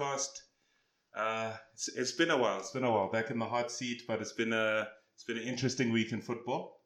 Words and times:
Podcast. 0.00 0.40
Uh, 1.14 1.52
it's, 1.74 1.88
it's 1.88 2.12
been 2.12 2.30
a 2.30 2.36
while. 2.36 2.58
It's 2.58 2.70
been 2.70 2.84
a 2.84 2.90
while 2.90 3.10
back 3.10 3.30
in 3.30 3.38
the 3.38 3.44
hot 3.44 3.70
seat, 3.70 4.02
but 4.06 4.20
it's 4.20 4.32
been 4.32 4.52
a 4.52 4.88
it's 5.14 5.24
been 5.24 5.36
an 5.36 5.42
interesting 5.42 5.92
week 5.92 6.12
in 6.12 6.22
football. 6.22 6.80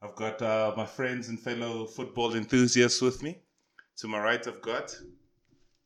I've 0.00 0.14
got 0.14 0.40
uh, 0.40 0.72
my 0.76 0.86
friends 0.86 1.28
and 1.28 1.38
fellow 1.38 1.86
football 1.86 2.34
enthusiasts 2.34 3.02
with 3.02 3.22
me. 3.22 3.42
To 3.98 4.08
my 4.08 4.20
right, 4.20 4.46
I've 4.46 4.62
got 4.62 4.96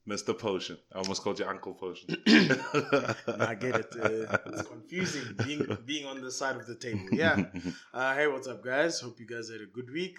Mr. 0.09 0.37
Potion. 0.38 0.77
I 0.93 0.98
almost 0.98 1.23
called 1.23 1.38
you 1.38 1.46
Uncle 1.46 1.74
Potion. 1.74 2.16
I 2.27 3.55
get 3.55 3.77
it. 3.77 3.96
Uh, 4.01 4.37
it's 4.46 4.62
confusing 4.62 5.34
being 5.45 5.79
being 5.87 6.07
on 6.07 6.21
the 6.21 6.30
side 6.30 6.57
of 6.57 6.66
the 6.66 6.77
table. 6.77 7.09
Yeah. 7.12 7.45
Uh, 7.93 8.15
hey, 8.15 8.29
what's 8.29 8.46
up, 8.46 8.62
guys? 8.62 9.01
Hope 9.01 9.18
you 9.18 9.27
guys 9.27 9.51
had 9.51 9.60
a 9.60 9.66
good 9.66 9.91
week. 9.91 10.18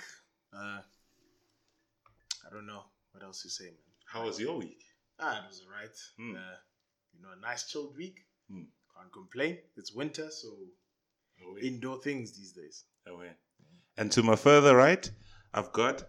Uh, 0.53 0.79
I 2.45 2.49
don't 2.51 2.67
know 2.67 2.81
what 3.11 3.23
else 3.23 3.41
to 3.43 3.49
say, 3.49 3.65
man. 3.65 3.75
How 4.05 4.25
was 4.25 4.39
your 4.39 4.57
week? 4.57 4.83
Ah, 5.21 5.43
it 5.43 5.47
was 5.47 5.61
alright. 5.65 5.97
Hmm. 6.17 6.35
Uh, 6.35 6.57
you 7.13 7.21
know, 7.21 7.29
a 7.37 7.41
nice 7.41 7.69
chilled 7.69 7.95
week. 7.95 8.19
Hmm. 8.49 8.63
Can't 8.97 9.13
complain. 9.13 9.57
It's 9.77 9.93
winter, 9.93 10.29
so 10.29 10.49
indoor 11.61 11.97
things 12.01 12.31
these 12.31 12.51
days. 12.51 12.85
Away. 13.07 13.29
And 13.97 14.11
to 14.13 14.23
my 14.23 14.35
further 14.35 14.75
right, 14.75 15.09
I've 15.53 15.71
got 15.71 16.03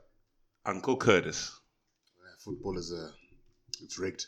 Uncle 0.64 0.96
Curtis. 0.96 1.50
Uh, 2.18 2.36
Football 2.38 2.78
is 2.78 2.92
a, 2.92 3.10
it's 3.82 3.98
rigged. 3.98 4.26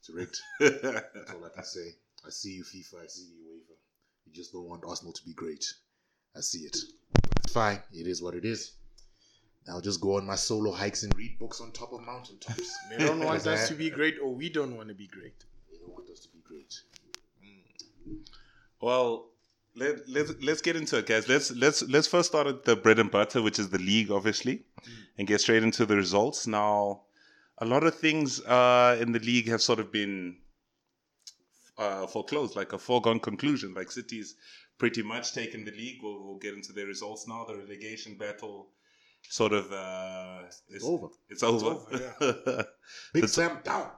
It's 0.00 0.10
rigged. 0.10 0.38
That's 0.60 1.32
all 1.32 1.44
I 1.44 1.54
can 1.54 1.64
say. 1.64 1.94
I 2.24 2.30
see 2.30 2.54
you, 2.54 2.64
FIFA. 2.64 3.04
I 3.04 3.06
see 3.06 3.24
you, 3.24 3.36
UEFA. 3.44 3.76
You 4.26 4.32
just 4.32 4.52
don't 4.52 4.68
want 4.68 4.84
Arsenal 4.86 5.12
to 5.12 5.24
be 5.24 5.34
great. 5.34 5.64
I 6.36 6.40
see 6.40 6.60
it. 6.60 6.76
It's 7.44 7.52
fine. 7.52 7.80
It 7.92 8.06
is 8.06 8.22
what 8.22 8.34
it 8.34 8.44
is. 8.44 8.72
I'll 9.68 9.80
just 9.80 10.00
go 10.00 10.16
on 10.16 10.26
my 10.26 10.36
solo 10.36 10.70
hikes 10.72 11.02
and 11.02 11.14
read 11.16 11.38
books 11.38 11.60
on 11.60 11.72
top 11.72 11.92
of 11.92 12.00
mountaintops. 12.02 12.76
They 12.90 12.98
don't 12.98 13.18
want 13.18 13.42
Because 13.42 13.46
I- 13.46 13.54
us 13.54 13.68
to 13.68 13.74
be 13.74 13.90
great, 13.90 14.16
or 14.22 14.32
we 14.34 14.48
don't 14.48 14.76
want 14.76 14.88
to 14.88 14.94
be 14.94 15.06
great. 15.08 15.44
They 15.70 15.78
don't 15.78 15.92
want 15.92 16.08
us 16.10 16.20
to 16.20 16.28
be 16.28 16.40
great. 16.46 16.72
Well, 18.80 19.30
let, 19.74 20.08
let's 20.08 20.32
let's 20.42 20.62
get 20.62 20.76
into 20.76 20.98
it, 20.98 21.06
guys. 21.06 21.28
Let's 21.28 21.50
let's 21.50 21.82
let's 21.82 22.06
first 22.06 22.28
start 22.28 22.46
at 22.46 22.64
the 22.64 22.76
bread 22.76 22.98
and 22.98 23.10
butter, 23.10 23.42
which 23.42 23.58
is 23.58 23.68
the 23.70 23.78
league, 23.78 24.10
obviously, 24.10 24.62
and 25.18 25.26
get 25.26 25.40
straight 25.40 25.62
into 25.62 25.84
the 25.86 25.96
results. 25.96 26.46
Now, 26.46 27.02
a 27.58 27.64
lot 27.66 27.84
of 27.84 27.94
things 27.94 28.40
uh, 28.44 28.96
in 29.00 29.12
the 29.12 29.18
league 29.18 29.48
have 29.48 29.60
sort 29.62 29.80
of 29.80 29.90
been 29.90 30.36
uh, 31.78 32.06
foreclosed, 32.06 32.54
like 32.56 32.72
a 32.72 32.78
foregone 32.78 33.20
conclusion. 33.20 33.74
Like 33.74 33.90
City's 33.90 34.36
pretty 34.78 35.02
much 35.02 35.32
taken 35.32 35.64
the 35.64 35.72
league. 35.72 35.98
We'll, 36.02 36.22
we'll 36.24 36.38
get 36.38 36.54
into 36.54 36.72
their 36.72 36.86
results 36.86 37.26
now. 37.26 37.44
The 37.44 37.56
relegation 37.56 38.16
battle, 38.16 38.68
sort 39.28 39.52
of, 39.52 39.70
uh, 39.72 40.42
it's 40.68 40.84
over. 40.84 41.08
It's 41.28 41.42
over. 41.42 41.66
over, 41.66 42.66
Big 43.12 43.22
That's- 43.22 43.32
Sam 43.32 43.58
down. 43.64 43.90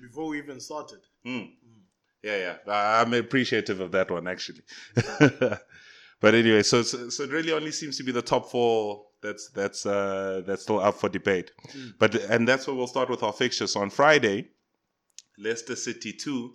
Before 0.00 0.28
we 0.28 0.38
even 0.38 0.60
started. 0.60 0.98
Mm. 1.24 1.50
Yeah, 2.22 2.36
yeah. 2.66 2.72
I- 2.72 3.00
I'm 3.02 3.14
appreciative 3.14 3.80
of 3.80 3.92
that 3.92 4.10
one 4.10 4.26
actually. 4.28 4.62
but 6.20 6.34
anyway, 6.34 6.62
so, 6.62 6.82
so 6.82 7.08
so 7.08 7.22
it 7.24 7.30
really 7.30 7.52
only 7.52 7.72
seems 7.72 7.96
to 7.98 8.02
be 8.02 8.12
the 8.12 8.22
top 8.22 8.50
four 8.50 9.04
that's 9.22 9.48
that's 9.50 9.86
uh, 9.86 10.42
that's 10.46 10.62
still 10.62 10.80
up 10.80 10.96
for 10.96 11.08
debate. 11.08 11.52
Mm. 11.72 11.94
But 11.98 12.14
and 12.30 12.46
that's 12.46 12.66
where 12.66 12.76
we'll 12.76 12.86
start 12.86 13.08
with 13.10 13.22
our 13.22 13.32
fixtures. 13.32 13.72
So 13.72 13.80
on 13.80 13.90
Friday, 13.90 14.48
Leicester 15.38 15.76
City 15.76 16.12
two, 16.12 16.54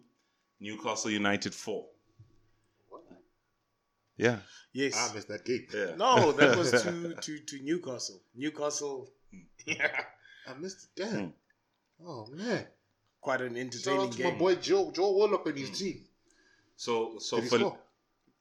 Newcastle 0.60 1.12
United 1.12 1.54
four. 1.54 1.86
Yeah, 4.22 4.38
Yes. 4.74 4.96
I 4.98 5.14
missed 5.14 5.28
that 5.30 5.44
game. 5.46 5.68
yeah. 5.74 5.96
No, 5.98 6.32
that 6.32 6.58
was 6.58 6.72
to, 6.72 7.16
to, 7.16 7.40
to 7.40 7.64
Newcastle. 7.64 8.22
Newcastle, 8.36 9.10
hmm. 9.32 9.40
yeah, 9.66 9.88
ah, 9.98 10.52
I 10.52 10.60
missed 10.60 10.88
it. 10.96 11.04
Damn. 11.04 11.20
Hmm. 11.20 12.08
Oh 12.08 12.28
man. 12.32 12.66
quite 13.20 13.42
an 13.42 13.50
Shout 13.56 13.62
entertaining 13.62 14.02
out 14.08 14.12
to 14.14 14.18
game. 14.18 14.34
my 14.34 14.40
boy 14.40 14.56
Joe 14.56 14.92
Joe 14.92 15.12
Willock 15.18 15.46
and 15.48 15.58
his 15.58 15.70
hmm. 15.70 15.76
team. 15.76 16.06
So 16.76 17.18
so 17.20 17.38
Did 17.38 17.44
he 17.44 17.50
for 17.50 17.60
score? 17.60 17.80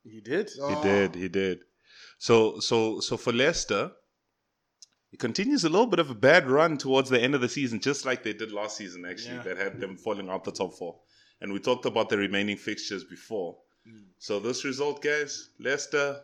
You 0.05 0.21
did? 0.21 0.51
Ah. 0.63 0.69
He 0.69 0.75
Oh. 0.77 0.83
did. 0.83 1.15
He 1.15 1.29
did. 1.29 1.61
So 2.19 2.61
so 2.61 3.01
so 3.01 3.17
for 3.17 3.33
Leicester, 3.33 3.93
it 5.13 5.19
continues 5.19 5.65
a 5.65 5.69
little 5.69 5.87
bit 5.87 5.99
of 5.99 6.11
a 6.11 6.15
bad 6.15 6.47
run 6.49 6.79
towards 6.79 7.11
the 7.11 7.21
end 7.21 7.35
of 7.35 7.41
the 7.41 7.49
season, 7.49 7.81
just 7.81 8.05
like 8.07 8.23
they 8.23 8.33
did 8.35 8.53
last 8.53 8.77
season. 8.77 9.05
Actually, 9.05 9.37
Yeah. 9.37 9.43
that 9.43 9.57
had 9.57 9.81
them 9.81 9.97
falling 9.97 10.29
out 10.31 10.45
the 10.45 10.53
top 10.53 10.75
four. 10.75 11.01
And 11.41 11.53
we 11.53 11.59
talked 11.59 11.87
about 11.87 12.09
the 12.11 12.19
remaining 12.19 12.57
fixtures 12.59 13.05
before. 13.05 13.59
Mm. 13.91 14.05
So 14.19 14.39
this 14.41 14.65
result, 14.65 15.03
guys, 15.03 15.51
Leicester. 15.59 16.21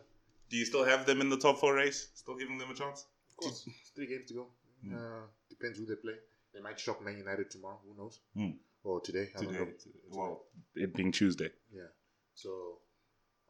Do 0.49 0.55
you 0.57 0.65
still 0.65 0.85
have 0.85 1.05
them 1.05 1.19
in 1.21 1.29
the 1.29 1.37
top 1.37 1.59
four 1.59 1.75
race? 1.75 2.09
Still 2.15 2.35
giving 2.37 2.57
them 2.57 2.71
a 2.71 2.73
chance? 2.73 3.05
Of 3.31 3.37
course. 3.37 3.67
Three 3.95 4.07
games 4.07 4.27
to 4.29 4.33
go. 4.35 4.47
Mm. 4.85 4.93
Uh, 4.95 5.25
depends 5.49 5.77
who 5.77 5.85
they 5.85 5.95
play. 5.95 6.13
They 6.53 6.61
might 6.61 6.79
shock 6.79 7.03
Man 7.03 7.17
United 7.17 7.51
tomorrow. 7.51 7.79
Who 7.85 8.01
knows? 8.01 8.19
Mm. 8.37 8.55
Or 8.83 9.01
today. 9.01 9.27
I 9.35 9.41
don't 9.43 9.53
Today, 9.53 9.65
know. 10.11 10.17
well, 10.17 10.43
it 10.75 10.93
being 10.95 11.11
Tuesday. 11.11 11.49
Yeah. 11.73 11.91
So, 12.35 12.77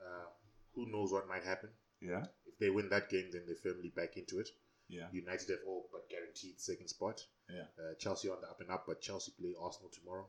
uh, 0.01 0.25
who 0.73 0.89
knows 0.91 1.11
what 1.11 1.27
might 1.27 1.43
happen? 1.43 1.69
Yeah, 2.01 2.25
If 2.45 2.57
they 2.59 2.69
win 2.71 2.89
that 2.89 3.09
game, 3.09 3.29
then 3.31 3.43
they're 3.45 3.55
firmly 3.55 3.89
back 3.95 4.17
into 4.17 4.39
it. 4.39 4.49
yeah, 4.87 5.07
United 5.11 5.49
have 5.49 5.59
all 5.67 5.89
but 5.91 6.09
guaranteed 6.09 6.59
second 6.59 6.87
spot. 6.87 7.21
yeah. 7.49 7.65
Uh, 7.77 7.93
Chelsea 7.99 8.29
on 8.29 8.37
the 8.41 8.47
up 8.47 8.61
and 8.61 8.71
up, 8.71 8.85
but 8.87 9.01
Chelsea 9.01 9.31
play 9.39 9.53
Arsenal 9.61 9.89
tomorrow. 9.93 10.25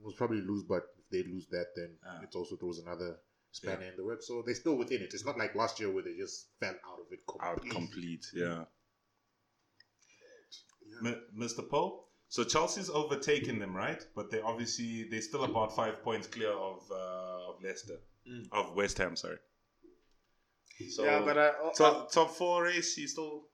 We'll 0.00 0.12
probably 0.14 0.40
lose, 0.42 0.62
but 0.64 0.84
if 0.98 1.08
they 1.10 1.22
lose 1.28 1.46
that, 1.48 1.68
then 1.76 1.90
Ah. 2.06 2.20
it 2.22 2.34
also 2.36 2.56
throws 2.56 2.78
another 2.78 3.16
spanner 3.52 3.82
in 3.84 3.96
the 3.96 4.04
works. 4.04 4.26
So 4.26 4.42
they're 4.44 4.54
still 4.54 4.76
within 4.76 5.02
it. 5.02 5.10
It's 5.14 5.24
not 5.24 5.38
like 5.38 5.54
last 5.54 5.78
year 5.78 5.90
where 5.92 6.02
they 6.02 6.14
just 6.16 6.48
fell 6.58 6.70
out 6.70 6.98
of 7.00 7.06
it 7.12 7.20
completely. 7.28 7.70
Out 7.70 7.74
complete. 7.76 8.26
Yeah. 8.34 8.64
Yeah. 11.04 11.10
M- 11.12 11.22
Mr. 11.38 11.68
Poe. 11.68 12.04
So 12.28 12.44
Chelsea's 12.44 12.88
overtaken 12.90 13.58
them, 13.58 13.74
right? 13.76 14.02
But 14.16 14.30
they 14.30 14.40
obviously 14.40 15.06
they're 15.10 15.20
still 15.20 15.44
about 15.44 15.76
five 15.76 16.02
points 16.02 16.26
clear 16.26 16.50
of 16.52 16.80
uh, 16.90 17.50
of 17.50 17.62
Leicester, 17.62 17.98
Mm. 18.28 18.46
of 18.52 18.74
West 18.76 18.98
Ham. 18.98 19.16
Sorry. 19.16 19.36
So 20.90 21.04
yeah, 21.04 21.20
but 21.24 21.36
I, 21.38 21.50
top 21.76 22.10
top 22.10 22.30
four 22.30 22.64
race, 22.64 22.96
you 22.96 23.06
still 23.06 23.48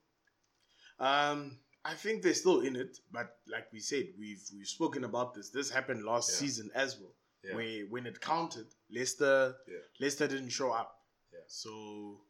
um, 1.00 1.58
I 1.84 1.94
think 1.94 2.22
they're 2.22 2.34
still 2.34 2.60
in 2.60 2.76
it. 2.76 2.96
But 3.10 3.30
like 3.50 3.66
we 3.72 3.80
said, 3.80 4.04
we've 4.18 4.42
we've 4.56 4.66
spoken 4.66 5.04
about 5.04 5.34
this. 5.34 5.50
This 5.50 5.70
happened 5.70 6.04
last 6.04 6.30
Yeah. 6.30 6.36
season 6.46 6.70
as 6.74 6.96
well. 7.00 7.14
Yeah. 7.44 7.54
Where 7.54 7.86
when 7.86 8.06
it 8.06 8.20
counted, 8.20 8.66
Leicester 8.90 9.54
Yeah. 9.66 9.78
Leicester 10.00 10.26
didn't 10.28 10.50
show 10.50 10.72
up. 10.72 10.94
Yeah. 11.32 11.40
So 11.46 12.20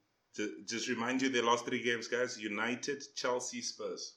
just 0.67 0.89
remind 0.89 1.23
you 1.23 1.29
their 1.31 1.43
last 1.43 1.65
three 1.67 1.83
games, 1.83 2.07
guys. 2.09 2.39
United, 2.41 3.03
Chelsea, 3.17 3.61
Spurs. 3.63 4.15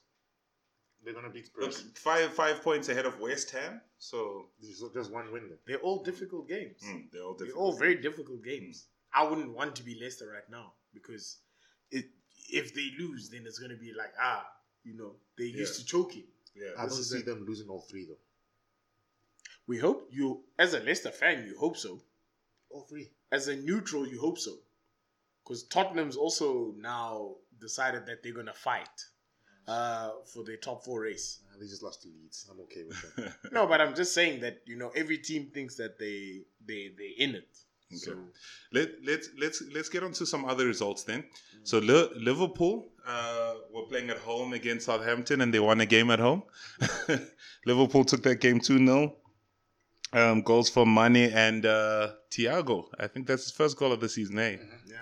They're 1.04 1.14
gonna 1.14 1.30
beat 1.30 1.48
Look, 1.58 1.72
Spurs. 1.72 1.98
five 1.98 2.32
five 2.34 2.62
points 2.62 2.88
ahead 2.88 3.06
of 3.06 3.18
West 3.18 3.50
Ham. 3.50 3.80
So 3.98 4.50
just 4.94 5.10
one 5.10 5.32
win 5.32 5.48
then. 5.48 5.58
they're 5.66 5.78
all 5.80 6.02
difficult 6.04 6.48
games. 6.48 6.80
mm, 6.84 7.10
they're 7.10 7.22
all 7.22 7.34
They're 7.34 7.52
all 7.52 7.72
very 7.76 7.96
difficult 7.96 8.44
games. 8.44 8.86
I 9.12 9.24
wouldn't 9.24 9.52
want 9.54 9.74
to 9.76 9.82
be 9.82 9.98
Leicester 10.00 10.28
right 10.32 10.48
now 10.50 10.74
because 10.94 11.38
it 11.90 12.04
if 12.50 12.74
they 12.74 12.90
lose, 12.98 13.30
then 13.30 13.44
it's 13.46 13.58
gonna 13.58 13.76
be 13.76 13.92
like 13.92 14.12
ah, 14.20 14.46
you 14.84 14.94
know, 14.96 15.16
they're 15.36 15.46
used 15.46 15.74
Yeah. 15.78 15.82
to 15.82 15.86
choking. 15.86 16.26
yeah. 16.54 16.70
I 16.78 16.84
This 16.84 16.94
don't 16.94 17.04
see 17.04 17.18
it. 17.18 17.26
them 17.26 17.44
losing 17.46 17.68
all 17.68 17.80
three 17.80 18.04
though. 18.04 18.20
We 19.66 19.78
hope 19.78 20.08
you, 20.10 20.40
as 20.58 20.74
a 20.74 20.80
Leicester 20.80 21.10
fan, 21.10 21.44
you 21.46 21.56
hope 21.58 21.76
so. 21.76 22.00
All 22.70 22.82
three. 22.82 23.10
As 23.30 23.48
a 23.48 23.56
neutral, 23.56 24.06
you 24.06 24.20
hope 24.20 24.38
so, 24.38 24.52
because 25.44 25.64
Tottenham's 25.64 26.16
also 26.16 26.74
now 26.78 27.36
decided 27.60 28.06
that 28.06 28.22
they're 28.22 28.34
gonna 28.34 28.52
fight 28.52 28.88
uh, 29.68 30.10
for 30.32 30.42
the 30.44 30.56
top 30.56 30.84
four 30.84 31.02
race. 31.02 31.40
Uh, 31.50 31.58
they 31.58 31.66
just 31.66 31.82
lost 31.82 32.02
to 32.02 32.08
Leeds. 32.08 32.46
I'm 32.50 32.60
okay 32.60 32.84
with 32.86 33.16
that. 33.16 33.34
No, 33.52 33.66
but 33.66 33.80
I'm 33.80 33.94
just 33.94 34.12
saying 34.14 34.40
that 34.40 34.62
you 34.66 34.76
know 34.76 34.90
every 34.96 35.18
team 35.18 35.50
thinks 35.54 35.76
that 35.76 35.98
they 35.98 36.42
they 36.66 36.90
they're 36.96 37.28
in 37.28 37.34
it. 37.36 37.48
So 37.94 38.12
Okay. 38.12 38.20
Let 38.72 38.88
let's 39.04 39.28
let's 39.38 39.62
let's 39.74 39.88
get 39.88 40.02
on 40.02 40.12
to 40.12 40.26
some 40.26 40.44
other 40.44 40.66
results 40.66 41.04
then. 41.04 41.24
So 41.62 41.78
Li- 41.78 42.10
Liverpool 42.16 42.88
uh, 43.06 43.54
were 43.72 43.82
playing 43.82 44.10
at 44.10 44.18
home 44.18 44.52
against 44.54 44.86
Southampton 44.86 45.42
and 45.42 45.52
they 45.54 45.60
won 45.60 45.80
a 45.80 45.86
game 45.86 46.10
at 46.10 46.18
home. 46.18 46.42
Liverpool 47.66 48.04
took 48.04 48.22
that 48.24 48.40
game 48.40 48.60
two 48.60 48.78
0 48.78 49.14
um, 50.12 50.42
Goals 50.42 50.68
for 50.68 50.86
Mane 50.86 51.30
and 51.32 51.64
uh, 51.66 52.12
Thiago. 52.30 52.86
I 52.98 53.06
think 53.06 53.26
that's 53.26 53.44
his 53.44 53.52
first 53.52 53.76
goal 53.76 53.92
of 53.92 54.00
the 54.00 54.08
season, 54.08 54.38
eh? 54.38 54.56
yeah. 54.86 54.96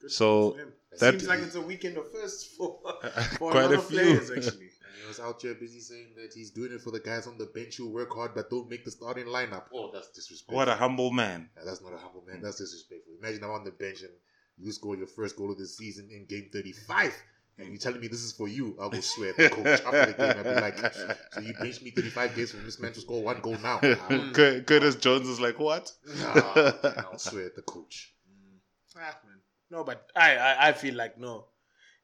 Good 0.00 0.10
So, 0.10 0.52
for 0.52 0.58
him. 0.58 0.72
that- 1.00 1.10
seems 1.12 1.28
like 1.28 1.40
it's 1.40 1.54
a 1.54 1.60
weekend 1.60 1.96
of 1.96 2.10
first 2.12 2.50
for 2.56 2.78
for 3.38 3.50
Quite 3.52 3.64
a 3.64 3.68
lot 3.68 3.74
a 3.74 3.78
of 3.78 3.86
few. 3.86 3.98
players 3.98 4.30
actually. 4.36 4.70
And 4.70 5.02
he 5.02 5.06
was 5.08 5.20
out 5.20 5.40
here 5.42 5.54
busy 5.54 5.80
saying 5.80 6.08
that 6.16 6.32
he's 6.34 6.50
doing 6.50 6.72
it 6.72 6.80
for 6.80 6.90
the 6.90 7.00
guys 7.00 7.26
on 7.26 7.36
the 7.38 7.46
bench 7.46 7.76
who 7.76 7.88
work 7.90 8.12
hard 8.14 8.34
but 8.34 8.50
don't 8.50 8.68
make 8.70 8.84
the 8.84 8.90
starting 8.90 9.26
lineup. 9.26 9.64
Oh, 9.72 9.90
that's 9.92 10.08
disrespectful. 10.10 10.56
What 10.56 10.68
a 10.68 10.74
humble 10.74 11.10
man. 11.10 11.48
Yeah, 11.56 11.62
that's 11.64 11.82
not 11.82 11.92
a 11.94 11.98
humble 11.98 12.22
man. 12.26 12.40
That's 12.42 12.58
disrespectful. 12.58 13.14
Imagine 13.22 13.44
I'm 13.44 13.50
on 13.50 13.64
the 13.64 13.70
bench 13.72 14.02
and 14.02 14.12
you 14.58 14.70
score 14.72 14.96
your 14.96 15.06
first 15.08 15.36
goal 15.36 15.50
of 15.50 15.58
the 15.58 15.66
season 15.66 16.08
in 16.10 16.26
game 16.26 16.48
35. 16.52 17.12
And 17.56 17.68
you're 17.68 17.78
telling 17.78 18.00
me 18.00 18.08
this 18.08 18.22
is 18.22 18.32
for 18.32 18.48
you? 18.48 18.76
I 18.80 18.86
will 18.88 19.00
swear 19.02 19.30
at 19.30 19.36
the 19.36 19.48
coach 19.50 19.80
after 19.80 20.06
the 20.06 20.12
game. 20.12 20.36
I'll 20.38 20.54
be 20.54 20.60
like, 20.60 20.94
so 21.32 21.40
you 21.40 21.54
benched 21.54 21.82
me 21.82 21.90
35 21.90 22.34
games 22.34 22.50
for 22.50 22.56
this 22.58 22.80
man 22.80 22.92
to 22.92 23.00
score 23.00 23.22
one 23.22 23.40
goal 23.40 23.56
now. 23.62 23.78
Nah, 23.82 24.32
Curtis 24.32 24.96
Jones 24.96 25.28
is 25.28 25.40
like, 25.40 25.58
what? 25.60 25.92
nah, 26.18 26.34
man, 26.34 26.74
I'll 27.12 27.18
swear 27.18 27.46
at 27.46 27.54
the 27.54 27.62
coach. 27.62 28.12
Ah, 28.96 29.18
man. 29.24 29.38
No, 29.70 29.82
but 29.84 30.08
I, 30.16 30.36
I 30.36 30.68
I 30.68 30.72
feel 30.72 30.94
like 30.94 31.18
no, 31.18 31.46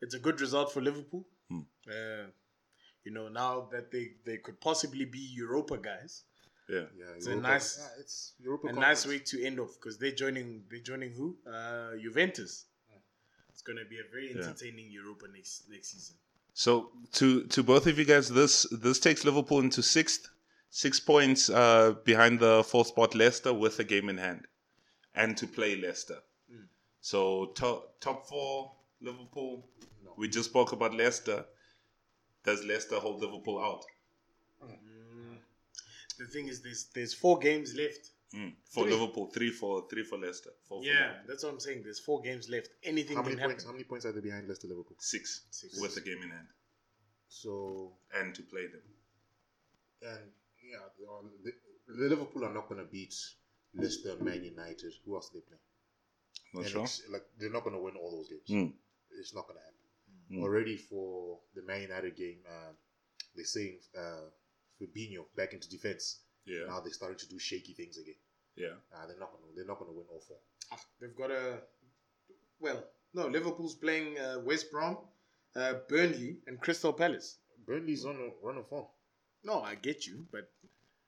it's 0.01 0.15
a 0.15 0.19
good 0.19 0.41
result 0.41 0.73
for 0.73 0.81
Liverpool. 0.81 1.27
Hmm. 1.49 1.61
Uh, 1.89 2.27
you 3.05 3.13
know, 3.13 3.29
now 3.29 3.69
that 3.73 3.91
they 3.93 4.13
they 4.25 4.39
could 4.39 4.61
possibly 4.61 5.05
be 5.05 5.19
Europa 5.37 5.79
guys, 5.79 6.25
Yeah. 6.69 6.87
Yeah, 6.97 7.15
It's 7.17 7.27
a 7.27 7.35
nice- 7.37 7.79
yeah, 7.79 8.01
it's 8.01 8.35
Europa 8.39 8.67
a 8.69 8.71
Conference. 8.73 9.05
nice 9.05 9.07
way 9.07 9.19
to 9.19 9.45
end 9.45 9.59
off 9.61 9.75
because 9.81 9.99
they're 9.99 10.15
joining 10.25 10.65
they're 10.71 10.81
joining 10.91 11.13
who? 11.13 11.37
Uh, 11.47 11.97
Juventus. 12.01 12.67
Going 13.71 13.85
to 13.85 13.89
be 13.89 14.01
a 14.01 14.11
very 14.11 14.31
entertaining 14.31 14.91
Europa 14.91 15.27
next 15.33 15.71
next 15.71 15.93
season. 15.93 16.17
So 16.55 16.91
to 17.13 17.45
to 17.55 17.63
both 17.63 17.87
of 17.87 17.99
you 18.01 18.05
guys, 18.05 18.29
this 18.29 18.67
this 18.73 18.99
takes 18.99 19.25
Liverpool 19.25 19.61
into 19.61 19.81
sixth, 19.81 20.29
six 20.71 20.99
points 20.99 21.49
uh, 21.49 21.95
behind 22.05 22.41
the 22.41 22.65
fourth 22.65 22.89
spot 22.89 23.15
Leicester 23.15 23.53
with 23.55 23.79
a 23.79 23.85
game 23.85 24.09
in 24.09 24.19
hand, 24.19 24.49
and 25.15 25.37
to 25.37 25.47
play 25.47 25.77
Leicester. 25.77 26.19
So 27.01 27.53
top 27.55 28.01
top 28.01 28.27
four 28.27 28.73
Liverpool. 29.01 29.65
We 30.17 30.29
just 30.29 30.51
spoke 30.51 30.73
about 30.73 30.93
Leicester. 30.93 31.45
Does 32.45 32.65
Leicester 32.65 32.97
hold 32.97 33.21
Liverpool 33.21 33.63
out? 33.63 33.85
The 36.19 36.27
thing 36.27 36.49
is, 36.49 36.61
there's 36.61 36.87
there's 36.93 37.15
four 37.15 37.39
games 37.39 37.75
left. 37.77 38.11
Mm. 38.35 38.53
For 38.65 38.85
Three. 38.85 38.93
Liverpool, 38.93 39.27
three 39.27 39.51
for 39.51 39.89
three 39.91 40.05
for 40.05 40.17
Leicester. 40.19 40.51
Four 40.69 40.81
for 40.81 40.85
Yeah, 40.87 40.93
Liverpool. 41.01 41.25
that's 41.29 41.43
what 41.45 41.53
I'm 41.53 41.61
saying. 41.61 41.83
There's 41.83 41.99
four 41.99 42.21
games 42.23 42.49
left. 42.49 42.69
Anything 42.85 43.17
How 43.17 43.23
can 43.23 43.31
many 43.33 43.41
happen. 43.41 43.55
points? 43.57 43.65
How 43.65 43.73
many 43.73 43.85
points 43.85 44.07
are 44.07 44.13
they 44.13 44.21
behind 44.21 44.47
Leicester 44.49 44.69
Liverpool? 44.69 44.97
Six, 45.01 45.47
Six. 45.51 45.81
with 45.81 45.97
a 45.97 46.01
game 46.01 46.23
in 46.23 46.31
hand, 46.31 46.47
So 47.29 47.93
and 48.15 48.33
to 48.35 48.43
play 48.43 48.67
them. 48.69 48.83
and 50.03 50.31
yeah, 50.63 50.79
they 50.99 51.05
are- 51.07 51.23
the, 51.45 51.53
the 51.89 52.09
Liverpool 52.09 52.45
are 52.45 52.55
not 52.55 52.69
going 52.69 52.81
to 52.81 52.91
beat 52.91 53.15
Leicester, 53.75 54.17
Man 54.21 54.45
United. 54.45 54.93
Who 55.05 55.17
else 55.17 55.31
are 55.31 55.35
they 55.35 55.41
play? 55.41 55.59
Not 56.55 56.63
And 56.65 56.71
sure. 56.73 56.87
like 57.13 57.25
they're 57.39 57.51
not 57.51 57.65
going 57.65 57.75
to 57.77 57.83
win 57.83 57.97
all 57.97 58.11
those 58.13 58.29
games. 58.29 58.49
Mm. 58.49 58.73
It's 59.19 59.35
not 59.35 59.47
going 59.47 59.59
to 59.59 59.65
happen. 59.65 60.39
Mm. 60.39 60.43
Already 60.45 60.77
for 60.77 61.41
the 61.57 61.63
Man 61.63 61.83
United 61.83 62.17
game, 62.17 62.39
uh, 62.49 62.73
they're 63.35 63.45
saying 63.45 63.79
uh, 63.99 64.31
Fabinho 64.81 65.27
back 65.37 65.53
into 65.53 65.69
defense. 65.69 66.21
Yeah, 66.51 66.67
Now 66.67 66.81
they're 66.81 66.93
starting 67.01 67.19
to 67.19 67.29
do 67.29 67.39
shaky 67.39 67.75
things 67.75 67.97
again. 67.99 68.19
yeah. 68.57 68.77
Uh, 68.95 69.07
they're 69.07 69.19
not 69.25 69.31
going 69.33 69.45
to. 69.45 69.51
They're 69.57 69.67
not 69.73 69.79
going 69.79 69.91
to 69.93 69.97
win 69.99 70.07
all 70.13 70.23
four. 70.29 70.39
Ah, 70.73 70.81
they've 71.01 71.17
got 71.17 71.31
a 71.31 71.59
well, 72.61 72.85
no. 73.15 73.27
Liverpool's 73.29 73.77
playing 73.77 74.19
uh, 74.19 74.41
West 74.45 74.71
Brom, 74.73 74.99
uh, 75.57 75.75
Burnley, 75.89 76.39
and 76.47 76.61
Crystal 76.61 76.93
Palace. 76.93 77.39
Burnley's 77.67 78.05
on 78.05 78.17
a 78.17 78.47
run 78.47 78.59
of 78.59 78.69
form, 78.69 78.87
No, 79.45 79.61
I 79.63 79.75
get 79.77 80.07
you, 80.07 80.27
but 80.33 80.51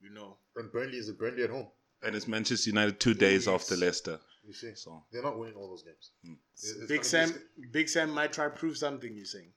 you 0.00 0.10
know, 0.10 0.36
and 0.56 0.70
Burnley 0.72 0.98
is 0.98 1.08
a 1.08 1.14
Burnley 1.14 1.42
at 1.44 1.50
home. 1.50 1.68
And 2.04 2.16
it's 2.16 2.26
Manchester 2.26 2.70
United 2.70 2.98
two 3.00 3.14
days 3.14 3.46
Yes. 3.46 3.54
after 3.54 3.76
Leicester. 3.76 4.18
You 4.44 4.52
see, 4.52 4.74
So 4.74 5.04
they're 5.12 5.22
not 5.22 5.38
winning 5.38 5.54
all 5.56 5.68
those 5.68 5.84
games. 5.84 6.10
It's- 6.24 6.76
it's 6.76 6.86
Big 6.88 7.04
Sam, 7.04 7.32
Big 7.70 7.88
Sam 7.88 8.10
might 8.10 8.32
try 8.32 8.46
to 8.46 8.50
prove 8.50 8.76
something. 8.76 9.14
You're 9.14 9.24
saying? 9.24 9.52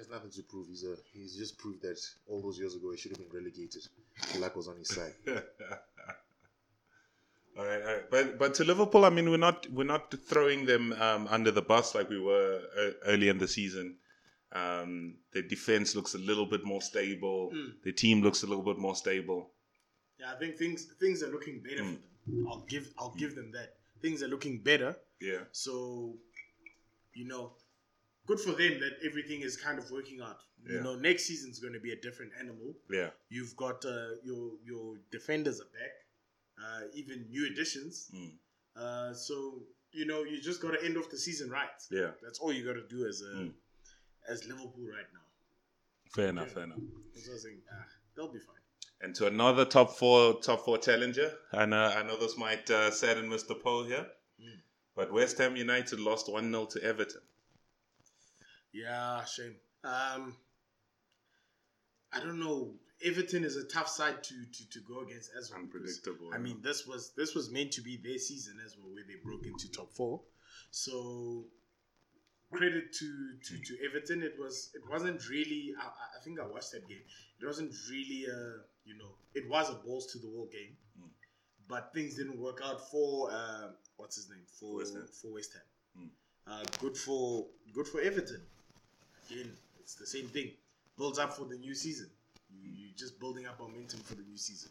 He 0.00 0.04
has 0.06 0.10
nothing 0.10 0.30
to 0.30 0.42
prove. 0.44 0.66
He's 0.66 0.84
a 0.84 0.96
he's 1.12 1.36
just 1.36 1.58
proved 1.58 1.82
that 1.82 2.00
all 2.26 2.40
those 2.40 2.58
years 2.58 2.74
ago 2.74 2.90
he 2.90 2.96
should 2.96 3.10
have 3.10 3.18
been 3.18 3.38
relegated. 3.38 3.86
Luck 4.38 4.56
was 4.56 4.66
on 4.66 4.78
his 4.78 4.88
side. 4.88 5.12
all 5.28 5.34
right, 7.66 7.82
all 7.82 7.94
right. 7.94 8.10
But 8.10 8.38
but 8.38 8.54
to 8.54 8.64
Liverpool, 8.64 9.04
I 9.04 9.10
mean, 9.10 9.28
we're 9.28 9.36
not 9.36 9.70
we're 9.70 9.84
not 9.84 10.14
throwing 10.26 10.64
them 10.64 10.94
um, 10.94 11.28
under 11.28 11.50
the 11.50 11.60
bus 11.60 11.94
like 11.94 12.08
we 12.08 12.18
were 12.18 12.62
uh, 12.78 12.92
early 13.04 13.28
in 13.28 13.36
the 13.36 13.46
season. 13.46 13.96
Um, 14.52 15.16
their 15.32 15.42
defense 15.42 15.94
looks 15.94 16.14
a 16.14 16.18
little 16.18 16.46
bit 16.46 16.64
more 16.64 16.80
stable. 16.80 17.52
Their 17.84 17.92
team 17.92 18.22
looks 18.22 18.42
a 18.42 18.46
little 18.46 18.64
bit 18.64 18.78
more 18.78 18.96
stable. 18.96 19.50
Yeah, 20.18 20.32
I 20.34 20.38
think 20.38 20.56
things 20.56 20.86
things 20.98 21.22
are 21.22 21.30
looking 21.30 21.60
better 21.60 21.84
for 21.84 21.98
them. 22.30 22.46
I'll 22.48 22.64
give 22.66 22.90
I'll 22.98 23.14
give 23.18 23.34
them 23.34 23.52
that. 23.52 23.74
Things 24.00 24.22
are 24.22 24.28
looking 24.28 24.60
better. 24.60 24.96
Yeah, 25.20 25.40
So, 25.52 26.14
you 27.12 27.26
know, 27.26 27.52
good 28.26 28.40
for 28.40 28.52
them 28.52 28.78
that 28.80 28.92
everything 29.04 29.40
is 29.42 29.56
kind 29.56 29.78
of 29.78 29.90
working 29.90 30.20
out. 30.20 30.38
You 30.66 30.82
know, 30.82 30.94
next 30.94 31.24
season's 31.24 31.58
going 31.58 31.72
to 31.72 31.80
be 31.80 31.92
a 31.92 31.96
different 31.96 32.32
animal. 32.38 32.74
yeah, 32.90 33.08
You've 33.30 33.56
got 33.56 33.82
uh, 33.84 34.16
your 34.22 34.52
your 34.62 34.96
defenders 35.10 35.58
are 35.60 35.70
back, 35.72 35.94
uh, 36.62 36.80
even 36.94 37.24
new 37.30 37.46
additions. 37.46 38.10
Mm. 38.14 38.32
Uh, 38.76 39.14
so 39.14 39.62
you 39.92 40.04
know, 40.06 40.22
you 40.22 40.40
just 40.40 40.60
got 40.62 40.72
to 40.72 40.84
end 40.84 40.96
off 40.98 41.08
the 41.10 41.16
season 41.18 41.48
right. 41.50 41.68
yeah. 41.90 42.10
That's 42.22 42.38
all 42.40 42.52
you 42.52 42.64
got 42.64 42.74
to 42.74 42.86
do 42.88 43.06
as 43.06 43.22
a 43.22 43.38
Mm. 43.38 43.52
as 44.28 44.44
Liverpool 44.46 44.86
right 44.86 45.10
now. 45.14 45.20
Fair 46.14 46.28
enough, 46.28 46.50
fair 46.50 46.64
enough. 46.64 46.78
I 46.78 47.32
was 47.32 47.42
saying. 47.42 47.58
Ah, 47.72 47.84
they'll 48.14 48.32
be 48.32 48.38
fine. 48.38 48.56
And 49.02 49.14
to 49.14 49.26
another 49.28 49.64
top 49.64 49.96
four 49.96 50.40
top 50.40 50.64
four 50.66 50.76
challenger, 50.76 51.32
and 51.52 51.72
uh, 51.72 51.94
I 51.96 52.02
know 52.02 52.18
this 52.18 52.36
might 52.36 52.70
uh, 52.70 52.90
sadden 52.90 53.30
Mr. 53.30 53.58
Poe 53.58 53.84
here, 53.84 54.06
but 54.94 55.10
West 55.10 55.38
Ham 55.38 55.56
United 55.56 55.98
lost 56.00 56.30
one 56.30 56.50
0 56.52 56.66
to 56.66 56.82
Everton. 56.84 57.22
Yeah, 58.72 59.24
shame. 59.24 59.56
Um, 59.84 60.36
I 62.12 62.20
don't 62.20 62.40
know. 62.40 62.74
Everton 63.04 63.44
is 63.44 63.56
a 63.56 63.64
tough 63.64 63.88
side 63.88 64.22
to 64.24 64.34
to, 64.44 64.70
to 64.70 64.80
go 64.86 65.00
against 65.00 65.30
as 65.38 65.50
well. 65.50 65.60
Unpredictable, 65.60 66.28
I 66.32 66.36
yeah. 66.36 66.42
mean, 66.42 66.60
this 66.62 66.86
was 66.86 67.12
this 67.16 67.34
was 67.34 67.50
meant 67.50 67.72
to 67.72 67.80
be 67.82 67.96
their 67.96 68.18
season 68.18 68.56
as 68.64 68.76
well, 68.76 68.92
where 68.92 69.04
they 69.06 69.14
broke 69.24 69.46
into 69.46 69.70
top 69.72 69.90
four. 69.92 70.20
So 70.70 71.46
credit 72.52 72.92
to 72.92 73.34
to, 73.44 73.58
to 73.58 73.76
Everton. 73.86 74.22
It 74.22 74.34
was 74.38 74.70
it 74.74 74.82
wasn't 74.90 75.28
really. 75.28 75.72
I, 75.80 75.84
I- 75.86 76.22
think 76.22 76.38
I 76.38 76.46
watched 76.46 76.72
that 76.72 76.86
game. 76.86 77.00
It 77.40 77.46
wasn't 77.46 77.72
really 77.90 78.26
a 78.26 78.38
you 78.84 78.98
know. 78.98 79.14
It 79.34 79.48
was 79.48 79.70
a 79.70 79.74
balls 79.74 80.06
to 80.12 80.18
the 80.18 80.28
wall 80.28 80.48
game, 80.52 80.76
Mm. 81.00 81.08
but 81.66 81.94
things 81.94 82.16
didn't 82.16 82.38
work 82.38 82.60
out 82.62 82.90
for 82.90 83.30
uh, 83.32 83.68
what's 83.96 84.16
his 84.16 84.28
name 84.28 84.44
for 84.58 84.76
West 84.76 84.92
Ham. 84.92 85.08
for 85.22 85.32
West 85.32 85.54
Ham. 85.54 86.04
Mm. 86.04 86.10
Uh, 86.52 86.64
good 86.78 86.94
for 86.98 87.46
good 87.72 87.86
for 87.88 88.02
Everton. 88.02 88.42
Again, 89.30 89.52
it's 89.78 89.94
the 89.94 90.06
same 90.06 90.26
thing. 90.28 90.50
Builds 90.98 91.18
up 91.18 91.32
for 91.36 91.44
the 91.44 91.56
new 91.56 91.74
season. 91.74 92.08
You, 92.50 92.70
you're 92.74 92.96
just 92.96 93.18
building 93.20 93.46
up 93.46 93.58
momentum 93.60 94.00
for 94.00 94.14
the 94.14 94.22
new 94.22 94.36
season. 94.36 94.70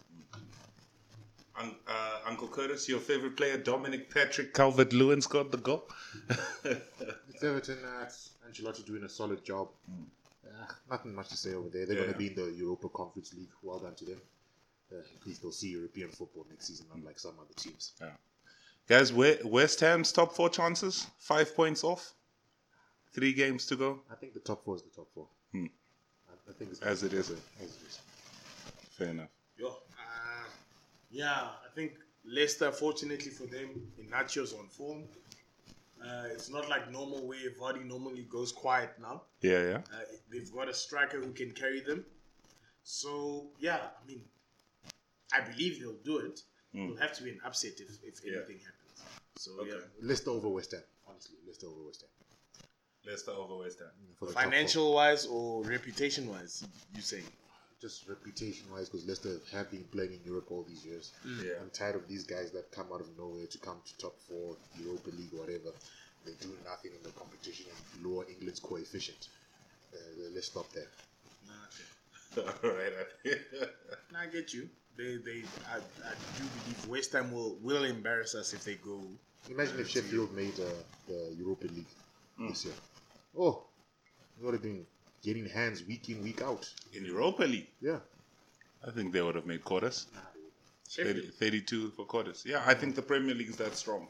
Un- 1.60 1.76
uh, 1.88 2.20
Uncle 2.26 2.48
Curtis, 2.48 2.88
your 2.88 3.00
favorite 3.00 3.36
player, 3.36 3.58
Dominic 3.58 4.14
Patrick 4.14 4.54
Calvert 4.54 4.94
Lewin, 4.94 5.22
scored 5.22 5.52
the 5.52 5.58
goal. 5.58 5.88
It's 6.66 7.44
Everton. 7.44 7.78
Uh, 7.86 8.04
it's 8.04 8.32
Ancelotti 8.50 8.86
doing 8.86 9.04
a 9.04 9.10
solid 9.10 9.44
job. 9.46 9.70
Uh, 10.46 10.66
nothing 10.92 11.16
much 11.16 11.30
to 11.30 11.38
say 11.38 11.54
over 11.54 11.70
there. 11.70 11.86
They're 11.86 11.96
Yeah, 11.96 12.04
going 12.04 12.14
to 12.18 12.24
yeah. 12.24 12.30
be 12.36 12.42
in 12.42 12.52
the 12.52 12.58
Europa 12.58 12.90
Conference 12.90 13.34
League. 13.34 13.50
Well 13.64 13.80
done 13.80 13.96
to 13.96 14.06
them. 14.06 14.22
Uh, 14.92 14.98
at 14.98 15.26
least 15.26 15.42
they'll 15.42 15.52
see 15.54 15.70
European 15.72 16.10
football 16.10 16.46
next 16.50 16.68
season, 16.68 16.88
unlike 16.94 17.18
some 17.20 17.36
other 17.40 17.54
teams. 17.56 17.94
Guys, 18.88 19.14
West 19.14 19.80
Ham's 19.80 20.12
top 20.12 20.34
four 20.36 20.50
chances, 20.50 21.08
five 21.20 21.56
points 21.56 21.84
off, 21.84 22.14
three 23.12 23.34
games 23.34 23.66
to 23.68 23.76
go. 23.76 24.02
I 24.12 24.16
think 24.16 24.34
the 24.34 24.40
top 24.40 24.64
four 24.64 24.76
is 24.76 24.84
the 24.84 24.90
top 24.90 25.08
four. 25.14 25.28
Hmm. 25.52 25.66
I, 26.30 26.50
I 26.50 26.54
think 26.54 26.72
it's 26.72 26.82
As 26.82 27.04
it 27.04 27.14
is. 27.14 27.30
As 27.30 27.38
it 27.62 27.88
is. 27.88 28.00
Fair 28.92 29.10
enough. 29.10 29.30
Yo, 29.58 29.68
uh, 29.68 29.74
yeah, 31.12 31.32
I 31.66 31.70
think 31.76 31.94
Leicester, 32.26 32.72
fortunately 32.72 33.32
for 33.32 33.46
them, 33.48 33.70
Iheanacho's 34.00 34.54
on 34.54 34.68
form. 34.68 35.04
Uh, 36.02 36.24
it's 36.32 36.50
not 36.50 36.70
like 36.70 36.90
normal 36.92 37.28
where 37.28 37.50
Vardy 37.60 37.86
normally 37.86 38.24
goes 38.30 38.52
quiet 38.54 38.92
now. 39.02 39.24
Yeah, 39.42 39.62
yeah. 39.64 39.78
Uh, 39.94 40.00
they've 40.32 40.52
got 40.54 40.70
a 40.70 40.74
striker 40.74 41.20
who 41.20 41.32
can 41.34 41.52
carry 41.52 41.82
them. 41.82 42.06
So 42.84 43.48
yeah, 43.60 43.80
I 44.02 44.08
mean, 44.08 44.22
I 45.34 45.42
believe 45.42 45.80
they'll 45.82 46.02
do 46.06 46.20
it. 46.20 46.42
It'll 46.74 46.96
have 46.98 47.14
to 47.14 47.24
be 47.24 47.32
an 47.32 47.40
upset 47.46 47.74
if, 47.80 47.90
if 48.04 48.22
Yeah. 48.24 48.38
anything 48.38 48.60
happens. 48.60 49.04
So 49.38 49.52
Okay. 49.62 49.72
yeah, 49.72 50.08
Leicester 50.08 50.30
over 50.32 50.48
West 50.50 50.72
Ham. 50.72 50.84
Honestly, 51.08 51.36
Leicester 51.46 51.68
over 51.68 51.84
West 51.88 52.02
Ham. 52.02 52.10
Leicester 53.06 53.32
over 53.32 53.58
West 53.58 53.80
Ham. 53.80 53.88
For 54.20 54.28
financial 54.28 54.94
wise 54.94 55.26
or 55.26 55.64
reputation 55.64 56.28
wise, 56.30 56.64
you 56.96 57.02
saying? 57.02 57.24
four. 57.24 57.32
Just 57.82 58.08
reputation 58.10 58.66
wise, 58.74 58.90
because 58.90 59.08
Leicester 59.08 59.38
have 59.54 59.72
been 59.72 59.86
playing 59.86 60.12
in 60.14 60.20
Europe 60.26 60.48
all 60.52 60.64
these 60.68 60.86
years. 60.86 61.14
Yeah. 61.26 61.54
I'm 61.62 61.70
tired 61.70 61.96
of 61.96 62.08
these 62.10 62.26
guys 62.26 62.52
that 62.52 62.72
come 62.72 62.88
out 62.94 63.00
of 63.00 63.08
nowhere 63.18 63.46
to 63.48 63.58
come 63.60 63.78
to 63.86 63.98
top 63.98 64.20
four, 64.28 64.58
Europa 64.78 65.10
League, 65.12 65.32
whatever. 65.32 65.72
They 66.26 66.34
do 66.42 66.50
nothing 66.66 66.92
in 66.98 67.02
the 67.04 67.12
competition 67.12 67.68
and 67.70 68.06
lower 68.06 68.26
England's 68.30 68.60
coefficient. 68.60 69.30
Uh, 69.94 69.98
let's 70.36 70.48
stop 70.48 70.70
there. 70.74 70.88
Nah, 71.48 72.44
okay. 72.44 72.52
All 72.68 72.76
right. 72.76 72.94
I- 73.26 73.68
Nah, 74.12 74.22
I 74.22 74.26
get 74.28 74.54
you. 74.54 74.68
They, 74.98 75.16
they, 75.18 75.44
I, 75.72 75.78
I 75.78 76.14
do 76.38 76.44
believe 76.44 76.88
West 76.90 77.14
Ham 77.14 77.32
will 77.32 77.56
will 77.62 77.84
embarrass 77.86 78.36
us 78.36 78.54
if 78.54 78.66
they 78.66 78.76
go. 78.76 79.02
Imagine 79.50 79.80
if 79.80 79.90
Sheffield 79.90 80.34
made 80.36 80.60
uh, 80.60 80.66
the 81.08 81.34
Europa 81.38 81.68
League 81.68 81.86
Hmm. 82.38 82.48
this 82.50 82.66
year. 82.66 82.74
Oh, 83.38 83.64
they 84.38 84.46
would 84.46 84.54
have 84.54 84.64
been 84.64 84.86
getting 85.24 85.48
hands 85.48 85.84
week 85.86 86.10
in, 86.10 86.24
week 86.24 86.42
out. 86.42 86.68
In 86.94 87.06
Europa 87.06 87.44
League, 87.44 87.68
Yeah. 87.82 88.00
I 88.88 88.92
think 88.92 89.12
they 89.12 89.22
would 89.22 89.36
have 89.36 89.46
made 89.46 89.64
quarters. 89.64 90.08
Sheffield. 90.90 91.18
30, 91.18 91.28
32 91.32 91.90
for 91.92 92.06
quarters. 92.06 92.44
Yeah, 92.46 92.64
I 92.66 92.74
think 92.74 92.96
the 92.96 93.02
Premier 93.02 93.36
League 93.36 93.50
is 93.50 93.58
that 93.58 93.76
strong. 93.76 94.08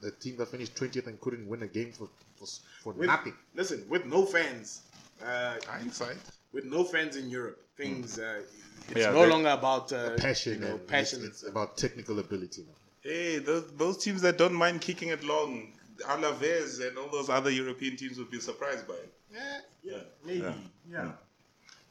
The 0.00 0.12
team 0.12 0.36
that 0.36 0.46
finished 0.48 0.74
20th 0.76 1.06
and 1.08 1.20
couldn't 1.20 1.46
win 1.46 1.62
a 1.62 1.66
game 1.66 1.92
for 1.92 2.08
for, 2.36 2.46
for 2.82 2.92
With- 2.94 3.06
nothing. 3.08 3.34
Listen, 3.54 3.84
with 3.88 4.04
no 4.06 4.24
fans, 4.24 4.82
uh, 5.24 5.56
Hindsight. 5.68 6.16
with 6.52 6.64
no 6.64 6.82
fans 6.84 7.16
in 7.16 7.28
Europe, 7.30 7.60
things 7.76 8.18
uh, 8.18 8.42
it's 8.88 9.00
Yeah, 9.00 9.10
no 9.12 9.26
longer 9.26 9.50
about 9.50 9.92
uh, 9.92 10.16
Passion 10.16 10.54
You 10.54 10.58
know, 10.60 10.78
passion. 10.78 11.20
It's, 11.24 11.42
it's 11.42 11.50
about 11.50 11.76
technical 11.76 12.18
ability 12.18 12.62
now. 12.66 12.74
Hey, 13.02 13.38
those, 13.38 13.70
those 13.76 13.98
teams 13.98 14.22
that 14.22 14.38
don't 14.38 14.54
mind 14.54 14.80
kicking 14.80 15.08
it 15.10 15.22
long, 15.24 15.72
Alaves 16.06 16.86
and 16.86 16.96
all 16.98 17.08
those 17.10 17.28
other 17.28 17.50
European 17.50 17.96
teams 17.96 18.18
would 18.18 18.30
be 18.30 18.40
surprised 18.40 18.86
by 18.86 18.94
it. 18.94 19.12
yeah, 19.32 19.58
Yeah. 19.82 19.98
maybe, 20.24 20.40
Yeah. 20.40 20.54
yeah. 20.90 21.12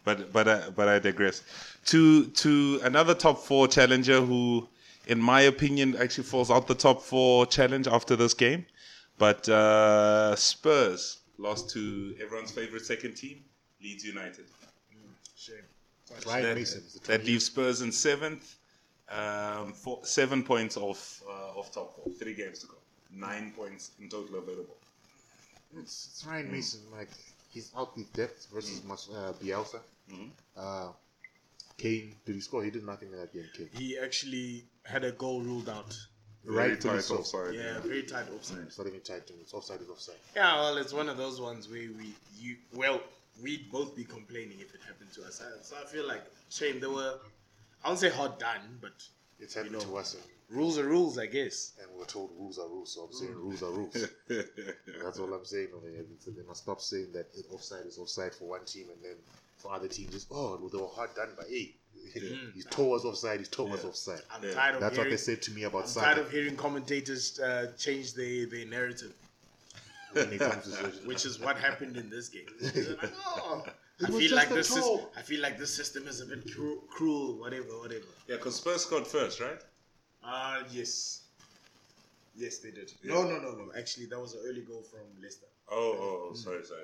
but 0.04 0.32
but 0.34 0.48
uh, 0.48 0.72
but 0.76 0.88
I 0.88 1.00
digress. 1.00 1.44
To 1.86 2.26
to 2.26 2.80
another 2.84 3.14
top 3.16 3.40
four 3.44 3.68
challenger 3.68 4.22
who, 4.22 4.68
in 5.08 5.20
my 5.20 5.42
opinion, 5.42 5.96
actually 5.98 6.26
falls 6.26 6.50
out 6.52 6.68
the 6.68 6.76
top 6.76 7.02
four 7.02 7.46
challenge 7.46 7.88
after 7.88 8.16
this 8.16 8.34
game. 8.34 8.66
But 9.18 9.48
uh, 9.50 10.36
Spurs 10.36 11.20
lost 11.38 11.70
to 11.72 12.16
everyone's 12.22 12.52
favorite 12.52 12.86
second 12.86 13.16
team, 13.16 13.44
Leeds 13.82 14.04
United. 14.04 14.46
Shame. 15.36 15.56
Ryan 16.28 16.56
that, 16.56 17.00
that 17.06 17.26
leaves 17.26 17.46
Spurs 17.46 17.82
in 17.82 17.92
seventh, 17.92 18.56
um, 19.10 19.74
four, 19.74 20.00
seven 20.04 20.44
points 20.44 20.76
off 20.78 21.22
uh, 21.28 21.58
off 21.60 21.72
top 21.74 21.96
four. 21.96 22.12
Three 22.20 22.34
games 22.34 22.60
to 22.60 22.68
go, 22.68 22.76
nine 23.14 23.52
points 23.56 23.92
in 24.00 24.10
total 24.10 24.38
available. 24.40 24.76
It's, 25.78 26.10
it's 26.12 26.26
Ryan 26.26 26.52
Mason. 26.52 26.82
Like 26.92 27.10
he's 27.50 27.72
out 27.78 27.96
with 27.96 28.12
depth 28.14 28.48
versus 28.54 28.82
Mas- 28.88 29.10
uh, 29.14 29.34
Bielsa. 29.42 29.80
Uh, 30.58 30.90
Kane 31.78 32.14
did 32.26 32.36
he 32.36 32.42
score? 32.42 32.64
He 32.64 32.70
did 32.72 32.86
nothing 32.86 33.12
in 33.12 33.20
that 33.20 33.34
game. 33.34 33.46
Kane. 33.56 33.70
He 33.74 33.98
actually 33.98 34.66
had 34.84 35.04
a 35.04 35.12
goal 35.14 35.42
ruled 35.42 35.70
out. 35.70 35.96
Right 36.44 36.82
to 36.82 36.88
tight 36.88 37.02
the 37.04 37.14
offside, 37.14 37.54
Yeah, 37.54 37.80
very 37.82 38.02
tight 38.02 38.26
offside. 38.36 38.64
It's 38.66 38.78
not 38.80 38.88
even 38.88 39.00
tight. 39.02 39.30
It's 39.42 39.54
offside. 39.54 39.80
Is 39.80 39.90
offside. 39.90 40.16
Yeah, 40.36 40.56
well, 40.60 40.78
it's 40.78 40.92
one 40.92 41.08
of 41.08 41.16
those 41.16 41.40
ones 41.40 41.70
where 41.70 41.82
we, 42.00 42.16
you, 42.40 42.56
well, 42.74 43.00
we'd 43.44 43.72
both 43.72 43.96
be 43.96 44.04
complaining 44.04 44.58
if 44.60 44.74
it 44.74 44.82
happened 44.88 45.14
to 45.14 45.22
us. 45.24 45.40
I- 45.40 45.62
So 45.62 45.76
I 45.80 45.86
feel 45.86 46.08
like 46.08 46.24
shame. 46.50 46.80
They 46.80 46.88
were, 46.88 47.14
I 47.86 47.90
won't 47.90 48.00
say 48.00 48.10
hard 48.10 48.40
done, 48.40 48.80
but 48.82 48.92
It's 49.40 49.54
happened 49.54 49.74
You 49.74 49.78
know. 49.82 49.86
to 49.86 49.98
us, 49.98 50.16
and, 50.16 50.24
rules 50.52 50.78
are 50.78 50.86
rules, 50.86 51.18
I 51.18 51.26
guess. 51.26 51.74
and 51.82 51.88
we're 51.98 52.06
told 52.06 52.32
rules 52.38 52.60
are 52.60 52.68
rules. 52.68 52.94
So 52.94 53.02
I'm 53.04 53.14
saying 53.14 53.34
rules 53.36 53.64
are 53.64 53.72
rules. 53.72 54.08
That's 54.28 55.20
all 55.20 55.34
I'm 55.34 55.46
saying. 55.46 55.70
over 55.76 55.88
here. 55.90 56.06
So 56.20 56.32
they 56.32 56.44
must 56.48 56.64
stop 56.64 56.82
saying 56.82 57.08
that 57.14 57.28
offside 57.54 57.86
is 57.86 57.98
offside 57.98 58.34
for 58.34 58.46
one 58.46 58.66
team, 58.66 58.86
and 58.94 59.02
then 59.04 59.16
for 59.58 59.74
other 59.74 59.88
teams, 59.88 60.12
just 60.12 60.28
oh, 60.32 60.58
well, 60.60 60.70
they 60.70 60.78
were 60.78 60.88
hard 60.88 61.14
done 61.16 61.30
by 61.38 61.44
eight. 61.50 61.76
His 62.56 62.66
toe 62.70 62.86
was 62.88 63.06
offside. 63.06 63.40
His 63.40 63.50
toe 63.50 63.72
us 63.74 63.86
offside. 63.86 64.22
I'm 64.34 64.44
Yeah. 64.44 64.54
tired 64.54 64.76
of 64.76 64.82
That's 64.82 64.98
what 64.98 65.04
hearing, 65.06 65.12
they 65.12 65.18
said 65.18 65.42
to 65.44 65.52
me 65.52 65.64
about 65.64 65.84
I'm 65.86 65.94
tired 66.04 66.18
of 66.18 66.32
hearing 66.32 66.56
commentators 66.56 67.40
uh, 67.40 67.72
change 67.78 68.14
their, 68.16 68.48
their 68.48 68.66
narrative, 68.66 69.14
when 70.14 70.34
it 70.34 70.40
comes 70.40 70.64
to 70.64 70.70
surgery. 70.72 71.06
which 71.06 71.26
is 71.26 71.40
what 71.40 71.58
happened 71.58 71.98
in 71.98 72.10
this 72.10 72.28
game. 72.30 72.46
They're 72.60 72.96
like, 73.02 73.12
"Oh, 73.26 73.64
I 74.04 74.08
feel 74.10 74.36
like 74.36 74.50
this 74.50 74.76
is. 74.76 74.84
I 75.16 75.22
feel 75.22 75.42
like 75.42 75.60
this 75.60 75.72
system 75.74 76.08
is 76.08 76.22
a 76.22 76.26
bit 76.26 76.52
cru- 76.54 76.82
cruel, 76.90 77.38
whatever, 77.40 77.68
whatever. 77.80 78.06
yeah, 78.28 78.38
because 78.38 78.56
Spurs 78.56 78.82
scored 78.82 79.06
first, 79.06 79.40
right? 79.40 79.60
Uh 80.24 80.64
yes. 80.72 81.22
Yes, 82.36 82.60
they 82.60 82.72
did. 82.72 82.92
Yeah. 83.04 83.14
No, 83.16 83.24
no, 83.24 83.40
no, 83.40 83.52
no. 83.56 83.72
Actually, 83.78 84.06
that 84.08 84.20
was 84.20 84.34
an 84.36 84.42
early 84.46 84.62
goal 84.62 84.82
from 84.84 85.02
Leicester. 85.22 85.48
Oh, 85.70 85.96
oh, 86.00 86.28
oh, 86.32 86.34
sorry, 86.34 86.64
sorry. 86.64 86.82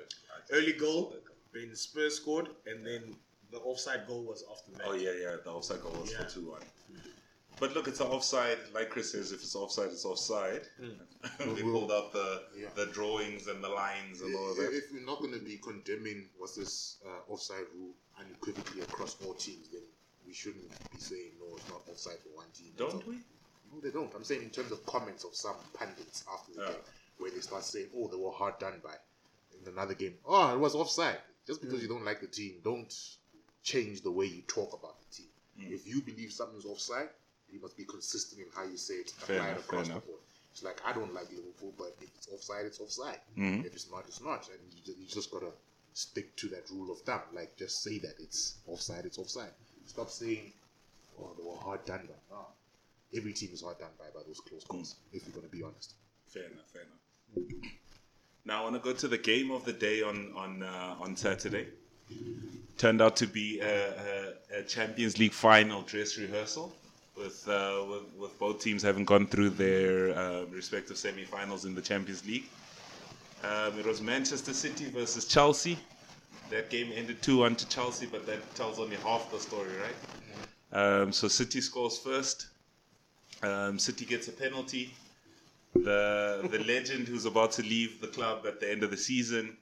Early 0.52 0.72
goal, 0.74 1.14
then 1.52 1.74
Spurs 1.74 2.16
scored, 2.16 2.48
and 2.66 2.84
then 2.86 3.14
the 3.50 3.58
offside 3.58 4.06
goal 4.06 4.24
was 4.24 4.44
after 4.50 4.72
that. 4.72 4.82
Oh 4.86 4.94
yeah, 4.94 5.12
yeah. 5.20 5.36
The 5.42 5.50
offside 5.50 5.80
goal 5.82 5.96
was 6.00 6.12
Yeah. 6.12 6.24
for 6.24 6.30
two 6.30 6.50
one. 6.50 6.60
But 7.60 7.74
look, 7.74 7.88
it's 7.88 8.00
an 8.00 8.06
offside. 8.08 8.58
Like 8.72 8.88
Chris 8.90 9.10
says, 9.12 9.32
if 9.32 9.42
it's 9.42 9.56
offside, 9.56 9.86
it's 9.88 10.04
offside. 10.04 10.62
they 11.38 11.46
We'll- 11.62 11.72
pulled 11.72 11.92
out 11.92 12.12
the 12.12 12.42
Yeah. 12.56 12.68
the 12.76 12.86
drawings 12.86 13.46
and 13.48 13.62
the 13.64 13.68
lines 13.68 14.20
and 14.20 14.34
all 14.36 14.50
of 14.52 14.56
that. 14.58 14.72
if 14.74 14.92
we're 14.92 15.04
not 15.04 15.18
going 15.20 15.32
to 15.32 15.40
be 15.40 15.56
condemning 15.56 16.28
what's 16.36 16.54
this 16.56 16.98
uh, 17.06 17.32
offside 17.32 17.66
rule 17.74 17.94
unequivocally 18.20 18.82
across 18.82 19.16
all 19.24 19.34
teams, 19.34 19.68
then 19.70 19.82
we 20.28 20.34
shouldn't 20.34 20.68
be 20.92 20.98
saying 20.98 21.32
no, 21.40 21.56
it's 21.56 21.68
not 21.70 21.80
offside 21.90 22.18
for 22.22 22.36
one 22.36 22.46
team. 22.54 22.70
Don't 22.76 23.06
we? 23.08 23.14
No, 23.72 23.80
they 23.82 23.90
don't. 23.90 24.12
I'm 24.14 24.24
saying 24.24 24.42
in 24.42 24.50
terms 24.50 24.70
of 24.72 24.84
comments 24.86 25.24
of 25.24 25.34
some 25.34 25.56
pundits 25.72 26.24
after 26.32 26.52
the 26.52 26.60
Yeah. 26.62 26.68
game, 26.72 26.80
where 27.18 27.30
they 27.30 27.40
start 27.40 27.64
saying, 27.64 27.88
"Oh, 27.96 28.08
they 28.08 28.16
were 28.16 28.30
hard 28.30 28.58
done 28.58 28.80
by." 28.84 28.96
In 29.60 29.66
another 29.72 29.94
game, 29.94 30.16
oh, 30.24 30.54
it 30.54 30.58
was 30.58 30.74
offside. 30.74 31.18
Just 31.46 31.62
because 31.62 31.82
you 31.82 31.88
don't 31.88 32.04
like 32.04 32.20
the 32.20 32.28
team, 32.28 32.60
don't 32.62 32.94
change 33.62 34.02
the 34.02 34.10
way 34.10 34.26
you 34.26 34.42
talk 34.42 34.72
about 34.72 35.00
the 35.00 35.16
team. 35.16 35.28
If 35.72 35.86
you 35.86 36.00
believe 36.02 36.30
something's 36.32 36.64
offside, 36.66 37.08
you 37.50 37.58
must 37.60 37.76
be 37.76 37.84
consistent 37.84 38.40
in 38.42 38.46
how 38.54 38.64
you 38.64 38.76
say 38.76 38.94
it 38.94 39.10
Fair 39.10 39.36
enough, 39.38 39.64
across 39.64 39.88
the 39.88 39.94
board. 39.94 40.20
It's 40.52 40.62
like 40.62 40.80
I 40.84 40.92
don't 40.92 41.12
like 41.14 41.30
Liverpool, 41.30 41.72
but 41.76 41.96
if 42.00 42.08
it's 42.16 42.28
offside, 42.28 42.66
it's 42.66 42.78
offside. 42.80 43.20
Mhm. 43.36 43.64
If 43.64 43.74
it's 43.74 43.90
not, 43.90 44.04
it's 44.06 44.20
not, 44.20 44.48
and 44.50 44.60
you 44.72 44.82
just, 44.84 44.98
you 44.98 45.06
just 45.06 45.30
gotta 45.30 45.52
stick 45.94 46.36
to 46.36 46.48
that 46.50 46.70
rule 46.70 46.92
of 46.92 47.00
thumb. 47.00 47.22
Like 47.32 47.56
just 47.56 47.82
say 47.82 47.98
that 47.98 48.14
it's 48.20 48.58
offside, 48.66 49.04
it's 49.06 49.18
offside. 49.18 49.52
Stop 49.88 50.10
saying, 50.10 50.52
"Oh, 51.18 51.32
they 51.36 51.44
were 51.48 51.56
hard 51.56 51.84
done 51.84 52.06
by." 52.06 52.14
No. 52.30 52.46
Every 53.16 53.32
team 53.32 53.50
is 53.52 53.62
hard 53.62 53.78
done 53.78 53.94
by 53.98 54.04
by 54.14 54.22
those 54.26 54.40
close 54.40 54.64
calls. 54.64 54.96
If 55.12 55.26
we're 55.26 55.34
gonna 55.34 55.48
be 55.48 55.62
honest. 55.62 55.94
Fair 56.28 56.44
enough. 56.44 56.68
Fair 56.72 56.82
enough. 56.82 57.48
Now 58.44 58.60
I 58.60 58.62
want 58.64 58.76
to 58.76 58.80
go 58.80 58.92
to 58.92 59.08
the 59.08 59.18
game 59.18 59.50
of 59.50 59.64
the 59.64 59.72
day 59.72 60.02
on 60.02 60.32
on 60.36 60.62
uh, 60.62 60.96
on 61.00 61.16
Saturday. 61.16 61.66
Turned 62.76 63.02
out 63.02 63.16
to 63.16 63.26
be 63.26 63.60
a, 63.60 64.34
a, 64.52 64.60
a 64.60 64.62
Champions 64.62 65.18
League 65.18 65.32
final 65.32 65.82
dress 65.82 66.16
rehearsal, 66.16 66.72
with, 67.16 67.46
uh, 67.48 67.84
with 67.90 68.04
with 68.16 68.38
both 68.38 68.62
teams 68.62 68.82
having 68.82 69.04
gone 69.04 69.26
through 69.26 69.50
their 69.50 70.16
uh, 70.16 70.44
respective 70.44 70.96
semi-finals 70.96 71.64
in 71.64 71.74
the 71.74 71.82
Champions 71.82 72.24
League. 72.26 72.44
Um, 73.42 73.78
it 73.78 73.86
was 73.86 74.00
Manchester 74.00 74.52
City 74.52 74.86
versus 74.90 75.24
Chelsea. 75.26 75.78
That 76.50 76.70
game 76.70 76.90
ended 76.94 77.20
2 77.22 77.38
1 77.38 77.56
to 77.56 77.68
Chelsea, 77.68 78.06
but 78.06 78.26
that 78.26 78.54
tells 78.54 78.78
only 78.78 78.96
half 78.96 79.30
the 79.30 79.38
story, 79.38 79.70
right? 79.82 79.96
Um, 80.72 81.12
so 81.12 81.28
City 81.28 81.60
scores 81.60 81.98
first. 81.98 82.46
Um, 83.42 83.78
City 83.78 84.04
gets 84.04 84.28
a 84.28 84.32
penalty. 84.32 84.94
The 85.74 86.48
the 86.50 86.58
legend 86.66 87.06
who's 87.08 87.26
about 87.26 87.52
to 87.52 87.62
leave 87.62 88.00
the 88.00 88.08
club 88.08 88.44
at 88.46 88.60
the 88.60 88.70
end 88.70 88.82
of 88.82 88.90
the 88.90 88.96
season, 88.96 89.56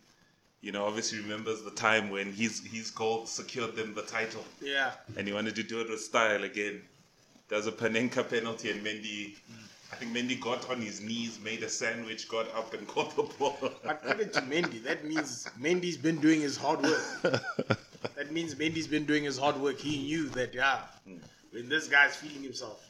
you 0.60 0.72
know, 0.72 0.84
obviously 0.86 1.18
remembers 1.18 1.62
the 1.62 1.70
time 1.72 2.08
when 2.10 2.32
his 2.32 2.60
his 2.64 2.90
goal 2.90 3.26
secured 3.26 3.74
them 3.76 3.94
the 3.94 4.02
title, 4.02 4.44
Yeah. 4.60 4.92
and 5.16 5.26
he 5.26 5.32
wanted 5.34 5.56
to 5.56 5.62
do 5.62 5.80
it 5.80 5.90
with 5.90 6.00
style 6.00 6.44
again. 6.44 6.82
There's 7.48 7.66
a 7.66 7.72
Panenka 7.72 8.28
penalty, 8.28 8.70
and 8.70 8.84
Mendy, 8.84 9.34
I 9.96 9.98
think 9.98 10.14
Mendy 10.14 10.38
got 10.38 10.68
on 10.68 10.82
his 10.82 11.00
knees, 11.00 11.40
made 11.42 11.62
a 11.62 11.70
sandwich, 11.70 12.28
got 12.28 12.54
up, 12.54 12.74
and 12.74 12.86
caught 12.94 13.16
the 13.16 13.22
ball. 13.38 13.56
But 13.82 14.02
credit 14.02 14.30
to 14.34 14.42
Mendy. 14.42 14.82
That 14.82 15.06
means 15.06 15.48
Mendy's 15.58 15.96
been 15.96 16.18
doing 16.20 16.42
his 16.42 16.54
hard 16.58 16.82
work. 16.82 17.02
that 18.14 18.30
means 18.30 18.54
Mendy's 18.56 18.86
been 18.86 19.06
doing 19.06 19.24
his 19.24 19.38
hard 19.38 19.56
work. 19.58 19.78
He 19.78 20.02
knew 20.02 20.28
that, 20.30 20.52
yeah, 20.52 20.80
when 21.50 21.70
this 21.70 21.88
guy's 21.88 22.14
feeling 22.14 22.42
himself, 22.42 22.86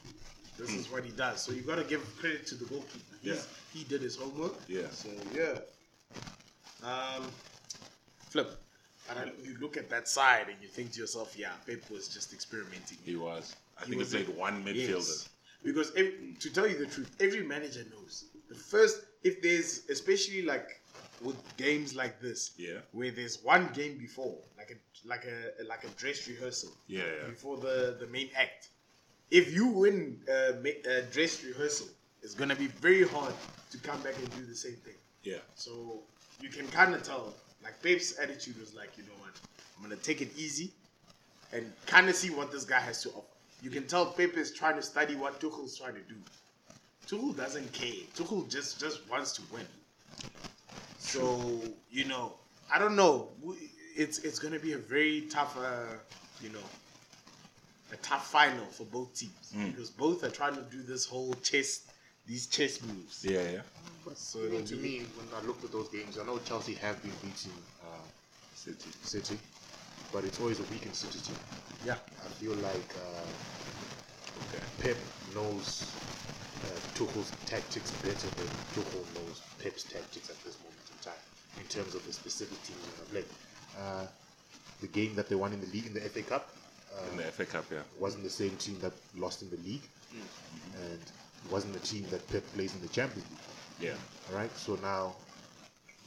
this 0.59 0.71
is 0.75 0.91
what 0.91 1.05
he 1.05 1.13
does. 1.13 1.41
So 1.43 1.53
you've 1.53 1.67
got 1.69 1.77
to 1.77 1.85
give 1.85 2.03
credit 2.19 2.45
to 2.49 2.57
the 2.57 2.65
goalkeeper. 2.65 3.05
He's, 3.23 3.35
Yeah. 3.35 3.41
He 3.73 3.85
did 3.85 4.03
his 4.03 4.17
homework. 4.17 4.55
Yeah. 4.67 4.89
So, 4.91 5.09
yeah. 5.33 5.59
Um, 6.83 7.31
flip. 8.31 8.51
And 9.11 9.19
I- 9.21 9.33
you 9.45 9.57
look 9.61 9.77
at 9.77 9.89
that 9.91 10.09
side 10.09 10.47
and 10.49 10.57
you 10.61 10.67
think 10.67 10.91
to 10.95 11.01
yourself, 11.01 11.37
yeah, 11.39 11.51
Pep 11.69 11.89
was 11.89 12.09
just 12.09 12.33
experimenting. 12.33 12.99
he 13.05 13.15
was. 13.15 13.55
I 13.81 13.85
He 13.85 13.91
think 13.93 14.03
he 14.03 14.25
played 14.25 14.29
a- 14.37 14.41
one 14.41 14.65
midfielder. 14.65 14.89
Yes. 14.97 15.29
Because 15.67 15.91
every, 15.97 16.37
to 16.39 16.49
tell 16.57 16.67
you 16.69 16.79
the 16.79 16.87
truth, 16.87 17.11
every 17.19 17.43
manager 17.43 17.85
knows 17.93 18.27
the 18.49 18.55
first 18.55 18.97
if 19.25 19.43
there's 19.43 19.71
especially 19.91 20.43
like 20.43 20.69
with 21.21 21.37
games 21.57 21.95
like 22.03 22.21
this, 22.21 22.53
Yeah. 22.57 22.79
where 22.93 23.11
there's 23.11 23.43
one 23.43 23.65
game 23.75 23.99
before, 23.99 24.37
like 24.57 24.71
a 24.71 24.79
like 25.13 25.25
a 25.35 25.65
like 25.73 25.83
a 25.85 25.89
dress 26.01 26.29
rehearsal, 26.29 26.71
Yeah, 26.87 27.03
yeah. 27.03 27.29
before 27.29 27.57
the 27.67 27.97
the 27.99 28.07
main 28.07 28.29
act. 28.45 28.69
If 29.41 29.53
you 29.53 29.67
win 29.67 30.21
a 30.29 31.03
dress 31.15 31.43
rehearsal, 31.43 31.89
it's 32.23 32.35
gonna 32.41 32.55
be 32.65 32.69
very 32.89 33.05
hard 33.15 33.35
to 33.73 33.77
come 33.89 34.01
back 34.07 34.17
and 34.23 34.29
do 34.39 34.43
the 34.47 34.55
same 34.67 34.79
thing. 34.87 34.99
Yeah. 35.25 35.43
So 35.57 36.05
you 36.41 36.49
can 36.49 36.69
kind 36.69 36.95
of 36.95 37.03
tell, 37.03 37.35
like 37.65 37.83
Pep's 37.83 38.17
attitude 38.25 38.57
was 38.61 38.73
like, 38.81 38.91
you 38.99 39.03
know 39.09 39.19
what, 39.25 39.35
I'm 39.77 39.83
gonna 39.83 40.01
take 40.11 40.21
it 40.27 40.31
easy 40.47 40.69
and 41.53 41.65
kind 41.87 42.09
of 42.09 42.15
see 42.15 42.31
what 42.31 42.53
this 42.53 42.65
guy 42.65 42.79
has 42.91 43.03
to 43.03 43.09
offer. 43.19 43.36
You 43.63 43.71
can 43.71 43.87
tell 43.87 44.07
Pep 44.07 44.37
is 44.37 44.53
trying 44.53 44.77
to 44.77 44.83
study 44.83 45.15
what 45.15 45.41
Tuchel's 45.41 45.79
trying 45.79 45.95
to 45.95 46.01
do. 46.01 46.17
Tuchel 47.07 47.37
doesn't 47.37 47.73
care. 47.73 48.05
Tuchel 48.15 48.49
just 48.51 48.81
just 48.81 49.09
wants 49.09 49.33
to 49.33 49.43
win. 49.53 49.67
So 50.99 51.61
you 51.91 52.05
know, 52.07 52.35
I 52.73 52.79
don't 52.79 52.97
know. 52.97 53.29
It's 53.97 54.19
it's 54.19 54.39
gonna 54.39 54.59
be 54.59 54.73
a 54.73 54.79
very 54.79 55.23
tough, 55.31 55.57
uh, 55.57 55.95
you 56.41 56.51
know, 56.51 56.59
a 57.93 57.97
tough 57.97 58.27
final 58.31 58.67
for 58.67 58.85
both 58.85 59.15
teams 59.15 59.55
because 59.71 59.91
both 59.91 60.25
are 60.25 60.31
trying 60.31 60.55
to 60.57 60.63
do 60.63 60.83
this 60.83 61.07
whole 61.07 61.33
chess, 61.43 61.83
these 62.27 62.47
chess 62.47 62.83
moves. 62.83 63.25
Yeah, 63.25 63.41
yeah. 63.53 63.61
So 64.15 64.41
I 64.45 64.49
mean, 64.49 64.65
to 64.67 64.77
me, 64.77 65.01
when 65.17 65.27
I 65.35 65.45
looked 65.47 65.65
at 65.65 65.73
those 65.73 65.89
games, 65.89 66.19
I 66.19 66.25
know 66.25 66.39
Chelsea 66.39 66.75
have 66.75 67.03
been 67.03 67.13
beating 67.23 67.53
uh, 67.83 68.05
City. 68.55 68.91
City, 69.03 69.39
but 70.13 70.25
it's 70.25 70.39
always 70.41 70.59
a 70.61 70.65
weakened 70.65 70.95
City 70.95 71.19
team. 71.21 71.37
Yeah. 71.87 71.95
I 71.95 72.29
feel 72.43 72.55
like 72.55 72.91
uh, 72.99 73.27
Pep 74.83 74.97
knows 75.35 75.87
uh, 76.65 76.79
Tuchel's 76.99 77.33
tactics 77.47 77.93
better 78.03 78.29
than 78.37 78.51
Tuchel 78.75 79.05
knows 79.15 79.41
Pep's 79.63 79.85
tactics 79.85 80.29
at 80.29 80.39
this 80.45 80.59
moment 80.59 80.87
in 80.91 80.99
time 81.05 81.23
in 81.61 81.67
terms 81.69 81.95
of 81.95 82.05
the 82.05 82.13
specific 82.13 82.61
teams 82.65 82.81
they're 82.83 83.07
going 83.07 83.07
to 83.07 83.13
play. 83.13 83.25
Uh, 83.79 84.07
the 84.81 84.89
game 84.89 85.15
that 85.15 85.29
they 85.29 85.37
won 85.37 85.53
in 85.53 85.61
the 85.61 85.67
league 85.69 85.87
in 85.87 85.95
the 85.95 86.01
FA 86.01 86.23
Cup 86.23 86.49
uh, 86.97 87.11
In 87.11 87.17
the 87.19 87.25
FA 87.25 87.45
Cup, 87.45 87.65
yeah. 87.71 87.79
wasn't 87.99 88.25
the 88.25 88.31
same 88.31 88.57
team 88.57 88.79
that 88.81 88.93
lost 89.17 89.43
in 89.43 89.51
the 89.51 89.57
league, 89.59 89.87
and 90.91 91.01
wasn't 91.51 91.73
the 91.73 91.81
team 91.81 92.05
that 92.11 92.27
Pep 92.31 92.43
plays 92.55 92.75
in 92.75 92.81
the 92.81 92.89
Champions 92.89 93.29
League. 93.31 93.89
Yeah. 93.89 93.95
All 94.31 94.39
right, 94.39 94.51
so 94.57 94.77
now 94.77 95.15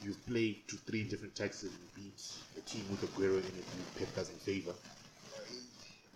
you've 0.02 0.24
played 0.26 0.56
to 0.68 0.76
three 0.76 1.04
different 1.04 1.34
tactics 1.34 1.62
and 1.62 1.72
you 1.72 2.02
beat 2.02 2.22
a 2.58 2.60
team 2.68 2.84
with 2.90 3.02
Aguero 3.02 3.38
in 3.38 3.54
it 3.58 3.64
who 3.72 3.98
Pep 3.98 4.14
doesn't 4.14 4.40
favor. 4.40 4.72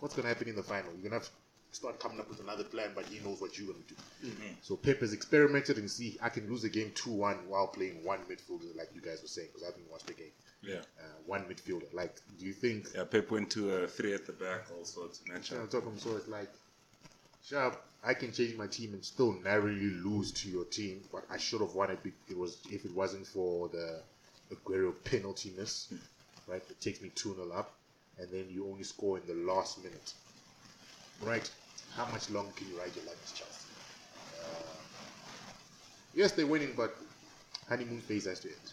What's 0.05 0.13
going 0.13 0.25
to 0.25 0.29
happen 0.29 0.47
in 0.47 0.55
the 0.55 0.61
final? 0.61 0.91
You're 0.91 1.09
going 1.09 1.19
to 1.19 1.25
have 1.25 1.25
to 1.25 1.31
start 1.71 1.99
coming 1.99 2.19
up 2.19 2.29
with 2.29 2.39
another 2.39 2.63
plan, 2.63 2.91
but 2.93 3.07
he 3.07 3.17
knows 3.27 3.41
what 3.41 3.57
you're 3.57 3.73
going 3.73 3.83
to 3.87 3.95
do. 3.95 4.29
So 4.61 4.75
Pep 4.75 4.99
has 4.99 5.13
experimented 5.13 5.79
and 5.79 5.89
see 5.89 6.15
I 6.21 6.29
can 6.29 6.47
lose 6.47 6.63
a 6.63 6.69
game 6.69 6.91
2 6.93 7.09
1 7.09 7.37
while 7.47 7.65
playing 7.65 8.03
one 8.03 8.19
midfielder, 8.29 8.77
like 8.77 8.89
you 8.93 9.01
guys 9.01 9.23
were 9.23 9.27
saying, 9.27 9.47
because 9.51 9.63
I 9.63 9.71
haven't 9.71 9.89
watched 9.89 10.05
the 10.05 10.13
game. 10.13 10.29
Yeah. 10.61 10.75
Uh, 10.75 11.07
one 11.25 11.45
midfielder. 11.45 11.91
Like, 11.91 12.17
do 12.37 12.45
you 12.45 12.53
think 12.53 12.89
Yeah, 12.93 13.05
Pep 13.05 13.31
went 13.31 13.49
to 13.53 13.77
a 13.77 13.87
three 13.87 14.13
at 14.13 14.27
the 14.27 14.33
back 14.33 14.67
also 14.77 15.07
to 15.07 15.33
match 15.33 15.51
Yeah. 15.51 15.61
I'm 15.61 15.69
talking 15.69 15.97
so 15.97 16.15
it's 16.15 16.27
like 16.27 16.51
sharp. 17.43 17.83
I 18.03 18.13
can 18.13 18.31
change 18.31 18.55
my 18.55 18.67
team 18.67 18.93
and 18.93 19.03
still 19.03 19.33
narrowly 19.43 19.89
lose 19.89 20.31
to 20.33 20.49
your 20.49 20.65
team, 20.65 21.01
but 21.11 21.23
I 21.31 21.37
should 21.37 21.61
have 21.61 21.73
won 21.73 21.89
it. 21.89 21.97
It 22.29 22.37
was 22.37 22.59
if 22.69 22.85
it 22.85 22.93
wasn't 22.93 23.25
for 23.25 23.69
the 23.69 24.03
Aguero 24.53 24.93
penalty 25.03 25.51
miss, 25.57 25.91
right? 26.47 26.61
It 26.69 26.79
takes 26.79 27.01
me 27.01 27.09
two 27.15 27.33
0 27.33 27.49
up, 27.51 27.73
and 28.19 28.29
then 28.31 28.45
you 28.49 28.67
only 28.67 28.83
score 28.83 29.17
in 29.17 29.25
the 29.27 29.51
last 29.51 29.83
minute, 29.83 30.13
right? 31.21 31.49
How 31.95 32.05
much 32.11 32.29
longer 32.29 32.51
can 32.55 32.67
you 32.69 32.77
ride 32.77 32.91
your 32.95 33.05
as 33.05 33.31
Chelsea? 33.31 33.67
Uh, 34.41 34.45
yes, 36.13 36.31
they're 36.31 36.47
winning, 36.47 36.73
but 36.75 36.95
honeymoon 37.69 38.01
phase 38.01 38.25
has 38.25 38.39
to 38.41 38.49
end. 38.49 38.71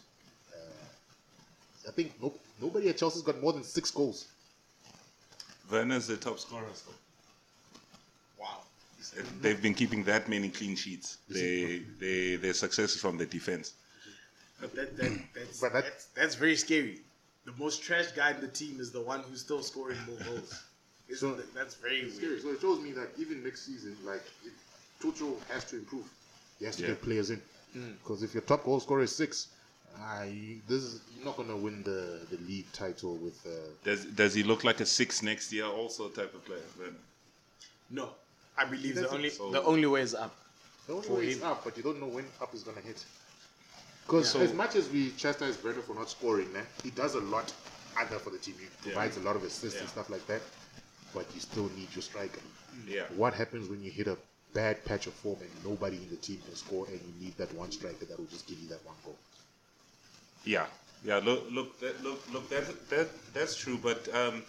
Uh, 0.52 1.88
I 1.88 1.92
think 1.92 2.20
no, 2.20 2.32
nobody 2.60 2.88
at 2.88 2.98
Chelsea's 2.98 3.22
got 3.22 3.40
more 3.40 3.52
than 3.52 3.64
six 3.64 3.90
goals. 3.90 4.26
Werner's 5.70 6.06
the 6.06 6.16
top 6.16 6.38
scorer. 6.38 6.64
So. 6.74 6.90
Wow. 8.38 8.58
They've 9.40 9.60
been 9.60 9.74
keeping 9.74 10.04
that 10.04 10.28
many 10.28 10.48
clean 10.48 10.76
sheets. 10.76 11.18
They 11.28 11.82
they 11.98 12.36
their 12.36 12.52
success 12.54 12.94
is 12.94 13.00
from 13.00 13.18
the 13.18 13.26
defense. 13.26 13.74
But 14.60 14.74
that, 14.76 14.96
that, 14.96 15.18
that's, 15.34 15.60
But 15.60 15.72
that- 15.72 15.84
that's 15.84 16.04
that's 16.14 16.34
very 16.36 16.56
scary. 16.56 17.00
The 17.44 17.52
most 17.58 17.82
trash 17.82 18.12
guy 18.12 18.30
in 18.32 18.40
the 18.40 18.48
team 18.48 18.78
is 18.80 18.92
the 18.92 19.00
one 19.00 19.20
who's 19.20 19.40
still 19.40 19.62
scoring 19.62 19.98
more 20.06 20.16
goals. 20.24 20.62
Isn't 21.08 21.30
So- 21.30 21.34
that, 21.36 21.54
that's 21.54 21.74
very 21.76 22.00
It's 22.00 22.16
scary. 22.16 22.40
So 22.40 22.50
it 22.50 22.60
shows 22.60 22.80
me 22.80 22.92
that 22.92 23.08
even 23.18 23.42
next 23.42 23.66
season, 23.66 23.96
like 24.04 24.22
it, 24.44 24.52
Tuchel 25.00 25.34
has 25.50 25.64
to 25.66 25.76
improve. 25.76 26.08
He 26.58 26.64
has 26.66 26.76
to 26.76 26.82
Yeah. 26.82 26.88
get 26.88 27.02
players 27.02 27.30
in. 27.30 27.42
Because 28.02 28.22
if 28.22 28.34
your 28.34 28.42
top 28.42 28.64
goal 28.64 28.78
scorer 28.80 29.02
is 29.02 29.16
six, 29.16 29.48
uh, 29.98 30.24
you, 30.24 30.60
this 30.68 30.82
is 30.82 31.00
you're 31.16 31.24
not 31.24 31.36
gonna 31.38 31.56
win 31.56 31.82
the, 31.82 32.20
the 32.30 32.36
league 32.46 32.70
title 32.72 33.14
with. 33.16 33.44
Uh, 33.46 33.50
Does 33.82 34.04
does 34.04 34.34
he 34.34 34.42
look 34.42 34.62
like 34.62 34.80
a 34.80 34.86
six 34.86 35.22
next 35.22 35.50
year? 35.52 35.64
Also, 35.64 36.08
type 36.10 36.34
of 36.34 36.44
player. 36.44 36.60
Werner? 36.78 36.92
No, 37.90 38.10
I 38.58 38.66
believe 38.66 38.94
the 38.96 39.08
only 39.08 39.30
so- 39.30 39.50
the 39.50 39.62
only 39.62 39.86
way 39.86 40.02
is 40.02 40.14
up. 40.14 40.36
the 40.86 40.92
only 40.94 41.06
For 41.08 41.14
way 41.14 41.26
it's 41.28 41.40
him. 41.40 41.46
up, 41.48 41.64
but 41.64 41.76
you 41.78 41.82
don't 41.82 41.98
know 41.98 42.08
when 42.08 42.26
up 42.42 42.54
is 42.54 42.62
gonna 42.62 42.80
hit. 42.82 43.02
Because 44.04 44.34
Yeah. 44.34 44.42
as 44.42 44.52
much 44.52 44.74
as 44.76 44.88
we 44.88 45.10
chastise 45.12 45.62
Werner 45.62 45.82
for 45.82 45.94
not 45.94 46.10
scoring, 46.10 46.52
man, 46.52 46.66
he 46.82 46.90
does 46.90 47.14
a 47.14 47.20
lot 47.20 47.52
other 47.96 48.18
for 48.18 48.30
the 48.30 48.38
team. 48.38 48.54
He 48.58 48.66
provides 48.82 49.16
a 49.16 49.20
lot 49.20 49.36
of 49.36 49.44
assists 49.44 49.80
and 49.80 49.88
stuff 49.88 50.10
like 50.10 50.26
that. 50.26 50.42
But 51.14 51.26
you 51.34 51.40
still 51.40 51.68
need 51.76 51.88
your 51.94 52.02
striker. 52.02 52.40
Yeah. 52.86 53.04
What 53.16 53.34
happens 53.34 53.68
when 53.68 53.82
you 53.82 53.90
hit 53.90 54.06
a 54.08 54.16
bad 54.54 54.84
patch 54.84 55.06
of 55.06 55.14
form 55.14 55.38
and 55.40 55.50
nobody 55.64 55.96
in 55.96 56.08
the 56.10 56.16
team 56.16 56.40
can 56.46 56.56
score, 56.56 56.86
and 56.86 57.00
you 57.00 57.24
need 57.26 57.36
that 57.38 57.52
one 57.54 57.70
striker 57.70 58.04
that 58.06 58.18
will 58.18 58.26
just 58.26 58.46
give 58.46 58.58
you 58.58 58.68
that 58.68 58.84
one 58.84 58.96
goal? 59.04 59.16
Yeah, 60.44 60.66
yeah. 61.04 61.18
Look, 61.18 61.44
look, 61.50 61.78
that, 61.80 62.02
look, 62.02 62.20
look. 62.32 62.48
That 62.48 62.88
that 62.90 63.08
that's 63.34 63.54
true. 63.56 63.78
But 63.78 64.08
um, 64.14 64.42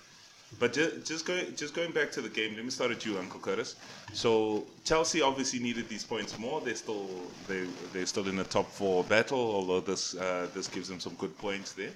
but 0.60 0.74
just, 0.74 1.06
just 1.06 1.26
going 1.26 1.56
just 1.56 1.74
going 1.74 1.92
back 1.92 2.12
to 2.12 2.22
the 2.22 2.30
game. 2.30 2.56
Let 2.56 2.64
me 2.64 2.72
start 2.72 2.90
with 2.90 3.06
you, 3.06 3.18
Uncle 3.18 3.40
Curtis. 3.40 3.76
So 4.14 4.66
Chelsea 4.84 5.22
obviously 5.22 5.60
needed 5.60 5.90
these 5.90 6.04
points 6.04 6.38
more. 6.38 6.62
They're 6.62 6.76
still 6.76 7.08
they 7.48 7.66
they're 7.92 8.06
still 8.06 8.28
in 8.28 8.36
the 8.36 8.44
top 8.44 8.70
four 8.72 9.04
battle. 9.04 9.40
Although 9.40 9.82
this 9.82 10.16
uh, 10.16 10.48
this 10.54 10.68
gives 10.68 10.88
them 10.88 11.00
some 11.00 11.14
good 11.16 11.38
points 11.38 11.74
there. 11.74 11.92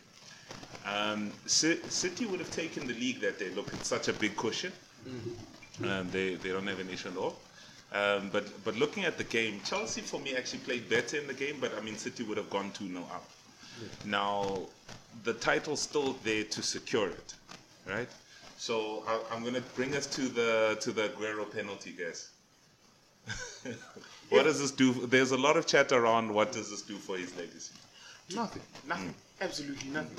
Um, 0.85 1.31
Ci- 1.47 1.81
City 1.89 2.25
would 2.25 2.39
have 2.39 2.51
taken 2.51 2.87
the 2.87 2.93
league 2.93 3.19
that 3.21 3.39
day. 3.39 3.49
Look, 3.55 3.73
it's 3.73 3.87
such 3.89 4.07
a 4.07 4.13
big 4.13 4.35
cushion. 4.37 4.71
Um, 5.83 6.09
they 6.11 6.35
they 6.35 6.49
don't 6.49 6.67
have 6.67 6.79
an 6.79 6.89
issue 6.89 7.09
at 7.09 7.17
all. 7.17 7.37
Um, 7.93 8.29
but 8.31 8.45
but 8.65 8.75
looking 8.77 9.05
at 9.05 9.17
the 9.17 9.23
game, 9.23 9.61
Chelsea 9.63 10.01
for 10.01 10.19
me 10.19 10.35
actually 10.35 10.59
played 10.59 10.89
better 10.89 11.17
in 11.17 11.27
the 11.27 11.33
game. 11.33 11.57
But 11.59 11.71
I 11.77 11.81
mean, 11.81 11.97
City 11.97 12.23
would 12.23 12.37
have 12.37 12.49
gone 12.49 12.71
two 12.71 12.87
0 12.87 13.03
up. 13.13 13.29
Now, 14.05 14.61
the 15.23 15.33
title's 15.33 15.81
still 15.81 16.13
there 16.23 16.43
to 16.45 16.61
secure 16.63 17.09
it, 17.09 17.33
right? 17.87 18.09
So 18.57 19.03
I, 19.07 19.21
I'm 19.33 19.41
going 19.41 19.53
to 19.53 19.61
bring 19.75 19.95
us 19.95 20.07
to 20.07 20.21
the 20.21 20.77
to 20.81 20.91
the 20.91 21.09
Aguero 21.09 21.51
penalty, 21.51 21.91
guys. 21.91 22.29
what 24.29 24.43
does 24.43 24.59
this 24.59 24.71
do? 24.71 24.93
There's 25.07 25.31
a 25.31 25.37
lot 25.37 25.57
of 25.57 25.67
chat 25.67 25.91
around. 25.91 26.33
What 26.33 26.51
does 26.51 26.69
this 26.69 26.81
do 26.81 26.95
for 26.95 27.17
his 27.17 27.35
legacy? 27.35 27.75
Nothing. 28.35 28.61
Nothing. 28.87 29.09
Mm. 29.09 29.41
Absolutely 29.41 29.89
nothing. 29.89 30.17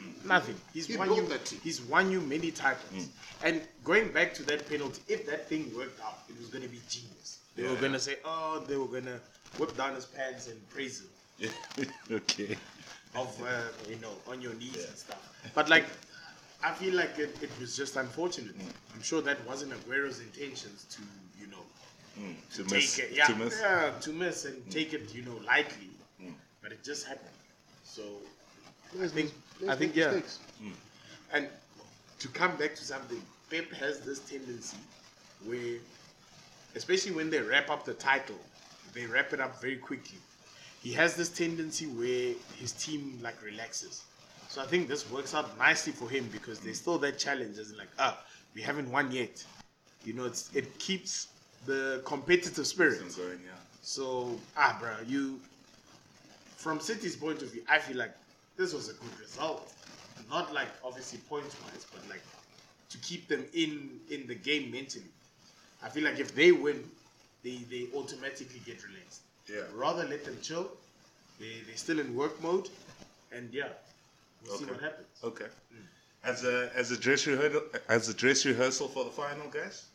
Mm. 0.00 0.26
Nothing. 0.26 0.54
Mm. 0.54 0.72
He's 0.74 0.86
He 0.86 0.96
won 0.96 1.14
you. 1.14 1.26
that 1.26 1.44
team. 1.44 1.60
He's 1.62 1.80
won 1.82 2.10
you 2.10 2.20
many 2.20 2.50
titles. 2.50 3.08
And 3.42 3.60
going 3.84 4.12
back 4.12 4.32
to 4.34 4.42
that 4.44 4.68
penalty, 4.68 5.02
if 5.08 5.26
that 5.26 5.48
thing 5.48 5.70
worked 5.76 6.00
out, 6.00 6.20
it 6.28 6.38
was 6.38 6.48
going 6.48 6.62
to 6.62 6.68
be 6.70 6.80
genius. 6.88 7.38
They 7.56 7.64
were 7.64 7.76
going 7.76 7.92
to 7.92 8.00
say, 8.00 8.16
oh, 8.24 8.64
they 8.66 8.76
were 8.76 8.86
going 8.86 9.04
to 9.04 9.20
whip 9.58 9.76
down 9.76 9.94
his 9.94 10.06
pants 10.06 10.48
and 10.48 10.56
praise 10.70 11.02
him 11.02 11.08
okay. 12.10 12.56
of 13.14 13.42
uh, 13.42 13.62
you 13.88 13.96
know 13.96 14.12
on 14.28 14.40
your 14.40 14.54
knees 14.54 14.86
and 14.86 14.96
stuff. 14.96 15.52
But 15.54 15.68
like, 15.68 15.84
I 16.64 16.72
feel 16.72 16.94
like 16.94 17.18
it, 17.18 17.36
it 17.42 17.50
was 17.60 17.76
just 17.76 17.96
unfortunate. 17.96 18.54
I'm 18.94 19.02
sure 19.02 19.20
that 19.22 19.44
wasn't 19.46 19.72
Aguero's 19.72 20.20
intentions 20.20 20.84
to 20.90 21.02
you 21.40 21.50
know 21.50 21.64
mm, 22.20 22.34
To 22.56 22.62
take 22.64 22.72
miss. 22.82 22.98
it, 22.98 23.10
yeah, 23.12 23.26
To 23.26 23.34
miss. 23.36 23.60
yeah, 23.60 23.90
to 24.00 24.12
miss 24.12 24.44
and 24.44 24.56
mm. 24.56 24.70
take 24.70 24.92
it 24.92 25.14
you 25.14 25.22
know 25.22 25.38
lightly. 25.46 25.90
Mm. 26.22 26.32
But 26.62 26.72
it 26.72 26.82
just 26.84 27.06
happened. 27.06 27.28
So 27.84 28.02
I 29.02 29.08
think 29.08 29.32
I 29.68 29.74
think 29.74 29.96
yeah. 29.96 30.06
Mistakes. 30.06 30.38
And 31.32 31.48
to 32.18 32.28
come 32.28 32.54
back 32.56 32.74
to 32.76 32.84
something, 32.84 33.20
Pep 33.50 33.70
has 33.72 34.00
this 34.00 34.18
tendency 34.20 34.76
where, 35.46 35.78
especially 36.76 37.12
when 37.12 37.30
they 37.30 37.40
wrap 37.40 37.70
up 37.70 37.84
the 37.84 37.94
title, 37.94 38.36
they 38.92 39.06
wrap 39.06 39.32
it 39.32 39.40
up 39.40 39.60
very 39.60 39.76
quickly. 39.76 40.18
He 40.82 40.92
has 40.92 41.16
this 41.16 41.28
tendency 41.30 41.86
where 41.86 42.34
his 42.58 42.72
team 42.72 43.18
like 43.22 43.42
relaxes. 43.42 44.02
So 44.52 44.60
I 44.60 44.66
think 44.66 44.86
this 44.86 45.10
works 45.10 45.32
out 45.32 45.56
nicely 45.56 45.94
for 45.94 46.10
him 46.10 46.28
because 46.30 46.60
there's 46.60 46.76
still 46.76 46.98
that 46.98 47.18
challenge 47.18 47.56
as 47.56 47.70
in 47.70 47.78
like, 47.78 47.88
ah, 47.98 48.18
we 48.54 48.60
haven't 48.60 48.90
won 48.92 49.10
yet. 49.10 49.42
You 50.04 50.12
know, 50.12 50.26
it's 50.26 50.54
it 50.54 50.78
keeps 50.78 51.28
the 51.64 52.02
competitive 52.04 52.66
spirit. 52.66 52.98
Going, 53.16 53.40
yeah. 53.42 53.52
So, 53.80 54.38
ah, 54.58 54.76
bro, 54.78 54.92
you, 55.06 55.40
from 56.56 56.80
City's 56.80 57.16
point 57.16 57.40
of 57.40 57.50
view, 57.50 57.62
I 57.66 57.78
feel 57.78 57.96
like 57.96 58.14
this 58.58 58.74
was 58.74 58.90
a 58.90 58.92
good 58.92 59.18
result. 59.18 59.72
Not 60.28 60.52
like 60.52 60.68
obviously 60.84 61.20
points 61.30 61.56
wise, 61.64 61.86
but 61.90 62.06
like 62.10 62.22
to 62.90 62.98
keep 62.98 63.28
them 63.28 63.46
in 63.54 64.00
in 64.10 64.26
the 64.26 64.34
game 64.34 64.70
mentally. 64.70 65.12
I 65.82 65.88
feel 65.88 66.04
like 66.04 66.20
if 66.20 66.34
they 66.34 66.52
win, 66.52 66.84
they 67.42 67.56
they 67.70 67.86
automatically 67.96 68.60
get 68.66 68.84
relaxed. 68.84 69.22
Yeah. 69.48 69.62
Rather 69.74 70.04
let 70.04 70.26
them 70.26 70.36
chill. 70.42 70.68
They 71.40 71.62
they're 71.66 71.76
still 71.86 72.00
in 72.00 72.14
work 72.14 72.42
mode, 72.42 72.68
and 73.32 73.48
yeah, 73.54 73.70
we'll 74.46 74.56
see 74.58 74.64
Okay. 74.64 74.72
what 74.72 74.82
happens. 74.82 75.06
Okay. 75.24 75.46
As 76.24 76.44
a 76.44 76.70
as 76.76 76.90
a 76.92 76.96
dress 76.96 77.26
rehearsal 77.26 77.62
as 77.88 78.08
a 78.08 78.14
dress 78.14 78.44
rehearsal 78.46 78.88
for 78.88 79.04
the 79.04 79.10
final, 79.10 79.48
guys. 79.48 79.86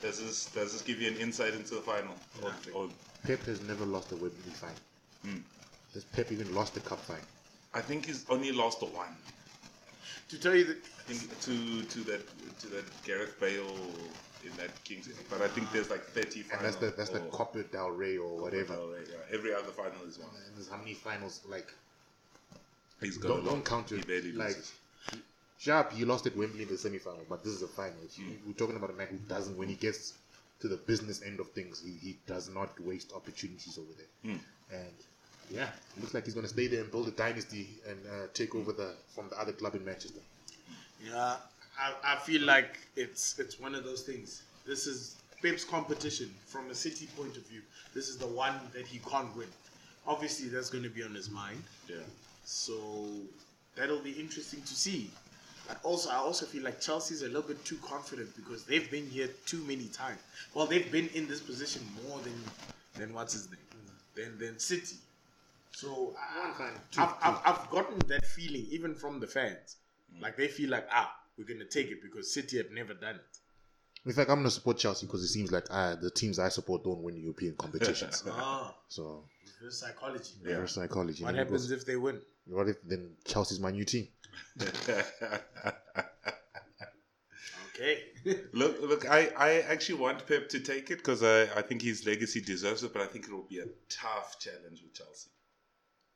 Does 0.00 0.18
this 0.22 0.46
does 0.46 0.72
this 0.72 0.82
give 0.82 1.00
you 1.00 1.08
an 1.08 1.16
insight 1.16 1.54
into 1.54 1.74
the 1.74 1.80
final? 1.82 2.14
Or, 2.42 2.52
or 2.72 2.88
Pep 3.24 3.40
has 3.44 3.60
never 3.62 3.84
lost 3.84 4.12
a 4.12 4.16
Wembley 4.16 4.52
final. 4.54 4.76
Hmm. 5.24 5.40
Has 5.94 6.04
Pep 6.04 6.30
even 6.32 6.54
lost 6.54 6.76
a 6.76 6.80
cup 6.80 7.00
final? 7.00 7.24
I 7.74 7.80
think 7.80 8.06
he's 8.06 8.24
only 8.30 8.52
lost 8.52 8.80
the 8.80 8.86
one. 8.86 9.14
To 10.30 10.38
tell 10.38 10.54
you 10.54 10.64
that 10.64 10.76
I 11.08 11.12
think 11.12 11.40
to 11.40 11.82
to 11.82 11.98
that 12.10 12.22
to 12.60 12.66
that 12.68 12.84
Gareth 13.04 13.38
Bale 13.40 13.76
in 14.44 14.52
that 14.56 14.70
Kings. 14.84 15.08
But 15.28 15.42
I 15.42 15.48
think 15.48 15.70
there's 15.72 15.90
like 15.90 16.02
30 16.04 16.44
And 16.52 16.64
that's 16.64 16.76
the 16.76 16.94
that's 16.96 17.10
the 17.10 17.18
or- 17.20 17.30
Copa 17.30 17.62
del 17.64 17.90
Rey 17.90 18.16
or 18.16 18.38
whatever. 18.40 18.74
Oh, 18.74 18.94
right, 18.96 19.06
yeah. 19.06 19.36
Every 19.36 19.52
other 19.52 19.72
final 19.72 20.02
is 20.08 20.18
one. 20.18 20.30
And 20.46 20.56
there's 20.56 20.68
how 20.70 20.78
many 20.78 20.94
finals 20.94 21.40
like 21.48 21.74
He's 23.00 23.18
got 23.18 23.28
don't, 23.28 23.38
a 23.38 23.42
lot. 23.42 23.50
don't 23.50 23.64
count 23.64 23.90
He 23.90 23.96
it. 23.96 24.06
barely 24.06 24.32
Like 24.32 24.48
loses. 24.56 24.72
Sharp, 25.58 25.92
he 25.92 26.04
lost 26.06 26.26
at 26.26 26.34
Wembley 26.36 26.62
in 26.62 26.68
the 26.68 26.78
semi-final, 26.78 27.26
but 27.28 27.44
this 27.44 27.52
is 27.52 27.62
a 27.62 27.68
final. 27.68 27.92
If 28.04 28.18
you, 28.18 28.24
We're 28.46 28.54
talking 28.54 28.76
about 28.76 28.90
a 28.90 28.94
man 28.94 29.08
who 29.10 29.18
doesn't, 29.28 29.58
when 29.58 29.68
he 29.68 29.74
gets 29.74 30.14
to 30.60 30.68
the 30.68 30.76
business 30.76 31.22
end 31.22 31.38
of 31.38 31.50
things, 31.50 31.82
he, 31.84 31.92
he 32.06 32.16
does 32.26 32.48
not 32.48 32.78
waste 32.80 33.12
opportunities 33.14 33.78
over 33.78 33.90
there. 33.96 34.36
And 34.72 34.92
yeah, 35.50 35.68
looks 36.00 36.14
like 36.14 36.24
he's 36.24 36.32
going 36.34 36.46
to 36.46 36.52
stay 36.52 36.66
there 36.66 36.80
and 36.80 36.90
build 36.90 37.08
a 37.08 37.10
dynasty 37.10 37.68
and 37.88 37.98
uh, 38.06 38.26
take 38.32 38.54
over 38.54 38.72
the 38.72 38.94
from 39.14 39.28
the 39.28 39.38
other 39.38 39.52
club 39.52 39.74
in 39.74 39.84
Manchester. 39.84 40.20
Yeah, 41.04 41.36
I, 41.78 41.92
I 42.04 42.16
feel 42.16 42.42
like 42.42 42.78
it's 42.96 43.38
it's 43.38 43.58
one 43.60 43.74
of 43.74 43.84
those 43.84 44.02
things. 44.02 44.42
This 44.66 44.86
is 44.86 45.16
Pep's 45.42 45.64
competition 45.64 46.32
from 46.46 46.70
a 46.70 46.74
City 46.74 47.08
point 47.16 47.36
of 47.36 47.44
view. 47.48 47.62
This 47.94 48.08
is 48.08 48.16
the 48.16 48.28
one 48.28 48.54
that 48.74 48.86
he 48.86 49.00
can't 49.10 49.34
win. 49.36 49.48
Obviously, 50.06 50.48
that's 50.48 50.70
going 50.70 50.84
to 50.84 50.90
be 50.90 51.02
on 51.02 51.14
his 51.14 51.30
mind. 51.30 51.62
Yeah. 51.88 51.96
So 52.50 53.06
that'll 53.76 54.00
be 54.00 54.10
interesting 54.12 54.60
to 54.62 54.74
see. 54.74 55.10
But 55.68 55.78
also, 55.84 56.10
I 56.10 56.16
also 56.16 56.46
feel 56.46 56.64
like 56.64 56.80
Chelsea's 56.80 57.22
a 57.22 57.26
little 57.26 57.42
bit 57.42 57.64
too 57.64 57.76
confident 57.76 58.34
because 58.34 58.64
they've 58.64 58.90
been 58.90 59.06
here 59.08 59.28
too 59.46 59.62
many 59.68 59.86
times. 59.86 60.18
Well, 60.52 60.66
they've 60.66 60.90
been 60.90 61.08
in 61.14 61.28
this 61.28 61.40
position 61.40 61.82
more 62.08 62.18
than 62.20 62.34
than 62.96 63.14
what's 63.14 63.34
his 63.34 63.48
name, 63.50 63.60
than 64.16 64.36
than 64.38 64.58
City. 64.58 64.96
So 65.72 66.16
I- 66.18 66.40
One 66.48 66.54
fan, 66.54 66.72
two, 66.90 67.00
I've, 67.00 67.14
I've, 67.22 67.40
I've 67.46 67.70
gotten 67.70 67.98
that 68.08 68.26
feeling 68.26 68.66
even 68.70 68.94
from 68.96 69.20
the 69.20 69.28
fans. 69.28 69.76
Like 70.20 70.36
they 70.36 70.48
feel 70.48 70.70
like, 70.70 70.88
ah, 70.90 71.14
we're 71.38 71.44
going 71.44 71.60
to 71.60 71.66
take 71.66 71.88
it 71.92 72.02
because 72.02 72.34
City 72.34 72.56
have 72.58 72.72
never 72.72 72.94
done 72.94 73.14
it. 73.14 73.38
In 74.06 74.12
fact, 74.12 74.30
I'm 74.30 74.36
gonna 74.38 74.50
support 74.50 74.78
Chelsea 74.78 75.06
because 75.06 75.22
it 75.22 75.28
seems 75.28 75.52
like 75.52 75.66
uh, 75.70 75.94
the 75.96 76.10
teams 76.10 76.38
I 76.38 76.48
support 76.48 76.82
don't 76.84 77.02
win 77.02 77.16
European 77.16 77.54
competitions. 77.56 78.24
ah, 78.30 78.74
so 78.88 79.24
reverse 79.60 79.78
psychology. 79.80 80.32
reverse 80.42 80.74
psychology. 80.74 81.22
What 81.22 81.30
And 81.30 81.38
happens 81.38 81.62
goes- 81.68 81.70
if 81.72 81.84
they 81.86 81.96
win? 81.96 82.20
what 82.46 82.68
if 82.68 82.76
then 82.82 83.16
Chelsea's 83.26 83.60
my 83.60 83.70
new 83.70 83.84
team? 83.84 84.08
Okay. 87.74 88.02
look, 88.52 88.80
look, 88.82 89.08
I, 89.08 89.30
I 89.36 89.50
actually 89.62 89.98
want 90.00 90.26
Pep 90.26 90.48
to 90.50 90.60
take 90.60 90.90
it 90.90 90.98
because 90.98 91.22
I, 91.22 91.42
I 91.58 91.62
think 91.62 91.80
his 91.82 92.04
legacy 92.06 92.40
deserves 92.42 92.82
it, 92.84 92.92
but 92.92 93.00
I 93.02 93.06
think 93.06 93.24
it 93.26 93.32
will 93.32 93.46
be 93.48 93.60
a 93.60 93.64
tough 93.88 94.38
challenge 94.38 94.82
with 94.82 94.92
Chelsea. 94.94 95.30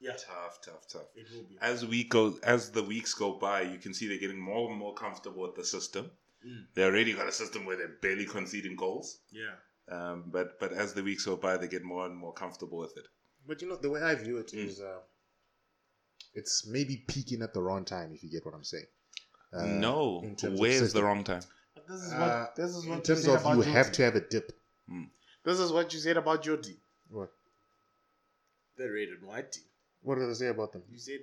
yeah, 0.01 0.13
Tough, 0.13 0.59
tough, 0.63 0.87
tough. 0.93 1.07
it 1.17 1.27
will 1.35 1.45
be. 1.45 1.57
As 1.63 1.87
we 1.87 2.05
go, 2.05 2.35
as 2.43 2.71
the 2.71 2.83
weeks 2.83 3.15
go 3.15 3.33
by, 3.39 3.63
you 3.63 3.79
can 3.79 3.95
see 3.95 4.07
they're 4.09 4.19
getting 4.19 4.39
more 4.39 4.69
and 4.71 4.79
more 4.79 4.93
comfortable 4.95 5.43
with 5.43 5.55
the 5.55 5.65
system. 5.65 6.11
Mm. 6.47 6.67
They 6.75 6.85
already 6.85 7.13
got 7.15 7.29
a 7.29 7.33
system 7.33 7.65
where 7.65 7.77
they're 7.77 7.97
barely 8.03 8.27
conceding 8.27 8.77
goals. 8.77 9.19
Yeah. 9.33 9.55
Um, 9.89 10.25
but 10.33 10.59
but 10.61 10.73
as 10.73 10.95
the 10.95 11.03
weeks 11.03 11.25
go 11.27 11.37
by, 11.37 11.57
they 11.57 11.69
get 11.69 11.83
more 11.85 12.07
and 12.07 12.17
more 12.17 12.33
comfortable 12.33 12.79
with 12.79 12.97
it. 12.97 13.07
But 13.47 13.61
you 13.63 13.69
know, 13.69 13.77
the 13.77 13.91
way 13.91 14.03
I 14.03 14.15
view 14.15 14.39
it 14.39 14.49
Mm. 14.53 14.67
is, 14.67 14.81
uh, 14.81 15.01
it's 16.35 16.67
maybe 16.67 16.97
peaking 17.07 17.43
at 17.43 17.53
the 17.55 17.63
wrong 17.63 17.85
time. 17.85 18.13
If 18.13 18.23
you 18.25 18.31
get 18.31 18.45
what 18.45 18.55
I'm 18.55 18.65
saying. 18.65 18.87
Uh, 19.53 19.67
no, 19.67 20.21
in 20.25 20.35
terms 20.37 20.55
of 20.55 20.61
where's 20.61 20.93
the 20.93 21.03
wrong 21.03 21.23
time? 21.23 21.43
But 21.75 21.87
this 21.87 22.01
is 22.03 22.13
Uh, 22.13 22.17
what 22.19 22.57
this 22.57 22.71
is 22.77 22.87
what 22.87 22.93
in 22.93 22.99
you 22.99 23.05
terms 23.05 23.25
said 23.25 23.35
of 23.37 23.41
about 23.43 23.57
you 23.57 23.63
Joti. 23.63 23.73
have 23.73 23.93
to 23.93 24.03
have 24.03 24.17
a 24.17 24.21
dip. 24.21 24.53
This 25.45 25.59
is 25.61 25.71
what 25.73 25.93
you 25.93 26.01
said 26.01 26.17
about 26.17 26.43
Joti, 26.43 26.77
What? 27.11 27.31
the 28.77 28.91
red 28.91 29.09
and 29.09 29.23
white 29.29 29.53
team. 29.53 29.65
What 30.05 30.19
did 30.19 30.29
I 30.29 30.35
say 30.35 30.49
about 30.49 30.73
them? 30.73 30.83
You 30.91 30.99
said 30.99 31.21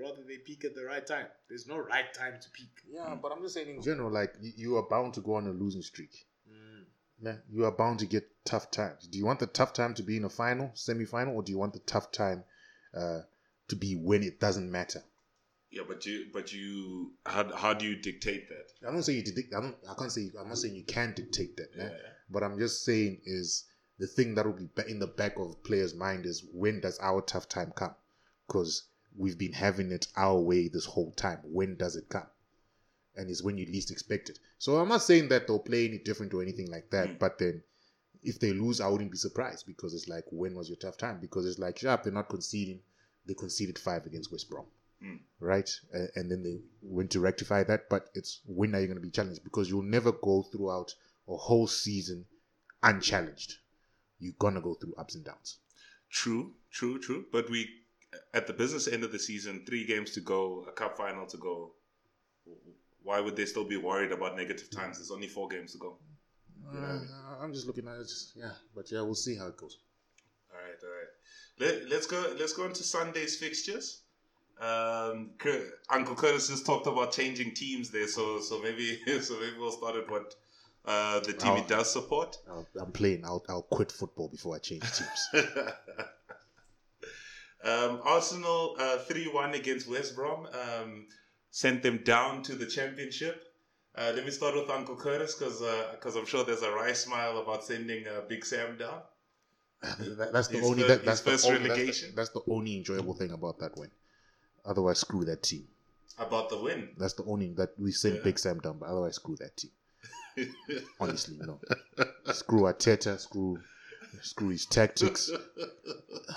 rather 0.00 0.22
they 0.26 0.38
peak 0.38 0.64
at 0.64 0.74
the 0.74 0.84
right 0.84 1.06
time. 1.06 1.26
There's 1.48 1.66
no 1.68 1.78
right 1.78 2.12
time 2.12 2.34
to 2.40 2.50
peak. 2.50 2.68
Yeah, 2.92 3.14
but 3.20 3.30
I'm 3.32 3.40
just 3.40 3.54
saying 3.54 3.68
in 3.68 3.80
general, 3.80 4.10
like 4.10 4.34
you, 4.40 4.52
you 4.56 4.76
are 4.76 4.82
bound 4.82 5.14
to 5.14 5.20
go 5.20 5.36
on 5.36 5.46
a 5.46 5.52
losing 5.52 5.82
streak. 5.82 6.26
Mm. 6.50 6.84
Yeah, 7.22 7.36
you 7.50 7.64
are 7.64 7.70
bound 7.70 8.00
to 8.00 8.06
get 8.06 8.28
tough 8.44 8.72
times. 8.72 9.06
Do 9.06 9.18
you 9.18 9.24
want 9.24 9.38
the 9.38 9.46
tough 9.46 9.72
time 9.72 9.94
to 9.94 10.02
be 10.02 10.16
in 10.16 10.24
a 10.24 10.28
final, 10.28 10.72
semi-final, 10.74 11.34
or 11.34 11.42
do 11.44 11.52
you 11.52 11.58
want 11.58 11.74
the 11.74 11.78
tough 11.80 12.10
time 12.10 12.42
uh, 12.92 13.20
to 13.68 13.76
be 13.76 13.94
when 13.94 14.24
it 14.24 14.40
doesn't 14.40 14.70
matter? 14.70 15.02
Yeah, 15.70 15.82
but 15.86 16.04
you 16.04 16.26
but 16.32 16.52
you 16.52 17.12
how 17.26 17.52
how 17.54 17.72
do 17.72 17.86
you 17.86 17.96
dictate 17.96 18.48
that? 18.48 18.88
I 18.88 18.92
don't 18.92 19.02
say 19.02 19.14
you 19.14 19.22
dic- 19.22 19.54
I 19.56 19.60
don't. 19.60 19.76
I 19.88 19.94
can't 19.94 20.10
say. 20.10 20.30
I'm 20.38 20.48
not 20.48 20.58
saying 20.58 20.74
you 20.74 20.84
can 20.84 21.14
dictate 21.14 21.56
that. 21.56 21.76
man. 21.76 21.90
Yeah. 21.90 22.08
But 22.30 22.42
I'm 22.42 22.58
just 22.58 22.84
saying 22.84 23.20
is 23.24 23.64
the 23.98 24.06
thing 24.08 24.34
that 24.34 24.44
will 24.44 24.54
be 24.54 24.68
in 24.88 24.98
the 24.98 25.06
back 25.06 25.38
of 25.38 25.62
players' 25.62 25.94
mind 25.94 26.26
is 26.26 26.44
when 26.52 26.80
does 26.80 26.98
our 27.00 27.20
tough 27.22 27.48
time 27.48 27.72
come? 27.76 27.94
Because 28.46 28.84
we've 29.16 29.38
been 29.38 29.52
having 29.52 29.92
it 29.92 30.06
our 30.16 30.38
way 30.38 30.68
this 30.68 30.84
whole 30.84 31.12
time. 31.12 31.38
When 31.44 31.76
does 31.76 31.96
it 31.96 32.08
come? 32.08 32.26
And 33.16 33.30
it's 33.30 33.42
when 33.42 33.58
you 33.58 33.66
least 33.66 33.90
expect 33.90 34.28
it. 34.28 34.38
So 34.58 34.76
I'm 34.76 34.88
not 34.88 35.02
saying 35.02 35.28
that 35.28 35.46
they'll 35.46 35.58
play 35.60 35.86
any 35.86 35.98
different 35.98 36.34
or 36.34 36.42
anything 36.42 36.70
like 36.70 36.90
that. 36.90 37.08
Mm. 37.08 37.18
But 37.18 37.38
then, 37.38 37.62
if 38.22 38.40
they 38.40 38.52
lose, 38.52 38.80
I 38.80 38.88
wouldn't 38.88 39.12
be 39.12 39.18
surprised 39.18 39.66
because 39.66 39.94
it's 39.94 40.08
like 40.08 40.24
when 40.30 40.54
was 40.54 40.68
your 40.68 40.76
tough 40.78 40.96
time? 40.96 41.18
Because 41.20 41.46
it's 41.46 41.58
like 41.58 41.78
sharp, 41.78 42.02
they're 42.02 42.12
not 42.12 42.28
conceding. 42.28 42.80
They 43.26 43.34
conceded 43.34 43.78
five 43.78 44.04
against 44.06 44.32
West 44.32 44.50
Brom 44.50 44.66
Mm. 45.02 45.18
right? 45.40 45.70
Uh, 45.94 46.06
and 46.14 46.30
then 46.30 46.42
they 46.42 46.60
went 46.82 47.10
to 47.10 47.20
rectify 47.20 47.62
that. 47.64 47.88
But 47.90 48.08
it's 48.14 48.40
when 48.46 48.74
are 48.74 48.80
you 48.80 48.86
going 48.86 48.96
to 48.96 49.02
be 49.02 49.10
challenged? 49.10 49.44
Because 49.44 49.68
you'll 49.68 49.82
never 49.82 50.12
go 50.12 50.42
throughout 50.42 50.94
a 51.28 51.36
whole 51.36 51.66
season 51.66 52.26
unchallenged. 52.82 53.56
You're 54.18 54.34
gonna 54.38 54.60
go 54.60 54.74
through 54.74 54.94
ups 54.96 55.14
and 55.14 55.24
downs. 55.24 55.58
True, 56.10 56.54
true, 56.70 56.98
true. 57.00 57.26
But 57.32 57.50
we 57.50 57.68
at 58.32 58.46
the 58.46 58.52
business 58.52 58.86
end 58.88 59.04
of 59.04 59.12
the 59.12 59.18
season, 59.18 59.62
three 59.66 59.84
games 59.84 60.10
to 60.12 60.20
go, 60.20 60.64
a 60.68 60.72
cup 60.72 60.96
final 60.96 61.26
to 61.26 61.36
go. 61.36 61.72
Why 63.02 63.20
would 63.20 63.36
they 63.36 63.44
still 63.46 63.64
be 63.64 63.76
worried 63.76 64.12
about 64.12 64.36
negative 64.36 64.70
times? 64.70 64.96
There's 64.98 65.10
only 65.10 65.28
four 65.28 65.48
games 65.48 65.72
to 65.72 65.78
go. 65.78 65.96
Uh, 66.74 66.98
I'm 67.40 67.52
just 67.52 67.66
looking 67.66 67.86
at 67.86 67.96
it. 67.96 68.04
Just, 68.04 68.32
yeah, 68.36 68.52
but 68.74 68.90
yeah, 68.90 69.02
we'll 69.02 69.14
see 69.14 69.36
how 69.36 69.48
it 69.48 69.56
goes. 69.58 69.76
All 70.50 70.58
right, 70.58 70.78
all 70.82 70.88
right. 70.90 71.10
Let, 71.82 71.90
let's 71.90 72.06
go. 72.06 72.34
Let's 72.38 72.54
go 72.54 72.64
into 72.64 72.82
Sunday's 72.82 73.36
fixtures. 73.36 74.00
Um, 74.60 75.30
Uncle 75.90 76.14
Curtis 76.14 76.48
just 76.48 76.64
talked 76.64 76.86
about 76.86 77.12
changing 77.12 77.52
teams 77.54 77.90
there, 77.90 78.08
so 78.08 78.40
so 78.40 78.62
maybe 78.62 78.98
so 79.20 79.34
maybe 79.40 79.56
we'll 79.58 79.72
start 79.72 79.96
at 79.96 80.10
what 80.10 80.34
uh, 80.86 81.20
the 81.20 81.32
team 81.34 81.56
he 81.56 81.62
Oh. 81.62 81.66
does 81.68 81.92
support. 81.92 82.38
I'll, 82.48 82.66
I'm 82.80 82.92
playing. 82.92 83.24
I'll, 83.24 83.44
I'll 83.48 83.62
quit 83.62 83.92
football 83.92 84.28
before 84.28 84.54
I 84.56 84.58
change 84.60 84.84
teams. 84.92 85.28
um, 87.64 88.00
Arsenal 88.04 88.76
uh, 88.78 88.98
three 88.98 89.26
one 89.28 89.54
against 89.54 89.88
West 89.88 90.14
Brom 90.14 90.46
um, 90.46 91.06
sent 91.50 91.82
them 91.82 91.98
down 92.04 92.42
to 92.44 92.54
the 92.54 92.66
championship. 92.66 93.42
Uh, 93.96 94.12
let 94.14 94.24
me 94.24 94.30
start 94.30 94.54
with 94.56 94.68
Uncle 94.70 94.96
Curtis 94.96 95.34
because 95.34 95.60
because 95.92 96.16
I'm 96.16 96.26
sure 96.26 96.44
there's 96.44 96.62
a 96.62 96.70
wry 96.72 96.92
smile 96.92 97.38
about 97.38 97.64
sending 97.64 98.06
uh, 98.06 98.22
Big 98.28 98.44
Sam 98.44 98.76
down. 98.76 99.00
That- 99.82 100.32
that's 100.32 100.48
the 100.48 100.58
His 100.58 100.66
only. 100.66 100.82
that, 100.84 101.04
that's 101.04 101.20
first 101.20 101.44
the 101.46 101.54
only, 101.54 101.68
that's 101.68 101.68
the- 101.68 101.80
relegation? 101.80 102.12
That's 102.16 102.30
the, 102.30 102.40
only 102.48 102.76
enjoyable 102.76 103.14
thing 103.14 103.30
about 103.32 103.58
that 103.58 103.76
win. 103.76 103.90
Otherwise, 104.64 104.98
screw 105.00 105.24
that 105.26 105.42
team. 105.42 105.66
About 106.18 106.48
the 106.48 106.56
win. 106.58 106.88
That's 106.96 107.12
the 107.14 107.24
only 107.24 107.52
that 107.54 107.70
we 107.78 107.92
sent 107.92 108.14
Yeah. 108.16 108.20
Big 108.24 108.38
Sam 108.38 108.60
down. 108.60 108.78
But 108.78 108.88
otherwise, 108.88 109.16
screw 109.16 109.36
that 109.36 109.56
team. 109.56 109.70
Honestly, 110.98 111.36
no. 111.40 111.60
screw 112.32 112.62
Arteta. 112.62 113.18
Screw. 113.20 113.58
Screw 114.22 114.48
his 114.50 114.66
tactics. 114.66 115.30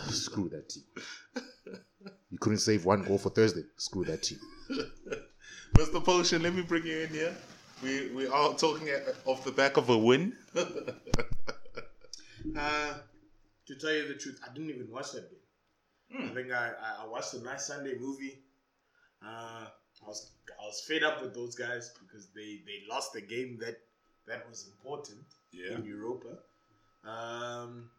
Screw 0.10 0.50
that 0.50 0.70
team. 0.70 0.84
You 2.30 2.38
couldn't 2.40 2.60
save 2.60 2.86
one 2.86 3.04
goal 3.04 3.18
for 3.18 3.30
Thursday. 3.30 3.64
Screw 3.78 4.04
that 4.06 4.24
team. 4.24 4.40
Mr. 5.78 6.04
Potion, 6.04 6.42
let 6.44 6.54
me 6.54 6.62
bring 6.62 6.86
you 6.86 7.00
in 7.00 7.10
here. 7.10 7.36
We 7.84 8.10
we 8.12 8.28
are 8.28 8.54
talking 8.56 8.90
at, 8.90 9.04
off 9.26 9.44
the 9.46 9.52
back 9.52 9.78
of 9.78 9.90
a 9.90 9.98
win. 9.98 10.34
Uh, 12.58 12.94
to 13.66 13.76
tell 13.76 13.92
you 13.92 14.08
the 14.08 14.14
truth, 14.14 14.40
I 14.48 14.54
didn't 14.54 14.70
even 14.70 14.90
watch 14.90 15.12
that 15.12 15.30
game. 15.30 15.40
Hmm. 16.22 16.32
I 16.32 16.34
think 16.34 16.52
I, 16.54 16.72
I, 16.82 17.04
I 17.04 17.08
watched 17.08 17.34
a 17.34 17.44
nice 17.44 17.68
Sunday 17.68 17.96
movie. 18.00 18.40
Uh, 19.22 19.66
I 19.68 20.08
was 20.08 20.32
I 20.50 20.66
was 20.66 20.82
fed 20.88 21.04
up 21.04 21.22
with 21.22 21.34
those 21.34 21.56
guys 21.56 21.92
because 22.00 22.28
they, 22.34 22.62
they 22.66 22.84
lost 22.90 23.12
the 23.14 23.22
game 23.22 23.58
that 23.60 23.78
that 24.28 24.48
was 24.50 24.70
important 24.72 25.20
Yeah. 25.52 25.76
in 25.76 25.84
Europa. 25.84 26.38
Um, 27.06 27.90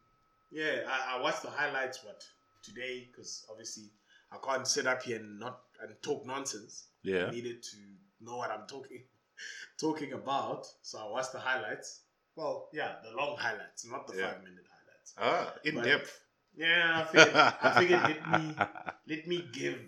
yeah, 0.51 0.81
I, 0.89 1.17
I 1.19 1.23
watched 1.23 1.43
the 1.43 1.51
highlights 1.51 2.05
what 2.05 2.23
today 2.63 3.09
because 3.11 3.45
obviously 3.51 3.85
I 4.33 4.37
can't 4.45 4.67
sit 4.67 4.87
up 4.87 5.03
here 5.03 5.17
and 5.19 5.39
not 5.39 5.61
and 5.83 5.93
talk 6.03 6.27
nonsense. 6.27 6.89
Yeah. 7.03 7.27
I 7.27 7.31
needed 7.31 7.63
to 7.63 7.77
know 8.21 8.37
what 8.39 8.51
I'm 8.51 8.67
talking 8.67 9.03
talking 9.81 10.13
about, 10.13 10.67
so 10.83 10.99
I 10.99 11.11
watched 11.11 11.33
the 11.33 11.39
highlights. 11.39 12.01
Well, 12.37 12.69
yeah, 12.73 12.97
the 13.05 13.17
long 13.17 13.37
highlights, 13.39 13.87
not 13.87 14.07
the 14.07 14.17
Yeah. 14.17 14.31
five 14.33 14.43
minute 14.43 14.65
highlights. 14.71 15.15
Ah, 15.19 15.55
in 15.65 15.75
But- 15.77 15.85
depth. 15.85 16.21
Yeah, 16.57 17.01
I 17.01 17.05
figured, 17.05 17.37
I 17.37 17.79
figured 17.79 18.03
let 18.03 18.41
me 18.41 18.57
let 19.17 19.27
me 19.29 19.49
give, 19.53 19.79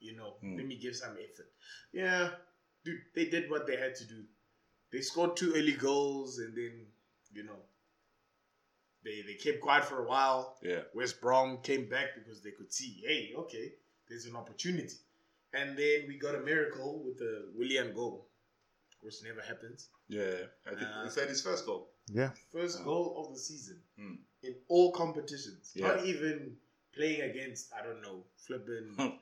you 0.00 0.16
know, 0.16 0.36
Hmm. 0.40 0.56
let 0.56 0.64
me 0.64 0.76
give 0.76 0.96
some 0.96 1.12
effort. 1.18 1.50
Yeah, 1.92 2.30
dude, 2.82 3.02
they 3.14 3.26
did 3.26 3.50
what 3.50 3.66
they 3.66 3.76
had 3.76 3.94
to 3.96 4.04
do. 4.06 4.24
They 4.90 5.02
scored 5.02 5.36
two 5.36 5.52
early 5.54 5.72
goals, 5.72 6.38
and 6.38 6.56
then 6.56 6.86
you 7.34 7.42
know, 7.44 7.58
they 9.04 9.22
they 9.22 9.34
kept 9.34 9.60
quiet 9.60 9.84
for 9.84 10.04
a 10.04 10.08
while. 10.08 10.56
Yeah. 10.62 10.80
West 10.94 11.20
Brom 11.20 11.58
came 11.62 11.88
back 11.88 12.14
because 12.16 12.42
they 12.42 12.50
could 12.52 12.72
see, 12.72 13.02
hey, 13.06 13.32
okay, 13.36 13.72
there's 14.08 14.26
an 14.26 14.36
opportunity, 14.36 14.96
and 15.52 15.76
then 15.76 16.04
we 16.08 16.18
got 16.18 16.34
a 16.34 16.40
miracle 16.40 17.02
with 17.04 17.18
the 17.18 17.48
Willian 17.54 17.94
goal, 17.94 18.26
which 19.00 19.22
never 19.22 19.40
happens. 19.40 19.88
Yeah. 20.08 20.46
I 20.66 20.70
think 20.70 20.82
Uh, 20.88 21.04
is 21.06 21.14
that 21.16 21.28
his 21.28 21.42
first 21.42 21.64
goal? 21.66 21.90
Yeah. 22.12 22.32
First 22.52 22.78
Oh. 22.80 22.84
goal 22.84 23.06
of 23.26 23.32
the 23.34 23.38
season 23.40 23.82
Hmm. 23.96 24.16
in 24.42 24.54
all 24.68 24.92
competitions. 24.92 25.72
Yeah. 25.74 25.88
Not 25.88 26.04
even 26.06 26.58
playing 26.92 27.22
against, 27.22 27.72
I 27.72 27.82
don't 27.82 28.02
know, 28.02 28.24
flipping 28.36 28.94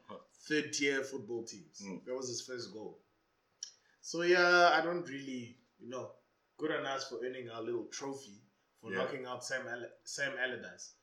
third 0.48 0.72
tier 0.72 1.02
football 1.04 1.44
teams. 1.44 1.80
Mm. 1.80 2.04
That 2.04 2.14
was 2.14 2.28
his 2.28 2.42
first 2.42 2.72
goal. 2.72 2.98
So 4.00 4.22
yeah, 4.22 4.70
I 4.76 4.80
don't 4.84 5.08
really, 5.08 5.56
you 5.78 5.88
know, 5.88 6.10
good 6.58 6.72
on 6.72 6.84
us 6.86 7.08
for 7.08 7.24
earning 7.24 7.48
our 7.50 7.62
little 7.62 7.84
trophy 7.86 8.41
for 8.82 8.90
Yeah. 8.92 8.98
knocking 8.98 9.24
out 9.24 9.44
Sam 9.44 9.66
Al- 9.68 9.88
Sam 10.04 10.32
Allardyce. 10.38 10.94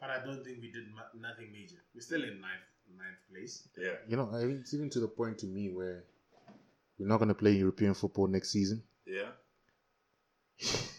But 0.00 0.10
I 0.10 0.24
don't 0.24 0.42
think 0.44 0.60
we 0.60 0.70
did 0.72 0.90
ma- 0.92 1.12
nothing 1.28 1.52
major. 1.52 1.76
We're 1.94 2.00
still 2.00 2.24
in 2.24 2.40
ninth 2.40 2.66
ninth 2.96 3.18
place. 3.30 3.68
yeah. 3.78 3.96
You 4.08 4.16
know, 4.16 4.30
I 4.32 4.44
mean, 4.44 4.58
it's 4.60 4.72
even 4.74 4.88
to 4.90 5.00
the 5.00 5.08
point 5.08 5.38
to 5.38 5.46
me 5.46 5.68
where 5.70 6.04
we're 6.98 7.06
not 7.08 7.18
going 7.18 7.28
to 7.28 7.34
play 7.34 7.52
European 7.52 7.94
football 7.94 8.26
next 8.26 8.50
season. 8.50 8.82
Yeah. 9.04 9.32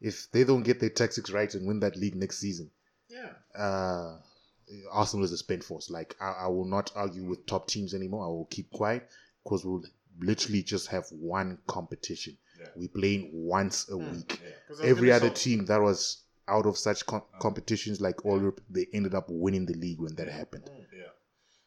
If 0.00 0.30
they 0.32 0.44
don't 0.44 0.62
get 0.62 0.80
their 0.80 0.88
tactics 0.88 1.30
right 1.30 1.52
and 1.54 1.66
win 1.66 1.80
that 1.80 1.94
league 1.96 2.14
next 2.16 2.38
season, 2.38 2.70
Yeah. 3.08 3.34
uh, 3.54 4.18
Arsenal 4.90 5.24
is 5.24 5.32
a 5.32 5.36
spent 5.36 5.62
force. 5.62 5.90
Like 5.90 6.16
I, 6.20 6.44
I 6.44 6.46
will 6.46 6.64
not 6.64 6.90
argue 6.94 7.24
with 7.24 7.44
top 7.44 7.66
teams 7.68 7.92
anymore. 7.92 8.24
I 8.24 8.28
will 8.28 8.46
keep 8.50 8.70
quiet 8.70 9.06
because 9.44 9.64
we'll 9.64 9.84
literally 10.18 10.62
just 10.62 10.86
have 10.88 11.04
one 11.10 11.58
competition. 11.66 12.38
Yeah. 12.60 12.68
We 12.76 12.88
playing 12.88 13.30
once 13.32 13.88
a 13.88 13.96
Hmm. 13.96 14.12
week. 14.12 14.40
Yeah. 14.42 14.50
'Cause 14.68 14.80
Every 14.82 15.10
other 15.12 15.28
say- 15.34 15.42
team 15.44 15.64
that 15.66 15.80
was 15.80 16.24
out 16.48 16.66
of 16.66 16.76
such 16.76 17.06
com- 17.06 17.22
competitions 17.40 18.00
like 18.00 18.24
all 18.26 18.38
Europe, 18.38 18.60
they 18.68 18.86
ended 18.92 19.14
up 19.14 19.26
winning 19.30 19.66
the 19.66 19.74
league 19.74 20.00
when 20.00 20.14
that 20.16 20.28
happened. 20.28 20.68
Yeah. 20.92 21.04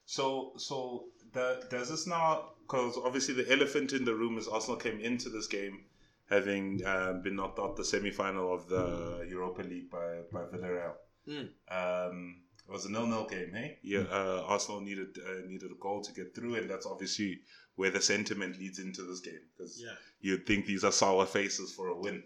So 0.05 0.53
so 0.57 1.07
the, 1.31 1.65
does 1.69 1.89
this 1.89 2.05
now? 2.07 2.53
Because 2.61 2.97
obviously 2.97 3.33
the 3.33 3.51
elephant 3.51 3.93
in 3.93 4.05
the 4.05 4.13
room 4.15 4.37
is 4.37 4.47
Arsenal 4.47 4.77
came 4.77 4.99
into 4.99 5.29
this 5.29 5.47
game 5.47 5.85
having 6.29 6.83
um, 6.85 7.21
been 7.21 7.35
knocked 7.35 7.59
out 7.59 7.75
the 7.75 7.83
semi-final 7.85 8.53
of 8.53 8.67
the 8.69 9.25
Europa 9.29 9.61
League 9.61 9.89
by 9.89 10.21
by 10.31 10.41
Villarreal. 10.45 10.95
Mm. 11.27 11.49
Um, 11.69 12.43
it 12.67 12.71
was 12.71 12.85
a 12.85 12.91
nil-nil 12.91 13.27
game, 13.27 13.51
hey? 13.53 13.79
Yeah, 13.83 14.01
uh, 14.09 14.43
Arsenal 14.47 14.81
needed 14.81 15.17
uh, 15.17 15.45
needed 15.47 15.71
a 15.71 15.75
goal 15.79 16.01
to 16.01 16.13
get 16.13 16.33
through, 16.35 16.55
and 16.55 16.69
that's 16.69 16.85
obviously 16.85 17.41
where 17.75 17.89
the 17.91 18.01
sentiment 18.01 18.59
leads 18.59 18.79
into 18.79 19.01
this 19.03 19.19
game 19.19 19.39
because 19.57 19.81
Yeah. 19.81 19.95
you'd 20.21 20.45
think 20.45 20.65
these 20.65 20.83
are 20.83 20.91
sour 20.91 21.25
faces 21.25 21.73
for 21.73 21.87
a 21.87 21.97
win. 21.99 22.23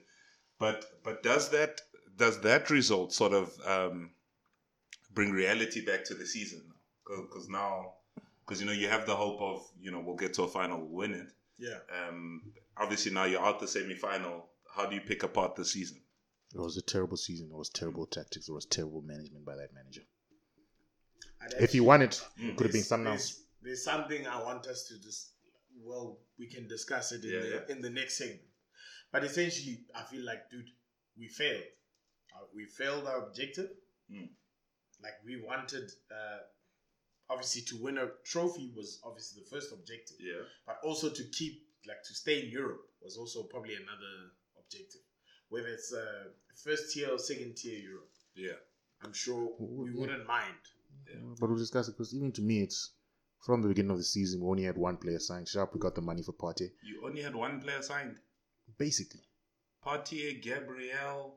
But 0.60 0.86
but 1.04 1.24
does 1.24 1.50
that 1.50 1.82
does 2.16 2.42
that 2.42 2.70
result 2.70 3.14
sort 3.14 3.34
of 3.34 3.54
um, 3.66 4.12
bring 5.14 5.32
reality 5.32 5.86
back 5.86 6.04
to 6.06 6.16
the 6.16 6.26
season? 6.26 6.64
Because 7.06 7.48
now, 7.48 7.94
because 8.46 8.60
you 8.60 8.66
know 8.66 8.74
you 8.74 8.88
have 8.90 9.06
the 9.06 9.16
hope 9.16 9.40
of 9.42 9.70
you 9.80 9.92
know 9.92 10.00
we'll 10.02 10.16
get 10.16 10.34
to 10.36 10.44
a 10.44 10.48
final, 10.48 10.80
we'll 10.80 10.90
win 11.08 11.14
it. 11.14 11.32
Yeah. 11.60 11.80
Um, 12.08 12.52
obviously 12.76 13.12
now 13.14 13.24
you're 13.26 13.42
out 13.44 13.60
the 13.60 13.68
semi 13.68 13.96
final. 13.96 14.50
How 14.76 14.86
do 14.86 14.96
you 14.96 15.02
pick 15.02 15.24
apart 15.24 15.56
the 15.56 15.66
season? 15.66 16.02
It 16.54 16.60
was 16.60 16.78
a 16.78 16.82
terrible 16.82 17.18
season. 17.18 17.50
It 17.52 17.58
was 17.58 17.70
terrible 17.70 18.06
tactics. 18.06 18.48
It 18.48 18.54
was 18.54 18.66
terrible 18.66 19.02
management 19.02 19.46
by 19.46 19.56
that 19.56 19.74
manager. 19.74 20.02
I'd 21.42 21.52
If 21.54 21.58
he 21.58 21.64
actually- 21.66 21.80
won 21.82 22.02
it, 22.02 22.22
Mm. 22.40 22.50
it 22.50 22.58
could 22.58 22.66
have 22.68 22.74
been 22.74 22.84
something 22.84 23.14
else. 23.14 23.42
There's 23.62 23.84
something 23.84 24.26
I 24.28 24.42
want 24.44 24.66
us 24.68 24.88
to 24.88 25.00
just 25.00 25.32
well, 25.84 26.20
we 26.40 26.48
can 26.48 26.68
discuss 26.68 27.12
it 27.12 27.24
in 27.24 27.32
Yeah, 27.32 27.40
the 27.42 27.50
yeah. 27.68 27.76
in 27.76 27.82
the 27.82 27.90
next 27.90 28.18
segment. 28.18 28.42
But 29.12 29.24
essentially, 29.24 29.86
I 29.96 30.04
feel 30.04 30.24
like, 30.26 30.50
dude, 30.50 30.70
we 31.18 31.28
failed. 31.30 31.63
Uh, 32.36 32.46
we 32.54 32.66
failed 32.66 33.08
our 33.08 33.26
objective. 33.28 33.70
Mm. 34.12 34.30
Like 35.02 35.13
we 35.26 35.42
wanted, 35.42 35.90
uh, 36.12 36.40
obviously, 37.30 37.62
to 37.70 37.84
win 37.84 37.98
a 37.98 38.08
trophy 38.26 38.72
was 38.76 39.00
obviously 39.04 39.42
the 39.44 39.50
first 39.50 39.72
objective, 39.74 40.18
Yeah. 40.20 40.44
but 40.66 40.78
also 40.84 41.10
to 41.10 41.24
keep 41.32 41.63
like 41.88 42.04
to 42.04 42.13
stay 42.13 42.44
in 42.44 42.50
Europe 42.52 42.82
was 43.02 43.18
also 43.18 43.44
probably 43.44 43.76
another 43.76 44.32
objective. 44.60 45.02
Whether 45.50 45.70
it's 45.70 45.94
uh, 45.94 46.32
first 46.63 46.92
tier 46.94 47.10
or 47.12 47.20
second 47.20 47.56
tier 47.56 47.80
Europe, 47.80 48.12
Yeah. 48.36 48.58
I'm 49.04 49.13
sure 49.13 49.56
we 49.60 49.92
wouldn't 49.94 50.26
mind. 50.28 50.56
But 51.40 51.48
we'll 51.50 51.58
discuss 51.58 51.88
it 51.88 51.92
because 51.94 52.13
even 52.13 52.32
to 52.34 52.42
me, 52.42 52.62
it's 52.62 52.92
from 53.45 53.62
the 53.62 53.67
beginning 53.67 53.91
of 53.91 53.97
the 53.97 54.04
season, 54.04 54.41
we 54.41 54.47
only 54.50 54.63
had 54.63 54.78
one 54.78 54.97
player 54.97 55.19
signed. 55.19 55.47
Sharp, 55.47 55.73
we 55.73 55.80
got 55.80 55.95
the 55.95 56.02
money 56.02 56.21
for 56.23 56.34
Partey. 56.34 56.71
You 56.84 57.02
only 57.06 57.21
had 57.21 57.36
one 57.36 57.62
player 57.62 57.82
signed. 57.82 58.19
Basically. 58.78 59.21
Partey, 59.86 60.41
Gabriel. 60.41 61.36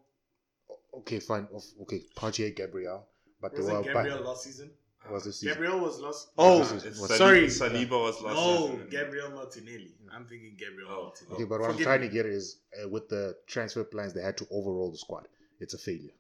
Okay, 0.94 1.20
fine. 1.20 1.46
Of- 1.54 1.64
Okay, 1.82 2.02
Partey, 2.16 2.54
Gabriel. 2.54 3.06
But 3.40 3.52
they 3.52 3.58
Was 3.62 3.68
were 3.70 3.80
it 3.80 3.84
Gabriel 3.84 4.20
last 4.22 4.44
season? 4.44 4.70
was 5.10 5.24
the 5.24 5.32
season. 5.32 5.54
Gabriel 5.54 5.80
was 5.80 5.98
lost. 6.00 6.28
Oh, 6.36 6.58
Oh, 6.58 6.62
it's 6.62 6.84
Saliba- 7.00 7.16
sorry. 7.16 7.46
Saliba 7.46 7.90
was 8.02 8.20
last 8.20 8.34
no, 8.36 8.66
season. 8.72 8.88
Gabriel 8.90 9.30
Martinelli. 9.30 9.94
I'm 10.12 10.26
thinking 10.26 10.56
Gabriel 10.58 10.88
Oh, 10.90 11.02
Martinelli. 11.04 11.34
Okay, 11.36 11.44
but 11.44 11.60
what 11.60 11.70
Forgive 11.70 11.86
I'm 11.86 11.92
trying 11.92 12.00
me. 12.02 12.08
to 12.08 12.12
get 12.12 12.26
is 12.26 12.58
uh, 12.82 12.88
with 12.88 13.08
the 13.08 13.36
transfer 13.46 13.82
plans, 13.84 14.12
they 14.12 14.20
had 14.22 14.36
to 14.38 14.46
overhaul 14.50 14.90
the 14.90 14.98
squad. 14.98 15.26
It's 15.58 15.72
a 15.74 15.78
failure. 15.78 16.10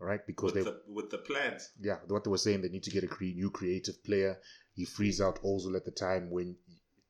Right, 0.00 0.26
because 0.26 0.54
with 0.54 0.64
they, 0.64 0.70
the 0.70 0.80
with 0.88 1.10
the 1.10 1.18
plans. 1.18 1.70
yeah, 1.80 1.98
what 2.08 2.24
they 2.24 2.30
were 2.30 2.38
saying, 2.38 2.62
they 2.62 2.68
need 2.70 2.84
to 2.84 2.90
get 2.90 3.04
a 3.04 3.06
cre- 3.08 3.24
new 3.24 3.50
creative 3.50 4.02
player. 4.02 4.38
He 4.74 4.86
frees 4.86 5.20
out 5.20 5.42
Ozil 5.44 5.76
at 5.76 5.84
the 5.84 5.90
time 5.90 6.30
when 6.30 6.56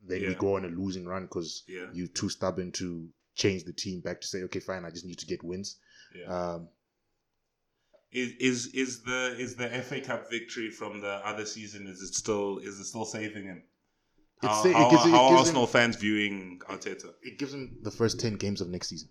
then 0.02 0.22
we 0.22 0.34
go 0.34 0.56
on 0.56 0.64
a 0.64 0.68
losing 0.68 1.06
run 1.06 1.22
because 1.24 1.62
Yeah. 1.68 1.86
you're 1.92 2.08
too 2.08 2.28
stubborn 2.28 2.72
to 2.72 3.08
change 3.36 3.62
the 3.64 3.72
team 3.72 4.00
back 4.00 4.20
to 4.20 4.26
say, 4.26 4.42
okay, 4.42 4.58
fine, 4.60 4.84
I 4.84 4.90
just 4.90 5.04
need 5.06 5.18
to 5.20 5.26
get 5.26 5.44
wins. 5.44 5.78
Yeah. 6.16 6.24
Um, 6.54 6.68
Is 8.12 8.32
is 8.40 8.66
is 8.74 9.02
the 9.02 9.36
is 9.38 9.54
the 9.54 9.68
FA 9.82 10.00
Cup 10.00 10.28
victory 10.28 10.70
from 10.70 11.00
the 11.00 11.14
other 11.24 11.46
season? 11.46 11.86
Is 11.86 12.02
it 12.02 12.14
still 12.14 12.58
is 12.58 12.80
it 12.80 12.86
still 12.86 13.04
saving 13.04 13.44
him? 13.44 13.62
It's 14.42 14.48
How, 14.52 14.62
sa- 14.62 14.68
it 14.68 14.74
how, 14.74 14.90
gives- 14.90 15.06
it 15.06 15.10
how 15.10 15.24
are 15.26 15.30
gives 15.30 15.40
Arsenal 15.42 15.62
him- 15.64 15.68
fans 15.70 15.96
viewing 15.96 16.60
Arteta? 16.68 17.14
it 17.22 17.38
gives 17.38 17.54
him 17.54 17.78
the 17.82 17.90
first 17.92 18.18
10 18.18 18.34
games 18.34 18.60
of 18.60 18.68
next 18.68 18.88
season. 18.88 19.10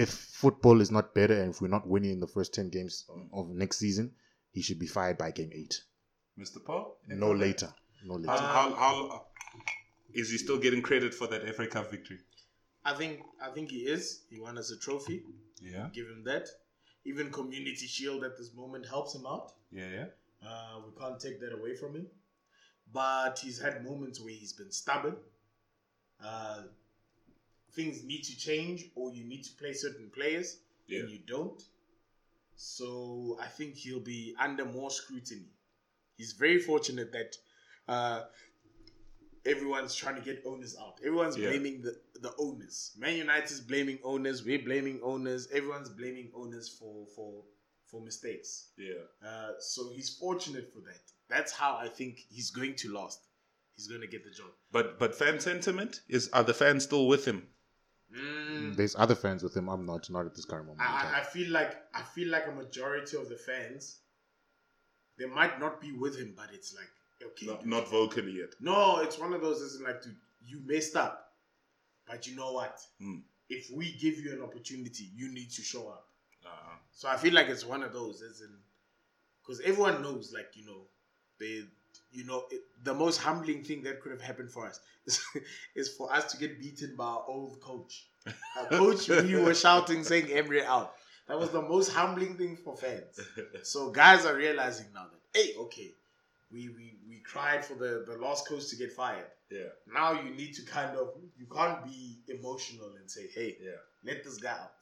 If 0.00 0.08
football 0.10 0.80
is 0.80 0.90
not 0.90 1.14
better 1.14 1.34
and 1.42 1.52
if 1.52 1.60
we're 1.60 1.68
not 1.68 1.86
winning 1.86 2.12
in 2.12 2.20
the 2.20 2.26
first 2.26 2.54
10 2.54 2.70
games 2.70 3.04
of 3.32 3.48
next 3.50 3.78
season, 3.78 4.12
he 4.52 4.62
should 4.62 4.78
be 4.78 4.86
fired 4.86 5.18
by 5.18 5.30
game 5.30 5.50
eight. 5.52 5.82
Mr. 6.38 6.64
Paul? 6.64 6.96
No 7.06 7.32
later. 7.32 7.72
No 8.04 8.14
later. 8.14 8.30
How, 8.30 8.38
how, 8.38 8.74
how 8.74 9.26
is 10.14 10.30
he 10.30 10.38
still 10.38 10.58
getting 10.58 10.82
credit 10.82 11.12
for 11.14 11.26
that 11.26 11.42
FA 11.54 11.66
Cup 11.66 11.90
victory? 11.90 12.18
I 12.84 12.94
think 12.94 13.20
I 13.46 13.50
think 13.50 13.70
he 13.70 13.80
is. 13.80 14.22
He 14.30 14.40
won 14.40 14.56
us 14.56 14.70
a 14.70 14.78
trophy. 14.78 15.22
Yeah, 15.60 15.88
Give 15.92 16.06
him 16.06 16.24
that. 16.24 16.48
Even 17.04 17.30
Community 17.30 17.86
Shield 17.86 18.24
at 18.24 18.38
this 18.38 18.54
moment 18.54 18.86
helps 18.86 19.14
him 19.14 19.26
out. 19.26 19.52
yeah, 19.70 19.88
yeah. 19.88 20.06
Uh, 20.46 20.80
we 20.86 20.98
can't 20.98 21.20
take 21.20 21.38
that 21.40 21.52
away 21.52 21.76
from 21.76 21.94
him. 21.94 22.06
But 22.92 23.38
he's 23.38 23.60
had 23.60 23.84
moments 23.84 24.18
where 24.20 24.32
he's 24.32 24.54
been 24.54 24.72
stubborn. 24.72 25.16
Uh, 26.24 26.62
things 27.74 28.02
need 28.04 28.22
to 28.24 28.36
change, 28.36 28.86
or 28.94 29.12
you 29.12 29.24
need 29.24 29.44
to 29.44 29.52
play 29.54 29.72
certain 29.72 30.10
players, 30.14 30.58
Yeah. 30.86 31.00
and 31.00 31.10
you 31.10 31.18
don't. 31.26 31.62
So 32.56 33.38
I 33.40 33.46
think 33.46 33.74
he'll 33.76 34.00
be 34.00 34.34
under 34.38 34.64
more 34.64 34.90
scrutiny. 34.90 35.48
He's 36.16 36.32
very 36.32 36.58
fortunate 36.58 37.10
that 37.12 37.36
uh, 37.88 38.24
everyone's 39.46 39.94
trying 39.94 40.16
to 40.16 40.20
get 40.20 40.42
owners 40.46 40.76
out. 40.80 40.98
Everyone's 41.04 41.36
Yeah. 41.36 41.48
blaming 41.50 41.82
the, 41.82 41.98
the 42.20 42.32
owners. 42.38 42.92
Man 42.98 43.16
United's 43.16 43.60
blaming 43.60 43.98
owners. 44.04 44.44
We're 44.44 44.62
blaming 44.62 45.00
owners. 45.02 45.48
Everyone's 45.52 45.88
blaming 45.88 46.30
owners 46.34 46.68
for 46.68 47.06
for 47.16 47.44
for 47.86 48.00
mistakes. 48.02 48.68
Yeah. 48.76 49.04
Uh, 49.26 49.52
so 49.58 49.90
he's 49.90 50.10
fortunate 50.16 50.72
for 50.72 50.80
that. 50.80 51.00
That's 51.28 51.52
how 51.52 51.76
I 51.76 51.88
think 51.88 52.18
he's 52.28 52.50
going 52.50 52.74
to 52.76 52.92
last. 52.92 53.20
He's 53.74 53.88
going 53.88 54.02
to 54.02 54.06
get 54.06 54.22
the 54.24 54.30
job. 54.30 54.50
But 54.70 54.98
but 54.98 55.14
fan 55.14 55.40
sentiment 55.40 56.02
is 56.08 56.28
are 56.32 56.44
the 56.44 56.54
fans 56.54 56.84
still 56.84 57.08
with 57.08 57.24
him? 57.24 57.48
Mm, 58.16 58.74
There's 58.76 58.96
other 58.96 59.14
fans 59.14 59.42
with 59.42 59.56
him. 59.56 59.68
I'm 59.68 59.86
not. 59.86 60.10
Not 60.10 60.26
at 60.26 60.34
this 60.34 60.44
current 60.44 60.66
moment. 60.66 60.80
I. 60.88 61.16
I- 61.16 61.20
I 61.20 61.22
feel 61.22 61.50
like 61.50 61.76
I 61.94 62.02
feel 62.02 62.28
like 62.28 62.46
a 62.48 62.52
majority 62.52 63.16
of 63.16 63.28
the 63.28 63.36
fans, 63.36 63.98
they 65.18 65.26
might 65.26 65.60
not 65.60 65.80
be 65.80 65.92
with 65.92 66.18
him, 66.18 66.34
but 66.36 66.48
it's 66.52 66.74
like 66.74 66.90
okay, 67.24 67.46
Not, 67.46 67.60
dude. 67.60 67.68
not 67.70 67.88
vocally 67.88 68.32
yet. 68.32 68.54
no, 68.60 68.98
it's 69.00 69.18
one 69.18 69.32
of 69.32 69.40
those. 69.42 69.60
Isn't 69.60 69.84
like, 69.84 70.02
dude, 70.02 70.16
you 70.44 70.60
messed 70.64 70.96
up, 70.96 71.32
but 72.06 72.26
you 72.26 72.34
know 72.36 72.52
what? 72.52 72.80
Mm. 73.00 73.22
If 73.48 73.70
we 73.70 73.92
give 73.92 74.18
you 74.18 74.32
an 74.32 74.42
opportunity, 74.42 75.08
you 75.14 75.32
need 75.32 75.50
to 75.52 75.62
show 75.62 75.88
up. 75.88 76.06
Uh, 76.44 76.48
So 76.92 77.08
I 77.08 77.16
feel 77.16 77.34
like 77.34 77.48
it's 77.48 77.64
one 77.66 77.82
of 77.82 77.92
those, 77.92 78.22
as 78.22 78.40
in, 78.40 78.48
because 79.42 79.60
everyone 79.60 80.02
knows, 80.02 80.32
like 80.34 80.50
you 80.54 80.64
know, 80.66 80.82
they, 81.38 81.62
you 82.12 82.24
know, 82.24 82.44
it, 82.50 82.60
the 82.82 82.94
most 82.94 83.18
humbling 83.18 83.62
thing 83.64 83.82
that 83.84 84.00
could 84.00 84.12
have 84.12 84.20
happened 84.20 84.50
for 84.50 84.66
us 84.66 84.80
is, 85.06 85.20
is 85.74 85.88
for 85.96 86.12
us 86.12 86.32
to 86.32 86.38
get 86.38 86.58
beaten 86.60 86.94
by 86.96 87.04
our 87.04 87.24
old 87.28 87.60
coach. 87.60 88.06
Our 88.58 88.66
coach, 88.66 89.08
we 89.08 89.36
were 89.36 89.54
shouting, 89.54 90.04
saying 90.04 90.30
Emery 90.30 90.64
out. 90.64 90.92
That 91.28 91.38
was 91.38 91.50
the 91.50 91.62
most 91.62 91.92
humbling 91.92 92.36
thing 92.36 92.56
for 92.56 92.76
fans. 92.76 93.18
So 93.62 93.90
guys 93.90 94.26
are 94.26 94.34
realizing 94.34 94.86
now 94.92 95.06
that, 95.10 95.38
hey, 95.40 95.54
okay, 95.60 95.94
we 96.50 96.68
we, 96.68 96.98
we 97.08 97.20
cried 97.20 97.64
for 97.64 97.74
the 97.74 98.04
the 98.06 98.16
last 98.18 98.48
coach 98.48 98.68
to 98.68 98.76
get 98.76 98.92
fired. 98.92 99.26
yeah, 99.50 99.68
Now 99.92 100.12
you 100.20 100.30
need 100.34 100.54
to 100.54 100.62
kind 100.62 100.96
of, 100.96 101.10
you 101.38 101.46
can't 101.46 101.84
be 101.84 102.18
emotional 102.28 102.92
and 102.98 103.08
say, 103.08 103.28
hey, 103.34 103.56
yeah. 103.62 103.78
let 104.04 104.24
this 104.24 104.38
guy 104.38 104.50
out. 104.50 104.72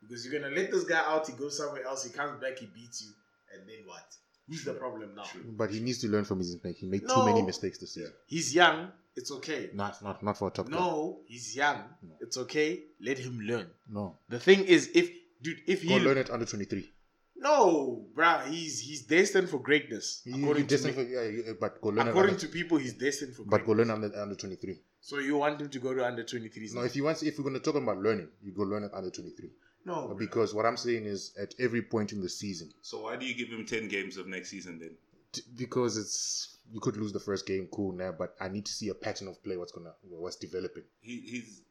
Because 0.00 0.26
you're 0.26 0.40
gonna 0.40 0.54
let 0.54 0.72
this 0.72 0.84
guy 0.84 1.00
out, 1.06 1.28
he 1.28 1.34
goes 1.34 1.56
somewhere 1.56 1.84
else, 1.84 2.04
he 2.04 2.10
comes 2.10 2.40
back, 2.40 2.58
he 2.58 2.66
beats 2.66 3.02
you, 3.02 3.12
and 3.54 3.68
then 3.68 3.86
what? 3.86 4.16
Who's 4.52 4.64
the 4.64 4.74
problem 4.74 5.14
now? 5.14 5.24
But 5.56 5.70
he 5.70 5.80
needs 5.80 5.98
to 6.02 6.08
learn 6.08 6.24
from 6.24 6.38
his 6.38 6.52
mistake. 6.52 6.76
He 6.78 6.86
made 6.86 7.02
No. 7.04 7.14
too 7.14 7.24
many 7.26 7.42
mistakes 7.42 7.78
this 7.78 7.94
season. 7.94 8.12
He's 8.26 8.54
young, 8.54 8.90
it's 9.16 9.30
okay. 9.38 9.70
Not, 9.74 10.02
not, 10.02 10.22
not 10.22 10.36
for 10.38 10.48
a 10.48 10.50
top. 10.50 10.68
No, 10.68 11.20
he's 11.26 11.56
young, 11.56 11.78
No. 12.02 12.14
it's 12.20 12.36
okay. 12.36 12.82
Let 13.00 13.18
him 13.18 13.40
learn. 13.40 13.66
No. 13.88 14.18
The 14.28 14.38
thing 14.38 14.64
is, 14.64 14.90
if 14.94 15.10
dude, 15.42 15.60
if 15.66 15.82
Go 15.82 15.98
he 15.98 16.00
learn 16.00 16.18
it 16.18 16.30
under 16.30 16.44
23. 16.46 16.88
no, 17.36 18.06
bruh, 18.14 18.46
he's 18.46 18.78
he's 18.80 19.02
destined 19.06 19.48
for 19.48 19.58
greatness. 19.58 20.20
He, 20.24 20.32
according 20.40 20.66
to 20.68 20.78
me. 20.84 20.92
for, 20.92 21.02
yeah, 21.02 21.52
but 21.60 21.80
go 21.80 21.88
learn 21.88 22.08
according 22.08 22.34
under, 22.36 22.46
to 22.46 22.52
people, 22.58 22.78
he's 22.78 22.94
destined 22.94 23.34
for 23.34 23.42
but 23.44 23.64
greatness. 23.64 23.66
go 23.66 23.72
learn 23.72 23.90
under, 23.90 24.22
under 24.22 24.34
23. 24.36 24.78
so 25.00 25.18
you 25.18 25.36
want 25.38 25.60
him 25.60 25.68
to 25.68 25.78
go 25.80 25.92
to 25.94 26.06
under 26.06 26.22
23s? 26.24 26.74
No, 26.74 26.82
if 26.82 26.94
you 26.96 27.04
want, 27.04 27.22
if 27.22 27.36
we're 27.38 27.42
going 27.48 27.54
to 27.54 27.60
talk 27.60 27.74
about 27.74 27.98
learning, 27.98 28.28
you 28.42 28.52
go 28.52 28.62
learn 28.62 28.84
it 28.84 28.92
under 28.94 29.10
23. 29.10 29.50
No, 29.84 29.94
bruh. 30.08 30.18
Because 30.18 30.54
what 30.54 30.66
I'm 30.66 30.76
saying 30.76 31.06
is, 31.06 31.32
at 31.40 31.54
every 31.58 31.82
point 31.82 32.12
in 32.12 32.20
the 32.20 32.28
season, 32.28 32.70
So 32.82 33.02
why 33.02 33.16
do 33.16 33.26
you 33.26 33.34
give 33.34 33.48
him 33.48 33.66
ten 33.66 33.88
games 33.88 34.16
of 34.16 34.26
next 34.26 34.50
season 34.50 34.78
then? 34.78 34.96
t- 35.32 35.42
because 35.56 35.96
it's 35.96 36.56
you 36.72 36.80
could 36.80 36.96
lose 36.96 37.12
the 37.12 37.20
first 37.20 37.46
game, 37.46 37.68
cool 37.72 37.92
now, 37.92 38.12
but 38.12 38.34
I 38.40 38.48
need 38.48 38.64
to 38.66 38.72
see 38.72 38.88
a 38.88 38.94
pattern 38.94 39.28
of 39.28 39.42
play. 39.42 39.56
What's 39.56 39.72
gonna 39.72 39.92
what's 40.02 40.36
developing? 40.36 40.84
He, 41.00 41.20
he's 41.20 41.62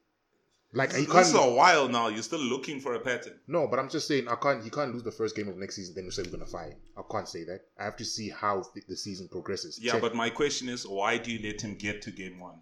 Like 0.74 0.92
he 0.94 1.04
this 1.06 1.12
can't. 1.12 1.26
is 1.28 1.34
a 1.36 1.50
while 1.52 1.88
now. 1.88 2.08
You're 2.10 2.24
still 2.24 2.40
looking 2.40 2.80
for 2.80 2.94
a 2.96 3.00
pattern. 3.00 3.40
No, 3.48 3.68
but 3.68 3.80
I'm 3.80 3.90
just 3.90 4.08
saying 4.08 4.28
I 4.28 4.36
can't. 4.36 4.64
He 4.64 4.70
can't 4.70 4.94
lose 4.94 5.04
the 5.04 5.12
first 5.12 5.36
game 5.36 5.48
of 5.48 5.58
next 5.58 5.76
season. 5.78 5.96
Then 5.96 6.06
we 6.06 6.12
say 6.12 6.24
we're 6.24 6.32
gonna 6.32 6.46
fire. 6.46 6.72
him. 6.72 6.78
I 6.98 7.02
can't 7.12 7.28
say 7.28 7.44
that. 7.46 7.62
I 7.80 7.84
have 7.86 7.96
to 7.98 8.06
see 8.06 8.30
how 8.30 8.64
the, 8.76 8.82
the 8.88 8.96
season 8.98 9.28
progresses. 9.30 9.80
Yeah, 9.82 9.94
Check. 9.94 10.02
but 10.02 10.16
my 10.16 10.30
question 10.30 10.70
is, 10.70 10.86
why 10.88 11.18
do 11.18 11.32
you 11.32 11.40
let 11.48 11.62
him 11.62 11.76
get 11.76 12.02
to 12.04 12.12
game 12.12 12.40
one? 12.40 12.62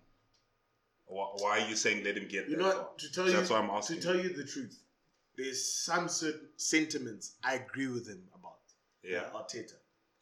Why, 1.07 1.25
why 1.37 1.59
are 1.59 1.67
you 1.69 1.75
saying 1.75 2.03
let 2.03 2.15
him 2.17 2.27
get 2.27 2.47
you 2.47 2.55
that 2.55 2.61
know 2.61 2.71
far? 2.71 2.81
what? 2.83 2.99
To 2.99 3.11
tell 3.11 3.25
That's 3.25 3.49
you, 3.49 3.55
why 3.55 3.61
I'm 3.61 3.69
asking. 3.71 3.97
to 3.97 4.01
tell 4.03 4.15
you 4.17 4.29
the 4.33 4.43
truth, 4.45 4.77
there's 5.39 5.63
some 5.85 6.07
certain 6.09 6.49
sentiments 6.57 7.35
I 7.43 7.55
agree 7.55 7.87
with 7.87 8.07
him 8.07 8.21
about. 8.37 8.57
Yeah. 9.03 9.23
uh, 9.33 9.39
Arteta. 9.41 9.73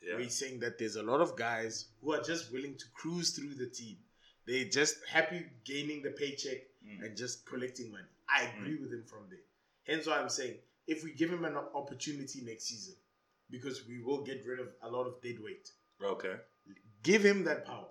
Yeah. 0.02 0.14
Where 0.14 0.24
he's 0.24 0.38
saying 0.38 0.60
that 0.60 0.78
there's 0.78 0.96
a 0.96 1.04
lot 1.04 1.22
of 1.22 1.36
guys 1.36 1.86
who 2.02 2.14
are 2.14 2.22
just 2.22 2.52
willing 2.54 2.76
to 2.78 2.86
cruise 2.94 3.32
through 3.32 3.56
the 3.56 3.68
team. 3.68 3.98
They're 4.46 4.70
just 4.70 4.96
happy 5.10 5.46
gaining 5.66 6.02
the 6.04 6.12
paycheck 6.12 6.60
Mm. 6.88 7.04
and 7.04 7.18
just 7.18 7.46
collecting 7.46 7.92
money. 7.92 8.06
I 8.30 8.44
agree 8.44 8.76
with 8.78 8.94
him 8.94 9.04
from 9.06 9.24
there. 9.30 9.40
Hence 9.84 10.08
why 10.08 10.20
I'm 10.20 10.30
saying 10.30 10.56
if 10.86 11.04
we 11.04 11.12
give 11.12 11.30
him 11.30 11.44
an 11.44 11.58
opportunity 11.58 12.40
next 12.46 12.66
season, 12.66 12.96
because 13.50 13.86
we 13.88 14.02
will 14.02 14.24
get 14.24 14.46
rid 14.46 14.60
of 14.60 14.68
a 14.84 14.90
lot 14.90 15.06
of 15.06 15.22
dead 15.22 15.38
weight, 15.44 15.70
Okay. 16.02 16.36
give 17.04 17.26
him 17.26 17.44
that 17.44 17.66
power. 17.66 17.90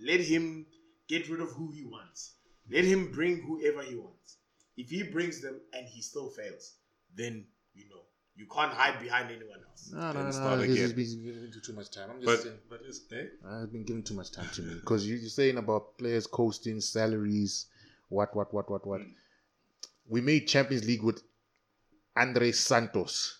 Let 0.00 0.20
him 0.20 0.66
get 1.06 1.28
rid 1.28 1.40
of 1.42 1.50
who 1.52 1.70
he 1.70 1.84
wants. 1.84 2.32
Let 2.68 2.84
him 2.84 3.12
bring 3.12 3.42
whoever 3.42 3.82
he 3.82 3.94
wants. 3.94 4.38
If 4.76 4.90
he 4.90 5.02
brings 5.04 5.40
them 5.40 5.60
and 5.72 5.86
he 5.86 6.02
still 6.02 6.28
fails, 6.30 6.74
then 7.16 7.44
you 7.74 7.88
know 7.88 8.00
you 8.36 8.46
can't 8.52 8.72
hide 8.72 9.00
behind 9.00 9.30
anyone 9.30 9.58
else. 9.68 9.90
No, 9.92 10.12
Then 10.12 10.24
no, 10.24 10.30
start 10.32 10.58
no. 10.58 10.64
He's 10.64 10.82
again. 10.90 10.96
been 10.96 11.24
given 11.24 11.50
too, 11.52 11.60
too 11.60 11.72
much 11.72 11.90
time. 11.90 12.10
I'm 12.10 12.20
just 12.20 12.26
But 12.26 12.42
saying. 12.42 12.58
but 12.68 12.80
is 12.88 13.02
eh? 13.12 13.24
I've 13.48 13.72
been 13.72 13.84
giving 13.84 14.02
too 14.02 14.14
much 14.14 14.32
time 14.32 14.48
to 14.54 14.62
me 14.62 14.74
because 14.74 15.06
you, 15.06 15.16
you're 15.16 15.28
saying 15.30 15.56
about 15.56 15.96
players 15.98 16.26
coasting 16.26 16.80
salaries, 16.80 17.66
what, 18.08 18.34
what, 18.34 18.52
what, 18.52 18.68
what, 18.70 18.86
what. 18.86 19.00
Mm. 19.02 19.12
We 20.08 20.20
made 20.20 20.48
Champions 20.48 20.84
League 20.84 21.02
with 21.02 21.22
Andre 22.16 22.52
Santos, 22.52 23.38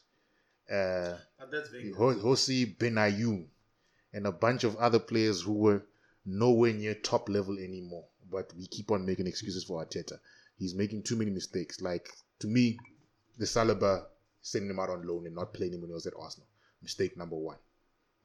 uh, 0.71 1.15
But 1.39 1.51
that's 1.51 1.71
very 1.71 1.93
Ho- 1.93 2.19
Jose 2.19 2.67
Benayoun, 2.79 3.47
and 4.13 4.27
a 4.27 4.33
bunch 4.33 4.65
of 4.65 4.77
other 4.77 4.99
players 5.01 5.43
who 5.43 5.55
were 5.55 5.83
nowhere 6.25 6.73
near 6.73 6.95
top 6.95 7.29
level 7.29 7.59
anymore. 7.59 8.05
But 8.31 8.53
we 8.57 8.67
keep 8.67 8.91
on 8.91 9.05
making 9.05 9.27
excuses 9.27 9.65
for 9.65 9.85
Arteta. 9.85 10.19
He's 10.59 10.75
making 10.75 11.03
too 11.03 11.17
many 11.17 11.31
mistakes. 11.31 11.81
Like 11.81 12.09
to 12.41 12.47
me, 12.47 12.79
the 13.39 13.45
Saliba 13.45 14.05
sending 14.43 14.71
him 14.71 14.79
out 14.81 14.91
on 14.91 15.07
loan 15.07 15.27
and 15.27 15.35
not 15.35 15.53
playing 15.55 15.75
him 15.75 15.81
when 15.81 15.91
he 15.91 15.95
was 15.95 16.07
at 16.07 16.15
Arsenal. 16.19 16.47
Mistake 16.83 17.17
number 17.17 17.37
one. 17.37 17.57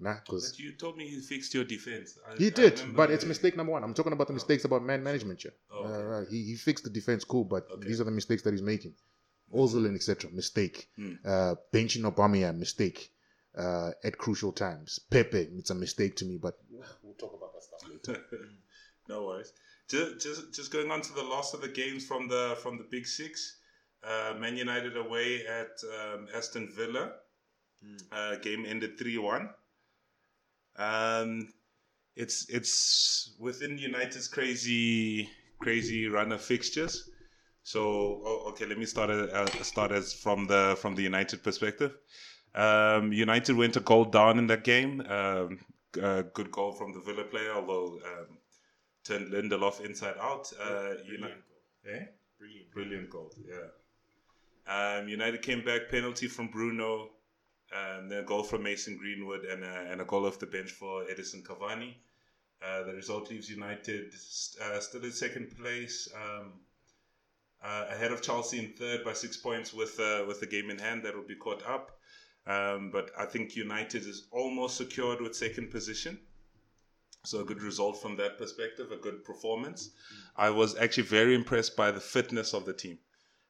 Nah, 0.02 0.16
because 0.24 0.58
you 0.58 0.72
told 0.74 0.96
me 0.96 1.08
he 1.10 1.20
fixed 1.20 1.54
your 1.54 1.66
defense. 1.66 2.18
I, 2.26 2.36
he 2.38 2.50
did, 2.52 2.82
but 2.96 3.12
it's 3.12 3.24
that. 3.24 3.28
mistake 3.28 3.58
number 3.58 3.74
one. 3.74 3.84
I'm 3.84 3.94
talking 3.94 4.14
about 4.14 4.28
the 4.28 4.34
mistakes 4.34 4.64
about 4.64 4.82
man 4.82 5.04
management 5.04 5.42
here. 5.42 5.54
Oh, 5.74 5.84
okay. 5.86 6.28
uh, 6.28 6.32
he, 6.32 6.44
he 6.46 6.56
fixed 6.56 6.86
the 6.86 6.90
defense, 6.90 7.26
cool, 7.26 7.44
but 7.44 7.68
Okay. 7.70 7.88
these 7.88 8.00
are 8.00 8.06
the 8.06 8.12
mistakes 8.12 8.42
that 8.44 8.52
he's 8.52 8.62
making. 8.62 8.94
Ozil 9.54 9.86
and 9.88 9.96
etc. 9.96 10.32
Mistake. 10.32 10.88
Hmm. 10.96 11.14
Uh, 11.26 11.56
benching 11.74 12.04
Aubameyang, 12.10 12.58
mistake. 12.60 13.12
Uh, 13.58 13.92
at 14.04 14.18
crucial 14.18 14.54
times. 14.54 15.00
Pepe, 15.10 15.50
it's 15.58 15.72
a 15.72 15.76
mistake 15.76 16.16
to 16.18 16.24
me, 16.24 16.38
but 16.38 16.54
we'll 17.04 17.16
talk 17.16 17.34
about 17.34 17.52
that 17.54 17.64
stuff 17.64 17.90
later. 17.92 18.22
no 19.10 19.26
worries. 19.26 19.52
Just, 19.90 20.22
just 20.22 20.54
just 20.54 20.72
going 20.72 20.92
on 20.92 21.02
to 21.02 21.14
the 21.14 21.24
last 21.24 21.54
of 21.54 21.62
the 21.62 21.68
games 21.68 22.06
from 22.06 22.28
the 22.28 22.58
from 22.62 22.78
the 22.78 22.86
Big 22.90 23.08
Six. 23.08 23.58
Uh, 24.04 24.34
Man 24.40 24.56
United 24.56 24.96
away 24.96 25.46
at 25.46 25.72
um, 25.84 26.28
Aston 26.34 26.72
Villa. 26.76 27.14
Uh, 28.12 28.36
game 28.36 28.66
ended 28.68 28.98
three 28.98 29.18
one. 29.18 29.50
Um, 30.78 31.48
it's 32.16 32.48
it's 32.50 33.36
within 33.40 33.78
United's 33.78 34.28
crazy 34.28 35.30
crazy 35.60 36.08
run 36.08 36.32
of 36.32 36.42
fixtures. 36.42 37.10
So 37.64 37.82
oh, 38.26 38.50
okay, 38.50 38.66
let 38.66 38.78
me 38.78 38.86
start 38.86 39.10
uh, 39.10 39.46
start 39.64 39.92
as 39.92 40.14
from 40.14 40.48
the 40.48 40.78
from 40.82 40.96
the 40.96 41.04
United 41.04 41.44
perspective. 41.44 41.98
Um, 42.56 43.12
United 43.14 43.56
went 43.56 43.76
a 43.76 43.80
goal 43.80 44.06
down 44.06 44.40
in 44.40 44.48
that 44.48 44.64
game. 44.64 45.02
Um, 45.02 45.60
uh, 46.02 46.24
good 46.34 46.52
goal 46.52 46.72
from 46.74 46.94
the 46.94 47.00
Villa 47.00 47.24
player, 47.24 47.54
although 47.54 48.00
um, 48.06 48.38
turned 49.10 49.32
Lindelof 49.34 49.84
inside 49.86 50.16
out. 50.22 50.52
Uh, 50.60 50.94
United, 51.06 51.08
brilliant 51.08 51.44
goal. 51.48 51.94
eh? 51.94 52.06
Brilliant. 52.40 52.72
Brilliant 52.72 53.10
goal, 53.10 53.34
yeah. 53.54 53.68
Um, 55.00 55.10
United 55.10 55.42
came 55.42 55.64
back, 55.66 55.90
penalty 55.90 56.28
from 56.28 56.48
Bruno, 56.48 57.10
um, 57.76 58.08
then 58.10 58.20
a 58.20 58.24
goal 58.24 58.44
from 58.44 58.64
Mason 58.64 58.98
Greenwood, 58.98 59.44
and 59.46 59.64
a, 59.64 59.88
and 59.92 60.00
a 60.02 60.06
goal 60.06 60.26
off 60.26 60.40
the 60.40 60.46
bench 60.46 60.72
for 60.72 61.04
Edinson 61.06 61.44
Cavani. 61.44 61.96
Uh, 62.66 62.84
the 62.84 62.94
result 62.94 63.30
leaves 63.30 63.50
United 63.50 64.14
uh, 64.64 64.80
still 64.80 65.04
in 65.04 65.12
second 65.12 65.48
place, 65.58 66.08
um, 66.16 66.54
uh, 67.64 67.86
ahead 67.90 68.12
of 68.12 68.22
Chelsea 68.22 68.60
in 68.60 68.74
third 68.74 69.04
by 69.04 69.14
six 69.14 69.38
points 69.38 69.74
with 69.74 70.00
uh, 70.00 70.24
with 70.28 70.40
the 70.40 70.46
game 70.46 70.70
in 70.70 70.78
hand 70.78 71.04
that 71.04 71.16
will 71.16 71.28
be 71.28 71.36
caught 71.36 71.64
up. 71.66 71.98
Um, 72.46 72.90
but 72.92 73.12
I 73.18 73.26
think 73.26 73.56
United 73.56 74.04
is 74.06 74.28
almost 74.32 74.78
secured 74.78 75.22
with 75.22 75.36
second 75.36 75.72
position. 75.72 76.20
So 77.26 77.42
a 77.42 77.46
good 77.46 77.62
result 77.62 78.02
from 78.02 78.16
that 78.18 78.38
perspective, 78.38 78.92
a 78.92 78.98
good 78.98 79.24
performance. 79.26 79.90
I 80.38 80.50
was 80.50 80.78
actually 80.78 81.04
very 81.04 81.36
impressed 81.36 81.76
by 81.76 81.92
the 81.92 82.00
fitness 82.00 82.54
of 82.54 82.66
the 82.66 82.74
team. 82.74 82.98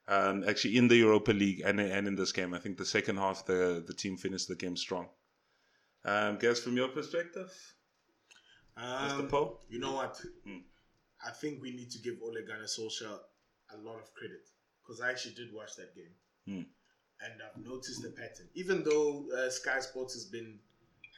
Um, 0.08 0.42
actually, 0.48 0.76
in 0.76 0.88
the 0.88 0.96
Europa 0.96 1.30
League 1.32 1.60
and 1.64 1.78
and 1.78 2.08
in 2.08 2.16
this 2.16 2.32
game, 2.32 2.52
I 2.52 2.58
think 2.58 2.78
the 2.78 2.84
second 2.84 3.16
half 3.16 3.46
the 3.46 3.84
the 3.86 3.94
team 3.94 4.16
finished 4.16 4.48
the 4.48 4.56
game 4.56 4.76
strong. 4.76 5.08
Um, 6.04 6.36
guys, 6.38 6.58
from 6.60 6.76
your 6.76 6.88
perspective, 6.88 7.50
Mr. 8.76 9.20
Um, 9.20 9.28
Poe. 9.28 9.60
you 9.68 9.78
know 9.78 9.92
what? 9.94 10.20
Hmm. 10.44 10.58
I 11.24 11.30
think 11.30 11.62
we 11.62 11.70
need 11.70 11.90
to 11.90 11.98
give 12.00 12.14
Ole 12.22 12.42
Gunnar 12.46 12.64
Solskjaer 12.64 13.18
a 13.74 13.76
lot 13.78 14.00
of 14.00 14.12
credit 14.14 14.40
because 14.82 15.00
I 15.00 15.10
actually 15.10 15.34
did 15.34 15.52
watch 15.54 15.76
that 15.76 15.94
game, 15.94 16.14
Hmm. 16.46 16.64
and 17.24 17.34
I've 17.46 17.62
noticed 17.62 18.02
the 18.02 18.10
pattern. 18.10 18.48
Even 18.54 18.82
though 18.82 19.26
uh, 19.36 19.48
Sky 19.50 19.78
Sports 19.80 20.14
has 20.14 20.24
been 20.24 20.58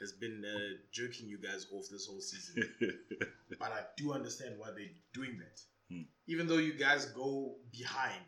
has 0.02 0.12
been 0.12 0.44
uh, 0.44 0.74
jerking 0.92 1.26
you 1.28 1.38
guys 1.38 1.66
off 1.72 1.86
this 1.90 2.06
whole 2.06 2.20
season, 2.20 2.68
but 3.58 3.72
I 3.72 3.80
do 3.96 4.12
understand 4.12 4.56
why 4.58 4.68
they're 4.76 4.84
doing 5.14 5.38
that. 5.38 5.60
Hmm. 5.90 6.02
Even 6.26 6.46
though 6.46 6.58
you 6.58 6.74
guys 6.74 7.06
go 7.06 7.54
behind, 7.72 8.24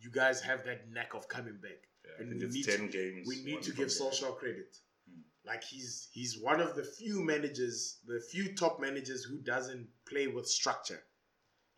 you 0.00 0.10
guys 0.10 0.40
have 0.42 0.64
that 0.66 0.88
knack 0.92 1.14
of 1.14 1.26
coming 1.28 1.58
back. 1.60 1.80
I 2.18 2.22
And 2.22 2.40
we 2.40 2.46
need 2.48 2.64
to- 2.64 2.88
games. 2.88 3.26
We 3.26 3.42
need 3.42 3.62
to 3.62 3.72
give. 3.72 3.88
Solskjaer 3.88 4.36
credit. 4.36 4.76
Hmm. 5.10 5.22
Like 5.46 5.64
he's 5.64 6.08
he's 6.12 6.38
one 6.38 6.60
of 6.60 6.76
the 6.76 6.84
few 6.84 7.22
managers, 7.24 7.98
the 8.06 8.20
few 8.30 8.54
top 8.54 8.80
managers 8.80 9.24
who 9.24 9.38
doesn't 9.38 9.88
play 10.06 10.26
with 10.28 10.46
structure. 10.46 11.02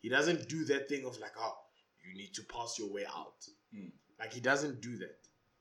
He 0.01 0.09
doesn't 0.09 0.47
do 0.47 0.63
that 0.65 0.87
thing 0.89 1.05
of 1.05 1.17
like, 1.19 1.33
oh, 1.39 1.57
you 2.05 2.15
need 2.15 2.33
to 2.35 2.43
pass 2.43 2.77
your 2.77 2.91
way 2.93 3.05
out. 3.05 3.39
Hmm. 3.73 3.89
Like 4.19 4.33
he 4.33 4.41
doesn't 4.41 4.81
do 4.81 4.97
that. 4.97 5.17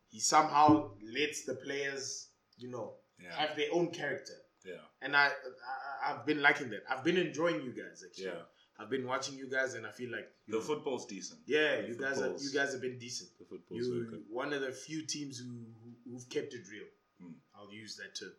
He 0.08 0.20
somehow 0.20 0.90
lets 1.18 1.44
the 1.44 1.54
players, 1.54 2.28
you 2.58 2.70
know, 2.70 2.94
Yeah, 3.22 3.34
have 3.34 3.56
their 3.56 3.68
own 3.72 3.90
character. 3.90 4.34
yeah, 4.64 4.74
And 5.02 5.16
I, 5.16 5.26
I 5.26 6.12
I've 6.12 6.26
been 6.26 6.42
liking 6.42 6.68
that. 6.70 6.82
I've 6.90 7.02
been 7.04 7.16
enjoying 7.16 7.62
you 7.62 7.72
guys 7.72 8.04
actually. 8.06 8.26
yeah. 8.26 8.42
I've 8.78 8.90
been 8.90 9.06
watching 9.06 9.38
you 9.38 9.48
guys, 9.48 9.72
and 9.72 9.86
I 9.86 9.90
feel 9.90 10.10
like 10.12 10.28
The 10.48 10.60
football's 10.60 11.06
decent. 11.06 11.40
yeah, 11.46 11.80
the 11.80 11.88
you 11.88 11.96
guys 11.96 12.20
are 12.20 12.34
you 12.38 12.50
guys 12.52 12.72
have 12.72 12.82
been 12.82 12.98
decent. 12.98 13.30
The 13.38 13.46
football's 13.46 13.86
You 13.86 14.06
good. 14.10 14.22
one 14.28 14.52
of 14.52 14.60
the 14.60 14.70
few 14.70 15.06
teams 15.06 15.38
who, 15.38 15.48
who 15.80 16.12
who've 16.12 16.28
kept 16.28 16.52
it 16.52 16.60
real. 16.70 16.84
Mm. 17.22 17.34
I'll 17.56 17.72
use 17.72 17.96
that 17.96 18.12
term. 18.20 18.34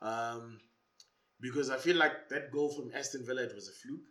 Um, 0.00 0.60
because 1.40 1.68
I 1.70 1.78
feel 1.78 1.96
like 1.96 2.28
that 2.28 2.52
goal 2.52 2.68
from 2.72 2.92
Aston 2.94 3.24
Villa 3.26 3.42
it 3.42 3.54
was 3.54 3.68
a 3.68 3.72
fluke. 3.72 4.06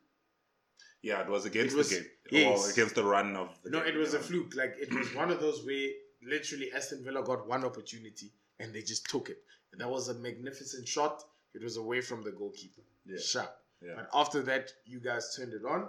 Yeah, 1.02 1.22
it 1.22 1.30
was 1.30 1.46
against 1.46 1.74
It 1.74 1.78
was- 1.78 1.90
the 1.90 1.96
game. 1.96 2.06
yes. 2.32 2.60
Well, 2.60 2.70
against 2.70 2.96
the 2.96 3.04
run 3.06 3.36
of 3.38 3.58
the 3.64 3.70
No, 3.70 3.80
game, 3.84 3.96
it 3.96 3.98
was 3.98 4.14
a 4.14 4.20
fluke. 4.20 4.54
Like 4.56 4.76
it 4.78 4.94
was 4.94 5.14
one 5.16 5.32
of 5.32 5.40
those 5.40 5.64
where 5.66 5.88
literally 6.22 6.72
Aston 6.74 7.04
Villa 7.04 7.24
got 7.24 7.48
one 7.48 7.64
opportunity 7.64 8.34
and 8.60 8.74
they 8.74 8.82
just 8.82 9.06
took 9.10 9.30
it. 9.30 9.38
That 9.78 9.90
was 9.90 10.10
a 10.10 10.14
magnificent 10.14 10.88
shot. 10.88 11.24
It 11.54 11.64
was 11.64 11.78
away 11.78 12.02
from 12.02 12.24
the 12.24 12.32
goalkeeper. 12.32 12.82
Yeah. 13.06 13.18
Sharp. 13.20 13.56
Yeah. 13.82 13.94
But 13.96 14.10
after 14.14 14.42
that, 14.44 14.72
you 14.86 15.00
guys 15.00 15.36
turned 15.36 15.54
it 15.54 15.66
on 15.66 15.88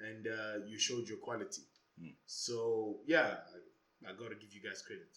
and 0.00 0.26
uh, 0.26 0.66
you 0.66 0.78
showed 0.78 1.08
your 1.08 1.18
quality. 1.18 1.62
Mm. 2.02 2.14
So 2.26 2.98
yeah, 3.06 3.34
I, 4.06 4.10
I 4.10 4.12
got 4.12 4.30
to 4.30 4.36
give 4.36 4.52
you 4.54 4.62
guys 4.62 4.82
credit. 4.82 5.08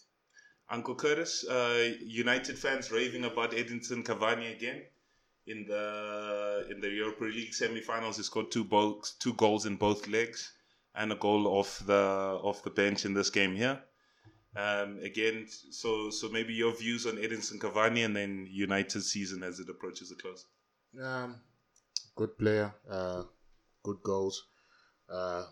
Uncle 0.70 0.94
Curtis, 0.94 1.44
uh, 1.48 1.92
United 2.00 2.58
fans 2.58 2.90
raving 2.90 3.24
about 3.24 3.52
Edinson 3.52 4.02
Cavani 4.04 4.54
again 4.54 4.82
in 5.46 5.66
the 5.66 6.66
in 6.70 6.80
the 6.80 6.88
Europa 6.88 7.24
League 7.24 7.54
semi-finals. 7.54 8.16
He 8.16 8.22
scored 8.22 8.50
two 8.50 8.64
goals, 8.64 9.14
two 9.18 9.34
goals 9.34 9.66
in 9.66 9.76
both 9.76 10.08
legs, 10.08 10.52
and 10.94 11.12
a 11.12 11.16
goal 11.16 11.46
off 11.46 11.82
the 11.84 11.94
off 11.94 12.62
the 12.62 12.70
bench 12.70 13.04
in 13.04 13.14
this 13.14 13.30
game 13.30 13.54
here. 13.54 13.80
Um, 14.54 14.98
again, 15.02 15.46
so 15.70 16.10
so 16.10 16.28
maybe 16.28 16.52
your 16.52 16.76
views 16.76 17.06
on 17.06 17.16
Edinson 17.16 17.58
Cavani 17.58 18.04
and 18.04 18.14
then 18.14 18.46
United's 18.50 19.10
season 19.10 19.42
as 19.42 19.58
it 19.60 19.68
approaches 19.68 20.10
a 20.12 20.14
close. 20.14 20.44
Um, 21.02 21.36
good 22.16 22.36
player, 22.38 22.74
uh, 22.90 23.22
good 23.82 24.02
goals. 24.02 24.44
Uh, 25.08 25.44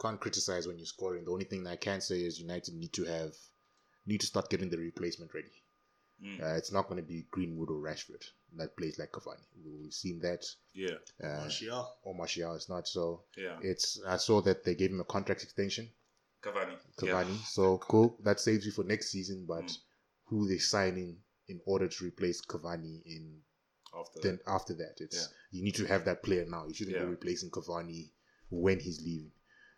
can't 0.00 0.20
criticize 0.20 0.66
when 0.68 0.78
you're 0.78 0.86
scoring. 0.86 1.24
The 1.24 1.32
only 1.32 1.44
thing 1.46 1.66
I 1.66 1.76
can 1.76 2.00
say 2.00 2.20
is 2.20 2.38
United 2.40 2.74
need 2.74 2.92
to 2.92 3.04
have 3.04 3.32
need 4.06 4.20
to 4.20 4.26
start 4.26 4.48
getting 4.50 4.70
the 4.70 4.78
replacement 4.78 5.34
ready. 5.34 5.50
Mm. 6.24 6.40
Uh, 6.42 6.56
it's 6.56 6.72
not 6.72 6.88
going 6.88 7.00
to 7.00 7.06
be 7.06 7.26
Greenwood 7.30 7.70
or 7.70 7.80
Rashford 7.80 8.24
that 8.56 8.76
plays 8.76 8.98
like 8.98 9.10
Cavani. 9.12 9.44
We've 9.64 9.92
seen 9.92 10.20
that. 10.20 10.44
Yeah, 10.74 10.96
Uh, 11.22 11.40
Martial. 11.40 11.88
or 12.04 12.14
Martial 12.14 12.54
is 12.54 12.68
not. 12.68 12.86
So 12.88 13.22
yeah, 13.36 13.56
it's. 13.62 14.00
I 14.06 14.16
saw 14.16 14.40
that 14.42 14.64
they 14.64 14.74
gave 14.76 14.90
him 14.90 15.00
a 15.00 15.04
contract 15.04 15.42
extension, 15.42 15.88
Cavani. 16.52 16.76
Cavani. 16.98 17.30
Yeah. 17.38 17.44
So 17.44 17.78
cool. 17.78 18.18
That 18.24 18.40
saves 18.40 18.64
you 18.66 18.72
for 18.72 18.84
next 18.84 19.10
season. 19.10 19.44
But 19.46 19.64
Mm. 19.64 19.78
who 20.26 20.48
they 20.48 20.58
signing 20.58 21.22
in 21.48 21.60
order 21.66 21.88
to 21.88 22.04
replace 22.04 22.40
Cavani 22.42 23.02
in 23.06 23.42
After 23.94 24.20
then 24.20 24.38
after 24.46 24.74
that, 24.74 24.96
it's 25.00 25.28
you 25.50 25.62
need 25.64 25.74
to 25.76 25.86
have 25.86 26.04
that 26.04 26.22
player 26.22 26.44
now. 26.44 26.66
You 26.66 26.74
shouldn't 26.74 26.96
Yeah. 26.96 27.04
be 27.04 27.10
replacing 27.10 27.50
Cavani 27.50 28.10
when 28.50 28.78
he's 28.80 29.00
leaving. 29.00 29.32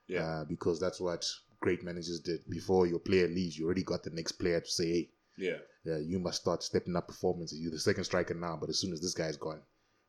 Yeah. 0.08 0.24
Uh, 0.40 0.44
because 0.44 0.80
that's 0.80 1.00
what 1.00 1.24
great 1.60 1.84
managers 1.84 2.20
did. 2.20 2.40
Before 2.48 2.86
your 2.88 2.98
player 2.98 3.28
leaves, 3.28 3.56
you 3.56 3.66
already 3.66 3.84
got 3.84 4.02
the 4.02 4.10
next 4.10 4.32
player 4.32 4.60
to 4.60 4.66
say, 4.70 4.88
hey, 4.88 5.12
Yeah. 5.36 5.58
yeah, 5.84 5.98
you 5.98 6.18
must 6.18 6.40
start 6.40 6.62
stepping 6.64 6.96
up 6.96 7.06
performances. 7.06 7.60
You're 7.60 7.70
the 7.70 7.78
second 7.78 8.04
striker 8.04 8.34
now, 8.34 8.56
but 8.56 8.68
as 8.68 8.80
soon 8.80 8.92
as 8.92 9.00
this 9.00 9.14
guy's 9.14 9.36
gone, 9.36 9.62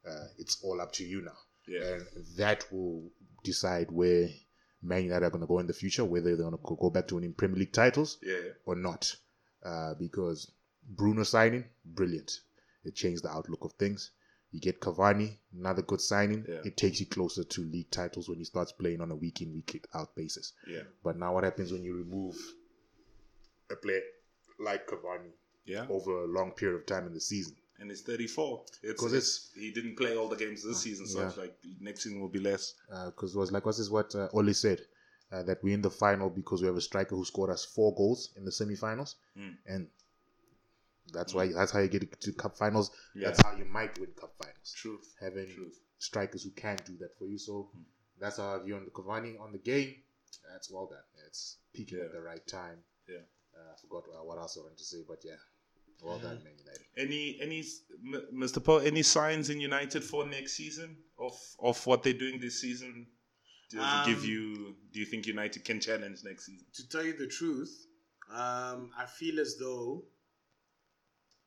uh, 0.04 0.28
it's 0.40 0.60
all 0.64 0.82
up 0.82 0.92
to 0.94 1.06
you 1.06 1.22
now. 1.22 1.38
Yeah. 1.68 1.84
And 1.94 2.08
that 2.38 2.72
will 2.74 3.12
decide 3.44 3.92
where 3.92 4.30
Man 4.84 5.04
United 5.04 5.26
are 5.26 5.30
going 5.30 5.42
to 5.42 5.48
go 5.48 5.60
in 5.60 5.68
the 5.68 5.74
future, 5.74 6.04
whether 6.06 6.36
they're 6.36 6.50
going 6.50 6.58
to 6.58 6.76
go 6.80 6.90
back 6.90 7.08
to 7.10 7.16
winning 7.16 7.34
Premier 7.34 7.58
League 7.60 7.74
titles 7.74 8.18
Yeah. 8.24 8.38
or 8.66 8.76
not. 8.76 9.16
Uh, 9.64 9.94
because 9.96 10.52
Bruno 10.90 11.24
signing, 11.24 11.66
brilliant. 11.86 12.40
It 12.84 12.96
changed 12.96 13.24
the 13.24 13.30
outlook 13.30 13.64
of 13.64 13.74
things. 13.74 14.12
You 14.52 14.60
get 14.60 14.82
Cavani, 14.82 15.38
another 15.58 15.82
good 15.84 16.02
signing. 16.02 16.46
Yeah. 16.50 16.62
It 16.66 16.76
takes 16.78 17.00
you 17.00 17.06
closer 17.06 17.44
to 17.44 17.62
league 17.62 17.92
titles 17.92 18.28
when 18.28 18.40
he 18.40 18.44
starts 18.44 18.72
playing 18.72 19.00
on 19.02 19.12
a 19.12 19.16
week 19.16 19.42
in, 19.42 19.54
week 19.54 19.86
out 19.94 20.16
basis. 20.16 20.54
Yeah. 20.68 20.82
But 21.04 21.16
now, 21.18 21.36
what 21.36 21.44
happens 21.44 21.72
when 21.72 21.84
you 21.84 21.96
remove 21.96 22.36
a 23.70 23.76
player 23.76 24.02
like 24.60 24.88
Cavani 24.88 25.32
Yeah. 25.66 25.86
over 25.90 26.24
a 26.24 26.28
long 26.28 26.52
period 26.52 26.76
of 26.78 26.86
time 26.86 27.06
in 27.08 27.14
the 27.14 27.22
season? 27.22 27.56
And 27.82 27.90
he's 27.90 28.02
34. 28.04 28.64
It's, 28.84 29.02
'Cause 29.02 29.12
it's 29.14 29.50
he 29.56 29.72
didn't 29.72 29.96
play 29.98 30.16
all 30.16 30.30
the 30.30 30.36
games 30.36 30.64
this 30.64 30.80
season, 30.82 31.08
so 31.08 31.20
yeah. 31.20 31.28
it's 31.28 31.38
like 31.38 31.58
next 31.80 32.04
season 32.04 32.22
will 32.22 32.30
be 32.30 32.40
less. 32.40 32.76
Because 33.08 33.34
it 33.36 33.40
was 33.40 33.52
like, 33.52 33.66
what's 33.66 33.80
this 33.80 33.90
what 33.90 34.14
uh, 34.16 34.30
Oli 34.34 34.54
said? 34.54 34.80
Uh, 35.32 35.42
that 35.44 35.64
we're 35.64 35.74
in 35.74 35.82
the 35.82 35.90
final 35.90 36.30
because 36.30 36.62
we 36.62 36.68
have 36.68 36.76
a 36.76 36.82
striker 36.82 37.16
who 37.16 37.26
scored 37.26 37.50
us 37.50 37.66
four 37.66 37.96
goals 37.96 38.30
in 38.38 38.46
the 38.46 38.52
semifinals. 38.52 39.16
Mm. 39.38 39.56
And 39.66 39.88
that's 41.14 41.34
why 41.34 41.48
that's 41.52 41.72
how 41.72 41.80
you 41.80 41.88
get 41.88 42.20
to 42.22 42.32
cup 42.34 42.56
finals. 42.56 42.92
Yeah. 43.16 43.28
That's 43.30 43.42
how 43.42 43.56
you 43.58 43.66
might 43.66 43.98
win 44.00 44.10
cup 44.20 44.34
finals. 44.42 44.74
Truth. 44.76 45.16
Having 45.20 45.48
Truth. 45.56 45.80
strikers 45.98 46.44
who 46.44 46.52
can 46.52 46.78
do 46.86 46.98
that 47.00 47.18
for 47.18 47.26
you. 47.26 47.38
So 47.38 47.70
Hmm. 47.74 47.82
that's 48.20 48.40
our 48.40 48.62
view 48.64 48.76
on 48.76 48.86
the 48.86 48.92
Cavani 48.92 49.40
on 49.40 49.52
the 49.54 49.58
game. 49.58 49.96
That's 50.52 50.70
well 50.70 50.88
done. 50.88 51.04
It's 51.28 51.58
peaking 51.74 52.00
at 52.00 52.12
the 52.12 52.22
right 52.22 52.46
time. 52.46 52.84
Yeah. 53.08 53.24
Uh, 53.58 53.72
I 53.74 53.76
forgot 53.82 54.04
uh, 54.14 54.24
what 54.24 54.38
else 54.38 54.58
I 54.58 54.62
wanted 54.62 54.78
to 54.78 54.84
say, 54.86 55.00
but 55.08 55.20
yeah, 55.26 55.36
well 56.02 56.20
done, 56.20 56.40
Man 56.44 56.54
United. 56.58 56.86
Any 56.98 57.40
any 57.42 57.64
Mr. 58.34 58.64
Paul? 58.64 58.80
Any 58.82 59.04
signs 59.04 59.50
in 59.50 59.60
United 59.60 60.04
for 60.04 60.26
next 60.26 60.54
season 60.54 60.98
of 61.20 61.34
of 61.60 61.86
what 61.88 62.04
they're 62.04 62.14
doing 62.14 62.40
this 62.40 62.60
season? 62.62 63.08
Does 63.70 63.80
it 63.80 64.06
give 64.10 64.20
Um, 64.24 64.30
you? 64.30 64.76
Do 64.92 65.00
you 65.00 65.06
think 65.06 65.26
United 65.28 65.64
can 65.64 65.80
challenge 65.80 66.20
next 66.24 66.46
season? 66.48 66.66
to 66.74 66.90
tell 66.90 67.04
you 67.06 67.14
the 67.14 67.28
truth, 67.28 67.88
um, 68.30 68.92
I 68.98 69.06
feel 69.06 69.40
as 69.40 69.58
though 69.58 70.04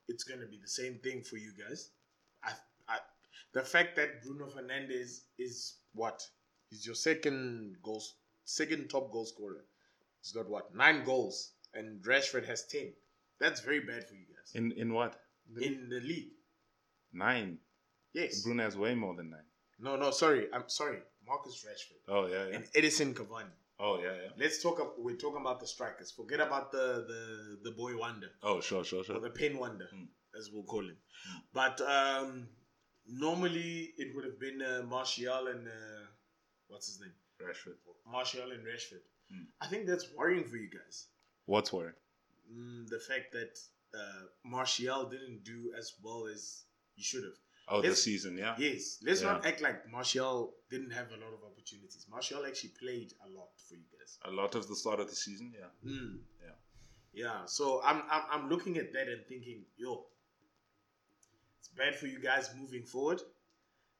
it's 0.08 0.24
going 0.24 0.40
to 0.40 0.46
be 0.46 0.58
the 0.60 0.68
same 0.68 0.98
thing 1.02 1.22
for 1.22 1.36
you 1.36 1.52
guys. 1.66 1.90
I, 2.42 2.52
I, 2.88 2.98
the 3.52 3.62
fact 3.62 3.96
that 3.96 4.22
Bruno 4.22 4.46
Fernandes 4.46 5.20
is 5.38 5.76
what? 5.94 6.22
He's 6.70 6.84
your 6.86 6.94
second 6.94 7.76
goals, 7.82 8.14
second 8.44 8.88
top 8.88 9.10
goal 9.12 9.26
scorer. 9.26 9.64
He's 10.22 10.32
got 10.32 10.48
what? 10.48 10.74
Nine 10.74 11.04
goals, 11.04 11.52
and 11.74 12.02
Rashford 12.02 12.46
has 12.46 12.66
ten. 12.66 12.92
That's 13.40 13.60
very 13.60 13.80
bad 13.80 14.08
for 14.08 14.14
you 14.14 14.24
guys 14.26 14.33
In 14.54 14.72
in 14.72 14.92
what? 14.92 15.16
in 15.60 15.88
the 15.88 16.00
league. 16.00 16.32
Nine. 17.12 17.58
Yes. 18.12 18.42
Bruno 18.42 18.62
has 18.64 18.76
way 18.76 18.94
more 18.94 19.14
than 19.14 19.30
nine. 19.30 19.46
No, 19.78 19.96
no, 19.96 20.10
sorry. 20.10 20.46
I'm 20.52 20.68
sorry. 20.68 20.98
Marcus 21.26 21.64
Rashford 21.66 22.02
Oh 22.08 22.26
yeah, 22.26 22.46
yeah. 22.48 22.56
and 22.56 22.64
Edinson 22.76 23.14
Cavani. 23.14 23.50
Oh 23.80 23.98
yeah, 24.00 24.12
yeah. 24.22 24.30
Let's 24.38 24.62
talk. 24.62 24.78
ab- 24.80 24.98
We're 24.98 25.16
talking 25.16 25.40
about 25.40 25.58
the 25.60 25.66
strikers. 25.66 26.10
Forget 26.12 26.40
about 26.40 26.70
the 26.70 27.04
the 27.10 27.58
the 27.70 27.70
boy 27.72 27.96
wonder. 27.96 28.28
Oh 28.42 28.60
sure, 28.60 28.84
sure, 28.84 29.00
or 29.00 29.04
sure. 29.04 29.20
the 29.20 29.30
pen 29.30 29.58
wonder, 29.58 29.88
Mm. 29.94 30.06
as 30.38 30.50
we'll 30.52 30.64
call 30.64 30.82
him. 30.84 30.96
But 31.52 31.80
um, 31.80 32.48
normally 33.06 33.92
it 33.98 34.14
would 34.14 34.24
have 34.24 34.38
been 34.38 34.62
uh, 34.62 34.82
Martial 34.86 35.46
and 35.48 35.66
uh, 35.66 36.04
what's 36.68 36.86
his 36.86 37.00
name? 37.00 37.12
Rashford. 37.42 37.76
Martial 38.10 38.50
and 38.52 38.62
Rashford. 38.64 39.02
Mm. 39.32 39.46
I 39.60 39.66
think 39.66 39.86
that's 39.86 40.06
worrying 40.16 40.44
for 40.44 40.56
you 40.56 40.68
guys. 40.70 41.06
What's 41.46 41.72
worrying? 41.72 41.94
Mm, 42.52 42.88
the 42.88 43.00
fact 43.00 43.32
that 43.32 43.58
uh, 43.96 44.22
Martial 44.44 45.08
didn't 45.08 45.44
do 45.44 45.72
as 45.78 45.94
well 46.02 46.26
as 46.26 46.64
he 46.94 47.02
should 47.02 47.24
have. 47.24 47.32
Oh, 47.68 47.78
Let's- 47.78 47.88
the 47.90 47.96
season, 47.96 48.36
yeah. 48.36 48.54
Yes, 48.58 48.98
let's 49.02 49.22
not 49.22 49.46
act 49.46 49.62
like 49.62 49.88
Martial 49.90 50.54
didn't 50.70 50.90
have 50.90 51.08
a 51.12 51.16
lot 51.16 51.32
of 51.32 51.42
opportunities. 51.50 52.06
Martial 52.10 52.44
actually 52.46 52.72
played 52.78 53.12
a 53.24 53.28
lot 53.30 53.48
for 53.68 53.74
you 53.74 53.84
guys. 53.98 54.18
A 54.24 54.30
lot 54.30 54.54
of 54.54 54.68
the 54.68 54.76
start 54.76 55.00
of 55.00 55.08
the 55.08 55.16
season, 55.16 55.52
yeah. 55.58 55.90
Mm. 55.90 56.18
Yeah. 56.42 56.56
Yeah. 57.14 57.46
So 57.46 57.80
I'm, 57.82 58.02
I'm 58.10 58.22
I'm 58.30 58.48
looking 58.50 58.76
at 58.76 58.92
that 58.92 59.08
and 59.08 59.24
thinking, 59.26 59.64
yo, 59.78 60.04
it's 61.58 61.68
bad 61.68 61.96
for 61.96 62.06
you 62.06 62.18
guys 62.20 62.50
moving 62.60 62.82
forward 62.84 63.22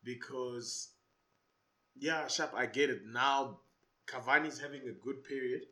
because 0.03 0.91
yeah, 1.97 2.27
Sharp, 2.29 2.53
I 2.55 2.67
get 2.67 2.91
it. 2.91 3.03
Now 3.07 3.61
Cavani's 4.07 4.61
having 4.61 4.83
a 4.89 4.93
good 4.93 5.25
period, 5.25 5.63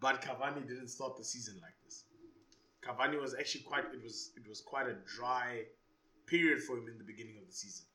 but 0.00 0.20
Cavani 0.22 0.66
didn't 0.66 0.88
start 0.88 1.16
the 1.16 1.24
season 1.24 1.54
like 1.62 1.70
this. 1.70 1.73
Cavani 2.86 3.20
was 3.20 3.34
actually 3.34 3.62
quite 3.62 3.84
it 3.92 4.02
was 4.02 4.30
it 4.36 4.48
was 4.48 4.60
quite 4.60 4.86
a 4.86 4.96
dry 5.16 5.62
period 6.26 6.62
for 6.62 6.76
him 6.78 6.88
in 6.88 6.98
the 6.98 7.04
beginning 7.04 7.36
of 7.40 7.46
the 7.46 7.52
season. 7.52 7.86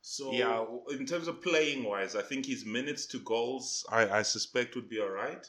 So 0.00 0.32
Yeah, 0.32 0.64
in 0.90 1.04
terms 1.06 1.26
of 1.28 1.42
playing 1.42 1.82
wise, 1.84 2.14
I 2.14 2.22
think 2.22 2.46
his 2.46 2.64
minutes 2.64 3.06
to 3.06 3.18
goals, 3.18 3.84
I, 3.90 4.08
I 4.08 4.22
suspect 4.22 4.76
would 4.76 4.88
be 4.88 5.00
all 5.00 5.10
right. 5.10 5.44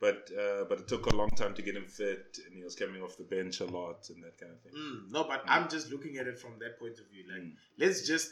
But 0.00 0.30
uh, 0.38 0.64
but 0.68 0.78
it 0.80 0.88
took 0.88 1.06
a 1.06 1.14
long 1.14 1.28
time 1.30 1.52
to 1.54 1.60
get 1.62 1.76
him 1.76 1.84
fit, 1.84 2.38
and 2.46 2.56
he 2.56 2.62
was 2.62 2.74
coming 2.74 3.02
off 3.02 3.18
the 3.18 3.24
bench 3.24 3.60
a 3.60 3.66
lot 3.66 4.08
and 4.08 4.22
that 4.24 4.38
kind 4.38 4.52
of 4.52 4.60
thing. 4.62 4.72
Mm, 4.72 5.10
no, 5.12 5.24
but 5.24 5.42
I'm 5.46 5.68
just 5.68 5.90
looking 5.90 6.16
at 6.16 6.26
it 6.26 6.38
from 6.38 6.52
that 6.60 6.78
point 6.78 6.98
of 7.00 7.06
view. 7.10 7.24
Like, 7.30 7.42
Mm. 7.42 7.52
let's 7.76 8.06
just, 8.06 8.30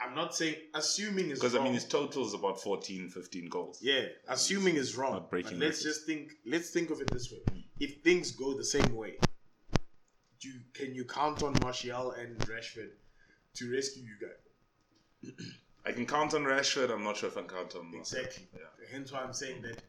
I'm 0.00 0.14
not 0.14 0.32
saying, 0.36 0.54
assuming 0.74 1.30
is 1.30 1.40
Because 1.40 1.56
I 1.56 1.64
mean, 1.64 1.74
his 1.74 1.86
total 1.86 2.24
is 2.24 2.34
about 2.34 2.62
14, 2.62 3.08
15 3.08 3.48
goals. 3.48 3.80
yeah, 3.82 4.04
assuming 4.28 4.76
is 4.76 4.96
wrong. 4.96 5.14
Not 5.14 5.28
breaking 5.30 5.58
let's 5.58 5.82
just 5.82 6.06
think, 6.06 6.34
let's 6.46 6.70
think 6.70 6.90
of 6.90 7.00
it 7.00 7.10
this 7.10 7.32
way. 7.32 7.40
If 7.80 8.02
things 8.02 8.32
go 8.32 8.56
the 8.56 8.64
same 8.64 8.94
way, 8.94 9.14
do 10.40 10.48
you, 10.48 10.60
can 10.72 10.94
you 10.94 11.04
count 11.04 11.42
on 11.42 11.54
Martial 11.60 12.12
and 12.12 12.36
Rashford 12.40 12.90
to 13.54 13.72
rescue 13.72 14.04
you 14.04 14.16
guys? 14.20 15.34
I 15.86 15.92
can 15.92 16.06
count 16.06 16.34
on 16.34 16.42
Rashford. 16.44 16.90
I'm 16.90 17.04
not 17.04 17.16
sure 17.16 17.28
if 17.28 17.36
I 17.36 17.40
can 17.40 17.50
count 17.50 17.74
on 17.76 17.84
Martial. 17.84 18.18
Exactly. 18.18 18.46
Yeah. 18.54 18.60
Hence 18.92 19.12
why 19.12 19.20
I'm 19.20 19.32
saying 19.32 19.62
that 19.62 19.82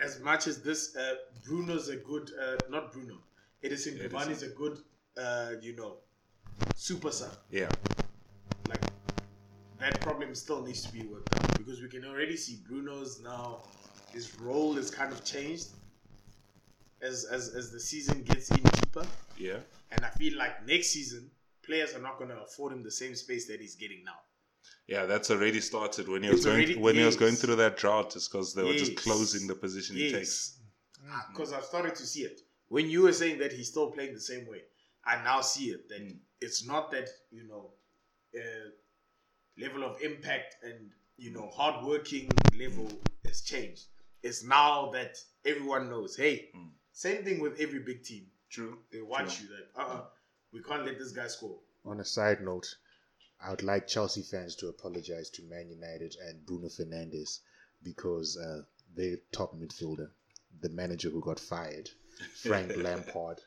as 0.00 0.20
much 0.20 0.46
as 0.46 0.62
this, 0.62 0.96
uh, 0.96 1.14
Bruno's 1.44 1.88
a 1.88 1.96
good, 1.96 2.30
uh, 2.40 2.56
not 2.70 2.92
Bruno, 2.92 3.18
Edinson 3.64 3.98
Edinson. 3.98 4.10
Cavani's 4.10 4.42
a 4.42 4.48
good, 4.48 4.78
uh, 5.20 5.52
you 5.60 5.74
know, 5.76 5.96
super 6.74 7.10
sub. 7.10 7.32
Yeah. 7.50 7.68
like 8.68 8.80
that 9.80 10.00
problem 10.00 10.34
still 10.34 10.62
needs 10.62 10.82
to 10.84 10.92
be 10.92 11.02
worked 11.02 11.34
out 11.38 11.58
because 11.58 11.80
we 11.80 11.88
can 11.88 12.04
already 12.04 12.36
see 12.36 12.60
Bruno's 12.68 13.20
now 13.22 13.62
his 14.12 14.38
role 14.40 14.76
is 14.78 14.90
kind 14.90 15.12
of 15.12 15.24
changed 15.24 15.68
as 17.02 17.24
as 17.24 17.54
as 17.54 17.70
the 17.70 17.80
season 17.80 18.22
gets 18.22 18.50
in 18.50 18.62
deeper, 18.62 19.06
Yeah. 19.36 19.60
and 19.90 20.04
I 20.04 20.10
feel 20.10 20.36
like 20.36 20.66
next 20.66 20.88
season 20.88 21.30
players 21.62 21.94
are 21.94 22.00
not 22.00 22.18
going 22.18 22.30
to 22.30 22.40
afford 22.42 22.72
him 22.72 22.82
the 22.82 22.90
same 22.90 23.14
space 23.14 23.46
that 23.48 23.60
he's 23.60 23.74
getting 23.76 24.02
now. 24.04 24.20
Yeah, 24.86 25.04
that's 25.06 25.30
already 25.30 25.60
started 25.60 26.08
when 26.08 26.22
he 26.22 26.30
was 26.30 26.38
It's 26.38 26.46
going 26.46 26.56
already- 26.56 26.76
when 26.76 26.94
he 26.96 27.04
was 27.04 27.16
going 27.16 27.34
through 27.36 27.56
that 27.56 27.76
drought. 27.76 28.16
It's 28.16 28.26
because 28.28 28.54
they 28.54 28.62
were 28.62 28.74
just 28.74 28.96
closing 28.96 29.46
the 29.46 29.54
position 29.54 29.96
he 29.96 30.10
takes. 30.10 30.58
Yes, 31.04 31.24
because 31.30 31.52
I've 31.52 31.64
started 31.64 31.94
to 31.96 32.06
see 32.06 32.22
it. 32.24 32.40
When 32.68 32.88
you 32.90 33.02
were 33.02 33.12
saying 33.12 33.38
that 33.38 33.52
he's 33.52 33.68
still 33.68 33.90
playing 33.90 34.14
the 34.14 34.20
same 34.20 34.46
way, 34.46 34.62
I 35.04 35.22
now 35.22 35.40
see 35.42 35.70
it. 35.70 35.88
That 35.88 36.00
Mm. 36.02 36.18
it's 36.40 36.64
not 36.66 36.90
that 36.92 37.08
you 37.30 37.44
know, 37.44 37.74
uh, 38.38 38.70
level 39.58 39.84
of 39.84 40.00
impact 40.02 40.56
and 40.62 40.90
you 41.16 41.30
know 41.30 41.48
hardworking 41.50 42.30
level 42.58 42.90
has 43.24 43.42
changed. 43.42 43.86
It's 44.22 44.42
now 44.42 44.90
that 44.92 45.16
everyone 45.44 45.88
knows. 45.90 46.16
Hey, 46.16 46.50
Mm. 46.54 46.72
Same 47.04 47.22
thing 47.24 47.38
with 47.40 47.60
every 47.60 47.78
big 47.90 48.02
team. 48.02 48.24
True. 48.50 48.78
They 48.92 49.02
watch 49.02 49.36
True. 49.38 49.46
you 49.48 49.54
like, 49.54 49.68
uh 49.88 49.92
uh 49.96 50.04
we 50.52 50.62
can't 50.62 50.84
let 50.86 50.98
this 50.98 51.12
guy 51.12 51.28
score. 51.28 51.58
On 51.84 52.00
a 52.00 52.04
side 52.04 52.40
note, 52.42 52.66
I 53.40 53.50
would 53.50 53.62
like 53.62 53.86
Chelsea 53.86 54.22
fans 54.22 54.56
to 54.56 54.68
apologize 54.68 55.30
to 55.30 55.42
Man 55.44 55.68
United 55.70 56.16
and 56.26 56.44
Bruno 56.46 56.68
Fernandes 56.68 57.40
because 57.82 58.36
uh, 58.36 58.62
their 58.96 59.16
top 59.30 59.54
midfielder, 59.54 60.08
the 60.60 60.70
manager 60.70 61.10
who 61.10 61.20
got 61.20 61.38
fired, 61.38 61.88
Frank 62.42 62.76
Lampard, 62.76 63.40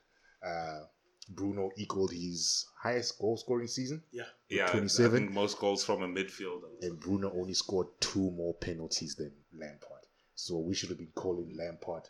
uh, 0.46 0.82
Bruno 1.30 1.72
equaled 1.78 2.12
his 2.14 2.66
highest 2.82 3.20
goal 3.20 3.36
scoring 3.38 3.68
season, 3.68 4.02
Yeah, 4.12 4.24
Yeah, 4.50 4.68
I 4.68 4.72
27. 4.72 5.12
think 5.20 5.32
most 5.32 5.60
goals 5.60 5.84
from 5.84 6.04
a 6.04 6.08
midfielder. 6.08 6.70
and 6.84 7.00
Bruno 7.00 7.32
only 7.36 7.54
scored 7.54 7.88
two 8.00 8.32
more 8.32 8.54
penalties 8.54 9.16
than 9.16 9.32
Lampard. 9.54 10.06
So 10.36 10.58
we 10.60 10.74
should 10.76 10.90
have 10.90 10.98
been 11.00 11.14
calling 11.16 11.56
Lampard. 11.58 12.08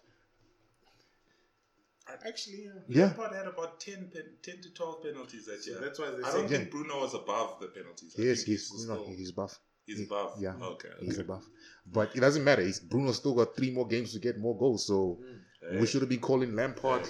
Actually, 2.26 2.64
yeah. 2.66 2.72
Yeah. 2.88 3.06
Lampard 3.06 3.34
had 3.36 3.48
about 3.48 3.80
10, 3.80 4.12
10 4.44 4.62
to 4.62 4.74
12 4.74 5.04
penalties 5.04 5.46
that 5.46 5.64
So 5.64 5.72
year. 5.72 5.80
that's 5.82 6.00
why 6.00 6.12
they 6.12 6.24
I 6.24 6.30
say 6.32 6.38
don't 6.38 6.52
Yeah. 6.52 6.58
think 6.60 6.72
Bruno 6.72 7.00
was 7.02 7.14
above 7.14 7.60
the 7.60 7.68
penalties. 7.68 8.16
I 8.18 8.22
Yes, 8.24 8.38
think 8.40 8.48
he's 8.48 8.72
was 8.72 8.88
no, 8.88 9.06
he's 9.08 9.32
buff. 9.32 9.60
he's 9.86 9.98
he- 10.00 10.04
above. 10.06 10.42
yeah. 10.42 10.56
Okay. 10.62 10.90
He's 11.00 11.14
okay. 11.14 11.22
above. 11.22 11.46
But 11.86 12.16
it 12.16 12.20
doesn't 12.20 12.44
matter. 12.44 12.62
He's, 12.64 12.80
Bruno 12.80 13.12
still 13.12 13.34
got 13.36 13.56
three 13.56 13.72
more 13.72 13.88
games 13.88 14.14
to 14.14 14.20
get 14.20 14.38
more 14.40 14.58
goals. 14.58 14.86
So 14.86 15.20
hmm. 15.22 15.38
Hey. 15.72 15.80
we 15.80 15.86
should 15.88 16.02
have 16.02 16.10
been 16.10 16.20
calling 16.20 16.56
Lampard 16.56 17.08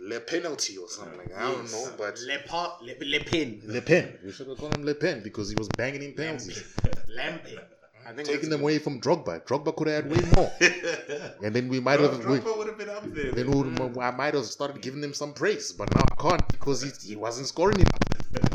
Le 0.00 0.20
penalty 0.20 0.76
or 0.76 0.88
something. 0.88 1.32
I 1.34 1.42
don't 1.50 1.62
Yes. 1.62 1.72
know, 1.72 1.94
but 1.96 2.18
Le, 2.20 2.38
pa, 2.46 2.78
le, 2.82 2.92
le 3.04 3.20
Pen, 3.24 3.60
Le 3.64 3.80
Pen. 3.80 4.18
We 4.24 4.30
should 4.30 4.46
have 4.48 4.58
called 4.58 4.76
him 4.76 4.84
Le 4.84 4.94
Pen 4.94 5.22
because 5.22 5.48
he 5.48 5.56
was 5.56 5.68
banging 5.76 6.02
in 6.02 6.14
penalties. 6.14 6.62
Lampe. 7.08 7.58
I 8.06 8.12
think 8.12 8.28
taking 8.28 8.50
them 8.50 8.60
away 8.60 8.78
from 8.78 9.00
Drogba. 9.00 9.44
Drogba 9.44 9.74
could 9.74 9.88
have 9.88 10.04
had 10.04 10.16
way 10.16 10.30
more, 10.36 10.52
and 11.42 11.52
then 11.52 11.68
we 11.68 11.80
might 11.80 11.98
have. 11.98 12.12
Drogba 12.20 12.56
would 12.56 12.68
have 12.68 12.78
been 12.78 12.88
up 12.88 13.02
there. 13.12 13.32
then 13.32 13.98
I 14.00 14.10
might 14.12 14.34
have 14.34 14.44
started 14.44 14.80
giving 14.80 15.02
him 15.02 15.12
some 15.12 15.32
praise, 15.32 15.72
but 15.72 15.92
now 15.92 16.04
I 16.12 16.22
can't 16.22 16.48
because 16.48 16.82
he, 16.82 17.08
he 17.08 17.16
wasn't 17.16 17.48
scoring 17.48 17.80
enough. 17.80 17.98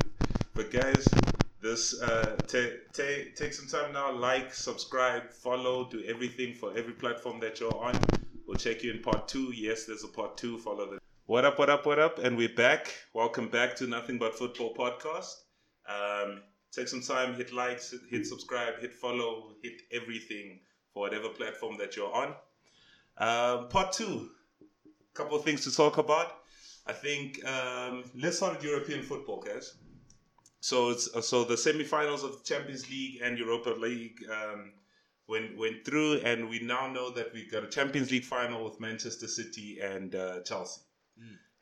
But 0.54 0.70
guys, 0.70 1.08
this 1.62 2.02
uh, 2.02 2.36
take 2.47 2.91
take 2.93 3.36
take 3.36 3.54
some 3.54 3.68
time 3.68 3.93
now. 3.93 4.12
Like, 4.12 4.54
subscribe, 4.54 5.32
follow, 5.32 5.89
do 5.89 6.04
everything 6.08 6.54
for 6.54 6.78
every 6.78 6.93
platform 6.93 7.39
that 7.39 7.60
you're 7.60 7.76
on. 7.76 7.97
We'll 8.45 8.58
check 8.58 8.84
you 8.84 8.91
in 8.91 9.02
part 9.02 9.28
two. 9.28 9.52
Yes, 9.54 9.86
there's 9.86 10.04
a 10.04 10.10
part 10.10 10.38
two. 10.38 10.58
Follow 10.60 10.91
the. 10.91 10.99
What 11.26 11.45
up? 11.45 11.58
What 11.58 11.70
up? 11.70 11.86
What 11.86 11.99
up? 11.99 12.20
And 12.20 12.38
we're 12.38 12.56
back. 12.56 12.93
Welcome 13.14 13.47
back 13.49 13.76
to 13.78 13.88
Nothing 13.88 14.18
But 14.18 14.38
Football 14.38 14.74
podcast. 14.76 15.34
Um, 15.88 16.41
take 16.72 16.88
some 16.88 17.01
time. 17.01 17.36
Hit 17.36 17.53
likes. 17.53 17.93
Hit 18.09 18.26
subscribe. 18.26 18.80
Hit 18.80 18.93
follow. 18.93 19.53
Hit 19.63 19.82
everything 19.91 20.59
for 20.93 21.01
whatever 21.01 21.30
platform 21.30 21.78
that 21.78 21.95
you're 21.95 22.13
on. 22.13 22.30
Um, 23.17 23.69
part 23.69 23.93
two. 23.93 24.30
a 24.61 25.13
Couple 25.13 25.38
of 25.38 25.43
things 25.43 25.63
to 25.65 25.76
talk 25.76 25.97
about. 25.97 26.38
I 26.88 26.93
think 26.93 27.43
um, 27.45 28.03
let's 28.15 28.38
start 28.38 28.55
with 28.57 28.63
European 28.63 29.03
football, 29.03 29.41
guys. 29.41 29.76
So 30.61 30.89
it's 30.89 31.13
uh, 31.15 31.22
so 31.22 31.43
the 31.43 31.57
semi-finals 31.57 32.24
of 32.24 32.32
the 32.32 32.43
Champions 32.43 32.89
League 32.89 33.22
and 33.24 33.38
Europa 33.38 33.72
League 33.72 34.19
um, 34.32 34.74
went 35.28 35.57
went 35.57 35.86
through, 35.86 36.17
and 36.19 36.49
we 36.49 36.59
now 36.59 36.88
know 36.91 37.11
that 37.11 37.34
we've 37.34 37.51
got 37.51 37.63
a 37.63 37.67
Champions 37.67 38.11
League 38.11 38.24
final 38.26 38.63
with 38.63 38.80
Manchester 38.80 39.28
City 39.28 39.80
and 39.82 40.13
uh, 40.15 40.41
Chelsea. 40.41 40.82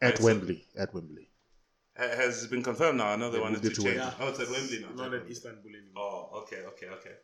At 0.02 0.10
Right, 0.12 0.18
so- 0.18 0.24
Wembley, 0.26 0.66
at 0.78 0.94
Wembley. 0.94 1.29
Ha- 2.00 2.16
has 2.22 2.48
been 2.48 2.64
confirmed 2.64 2.98
now? 2.98 3.08
I 3.14 3.16
know 3.18 3.30
they 3.30 3.38
They 3.38 3.42
wanted 3.44 3.64
moved 3.64 3.76
to 3.76 3.82
to 3.82 3.88
change. 3.88 4.00
Wembley. 4.00 4.16
Oh, 4.26 4.30
it's 4.30 4.40
at 4.40 4.50
Wembley 4.50 4.80
now. 4.80 5.04
Not 5.04 5.14
at 5.14 5.30
Istanbul 5.30 5.72
anymore. 5.82 6.04
Oh, 6.34 6.40
okay, 6.42 6.62
okay, 6.72 6.88
okay. 6.98 7.16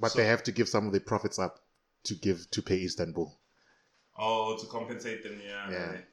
But 0.00 0.12
So- 0.12 0.18
they 0.18 0.26
have 0.26 0.42
to 0.44 0.52
give 0.52 0.68
some 0.68 0.86
of 0.86 0.92
the 0.92 1.00
profits 1.00 1.38
up 1.38 1.60
to 2.04 2.14
give 2.14 2.50
to 2.50 2.62
pay 2.62 2.82
Istanbul. 2.82 3.38
Oh, 4.18 4.56
to 4.60 4.66
compensate 4.66 5.22
them, 5.22 5.40
yeah. 5.44 5.70
Yeah. 5.70 5.86
right. 5.90 6.04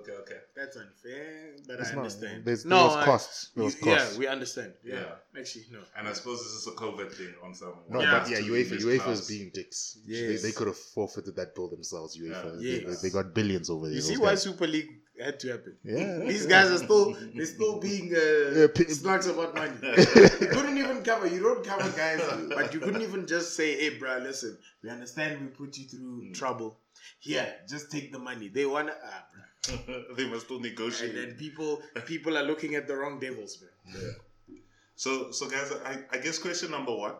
Okay, 0.00 0.12
okay. 0.12 0.38
That's 0.56 0.74
unfair, 0.76 1.54
but 1.66 1.78
It's 1.80 1.90
I 1.90 1.94
not- 1.94 1.98
understand. 2.04 2.44
there's- 2.46 2.64
no, 2.64 2.88
there 2.88 2.98
I- 3.00 3.04
costs. 3.04 3.50
There 3.54 3.64
was 3.64 3.76
Yeah, 3.76 3.96
costs. 3.98 4.16
we 4.16 4.26
understand. 4.26 4.72
Yeah, 4.82 4.94
Yeah. 5.34 5.40
actually, 5.40 5.66
no. 5.70 5.80
And 5.96 6.08
I 6.08 6.14
suppose 6.14 6.38
this 6.42 6.52
is 6.52 6.66
a 6.66 6.70
COVID 6.70 7.12
thing 7.12 7.34
on 7.42 7.54
some. 7.54 7.74
No, 7.90 8.00
Yeah. 8.00 8.20
but 8.20 8.30
yeah, 8.30 8.38
To 8.38 8.44
UEFA, 8.44 8.78
UEFA 8.78 9.10
is 9.12 9.28
being 9.28 9.50
dicks. 9.52 9.98
Yes. 10.06 10.40
They, 10.40 10.48
they 10.48 10.52
could 10.52 10.68
have 10.68 10.78
forfeited 10.78 11.36
that 11.36 11.54
bill 11.54 11.68
themselves. 11.68 12.16
UEFA, 12.16 12.56
Yeah. 12.58 12.78
they, 12.78 12.84
Yes. 12.88 13.02
they 13.02 13.10
got 13.10 13.34
billions 13.34 13.68
over 13.68 13.86
there. 13.88 13.96
You 13.96 14.00
see 14.00 14.14
those 14.14 14.20
why 14.22 14.28
guys. 14.30 14.42
Super 14.42 14.66
League 14.66 15.01
had 15.22 15.40
to 15.40 15.48
happen? 15.52 15.76
Yeah, 15.84 16.18
These 16.26 16.46
guys 16.46 16.70
are 16.70 16.78
still 16.78 17.16
they're 17.34 17.46
still 17.46 17.78
being 17.80 18.14
uh, 18.14 18.58
Yeah, 18.60 18.66
p- 18.74 18.84
slugs 18.84 19.26
about 19.26 19.54
money. 19.54 19.72
you 19.82 20.48
couldn't 20.56 20.78
even 20.78 21.02
cover. 21.02 21.26
You 21.26 21.40
don't 21.42 21.64
cover 21.64 21.90
guys, 21.96 22.20
but 22.48 22.72
you 22.74 22.80
couldn't 22.80 23.02
even 23.02 23.26
just 23.26 23.54
say, 23.56 23.68
"Hey, 23.80 23.98
bro, 23.98 24.18
listen, 24.18 24.58
we 24.82 24.90
understand 24.90 25.40
we 25.40 25.46
put 25.48 25.76
you 25.78 25.86
through 25.88 26.22
Mm. 26.22 26.34
trouble. 26.34 26.78
Here, 27.18 27.46
just 27.68 27.90
take 27.90 28.12
the 28.12 28.18
money." 28.18 28.48
They 28.48 28.66
wanna, 28.66 28.94
ah, 29.04 29.24
bro. 29.32 30.04
they 30.16 30.26
must 30.28 30.46
still 30.46 30.60
negotiate. 30.60 31.10
And 31.14 31.18
then 31.18 31.36
people 31.36 31.82
people 32.06 32.36
are 32.38 32.42
looking 32.44 32.74
at 32.74 32.86
the 32.86 32.96
wrong 32.96 33.18
devils, 33.20 33.58
man. 33.62 34.02
Yeah. 34.02 34.56
So, 34.96 35.30
so 35.32 35.48
guys, 35.48 35.72
I, 35.84 35.98
I 36.12 36.18
guess 36.18 36.38
question 36.38 36.70
number 36.70 36.94
one, 36.94 37.14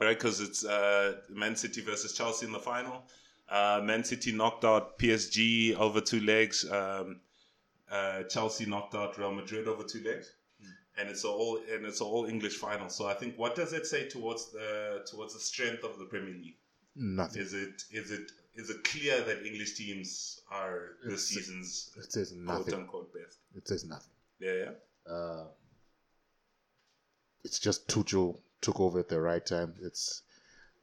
right? 0.00 0.16
Because 0.18 0.40
it's 0.40 0.64
uh, 0.64 1.14
Man 1.28 1.54
City 1.56 1.82
versus 1.82 2.12
Chelsea 2.14 2.46
in 2.46 2.52
the 2.52 2.58
final. 2.58 3.04
Uh, 3.50 3.80
Man 3.82 4.04
City 4.04 4.32
knocked 4.32 4.64
out 4.64 4.98
PSG 4.98 5.74
over 5.76 6.00
two 6.00 6.20
legs. 6.20 6.64
Um, 6.70 7.20
uh, 7.90 8.22
Chelsea 8.24 8.66
knocked 8.66 8.94
out 8.94 9.18
Real 9.18 9.32
Madrid 9.32 9.66
over 9.66 9.82
two 9.82 10.02
legs, 10.04 10.32
and 10.96 11.08
it's 11.08 11.24
all 11.24 11.58
and 11.72 11.84
it's 11.84 12.00
all 12.00 12.26
English 12.26 12.56
final. 12.56 12.88
So 12.88 13.06
I 13.06 13.14
think 13.14 13.36
what 13.36 13.56
does 13.56 13.72
it 13.72 13.86
say 13.86 14.08
towards 14.08 14.52
the 14.52 15.04
towards 15.10 15.34
the 15.34 15.40
strength 15.40 15.82
of 15.82 15.98
the 15.98 16.04
Premier 16.04 16.32
League? 16.34 16.56
Nothing. 16.94 17.42
Is 17.42 17.52
it 17.54 17.82
is 17.90 18.10
it 18.12 18.30
is 18.54 18.70
it 18.70 18.84
clear 18.84 19.20
that 19.22 19.44
English 19.44 19.74
teams 19.74 20.40
are 20.50 20.92
this 21.04 21.30
It's- 21.32 21.46
season's 21.46 21.90
It 21.96 22.12
says 22.12 22.32
quote 22.46 22.72
unquote 22.72 23.12
best? 23.12 23.38
It 23.56 23.66
says 23.66 23.84
nothing. 23.84 24.12
Yeah, 24.38 24.52
yeah. 25.06 25.12
Uh, 25.12 25.44
it's 27.44 27.58
just 27.58 27.88
Tuchel 27.88 28.38
took 28.60 28.78
over 28.80 29.00
at 29.00 29.08
the 29.08 29.20
right 29.20 29.44
time. 29.44 29.74
It's 29.82 30.22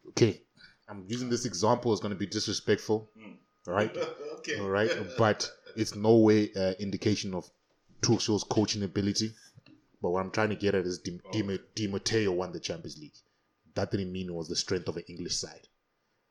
okay. 0.09 0.41
I'm 0.89 1.03
using 1.07 1.29
this 1.29 1.45
example. 1.45 1.93
is 1.93 1.99
going 1.99 2.13
to 2.13 2.17
be 2.19 2.25
disrespectful, 2.27 3.09
Mm. 3.17 3.35
right? 3.65 3.95
okay. 4.37 4.59
All 4.59 4.69
right, 4.69 4.91
but 5.17 5.49
it's 5.75 5.95
no 5.95 6.17
way 6.17 6.51
uh, 6.55 6.73
indication 6.79 7.33
of 7.33 7.49
Tuchel's 8.01 8.43
coaching 8.43 8.83
ability. 8.83 9.31
But 10.01 10.11
what 10.11 10.21
I'm 10.23 10.31
trying 10.31 10.49
to 10.49 10.55
get 10.55 10.75
at 10.75 10.85
is 10.85 10.99
Di, 10.99 11.19
Di, 11.31 11.59
Di 11.75 11.87
Matteo 11.87 12.31
won 12.31 12.51
the 12.51 12.59
Champions 12.59 12.97
League. 12.99 13.15
That 13.75 13.91
didn't 13.91 14.11
mean 14.11 14.29
it 14.29 14.33
was 14.33 14.47
the 14.47 14.55
strength 14.55 14.87
of 14.87 14.95
an 14.97 15.03
English 15.07 15.35
side 15.35 15.67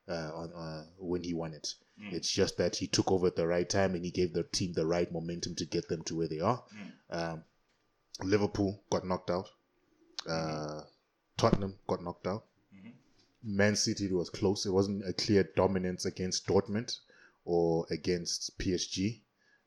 uh, 0.08 0.30
on, 0.34 0.52
uh, 0.52 0.84
when 0.98 1.22
he 1.24 1.34
won 1.34 1.52
it. 1.52 1.74
Mm. 2.00 2.12
It's 2.12 2.30
just 2.30 2.56
that 2.58 2.76
he 2.76 2.86
took 2.86 3.10
over 3.10 3.26
at 3.26 3.36
the 3.36 3.46
right 3.46 3.68
time 3.68 3.94
and 3.94 4.04
he 4.04 4.10
gave 4.10 4.32
the 4.32 4.44
team 4.44 4.72
the 4.72 4.86
right 4.86 5.10
momentum 5.12 5.54
to 5.56 5.64
get 5.66 5.88
them 5.88 6.02
to 6.04 6.16
where 6.16 6.28
they 6.28 6.40
are. 6.40 6.62
Um, 7.10 7.42
Liverpool 8.22 8.80
got 8.90 9.04
knocked 9.06 9.30
out. 9.30 9.48
Uh, 10.28 10.82
Tottenham 11.36 11.74
got 11.86 12.02
knocked 12.02 12.26
out. 12.26 12.44
Man 13.42 13.76
City 13.76 14.12
was 14.12 14.30
close. 14.30 14.66
It 14.66 14.70
wasn't 14.70 15.08
a 15.08 15.12
clear 15.12 15.44
dominance 15.56 16.04
against 16.04 16.46
Dortmund 16.46 16.98
or 17.44 17.86
against 17.90 18.58
PSG. 18.58 19.20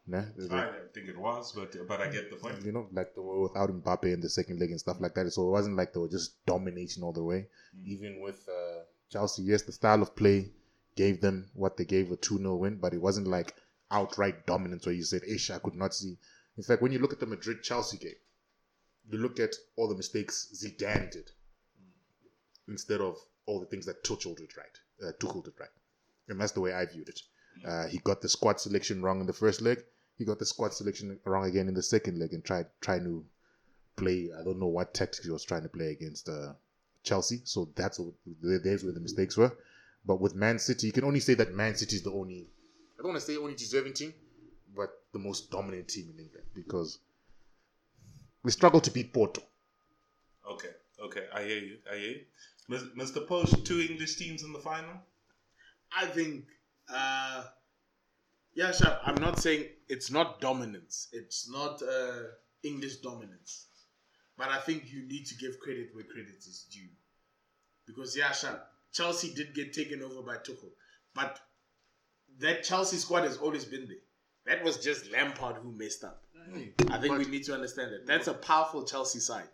Nah, 0.07 0.23
I 0.49 0.65
don't 0.65 0.93
think 0.93 1.07
it 1.07 1.17
was, 1.17 1.51
but 1.51 1.75
but 1.87 2.01
I 2.01 2.09
get 2.09 2.31
the 2.31 2.37
point. 2.37 2.65
you 2.65 2.71
know, 2.71 2.87
like 2.91 3.13
they 3.13 3.21
were 3.21 3.41
without 3.41 3.69
Mbappe 3.69 4.11
in 4.11 4.21
the 4.21 4.29
second 4.29 4.59
leg 4.59 4.71
and 4.71 4.79
stuff 4.79 4.99
like 4.99 5.13
that. 5.13 5.31
So 5.31 5.47
it 5.47 5.51
wasn't 5.51 5.75
like 5.75 5.93
they 5.93 5.99
were 5.99 6.09
just 6.09 6.43
dominating 6.47 7.03
all 7.03 7.13
the 7.13 7.23
way. 7.23 7.47
Even 7.85 8.19
with 8.19 8.49
uh, 8.49 8.85
Chelsea, 9.11 9.43
yes, 9.43 9.61
the 9.61 9.71
style 9.71 10.01
of 10.01 10.15
play 10.15 10.51
gave 10.95 11.21
them 11.21 11.49
what 11.53 11.77
they 11.77 11.85
gave 11.85 12.11
a 12.11 12.15
2 12.15 12.39
0 12.39 12.55
win, 12.55 12.77
but 12.77 12.93
it 12.93 13.01
wasn't 13.01 13.27
like 13.27 13.53
outright 13.91 14.47
dominance 14.47 14.85
where 14.85 14.95
you 14.95 15.03
said, 15.03 15.21
Ish, 15.27 15.51
I 15.51 15.59
could 15.59 15.75
not 15.75 15.93
see. 15.93 16.17
In 16.57 16.63
fact, 16.63 16.81
when 16.81 16.91
you 16.91 16.99
look 16.99 17.13
at 17.13 17.19
the 17.19 17.25
Madrid 17.25 17.61
Chelsea 17.61 17.97
game, 17.97 18.19
you 19.09 19.19
look 19.19 19.39
at 19.39 19.55
all 19.75 19.87
the 19.87 19.95
mistakes 19.95 20.51
Zidane 20.55 21.11
did 21.11 21.31
instead 22.67 23.01
of 23.01 23.17
all 23.49 23.59
the 23.59 23.65
things 23.65 23.85
that 23.87 24.03
Tuchel 24.03 24.37
did 24.37 24.51
right. 24.55 24.77
Uh, 25.03 25.11
Tuchel 25.19 25.43
did 25.43 25.53
right. 25.59 25.69
And 26.27 26.39
that's 26.39 26.51
the 26.51 26.61
way 26.61 26.73
I 26.73 26.85
viewed 26.85 27.09
it. 27.09 27.19
Uh, 27.67 27.87
he 27.87 27.97
got 27.97 28.21
the 28.21 28.29
squad 28.29 28.59
selection 28.59 29.01
wrong 29.01 29.19
in 29.19 29.27
the 29.27 29.33
first 29.33 29.61
leg. 29.61 29.83
He 30.17 30.25
got 30.25 30.37
the 30.37 30.45
squad 30.45 30.73
selection 30.73 31.19
wrong 31.25 31.45
again 31.45 31.67
in 31.67 31.73
the 31.73 31.83
second 31.83 32.19
leg 32.19 32.33
and 32.33 32.43
tried 32.43 32.67
trying 32.79 33.03
to 33.05 33.25
play. 33.95 34.29
I 34.39 34.43
don't 34.43 34.59
know 34.59 34.67
what 34.67 34.93
tactics 34.93 35.25
he 35.25 35.31
was 35.31 35.43
trying 35.43 35.63
to 35.63 35.69
play 35.69 35.87
against 35.87 36.29
uh, 36.29 36.53
Chelsea. 37.03 37.41
So 37.43 37.69
that's 37.75 37.99
there's 38.41 38.83
where 38.83 38.93
the 38.93 38.99
mistakes 38.99 39.35
were. 39.35 39.51
But 40.05 40.21
with 40.21 40.35
Man 40.35 40.59
City, 40.59 40.87
you 40.87 40.93
can 40.93 41.03
only 41.03 41.19
say 41.19 41.33
that 41.35 41.53
Man 41.53 41.75
City 41.75 41.95
is 41.95 42.03
the 42.03 42.11
only. 42.11 42.47
I 42.97 43.01
don't 43.01 43.11
want 43.11 43.19
to 43.19 43.25
say 43.25 43.37
only 43.37 43.55
deserving 43.55 43.93
team, 43.93 44.13
but 44.75 44.89
the 45.11 45.19
most 45.19 45.49
dominant 45.49 45.87
team 45.87 46.11
in 46.13 46.19
England 46.19 46.45
because 46.53 46.99
we 48.43 48.51
struggle 48.51 48.81
to 48.81 48.91
beat 48.91 49.13
Porto. 49.13 49.41
Okay, 50.49 50.69
okay, 51.03 51.25
I 51.33 51.43
hear 51.43 51.59
you. 51.59 51.77
I 51.91 51.97
hear 51.97 52.09
you. 52.09 52.21
Mis- 52.69 52.83
Mr. 52.95 53.27
Post, 53.27 53.65
two 53.65 53.81
English 53.81 54.15
teams 54.15 54.43
in 54.43 54.53
the 54.53 54.59
final. 54.59 54.93
I 55.91 56.05
think, 56.05 56.45
uh, 56.93 57.43
yeah, 58.53 58.71
sure. 58.71 58.97
I'm 59.03 59.15
not 59.15 59.39
saying 59.39 59.65
it's 59.87 60.11
not 60.11 60.39
dominance. 60.39 61.07
It's 61.11 61.49
not 61.49 61.81
uh, 61.81 62.21
English 62.63 62.97
dominance. 62.97 63.65
But 64.37 64.49
I 64.49 64.59
think 64.59 64.93
you 64.93 65.01
need 65.01 65.25
to 65.25 65.35
give 65.35 65.59
credit 65.59 65.89
where 65.93 66.05
credit 66.05 66.37
is 66.37 66.67
due. 66.71 66.87
Because, 67.87 68.15
yeah, 68.15 68.31
sure. 68.31 68.61
Chelsea 68.93 69.33
did 69.33 69.53
get 69.53 69.73
taken 69.73 70.01
over 70.03 70.21
by 70.21 70.35
Tuchel. 70.35 70.71
But 71.13 71.39
that 72.39 72.63
Chelsea 72.63 72.97
squad 72.97 73.23
has 73.23 73.37
always 73.37 73.65
been 73.65 73.87
there. 73.87 73.97
That 74.45 74.63
was 74.63 74.77
just 74.77 75.11
Lampard 75.11 75.57
who 75.57 75.71
messed 75.71 76.03
up. 76.03 76.23
I 76.89 76.99
think 76.99 77.17
we 77.17 77.25
need 77.25 77.43
to 77.45 77.53
understand 77.53 77.91
that. 77.91 78.07
That's 78.07 78.27
a 78.27 78.33
powerful 78.33 78.83
Chelsea 78.83 79.19
side. 79.19 79.47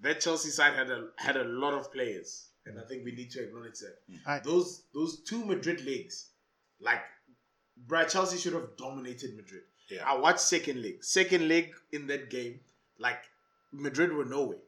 That 0.00 0.20
Chelsea 0.20 0.50
side 0.50 0.74
had 0.74 0.90
a 0.90 1.08
had 1.16 1.36
a 1.36 1.44
lot 1.44 1.74
of 1.74 1.92
players, 1.92 2.50
and 2.66 2.78
I 2.78 2.82
think 2.88 3.04
we 3.04 3.12
need 3.12 3.30
to 3.32 3.42
acknowledge 3.42 3.78
that. 3.80 3.96
Mm. 4.10 4.18
I- 4.26 4.38
those 4.40 4.84
those 4.94 5.22
two 5.24 5.44
Madrid 5.44 5.84
legs, 5.84 6.30
like, 6.80 7.02
bruh, 7.86 8.08
Chelsea 8.08 8.38
should 8.38 8.52
have 8.52 8.76
dominated 8.76 9.34
Madrid. 9.36 9.62
Yeah. 9.90 10.04
I 10.06 10.16
watched 10.18 10.40
second 10.40 10.82
leg. 10.82 11.02
Second 11.02 11.48
leg 11.48 11.72
in 11.92 12.06
that 12.08 12.30
game, 12.30 12.60
like 12.98 13.22
Madrid 13.72 14.12
were 14.12 14.24
nowhere. 14.26 14.58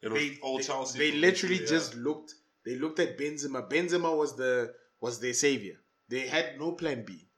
It 0.00 0.12
was 0.12 0.22
They, 0.22 0.38
all 0.40 0.58
they, 0.58 0.62
Chelsea. 0.64 0.98
they 0.98 1.10
from 1.10 1.20
literally 1.20 1.60
yeah. 1.60 1.66
just 1.66 1.94
looked. 1.96 2.34
They 2.64 2.76
looked 2.76 2.98
at 3.00 3.18
Benzema. 3.18 3.68
Benzema 3.68 4.16
was 4.16 4.36
the 4.36 4.74
was 5.00 5.18
their 5.20 5.34
savior. 5.34 5.76
They 6.08 6.26
had 6.26 6.58
no 6.58 6.72
plan 6.72 7.04
B. 7.04 7.28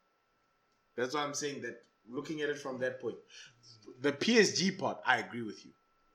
That's 0.95 1.13
why 1.13 1.23
I'm 1.23 1.33
saying 1.33 1.61
that. 1.63 1.83
Looking 2.09 2.41
at 2.41 2.49
it 2.49 2.57
from 2.57 2.79
that 2.79 2.99
point, 2.99 3.15
the 4.01 4.11
PSG 4.11 4.77
part, 4.77 4.97
I 5.05 5.17
agree 5.19 5.43
with 5.43 5.63
you. 5.65 5.71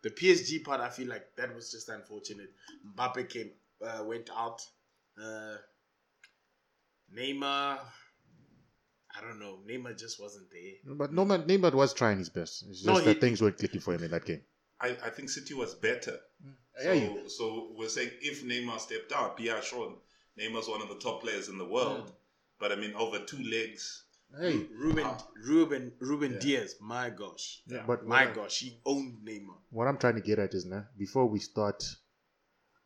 The 0.07 0.13
PSG 0.13 0.63
part, 0.63 0.81
I 0.81 0.89
feel 0.89 1.09
like 1.09 1.35
that 1.37 1.53
was 1.53 1.73
just 1.73 1.89
unfortunate. 1.89 2.51
Mbappe 2.97 3.29
came, 3.29 3.51
uh, 3.85 4.05
went 4.05 4.31
out. 4.31 4.63
Uh, 5.21 5.57
Neymar, 7.13 7.81
I 9.17 9.21
don't 9.21 9.41
know. 9.41 9.59
Neymar 9.69 9.99
just 9.99 10.21
wasn't 10.21 10.47
there. 10.53 10.95
But 10.95 11.13
no 11.13 11.25
man, 11.25 11.43
Neymar 11.43 11.75
was 11.75 11.93
trying 11.93 12.19
his 12.19 12.29
best. 12.29 12.63
It's 12.69 12.83
just 12.83 12.87
No, 12.87 13.01
that 13.01 13.15
he- 13.15 13.21
things 13.21 13.43
weren't 13.43 13.59
clicking 13.59 13.81
for 13.81 13.95
him 13.95 14.05
in 14.05 14.13
that 14.13 14.25
game. 14.25 14.43
I, 14.81 14.91
I 15.03 15.11
think 15.11 15.29
City 15.29 15.55
was 15.55 15.75
better. 15.75 16.21
I 16.79 16.83
So, 16.85 16.95
hear 16.95 17.29
so 17.29 17.73
we're 17.77 17.89
saying 17.89 18.11
if 18.21 18.45
Neymar 18.45 18.79
stepped 18.79 19.11
out, 19.11 19.41
yeah, 19.41 19.61
sure, 19.61 19.93
Neymar's 20.39 20.69
one 20.69 20.83
of 20.83 20.89
the 20.89 21.01
top 21.01 21.21
players 21.23 21.49
in 21.49 21.59
the 21.59 21.67
world. 21.67 22.13
But 22.61 22.71
I 22.71 22.77
mean, 22.77 22.95
over 22.95 23.19
two 23.25 23.43
legs, 23.43 24.05
Hey, 24.39 24.66
Ruben, 24.74 25.05
Ah. 25.07 25.27
Ruben, 25.47 25.93
Ruben 26.01 26.33
Yeah. 26.33 26.39
Dias. 26.41 26.74
My 26.81 27.11
gosh, 27.11 27.62
Yeah. 27.66 27.87
but 27.87 28.05
my 28.07 28.29
I- 28.31 28.35
gosh, 28.35 28.61
he 28.61 28.79
owned 28.85 29.24
Neymar. 29.24 29.57
what 29.70 29.87
I'm 29.89 29.99
trying 29.99 30.16
to 30.16 30.20
get 30.20 30.39
at 30.39 30.53
is 30.55 30.64
now 30.66 30.87
before 30.99 31.27
we 31.27 31.39
start, 31.39 31.83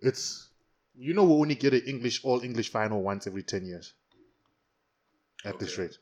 it's 0.00 0.48
you 0.94 1.14
know 1.14 1.24
we 1.24 1.32
only 1.32 1.54
get 1.54 1.72
an 1.74 1.82
English 1.86 2.24
all 2.24 2.40
English 2.42 2.70
final 2.70 3.02
once 3.02 3.26
every 3.26 3.42
ten 3.42 3.64
years. 3.64 3.94
At 5.44 5.58
this 5.58 5.78
rate, 5.78 5.98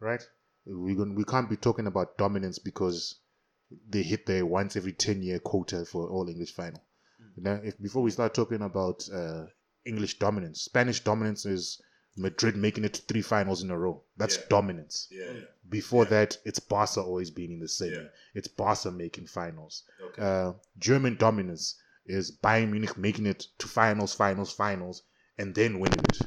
right? 0.00 0.22
We 0.66 0.94
gon 0.94 1.14
we 1.14 1.24
can't 1.24 1.48
be 1.48 1.56
talking 1.56 1.86
about 1.86 2.18
dominance 2.18 2.58
because 2.58 3.16
they 3.88 4.02
hit 4.02 4.26
their 4.26 4.44
once 4.46 4.76
every 4.76 4.92
ten 4.92 5.22
year 5.22 5.40
quota 5.40 5.84
for 5.86 6.08
all 6.10 6.28
English 6.28 6.52
final. 6.54 6.82
You 7.36 7.42
know, 7.42 7.60
if 7.64 7.80
before 7.80 8.02
we 8.02 8.10
start 8.10 8.34
talking 8.34 8.60
about 8.62 9.08
uh, 9.10 9.46
English 9.86 10.18
dominance, 10.18 10.60
Spanish 10.62 11.02
dominance 11.02 11.46
is 11.46 11.80
Madrid 12.18 12.56
making 12.56 12.84
it 12.84 12.94
to 12.94 13.02
three 13.02 13.22
finals 13.22 13.62
in 13.62 13.70
a 13.70 13.78
row. 13.78 14.02
That's 14.16 14.36
Yeah. 14.36 14.42
dominance. 14.50 15.08
yeah, 15.10 15.30
yeah. 15.32 15.40
Before 15.68 16.04
Yeah. 16.04 16.10
that, 16.10 16.38
it's 16.44 16.58
Barca 16.58 17.00
always 17.00 17.30
being 17.30 17.52
in 17.52 17.60
the 17.60 17.68
same. 17.68 17.92
Yeah. 17.92 18.08
It's 18.34 18.48
Barca 18.48 18.90
making 18.90 19.26
finals. 19.26 19.84
Okay. 20.02 20.22
Uh, 20.22 20.52
German 20.78 21.16
dominance 21.16 21.76
is 22.06 22.30
Bayern 22.32 22.70
Munich 22.70 22.96
making 22.96 23.26
it 23.26 23.46
to 23.58 23.68
finals, 23.68 24.14
finals, 24.14 24.50
finals, 24.52 25.02
and 25.36 25.54
then 25.54 25.78
winning 25.78 26.00
it. 26.08 26.18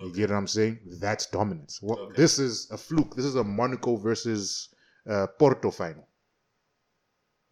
You 0.00 0.12
get 0.12 0.30
what 0.30 0.36
I'm 0.36 0.46
saying? 0.48 0.80
That's 1.00 1.26
dominance. 1.26 1.80
What, 1.80 1.98
Okay. 1.98 2.16
This 2.16 2.38
is 2.38 2.70
a 2.70 2.76
fluke. 2.76 3.14
This 3.16 3.24
is 3.24 3.36
a 3.36 3.44
Monaco 3.44 3.96
versus 3.96 4.68
uh, 5.06 5.26
Porto 5.38 5.70
final. 5.70 6.06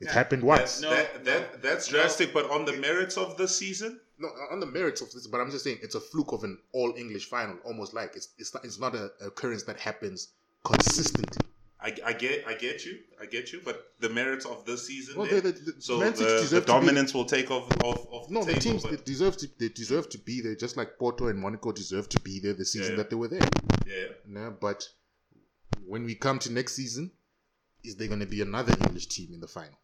It 0.00 0.06
Yeah. 0.06 0.12
happened 0.12 0.42
That, 0.42 0.46
once. 0.46 0.80
No, 0.80 0.90
that, 0.90 1.24
that, 1.24 1.54
no, 1.54 1.58
that's 1.70 1.90
no. 1.90 1.98
drastic, 1.98 2.32
but 2.32 2.50
on 2.50 2.64
the 2.64 2.72
merits 2.74 3.16
of 3.16 3.36
the 3.36 3.46
season, 3.48 4.00
No, 4.20 4.28
on 4.50 4.60
the 4.60 4.66
merits 4.66 5.00
of 5.00 5.10
this, 5.12 5.26
but 5.26 5.40
I'm 5.40 5.50
just 5.50 5.64
saying 5.64 5.78
it's 5.82 5.94
a 5.94 6.00
fluke 6.00 6.32
of 6.32 6.44
an 6.44 6.58
all 6.72 6.92
English 6.96 7.24
final, 7.26 7.56
almost 7.64 7.94
like 7.94 8.14
it's 8.16 8.28
it's 8.38 8.52
not, 8.54 8.64
it's 8.64 8.78
not 8.78 8.94
a 8.94 9.10
occurrence 9.24 9.62
that 9.64 9.80
happens 9.80 10.28
consistently. 10.64 11.38
I, 11.82 11.96
I 12.04 12.12
get 12.12 12.46
I 12.46 12.52
get 12.52 12.84
you, 12.84 12.98
I 13.18 13.24
get 13.24 13.50
you, 13.52 13.62
but 13.64 13.94
the 14.00 14.10
merits 14.10 14.44
of 14.44 14.66
this 14.66 14.86
season, 14.86 15.16
Well, 15.16 15.26
there, 15.26 15.40
they- 15.40 15.52
they- 15.52 15.72
so 15.78 15.98
the, 15.98 16.10
the 16.10 16.48
to 16.50 16.60
be- 16.60 16.66
dominance 16.66 17.14
will 17.14 17.24
take 17.24 17.50
off 17.50 17.66
off, 17.82 18.06
off 18.10 18.28
No, 18.30 18.44
the 18.44 18.52
the 18.52 18.60
teams 18.60 18.82
but- 18.82 19.06
deserve 19.06 19.38
to 19.38 19.48
they 19.58 19.70
deserve 19.70 20.10
to 20.10 20.18
be 20.18 20.42
there, 20.42 20.54
just 20.54 20.76
like 20.76 20.98
Porto 20.98 21.28
and 21.28 21.38
Monaco 21.38 21.72
deserve 21.72 22.10
to 22.10 22.20
be 22.20 22.38
there 22.40 22.52
the 22.52 22.66
season 22.66 22.90
Yeah. 22.92 22.96
that 22.98 23.08
they 23.08 23.16
were 23.16 23.28
there. 23.28 23.48
yeah, 23.86 24.08
No, 24.26 24.50
but 24.60 24.86
when 25.86 26.04
we 26.04 26.14
come 26.14 26.38
to 26.40 26.52
next 26.52 26.74
season, 26.74 27.10
is 27.82 27.96
there 27.96 28.08
going 28.08 28.20
to 28.20 28.26
be 28.26 28.42
another 28.42 28.74
English 28.84 29.06
team 29.06 29.32
in 29.32 29.40
the 29.40 29.48
final? 29.48 29.78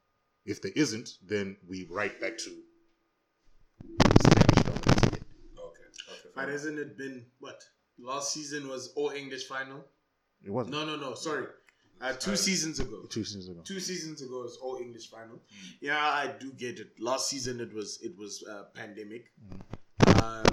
If 0.45 0.61
there 0.61 0.73
isn't, 0.77 1.17
then 1.27 1.57
we 1.67 1.87
right 1.91 2.21
back 2.21 2.37
to 2.37 2.51
Spanish 4.21 4.65
dominance 4.65 5.03
again. 5.07 5.25
okay, 5.59 5.83
okay. 6.13 6.26
But 6.37 6.49
hasn't 6.51 6.79
it 6.79 6.97
been 6.97 7.27
what? 7.41 7.61
Last 7.99 8.33
season 8.35 8.69
was 8.69 8.93
all 8.95 9.11
English 9.11 9.47
final. 9.49 9.85
It 10.45 10.51
wasn't 10.51 10.77
No, 10.77 10.85
no, 10.85 10.97
no. 10.97 11.15
Sorry, 11.15 11.47
uh, 12.01 12.13
two 12.13 12.33
Uh, 12.33 12.37
seasons 12.37 12.79
ago. 12.79 13.07
two 13.09 13.25
seasons 13.25 13.49
ago. 13.49 13.63
Two 13.65 13.81
seasons 13.81 14.21
ago 14.23 14.43
was 14.43 14.59
all 14.59 14.77
English 14.77 15.09
final. 15.11 15.41
Yeah, 15.81 15.99
I 15.99 16.35
do 16.39 16.53
get 16.53 16.79
it. 16.79 17.01
Last 17.01 17.31
season 17.31 17.59
it 17.61 17.73
was 17.73 17.99
it 18.03 18.15
was 18.19 18.45
uh, 18.49 18.65
pandemic. 18.75 19.33
Uh, 20.07 20.45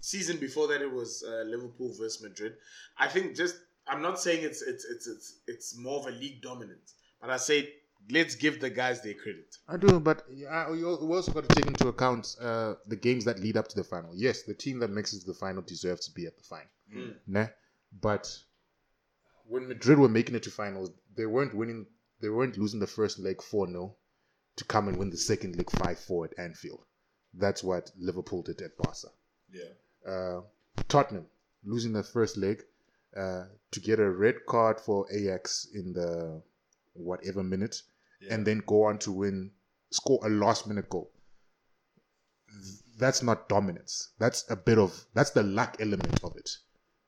season 0.00 0.36
before 0.38 0.68
that 0.68 0.82
it 0.82 0.92
was 0.92 1.24
uh, 1.26 1.44
Liverpool 1.46 1.88
versus 1.88 2.22
Madrid. 2.22 2.52
I 2.98 3.08
think 3.08 3.34
just 3.34 3.56
I'm 3.86 4.02
not 4.02 4.20
saying 4.20 4.44
it's 4.44 4.60
it's 4.62 4.84
it's 4.84 5.06
it's 5.06 5.40
it's 5.46 5.76
more 5.78 6.00
of 6.00 6.06
a 6.06 6.10
league 6.10 6.42
dominance, 6.42 6.94
but 7.20 7.30
I 7.30 7.38
say 7.38 7.72
let's 8.10 8.34
give 8.34 8.60
the 8.60 8.70
guys 8.70 9.02
their 9.02 9.14
credit. 9.14 9.56
I 9.68 9.76
do, 9.76 10.00
but 10.00 10.22
uh, 10.50 10.72
you 10.72 10.98
we 11.02 11.14
also 11.16 11.32
got 11.32 11.48
to 11.48 11.54
take 11.54 11.66
into 11.66 11.88
account 11.88 12.36
uh, 12.40 12.74
the 12.86 12.96
games 12.96 13.24
that 13.24 13.38
lead 13.40 13.56
up 13.56 13.68
to 13.68 13.76
the 13.76 13.84
final. 13.84 14.12
Yes, 14.14 14.42
the 14.42 14.54
team 14.54 14.78
that 14.80 14.90
makes 14.90 15.12
it 15.12 15.20
to 15.20 15.26
the 15.26 15.34
final 15.34 15.62
deserves 15.62 16.06
to 16.06 16.12
be 16.12 16.26
at 16.26 16.36
the 16.36 16.44
final. 16.44 16.70
Mm. 16.94 17.14
Nah? 17.26 17.46
But 18.00 18.36
when 19.46 19.68
Madrid 19.68 19.98
were 19.98 20.08
making 20.08 20.34
it 20.36 20.42
to 20.44 20.50
finals, 20.50 20.90
they 21.16 21.26
weren't 21.26 21.54
winning. 21.54 21.86
They 22.20 22.28
weren't 22.28 22.58
losing 22.58 22.80
the 22.80 22.86
first 22.86 23.18
leg 23.18 23.42
four 23.42 23.66
0 23.66 23.96
to 24.56 24.64
come 24.64 24.88
and 24.88 24.96
win 24.98 25.10
the 25.10 25.16
second 25.16 25.56
leg 25.56 25.70
five 25.70 25.98
four 25.98 26.24
at 26.26 26.38
Anfield. 26.38 26.84
That's 27.34 27.62
what 27.62 27.90
Liverpool 27.98 28.42
did 28.42 28.60
at 28.60 28.76
Barca. 28.76 29.08
yeah, 29.52 30.10
Uh, 30.12 30.40
Tottenham 30.88 31.26
losing 31.64 31.92
the 31.92 32.02
first 32.02 32.36
leg 32.36 32.62
uh, 33.16 33.44
to 33.70 33.80
get 33.80 33.98
a 34.00 34.10
red 34.10 34.46
card 34.46 34.80
for 34.80 35.06
Ajax 35.12 35.66
in 35.74 35.92
the 35.92 36.42
whatever 36.94 37.42
minute, 37.42 37.82
yeah. 38.20 38.34
and 38.34 38.46
then 38.46 38.62
go 38.66 38.84
on 38.84 38.98
to 38.98 39.12
win, 39.12 39.50
score 39.90 40.20
a 40.24 40.28
last 40.28 40.66
minute 40.66 40.88
goal. 40.88 41.10
That's 42.98 43.22
not 43.22 43.48
dominance. 43.48 44.12
That's 44.18 44.44
a 44.50 44.56
bit 44.56 44.78
of 44.78 45.06
that's 45.14 45.30
the 45.30 45.42
luck 45.42 45.76
element 45.80 46.22
of 46.22 46.36
it. 46.36 46.50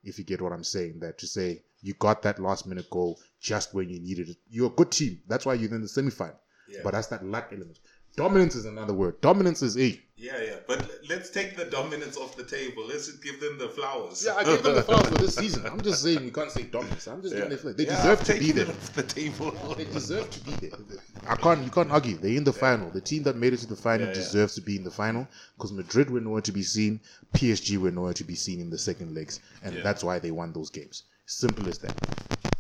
If 0.05 0.19
you 0.19 0.25
get 0.25 0.41
what 0.41 0.53
I'm 0.53 0.65
saying, 0.65 1.01
that 1.01 1.19
to 1.19 1.27
say 1.27 1.63
you 1.81 1.95
got 1.95 2.23
that 2.23 2.39
last 2.39 2.67
minute 2.67 2.89
goal 2.91 3.21
just 3.41 3.75
when 3.75 3.89
you 3.89 4.01
needed 4.01 4.31
it. 4.31 4.37
You're 4.49 4.69
a 4.69 4.75
good 4.75 4.91
team. 4.91 5.21
That's 5.29 5.45
why 5.45 5.55
you're 5.55 5.75
in 5.75 5.83
the 5.83 5.89
semi 5.89 6.11
final. 6.11 6.41
Yeah. 6.69 6.81
But 6.85 6.93
that's 6.93 7.09
that 7.09 7.25
luck 7.25 7.49
element. 7.53 7.79
Dominance 8.17 8.55
is 8.55 8.67
another 8.67 8.93
word. 8.93 9.21
Dominance 9.23 9.63
is 9.63 9.79
a. 9.79 9.99
yeah, 10.17 10.33
yeah. 10.43 10.57
But 10.67 10.87
let's 11.09 11.31
take 11.31 11.57
the 11.57 11.65
dominance 11.65 12.17
off 12.19 12.37
the 12.37 12.45
table. 12.45 12.87
Let's 12.87 13.07
just 13.07 13.23
give 13.25 13.41
them 13.41 13.59
the 13.59 13.69
flowers. 13.71 14.23
Yeah, 14.25 14.35
I 14.35 14.45
give 14.45 14.63
them 14.63 14.75
the 14.75 14.83
flowers 14.83 15.09
for 15.09 15.15
this 15.15 15.35
season. 15.37 15.65
I'm 15.67 15.81
just 15.81 16.03
saying 16.03 16.23
we 16.23 16.31
can't 16.31 16.51
say 16.51 16.65
dominance. 16.65 17.07
I'm 17.09 17.23
just 17.23 17.33
Yeah. 17.35 17.39
giving 17.45 17.51
them 17.51 17.59
flowers. 17.59 17.77
They 17.77 17.87
Yeah, 17.87 17.97
deserve 17.97 18.25
to 18.25 18.39
be 18.39 18.53
there. 18.53 18.69
off 18.69 18.93
the 18.95 19.03
table. 19.03 19.51
They 19.77 19.85
deserve 19.85 20.31
to 20.31 20.41
be 20.41 20.51
there. 20.69 20.79
I 21.27 21.37
can't. 21.37 21.65
You 21.65 21.71
can't 21.71 21.91
argue. 21.91 22.19
They're 22.19 22.37
in 22.37 22.45
the 22.45 22.53
final. 22.53 22.91
The 22.91 23.01
team 23.01 23.23
that 23.23 23.37
made 23.37 23.55
it 23.55 23.59
to 23.61 23.67
the 23.67 23.77
final 23.77 24.07
Yeah, 24.09 24.13
yeah. 24.13 24.19
deserves 24.21 24.55
to 24.57 24.61
be 24.61 24.77
in 24.77 24.85
the 24.85 24.91
final 24.91 25.27
because 25.57 25.73
Madrid 25.73 26.11
were 26.11 26.21
nowhere 26.21 26.43
to 26.43 26.53
be 26.53 26.63
seen. 26.63 27.01
PSG 27.33 27.79
were 27.79 27.91
nowhere 27.91 28.13
to 28.13 28.25
be 28.25 28.35
seen 28.35 28.61
in 28.61 28.69
the 28.69 28.79
second 28.79 29.15
legs, 29.15 29.41
and 29.65 29.75
Yeah. 29.77 29.83
that's 29.83 30.05
why 30.05 30.19
they 30.19 30.31
won 30.31 30.53
those 30.53 30.69
games. 30.69 31.05
Simple 31.25 31.67
as 31.69 31.79
that. 31.79 31.95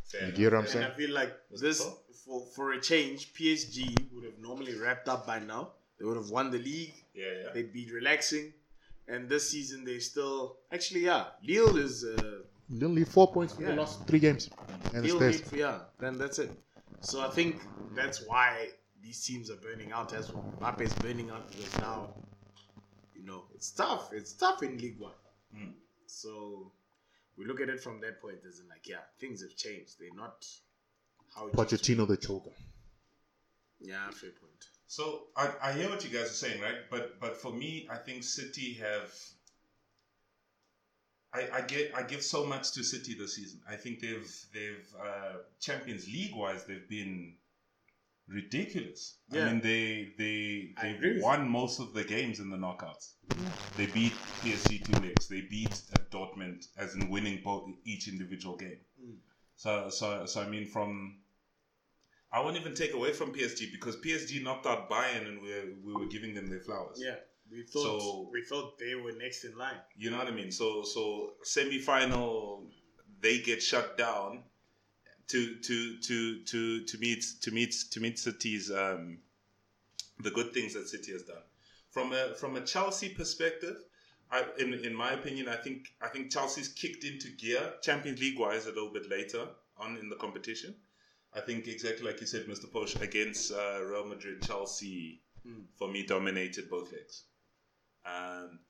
Fair 0.06 0.20
You 0.22 0.26
enough. 0.28 0.36
get 0.38 0.44
what 0.44 0.52
I'm 0.54 0.64
And 0.64 0.68
saying? 0.72 0.84
I 0.86 0.90
feel 0.96 1.10
like 1.10 1.32
this? 1.60 1.82
For 2.24 2.44
for 2.54 2.72
a 2.72 2.80
change, 2.80 3.32
PSG 3.34 3.94
would 4.12 4.24
have 4.24 4.38
normally 4.38 4.74
wrapped 4.78 5.08
up 5.08 5.26
by 5.26 5.38
now. 5.38 5.70
They 5.98 6.04
would 6.04 6.16
have 6.16 6.30
won 6.30 6.50
the 6.50 6.58
league. 6.58 6.94
Yeah, 7.14 7.24
yeah. 7.44 7.52
They'd 7.54 7.72
be 7.72 7.90
relaxing. 7.92 8.52
And 9.08 9.28
this 9.28 9.50
season 9.50 9.84
they 9.84 9.98
still 9.98 10.56
actually 10.72 11.04
yeah. 11.04 11.24
Lille 11.42 11.76
is 11.76 12.04
uh, 12.04 12.42
They 12.70 12.86
only 12.86 13.04
four 13.04 13.32
points 13.32 13.54
from 13.54 13.64
the 13.64 13.70
Yeah. 13.70 13.76
last 13.80 14.06
three 14.06 14.20
games, 14.20 14.48
and 14.94 15.04
Lille 15.04 15.18
theirs. 15.18 15.38
need 15.38 15.46
for 15.46 15.56
yeah. 15.56 15.78
Then 15.98 16.18
that's 16.18 16.38
it. 16.38 16.50
So 17.00 17.20
I 17.20 17.30
think 17.30 17.60
that's 17.94 18.24
why 18.26 18.68
these 19.02 19.20
teams 19.24 19.50
are 19.50 19.56
burning 19.56 19.90
out. 19.92 20.12
As 20.14 20.30
Mbappe 20.30 20.80
is 20.82 20.94
burning 20.94 21.30
out 21.30 21.50
because 21.50 21.76
now, 21.80 22.14
you 23.16 23.24
know, 23.24 23.44
it's 23.54 23.70
tough. 23.72 24.12
It's 24.12 24.32
tough 24.32 24.62
in 24.62 24.78
League 24.78 25.00
One. 25.00 25.18
Mm. 25.56 25.72
So 26.06 26.70
we 27.36 27.44
look 27.44 27.60
at 27.60 27.68
it 27.68 27.80
from 27.80 28.00
that 28.00 28.20
point 28.22 28.38
as 28.48 28.60
in 28.60 28.68
like 28.68 28.86
yeah, 28.88 29.02
things 29.18 29.42
have 29.42 29.56
changed. 29.56 29.98
They're 29.98 30.14
not 30.14 30.46
how 31.34 31.46
it 31.46 31.54
used 31.58 31.72
Pochettino 31.72 32.06
the 32.06 32.16
choker. 32.16 32.50
be. 33.80 33.88
Yeah, 33.88 34.10
fair 34.10 34.30
point. 34.30 34.52
So 34.86 35.24
I, 35.36 35.50
I 35.62 35.72
hear 35.72 35.88
what 35.88 36.04
you 36.04 36.10
guys 36.10 36.30
are 36.30 36.34
saying, 36.34 36.60
right? 36.60 36.76
But 36.90 37.18
but 37.18 37.36
for 37.36 37.50
me, 37.52 37.88
I 37.90 37.96
think 37.96 38.22
City 38.24 38.74
have. 38.74 39.10
I, 41.34 41.48
I 41.50 41.60
get 41.62 41.92
I 41.96 42.02
give 42.02 42.22
so 42.22 42.44
much 42.44 42.72
to 42.72 42.84
City 42.84 43.14
this 43.14 43.36
season. 43.36 43.60
I 43.66 43.76
think 43.76 44.00
they've 44.00 44.30
they've 44.52 44.86
uh, 45.00 45.38
Champions 45.60 46.06
League 46.06 46.34
wise 46.36 46.64
they've 46.64 46.88
been 46.90 47.36
ridiculous. 48.28 49.16
Yeah. 49.30 49.46
I 49.46 49.52
mean 49.52 49.60
they 49.62 50.12
they 50.18 50.74
they 50.82 50.98
with 51.00 51.22
won 51.22 51.48
most 51.48 51.80
of 51.80 51.94
the 51.94 52.04
games 52.04 52.38
in 52.38 52.50
the 52.50 52.58
knockouts. 52.58 53.12
They 53.78 53.86
beat 53.86 54.12
PSG 54.42 54.84
two 54.84 55.00
legs. 55.00 55.26
They 55.26 55.40
beat 55.40 55.72
uh, 55.94 56.00
Dortmund 56.10 56.66
as 56.76 56.94
in 56.94 57.08
winning 57.08 57.40
both 57.42 57.70
each 57.86 58.08
individual 58.08 58.58
game. 58.58 58.80
Mm. 59.02 59.16
So 59.56 59.88
so 59.88 60.26
so 60.26 60.42
I 60.42 60.48
mean 60.50 60.66
from 60.66 61.21
I 62.32 62.40
won't 62.40 62.56
even 62.56 62.74
take 62.74 62.94
away 62.94 63.12
from 63.12 63.32
PSG 63.32 63.70
because 63.70 63.96
PSG 63.96 64.42
knocked 64.42 64.66
out 64.66 64.88
Bayern 64.88 65.26
and 65.28 65.42
we 65.42 65.50
we 65.84 65.92
were 65.92 66.06
giving 66.06 66.34
them 66.34 66.48
their 66.48 66.60
flowers. 66.60 66.98
Yeah, 67.00 67.16
we 67.50 67.62
thought 67.64 67.82
So- 67.82 68.30
we 68.32 68.42
thought 68.42 68.78
they 68.78 68.94
were 68.94 69.12
next 69.12 69.44
in 69.44 69.56
line. 69.56 69.80
You 69.96 70.10
know 70.10 70.18
what 70.18 70.28
I 70.28 70.30
mean? 70.32 70.50
So 70.50 70.82
so 70.82 71.34
semi 71.42 71.78
final 71.78 72.66
they 73.20 73.38
get 73.40 73.62
shut 73.62 73.98
down 73.98 74.44
to 75.28 75.56
to 75.60 75.98
to 75.98 76.42
to 76.44 76.84
to 76.84 76.98
meet 76.98 77.24
to 77.42 77.50
meet 77.50 77.72
to 77.90 78.00
meet 78.00 78.18
City's 78.18 78.70
um 78.70 79.18
the 80.20 80.30
good 80.30 80.52
things 80.54 80.74
that 80.74 80.88
City 80.88 81.12
has 81.12 81.22
done. 81.24 81.42
From 81.90 82.12
a 82.12 82.34
from 82.34 82.56
a 82.56 82.64
Chelsea 82.64 83.10
perspective, 83.10 83.76
I, 84.30 84.44
in 84.58 84.72
in 84.72 84.94
my 84.94 85.12
opinion, 85.12 85.48
I 85.48 85.56
think 85.56 85.88
I 86.00 86.08
think 86.08 86.32
Chelsea's 86.32 86.68
kicked 86.68 87.04
into 87.04 87.28
gear 87.30 87.74
Champions 87.82 88.20
League 88.20 88.38
wise 88.38 88.64
a 88.66 88.70
little 88.70 88.92
bit 88.92 89.08
later 89.10 89.48
on 89.76 89.98
in 89.98 90.08
the 90.08 90.16
competition. 90.16 90.74
I 91.34 91.40
think 91.40 91.66
exactly 91.66 92.04
like 92.06 92.20
you 92.20 92.26
said, 92.26 92.46
Mr. 92.46 92.70
Posh, 92.70 92.94
against 92.96 93.52
uh, 93.52 93.80
Real 93.84 94.04
Madrid, 94.06 94.42
Chelsea 94.42 95.20
Mm. 95.44 95.64
for 95.76 95.88
me 95.88 96.06
dominated 96.06 96.70
both 96.70 96.92
legs. 96.92 97.24
Um, 98.06 98.60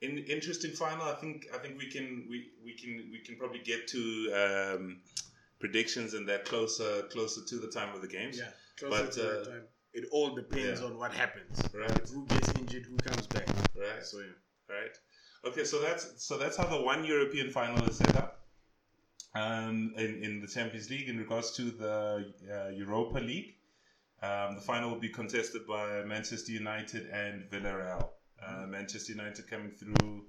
in 0.00 0.18
interesting 0.18 0.70
final, 0.70 1.02
I 1.08 1.14
think 1.14 1.46
I 1.52 1.58
think 1.58 1.76
we 1.76 1.90
can 1.90 2.24
we, 2.30 2.50
we 2.64 2.74
can 2.74 3.08
we 3.10 3.18
can 3.18 3.34
probably 3.36 3.58
get 3.58 3.88
to 3.88 4.32
um, 4.32 5.00
predictions 5.58 6.14
and 6.14 6.28
that 6.28 6.44
closer 6.44 7.02
closer 7.10 7.40
to 7.48 7.56
the 7.58 7.66
time 7.66 7.92
of 7.96 8.00
the 8.00 8.06
games. 8.06 8.38
Yeah, 8.38 8.50
closer 8.78 9.02
But, 9.04 9.12
to 9.14 9.40
uh, 9.40 9.44
time. 9.44 9.62
it 9.92 10.04
all 10.12 10.36
depends 10.36 10.80
Yeah. 10.80 10.86
on 10.86 10.98
what 10.98 11.12
happens. 11.12 11.60
Right. 11.74 12.08
Who 12.14 12.26
gets 12.26 12.48
injured, 12.60 12.86
who 12.86 12.96
comes 12.98 13.26
back. 13.26 13.48
Right. 13.76 14.04
So 14.04 14.18
yeah. 14.20 14.76
right? 14.76 14.96
Okay, 15.46 15.64
so 15.64 15.80
that's 15.80 16.22
so 16.24 16.38
that's 16.38 16.56
how 16.56 16.66
the 16.66 16.80
one 16.80 17.04
European 17.04 17.50
final 17.50 17.82
is 17.88 17.96
set 17.96 18.14
up. 18.16 18.37
Um, 19.38 19.92
in 19.96 20.22
in 20.26 20.40
the 20.40 20.48
Champions 20.48 20.90
League, 20.90 21.08
in 21.08 21.18
regards 21.18 21.52
to 21.58 21.70
the 21.70 21.96
uh, 22.56 22.70
Europa 22.70 23.18
League, 23.18 23.54
um, 24.22 24.56
the 24.56 24.60
final 24.60 24.90
will 24.90 25.00
be 25.00 25.10
contested 25.10 25.66
by 25.66 26.02
Manchester 26.04 26.52
United 26.52 27.06
and 27.10 27.48
Villarreal. 27.50 28.08
Uh, 28.44 28.66
Manchester 28.66 29.12
United 29.12 29.48
coming 29.48 29.72
through 29.80 30.26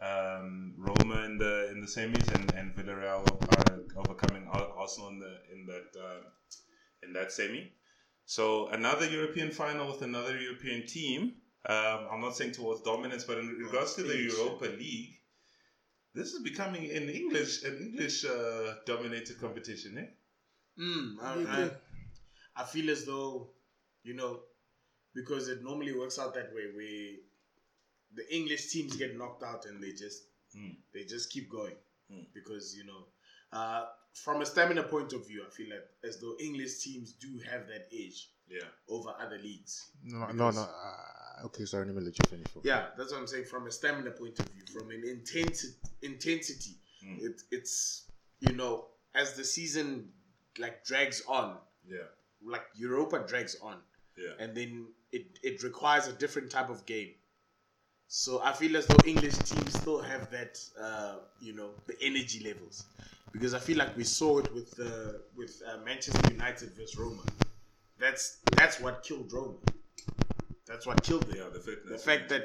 um, 0.00 0.74
Roma 0.78 1.24
in 1.24 1.36
the 1.36 1.70
in 1.72 1.80
the 1.80 1.86
semis, 1.86 2.28
and, 2.34 2.52
and 2.54 2.74
Villarreal 2.74 3.22
are 3.58 4.00
overcoming 4.02 4.46
Ar- 4.50 4.72
Arsenal 4.78 5.10
in 5.10 5.18
the 5.18 5.34
in 5.52 5.66
that 5.66 6.00
uh, 6.00 6.22
in 7.02 7.12
that 7.12 7.32
semi. 7.32 7.72
So 8.24 8.68
another 8.68 9.06
European 9.08 9.50
final 9.50 9.88
with 9.88 10.02
another 10.02 10.38
European 10.38 10.86
team. 10.86 11.34
Um, 11.66 12.06
I'm 12.10 12.20
not 12.20 12.36
saying 12.36 12.52
towards 12.52 12.80
dominance, 12.82 13.24
but 13.24 13.38
in 13.38 13.48
regards 13.48 13.94
to 13.96 14.02
the 14.04 14.16
Europa 14.16 14.66
League, 14.66 15.17
this 16.14 16.32
is 16.32 16.42
becoming 16.42 16.90
an 16.90 17.08
English 17.08 17.64
an 17.64 17.76
English 17.78 18.24
uh, 18.24 18.74
dominated 18.86 19.40
competition, 19.40 19.98
eh? 19.98 20.06
Mm, 20.82 21.16
I, 21.22 21.62
I. 21.62 21.70
I 22.56 22.64
feel 22.64 22.90
as 22.90 23.04
though, 23.04 23.50
you 24.02 24.14
know, 24.14 24.40
because 25.14 25.48
it 25.48 25.62
normally 25.62 25.92
works 25.96 26.18
out 26.18 26.34
that 26.34 26.52
way, 26.54 26.66
where 26.74 27.14
the 28.14 28.34
English 28.34 28.70
teams 28.72 28.96
get 28.96 29.16
knocked 29.16 29.42
out 29.44 29.66
and 29.66 29.82
they 29.82 29.92
just 29.92 30.22
Mm. 30.56 30.76
they 30.94 31.04
just 31.04 31.30
keep 31.30 31.50
going 31.50 31.76
Mm. 32.10 32.24
because 32.32 32.74
you 32.74 32.84
know, 32.86 33.04
uh, 33.52 33.84
from 34.14 34.40
a 34.40 34.46
stamina 34.46 34.82
point 34.84 35.12
of 35.12 35.26
view, 35.28 35.44
I 35.46 35.50
feel 35.50 35.68
like 35.68 35.84
as 36.02 36.18
though 36.20 36.34
English 36.40 36.78
teams 36.78 37.12
do 37.12 37.38
have 37.50 37.66
that 37.68 37.86
edge 37.92 38.30
Yeah. 38.48 38.64
over 38.88 39.10
other 39.20 39.36
leagues. 39.38 39.90
No, 40.02 40.20
no, 40.20 40.26
Because- 40.32 40.56
no. 40.56 40.68
Okay, 41.44 41.64
sorry, 41.64 41.86
let 41.86 41.94
me 41.94 42.02
let 42.02 42.18
you 42.18 42.24
finish. 42.28 42.48
Yeah, 42.62 42.86
that's 42.96 43.12
what 43.12 43.20
I'm 43.20 43.26
saying. 43.26 43.44
From 43.44 43.66
a 43.66 43.70
stamina 43.70 44.10
point 44.10 44.38
of 44.40 44.46
view, 44.46 44.64
from 44.72 44.90
an 44.90 45.04
intensity, 45.06 45.74
intensity, 46.02 46.74
Mm. 47.04 47.22
it, 47.22 47.42
it's 47.52 48.10
you 48.40 48.54
know 48.54 48.86
as 49.14 49.34
the 49.36 49.44
season 49.44 50.12
like 50.58 50.84
drags 50.84 51.22
on, 51.28 51.58
Yeah. 51.86 52.08
like 52.42 52.64
Europa 52.74 53.24
drags 53.28 53.54
on, 53.62 53.80
Yeah. 54.16 54.32
and 54.40 54.56
then 54.56 54.88
it 55.12 55.38
it 55.44 55.62
requires 55.62 56.08
a 56.08 56.12
different 56.12 56.50
type 56.50 56.70
of 56.70 56.84
game. 56.86 57.14
So 58.08 58.40
I 58.42 58.52
feel 58.52 58.76
as 58.76 58.86
though 58.86 58.96
English 59.06 59.36
teams 59.36 59.72
still 59.78 60.00
have 60.00 60.30
that, 60.32 60.58
uh, 60.80 61.18
you 61.40 61.52
know, 61.52 61.70
the 61.86 61.96
energy 62.02 62.40
levels, 62.42 62.84
because 63.32 63.54
I 63.54 63.60
feel 63.60 63.76
like 63.76 63.96
we 63.96 64.04
saw 64.04 64.38
it 64.38 64.52
with 64.52 64.78
uh, 64.80 65.18
with 65.36 65.62
uh, 65.64 65.78
Manchester 65.84 66.32
United 66.32 66.70
versus 66.74 66.96
Roma. 66.98 67.22
That's 67.98 68.38
that's 68.56 68.80
what 68.80 69.04
killed 69.04 69.32
Roma. 69.32 69.58
That's 70.68 70.86
what 70.86 71.02
killed 71.02 71.26
them 71.28 71.36
Yeah. 71.36 71.48
The 71.52 71.60
fitness. 71.60 71.90
the 71.92 72.10
fact 72.10 72.28
that 72.28 72.44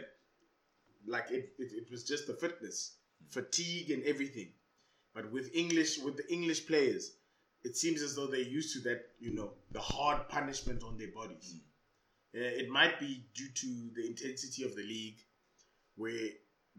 like 1.05 1.29
it, 1.31 1.53
it, 1.59 1.71
it 1.73 1.91
was 1.91 2.03
just 2.05 2.27
the 2.27 2.33
fitness 2.33 2.95
fatigue 3.27 3.91
and 3.91 4.03
everything 4.03 4.49
but 5.13 5.31
with 5.31 5.49
english 5.53 5.97
with 5.99 6.15
the 6.17 6.27
english 6.33 6.65
players 6.67 7.15
it 7.63 7.75
seems 7.77 8.01
as 8.01 8.15
though 8.15 8.27
they're 8.27 8.39
used 8.59 8.73
to 8.73 8.79
that 8.89 9.01
you 9.19 9.33
know 9.33 9.51
the 9.71 9.79
hard 9.79 10.27
punishment 10.29 10.83
on 10.83 10.97
their 10.97 11.11
bodies 11.19 11.55
Uh, 12.35 12.39
it 12.61 12.69
might 12.69 12.99
be 12.99 13.11
due 13.39 13.49
to 13.63 13.69
the 13.97 14.03
intensity 14.11 14.63
of 14.63 14.75
the 14.75 14.83
league 14.83 15.19
where 15.95 16.29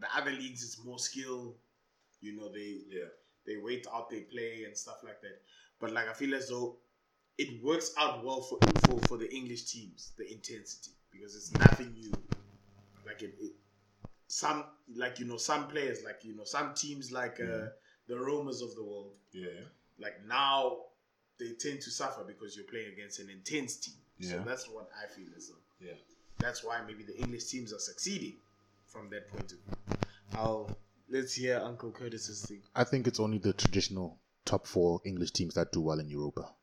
the 0.03 0.07
other 0.17 0.31
leagues 0.31 0.63
it's 0.63 0.83
more 0.83 0.99
skill 0.99 1.55
you 2.21 2.35
know 2.37 2.49
they 2.51 2.71
Yeah. 2.89 3.11
they 3.47 3.57
wait 3.57 3.85
out 3.93 4.09
they 4.09 4.21
play 4.21 4.63
and 4.65 4.75
stuff 4.83 4.99
like 5.03 5.21
that 5.21 5.37
but 5.79 5.91
like 5.91 6.07
i 6.09 6.13
feel 6.13 6.33
as 6.35 6.49
though 6.49 6.77
it 7.37 7.63
works 7.63 7.89
out 7.97 8.23
well 8.25 8.41
for 8.41 8.57
for, 8.85 8.99
for 9.09 9.17
the 9.23 9.29
english 9.39 9.63
teams 9.73 10.11
the 10.17 10.25
intensity 10.37 10.91
because 11.17 11.35
it's 11.35 11.51
nothing 11.53 11.93
new 11.93 12.11
like 13.05 13.21
it, 13.21 13.35
it 13.39 13.51
some 14.27 14.63
like 14.95 15.19
you 15.19 15.25
know 15.25 15.37
some 15.37 15.67
players 15.67 16.03
like 16.03 16.23
you 16.23 16.35
know 16.35 16.43
some 16.43 16.73
teams 16.73 17.11
like 17.11 17.39
uh, 17.39 17.67
the 18.07 18.15
Romas 18.15 18.61
of 18.61 18.75
the 18.75 18.83
world 18.83 19.11
Yeah. 19.31 19.49
like 19.99 20.15
now 20.27 20.77
they 21.39 21.51
tend 21.59 21.81
to 21.81 21.91
suffer 21.91 22.23
because 22.25 22.55
you're 22.55 22.65
playing 22.65 22.91
against 22.93 23.19
an 23.19 23.29
intense 23.29 23.77
team 23.77 23.95
Yeah. 24.17 24.31
so 24.31 24.39
that's 24.43 24.67
what 24.69 24.89
I 25.03 25.07
feel 25.13 25.29
as 25.37 25.49
though 25.49 25.85
Yeah. 25.85 25.93
that's 26.39 26.63
why 26.63 26.81
maybe 26.85 27.03
the 27.03 27.17
English 27.17 27.45
teams 27.45 27.71
are 27.73 27.79
succeeding 27.79 28.37
from 28.87 29.09
that 29.09 29.29
point 29.29 29.51
of 29.51 29.59
view 29.59 29.97
I'll 30.33 30.77
let's 31.09 31.33
hear 31.35 31.59
Uncle 31.59 31.91
Curtis's 31.91 32.45
thing 32.47 32.61
I 32.75 32.83
think 32.83 33.07
it's 33.07 33.19
only 33.19 33.37
the 33.37 33.53
traditional 33.53 34.19
top 34.45 34.65
four 34.67 35.01
English 35.05 35.31
teams 35.31 35.53
that 35.55 35.71
do 35.71 35.81
well 35.81 35.99
in 35.99 36.07
Europa. 36.07 36.53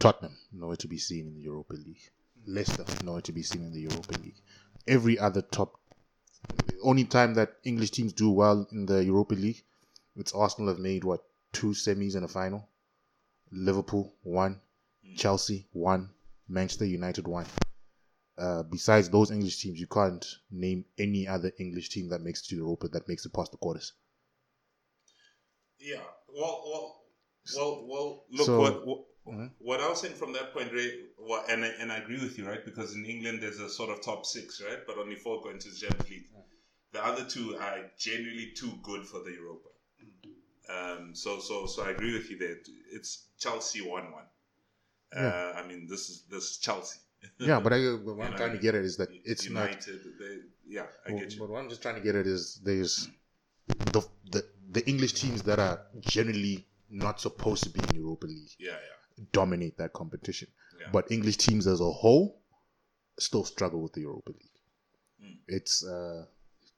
Tottenham, 0.00 0.36
nowhere 0.52 0.76
to 0.76 0.88
be 0.88 0.98
seen 0.98 1.28
in 1.28 1.34
the 1.34 1.40
Europa 1.40 1.74
League. 1.74 2.10
Leicester, 2.46 2.84
nowhere 3.04 3.20
to 3.22 3.32
be 3.32 3.42
seen 3.42 3.62
in 3.64 3.72
the 3.72 3.80
Europa 3.80 4.18
League. 4.18 4.40
Every 4.86 5.18
other 5.18 5.42
top, 5.42 5.78
the 6.66 6.78
only 6.82 7.04
time 7.04 7.34
that 7.34 7.58
English 7.64 7.90
teams 7.92 8.12
do 8.12 8.30
well 8.30 8.66
in 8.72 8.86
the 8.86 9.04
Europa 9.04 9.34
League, 9.34 9.62
it's 10.16 10.32
Arsenal 10.32 10.68
have 10.68 10.78
made 10.80 11.04
what 11.04 11.24
two 11.52 11.70
semis 11.70 12.14
and 12.16 12.24
a 12.24 12.28
final. 12.28 12.68
Liverpool 13.50 14.14
one, 14.22 14.60
Chelsea 15.16 15.68
one, 15.72 16.10
Manchester 16.48 16.84
United 16.86 17.28
one. 17.28 17.46
Uh, 18.38 18.62
besides 18.62 19.10
those 19.10 19.30
English 19.30 19.58
teams, 19.60 19.78
you 19.78 19.86
can't 19.86 20.26
name 20.50 20.84
any 20.98 21.28
other 21.28 21.52
English 21.58 21.90
team 21.90 22.08
that 22.08 22.22
makes 22.22 22.40
it 22.42 22.48
to 22.48 22.56
Europa 22.56 22.88
that 22.88 23.06
makes 23.06 23.24
it 23.26 23.32
past 23.32 23.52
the 23.52 23.58
quarters. 23.58 23.92
Yeah. 25.78 26.00
Well, 26.28 26.62
well, 26.66 27.02
well, 27.56 27.86
well. 27.86 28.24
Look, 28.30 28.46
So- 28.46 28.58
what 28.60 28.86
what, 28.86 29.04
Mhm. 29.26 29.50
what 29.58 29.80
I 29.80 29.88
was 29.88 30.00
saying 30.00 30.14
from 30.14 30.32
that 30.32 30.52
point, 30.52 30.72
Ray, 30.72 31.04
well, 31.18 31.44
and 31.48 31.64
I, 31.64 31.68
and 31.68 31.92
I 31.92 31.98
agree 31.98 32.18
with 32.18 32.36
you, 32.38 32.46
right? 32.48 32.64
Because 32.64 32.94
in 32.94 33.04
England 33.04 33.40
there's 33.42 33.60
a 33.60 33.68
sort 33.70 33.90
of 33.90 34.02
top 34.02 34.26
six, 34.26 34.60
right? 34.60 34.84
But 34.86 34.98
only 34.98 35.14
four 35.16 35.40
going 35.42 35.58
to 35.60 35.68
the 35.68 35.76
Champions 35.76 36.10
League. 36.10 36.28
The 36.92 37.04
other 37.04 37.24
two 37.24 37.56
are 37.56 37.90
genuinely 37.96 38.52
too 38.54 38.72
good 38.82 39.06
for 39.06 39.20
the 39.20 39.30
Europa. 39.30 39.68
Um, 40.68 41.14
so, 41.14 41.40
so, 41.40 41.66
so 41.66 41.84
I 41.84 41.90
agree 41.90 42.12
with 42.12 42.30
you 42.30 42.38
there. 42.38 42.56
It's 42.92 43.28
Chelsea 43.38 43.80
one 43.80 44.12
one. 44.12 44.24
Uh, 45.14 45.52
I 45.56 45.66
mean, 45.66 45.86
this 45.88 46.08
is 46.10 46.24
this 46.30 46.44
is 46.50 46.56
Chelsea. 46.58 46.98
Yeah, 47.38 47.60
but 47.60 47.72
I, 47.72 47.78
what 47.78 48.24
I'm 48.26 48.34
trying 48.34 48.52
to 48.52 48.58
get 48.58 48.74
at 48.74 48.82
is 48.84 48.96
that 48.96 49.08
it's 49.24 49.48
not. 49.48 49.68
United. 49.70 50.00
They, 50.18 50.38
yeah, 50.66 50.86
I 51.06 51.12
Well, 51.12 51.20
get 51.20 51.32
you. 51.32 51.40
But 51.40 51.50
what 51.50 51.58
I'm 51.60 51.68
just 51.68 51.82
trying 51.82 51.94
to 51.96 52.00
get 52.00 52.14
at 52.16 52.26
is 52.26 52.60
there's 52.64 53.08
the 53.68 54.02
the 54.30 54.44
the 54.70 54.88
English 54.88 55.12
teams 55.14 55.42
that 55.42 55.58
are 55.58 55.80
generally 56.00 56.66
not 56.90 57.20
supposed 57.20 57.64
to 57.64 57.70
be 57.70 57.80
in 57.90 57.96
Europa 57.96 58.26
League 58.26 58.50
Yeah, 58.58 58.72
yeah, 58.72 58.98
dominate 59.32 59.76
that 59.78 59.92
competition, 59.92 60.48
Yeah. 60.80 60.88
but 60.92 61.10
English 61.10 61.36
teams 61.38 61.66
as 61.66 61.80
a 61.80 61.90
whole 61.90 62.40
still 63.18 63.44
struggle 63.44 63.82
with 63.82 63.92
the 63.92 64.00
Europa 64.02 64.32
League. 64.32 64.58
Mm. 65.22 65.36
It's 65.48 65.84
uh, 65.84 66.26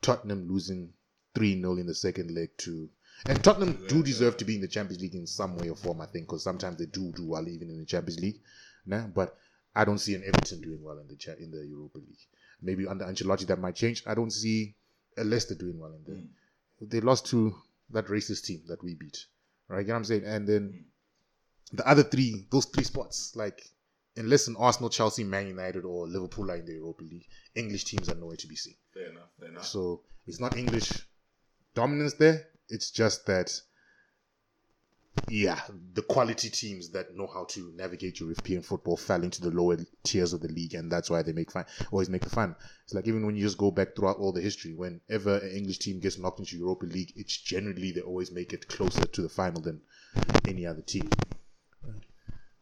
Tottenham 0.03 0.49
losing 0.49 0.93
three 1.35 1.61
0 1.61 1.77
in 1.79 1.87
the 1.87 1.95
second 1.95 2.31
leg 2.35 2.51
to. 2.59 2.89
And 3.27 3.43
Tottenham 3.43 3.87
do 3.89 4.03
deserve 4.03 4.37
to 4.39 4.45
be 4.45 4.57
in 4.57 4.61
the 4.61 4.69
Champions 4.69 5.01
League 5.01 5.15
in 5.15 5.27
some 5.27 5.57
way 5.57 5.69
or 5.71 5.77
form, 5.77 6.01
I 6.01 6.07
think, 6.07 6.27
because 6.27 6.43
sometimes 6.43 6.79
they 6.79 6.87
do 6.87 7.13
do 7.13 7.27
well 7.27 7.49
even 7.49 7.71
in 7.71 7.79
the 7.79 7.87
Champions 7.87 8.21
League. 8.21 8.41
Nah, 8.87 9.07
but 9.07 9.37
I 9.75 9.85
don't 9.85 9.99
see 9.99 10.15
an 10.15 10.23
Everton 10.25 10.61
doing 10.61 10.83
well 10.83 10.99
in 10.99 11.09
the 11.09 11.17
cha- 11.17 11.39
in 11.39 11.51
the 11.51 11.65
Europa 11.65 11.99
League. 11.99 12.19
Maybe 12.61 12.87
under 12.87 13.05
Ancelotti 13.05 13.47
that 13.47 13.59
might 13.61 13.77
change. 13.77 14.03
I 14.07 14.15
don't 14.15 14.31
see 14.33 14.75
a 15.17 15.25
Leicester 15.25 15.55
doing 15.55 15.79
well 15.79 15.93
in 15.95 16.03
there. 16.07 16.23
Mm. 16.23 16.91
They 16.91 17.01
lost 17.01 17.27
to 17.27 17.55
that 17.91 18.07
racist 18.07 18.45
team 18.45 18.63
that 18.67 18.83
we 18.83 18.95
beat, 18.95 19.27
right? 19.69 19.81
You 19.81 19.87
know 19.89 19.95
what 19.95 19.99
I'm 19.99 20.05
saying? 20.05 20.25
And 20.25 20.47
then 20.49 20.85
the 21.77 21.89
other 21.89 22.03
three, 22.03 22.47
those 22.51 22.67
three 22.67 22.85
spots, 22.85 23.35
like 23.35 23.63
unless 24.17 24.47
an 24.47 24.57
Arsenal, 24.59 24.91
Chelsea, 24.91 25.25
Man 25.25 25.49
United, 25.49 25.85
or 25.85 26.07
Liverpool 26.07 26.51
are 26.51 26.57
in 26.57 26.67
the 26.67 26.73
Europa 26.73 27.03
League, 27.05 27.27
English 27.55 27.85
teams 27.85 28.09
are 28.09 28.15
nowhere 28.15 28.37
to 28.37 28.47
be 28.47 28.57
seen. 28.57 28.75
fair 28.93 29.11
enough, 29.11 29.29
fair 29.39 29.49
enough. 29.49 29.67
So 29.67 30.03
it's 30.27 30.41
not 30.41 30.57
English 30.57 30.91
dominance 31.75 32.15
there. 32.15 32.47
It's 32.69 32.91
just 32.91 33.27
that, 33.27 33.51
yeah, 35.29 35.61
the 35.93 36.03
quality 36.03 36.49
teams 36.49 36.91
that 36.91 37.17
know 37.17 37.27
how 37.27 37.45
to 37.51 37.73
navigate 37.77 38.21
European 38.21 38.63
football 38.63 38.97
fell 38.97 39.23
into 39.23 39.43
the 39.43 39.51
lower 39.51 39.79
tiers 40.03 40.33
of 40.33 40.41
the 40.41 40.49
league, 40.49 40.75
and 40.75 40.91
that's 40.91 41.11
why 41.11 41.23
they 41.23 41.33
make 41.33 41.51
fun. 41.51 41.67
Always 41.91 42.09
make 42.09 42.23
the 42.23 42.31
fun. 42.31 42.55
It's 42.85 42.95
like 42.95 43.07
even 43.07 43.27
when 43.27 43.37
you 43.37 43.43
just 43.43 43.59
go 43.59 43.71
back 43.71 43.95
throughout 43.95 44.19
all 44.19 44.33
the 44.33 44.41
history, 44.41 44.75
whenever 44.75 45.39
an 45.39 45.51
English 45.51 45.79
team 45.79 46.01
gets 46.01 46.19
knocked 46.19 46.39
into 46.39 46.57
Europa 46.57 46.87
League, 46.87 47.13
it's 47.17 47.37
generally 47.37 47.93
they 47.93 48.01
always 48.01 48.31
make 48.31 48.53
it 48.53 48.69
closer 48.69 49.05
to 49.07 49.23
the 49.23 49.29
final 49.29 49.61
than 49.61 49.81
any 50.47 50.67
other 50.67 50.83
team. 50.83 51.09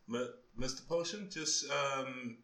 M- 0.08 0.34
Mr. 0.58 0.86
Potion, 0.86 1.28
just 1.30 1.70
um, 1.70 2.38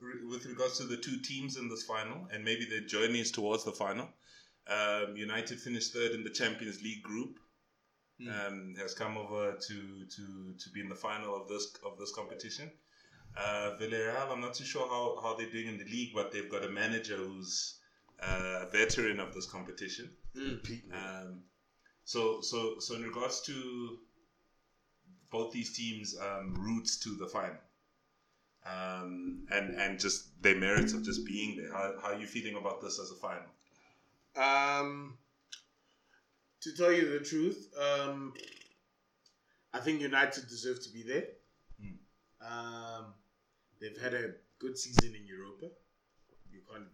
re- 0.00 0.26
with 0.28 0.46
regards 0.46 0.78
to 0.78 0.84
the 0.84 0.96
two 0.96 1.18
teams 1.18 1.56
in 1.56 1.68
this 1.68 1.84
final 1.84 2.28
and 2.32 2.44
maybe 2.44 2.64
their 2.64 2.80
journeys 2.80 3.30
towards 3.30 3.64
the 3.64 3.72
final. 3.72 4.08
Um, 4.68 5.16
United 5.16 5.60
finished 5.60 5.92
third 5.92 6.12
in 6.12 6.22
the 6.24 6.30
Champions 6.30 6.82
League 6.82 7.02
group. 7.02 7.38
Um, 8.20 8.74
has 8.78 8.94
come 8.94 9.16
over 9.16 9.52
to, 9.52 10.06
to, 10.06 10.54
to 10.56 10.70
be 10.72 10.80
in 10.80 10.88
the 10.88 10.94
final 10.94 11.34
of 11.34 11.48
this 11.48 11.74
of 11.84 11.98
this 11.98 12.12
competition. 12.14 12.70
Uh, 13.36 13.72
Villarreal, 13.80 14.30
I'm 14.30 14.40
not 14.40 14.54
too 14.54 14.64
sure 14.64 14.86
how, 14.86 15.18
how 15.20 15.34
they're 15.34 15.50
doing 15.50 15.66
in 15.66 15.78
the 15.78 15.84
league, 15.86 16.12
but 16.14 16.30
they've 16.30 16.50
got 16.50 16.62
a 16.64 16.68
manager 16.68 17.16
who's 17.16 17.80
uh, 18.22 18.66
a 18.66 18.70
veteran 18.70 19.18
of 19.18 19.34
this 19.34 19.46
competition. 19.46 20.10
Um, 20.92 21.42
so, 22.04 22.40
so, 22.42 22.74
so 22.78 22.94
in 22.94 23.02
regards 23.02 23.40
to 23.42 23.98
both 25.32 25.50
these 25.50 25.72
teams' 25.72 26.14
um, 26.20 26.54
routes 26.58 26.98
to 26.98 27.16
the 27.16 27.26
final, 27.26 27.56
um, 28.66 29.46
and 29.50 29.74
and 29.80 29.98
just 29.98 30.40
their 30.42 30.56
merits 30.56 30.92
of 30.92 31.02
just 31.02 31.26
being 31.26 31.56
there. 31.56 31.72
How, 31.72 31.94
how 32.00 32.08
are 32.12 32.18
you 32.18 32.26
feeling 32.26 32.56
about 32.56 32.82
this 32.82 33.00
as 33.00 33.10
a 33.10 33.14
final? 33.14 33.48
Um, 34.36 35.18
to 36.60 36.72
tell 36.76 36.92
you 36.92 37.18
the 37.18 37.24
truth, 37.24 37.72
um, 37.80 38.34
I 39.72 39.80
think 39.80 40.02
United 40.02 40.48
deserve 40.48 40.82
to 40.84 40.90
be 40.90 41.02
there. 41.02 41.24
Mm. 41.82 41.96
Um, 42.46 43.14
they've 43.80 44.00
had 44.00 44.14
a 44.14 44.34
good 44.58 44.78
season 44.78 45.14
in 45.14 45.26
Europa. 45.26 45.70
You 46.50 46.60
can't 46.70 46.88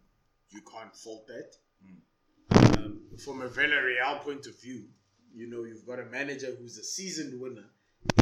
you 0.51 0.61
can't 0.63 0.95
fault 0.95 1.27
that. 1.27 1.57
Mm. 1.85 2.79
Um, 2.79 3.01
from 3.19 3.43
a 3.43 3.49
Villarreal 3.49 4.21
point 4.21 4.47
of 4.47 4.61
view, 4.63 4.85
you 5.35 5.51
know 5.51 5.65
you've 5.65 5.87
got 5.87 5.99
a 5.99 6.05
manager 6.05 6.55
who's 6.59 6.79
a 6.79 6.85
seasoned 6.85 7.39
winner 7.39 7.67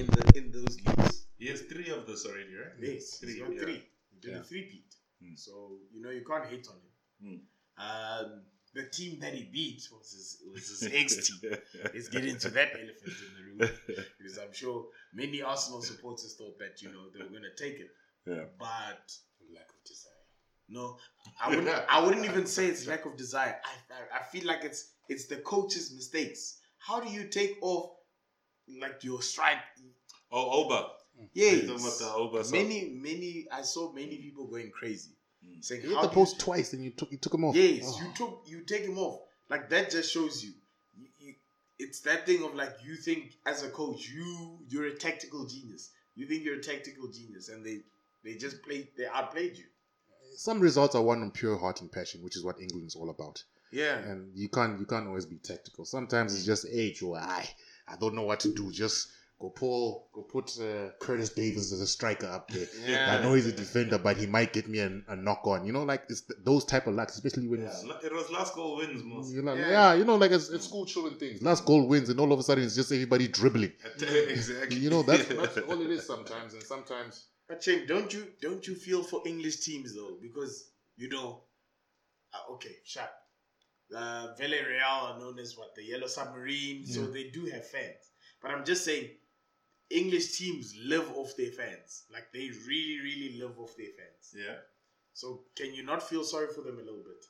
in 0.00 0.06
the 0.06 0.32
in 0.38 0.50
those 0.52 0.76
leagues. 0.84 1.26
He 1.38 1.48
has 1.48 1.62
three 1.62 1.90
of 1.90 2.06
those 2.06 2.24
already, 2.26 2.54
right? 2.54 2.72
Yes, 2.80 3.18
three. 3.18 3.32
he's 3.34 3.42
got 3.42 3.52
yeah. 3.54 3.60
three. 3.60 3.82
He 4.10 4.20
did 4.20 4.30
Yeah. 4.32 4.38
a 4.40 4.42
three-peat. 4.42 4.94
Mm. 5.22 5.38
So, 5.38 5.78
you 5.92 6.00
know, 6.02 6.10
you 6.10 6.24
can't 6.24 6.46
hate 6.46 6.66
on 6.68 6.76
him. 6.76 7.40
Mm. 7.78 8.24
Um, 8.26 8.42
the 8.74 8.84
team 8.88 9.20
that 9.20 9.32
he 9.34 9.44
beat 9.44 9.82
was 9.92 10.12
his, 10.12 10.42
was 10.52 10.68
his 10.68 10.90
ex-team. 10.92 11.50
Let's 11.94 12.08
get 12.08 12.24
into 12.24 12.48
that 12.50 12.70
elephant 12.72 13.14
in 13.26 13.34
the 13.36 13.42
room. 13.66 13.70
Because 14.18 14.38
I'm 14.38 14.52
sure 14.52 14.86
many 15.14 15.42
Arsenal 15.42 15.82
supporters 15.82 16.34
thought 16.38 16.58
that, 16.58 16.80
you 16.82 16.88
know, 16.90 17.08
they 17.12 17.22
were 17.22 17.30
going 17.30 17.42
to 17.42 17.62
take 17.62 17.78
it. 17.80 17.90
yeah. 18.26 18.44
But, 18.58 19.12
Lack 19.54 19.68
of 19.68 19.84
desire. 19.84 20.12
no, 20.68 20.96
I 21.40 21.50
wouldn't, 21.50 21.68
I 21.90 22.02
wouldn't 22.04 22.24
even 22.24 22.46
say 22.46 22.66
it's 22.66 22.86
lack 22.86 23.04
of 23.06 23.16
desire. 23.16 23.56
I, 23.64 23.94
I, 23.94 24.20
I 24.20 24.22
feel 24.24 24.46
like 24.46 24.64
it's 24.64 24.92
it's 25.08 25.26
the 25.26 25.36
coach's 25.36 25.92
mistakes. 25.94 26.58
How 26.78 27.00
do 27.00 27.08
you 27.08 27.28
take 27.28 27.56
off, 27.62 27.90
like, 28.80 29.04
your 29.04 29.22
strike? 29.22 29.58
Oh, 30.32 30.64
Oba. 30.64 30.88
Yes. 31.32 31.62
You're 31.64 31.76
talking 31.78 31.86
about 31.86 31.98
the 31.98 32.12
Oba 32.14 32.44
song. 32.44 32.58
Many, 32.58 32.90
many, 32.90 33.46
I 33.50 33.62
saw 33.62 33.92
many 33.92 34.16
people 34.18 34.46
going 34.46 34.70
crazy. 34.70 35.10
Mm. 35.44 35.64
Saying, 35.64 35.82
"You 35.82 35.90
hit 35.90 36.02
the 36.02 36.08
post 36.08 36.34
you, 36.34 36.40
twice, 36.40 36.72
and 36.72 36.84
you 36.84 36.90
took 36.90 37.10
you 37.12 37.18
took 37.18 37.34
him 37.34 37.44
off. 37.44 37.54
Yes, 37.54 37.84
Oh. 37.86 38.02
you 38.02 38.12
took 38.14 38.42
you 38.46 38.60
take 38.62 38.82
him 38.82 38.98
off. 38.98 39.20
Like 39.48 39.68
that 39.70 39.90
just 39.90 40.10
shows 40.12 40.44
you, 40.44 40.52
you, 40.98 41.06
you. 41.18 41.34
It's 41.78 42.00
that 42.00 42.26
thing 42.26 42.42
of 42.42 42.54
like 42.54 42.74
you 42.84 42.96
think 42.96 43.36
as 43.46 43.62
a 43.62 43.68
coach, 43.70 44.08
you 44.08 44.58
you're 44.68 44.86
a 44.86 44.94
tactical 44.94 45.46
genius. 45.46 45.90
You 46.14 46.26
think 46.26 46.44
you're 46.44 46.56
a 46.56 46.62
tactical 46.62 47.08
genius, 47.08 47.48
and 47.48 47.64
they 47.64 47.80
they 48.24 48.34
just 48.34 48.62
played 48.62 48.88
they 48.96 49.06
outplayed 49.06 49.56
you. 49.56 49.64
Some 50.36 50.60
results 50.60 50.94
are 50.94 51.02
won 51.02 51.22
on 51.22 51.30
pure 51.30 51.56
heart 51.56 51.80
and 51.80 51.90
passion, 51.92 52.22
which 52.22 52.36
is 52.36 52.44
what 52.44 52.60
England's 52.60 52.94
all 52.96 53.10
about. 53.10 53.42
Yeah, 53.70 53.98
And 53.98 54.36
you 54.36 54.48
can't 54.48 54.78
you 54.80 54.86
can't 54.86 55.06
always 55.06 55.26
be 55.26 55.36
tactical. 55.36 55.84
Sometimes 55.84 56.34
it's 56.34 56.44
just 56.44 56.66
age 56.70 57.02
or 57.02 57.18
I 57.18 57.48
I 57.88 57.96
don't 57.96 58.14
know 58.14 58.22
what 58.24 58.40
to 58.40 58.52
do. 58.52 58.70
Just 58.72 59.08
go 59.38 59.50
pull 59.50 60.08
go 60.14 60.22
put 60.22 60.50
uh, 60.60 60.90
Curtis 60.98 61.30
Davies 61.30 61.72
as 61.72 61.80
a 61.80 61.86
striker 61.86 62.26
up 62.26 62.48
there. 62.48 62.66
yeah. 62.86 63.16
I 63.18 63.22
know 63.22 63.34
he's 63.34 63.46
a 63.46 63.52
defender, 63.52 63.98
but 63.98 64.16
he 64.16 64.26
might 64.26 64.52
get 64.52 64.66
me 64.68 64.78
a, 64.80 64.90
a 65.08 65.16
knock 65.16 65.46
on. 65.46 65.66
You 65.66 65.72
know, 65.72 65.82
like 65.84 66.04
it's 66.08 66.22
th- 66.22 66.40
those 66.44 66.64
type 66.64 66.86
of 66.86 66.94
lucks, 66.94 67.14
especially 67.14 67.46
when 67.48 67.60
Yeah, 67.62 67.68
it's 67.68 67.84
it 68.04 68.12
was 68.12 68.30
last 68.30 68.54
goal 68.54 68.76
wins 68.78 69.04
most. 69.04 69.34
you 69.34 69.42
know, 69.42 69.54
Yeah. 69.54 69.68
yeah. 69.70 69.94
you 69.94 70.04
know, 70.04 70.16
like 70.16 70.30
it's, 70.32 70.48
it's 70.48 70.64
school 70.64 70.86
children 70.86 71.18
things. 71.18 71.42
Last 71.42 71.64
goal 71.64 71.86
wins, 71.86 72.08
and 72.08 72.18
all 72.18 72.32
of 72.32 72.38
a 72.38 72.42
sudden 72.42 72.64
it's 72.64 72.74
just 72.74 72.90
everybody 72.92 73.28
dribbling. 73.28 73.72
exactly. 74.00 74.78
You 74.78 74.90
know, 74.90 75.02
that's, 75.02 75.26
that's 75.28 75.58
all 75.58 75.80
it 75.80 75.90
is 75.90 76.06
sometimes, 76.06 76.54
and 76.54 76.62
sometimes 76.62 77.26
But 77.48 77.62
Shane, 77.62 77.86
don't 77.86 78.12
you 78.12 78.26
don't 78.40 78.66
you 78.66 78.74
feel 78.74 79.02
for 79.02 79.20
English 79.26 79.60
teams 79.60 79.94
though? 79.94 80.16
Because 80.20 80.70
you 80.96 81.08
know, 81.10 81.42
uh, 82.32 82.54
okay, 82.54 82.74
sharp. 82.84 83.10
Uh, 83.94 84.34
Villarreal 84.38 85.14
are 85.14 85.18
known 85.20 85.38
as 85.38 85.56
what 85.56 85.74
the 85.76 85.84
Yellow 85.84 86.06
Submarine, 86.08 86.84
so 86.86 87.06
they 87.06 87.24
do 87.30 87.44
have 87.46 87.64
fans. 87.66 88.10
But 88.42 88.50
I'm 88.50 88.64
just 88.64 88.84
saying, 88.84 89.10
English 89.90 90.38
teams 90.38 90.74
live 90.84 91.08
off 91.16 91.36
their 91.36 91.52
fans. 91.52 92.04
Like 92.12 92.32
they 92.32 92.50
really, 92.66 92.98
really 93.00 93.38
live 93.40 93.58
off 93.58 93.76
their 93.76 93.86
fans. 93.96 94.34
Yeah. 94.34 94.56
So 95.14 95.42
can 95.56 95.72
you 95.72 95.84
not 95.84 96.02
feel 96.02 96.24
sorry 96.24 96.48
for 96.48 96.62
them 96.62 96.74
a 96.78 96.82
little 96.82 97.04
bit 97.04 97.24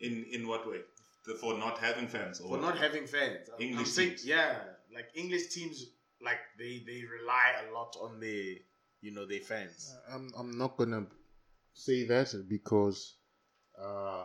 In 0.00 0.24
in 0.32 0.48
what 0.48 0.68
way? 0.68 0.80
The, 1.26 1.34
for 1.34 1.58
not 1.58 1.78
having 1.78 2.08
fans 2.08 2.40
or 2.40 2.48
for 2.56 2.58
not 2.62 2.78
having 2.78 3.06
fans? 3.06 3.48
I'm- 3.50 3.56
I'm 3.60 3.62
English 3.68 3.88
saying- 3.90 4.10
teams. 4.10 4.24
yeah, 4.26 4.62
like 4.94 5.10
English 5.14 5.48
teams, 5.48 5.86
like 6.22 6.38
they 6.58 6.82
they 6.86 7.04
rely 7.04 7.46
a 7.68 7.72
lot 7.72 7.94
on 8.00 8.18
their 8.20 8.54
you 9.02 9.10
know 9.12 9.26
their 9.26 9.40
fans. 9.40 9.94
I'm 10.08 10.32
I'm 10.38 10.56
not 10.56 10.76
gonna 10.78 11.06
say 11.74 12.06
that 12.06 12.32
because 12.48 13.14
uh, 13.78 14.24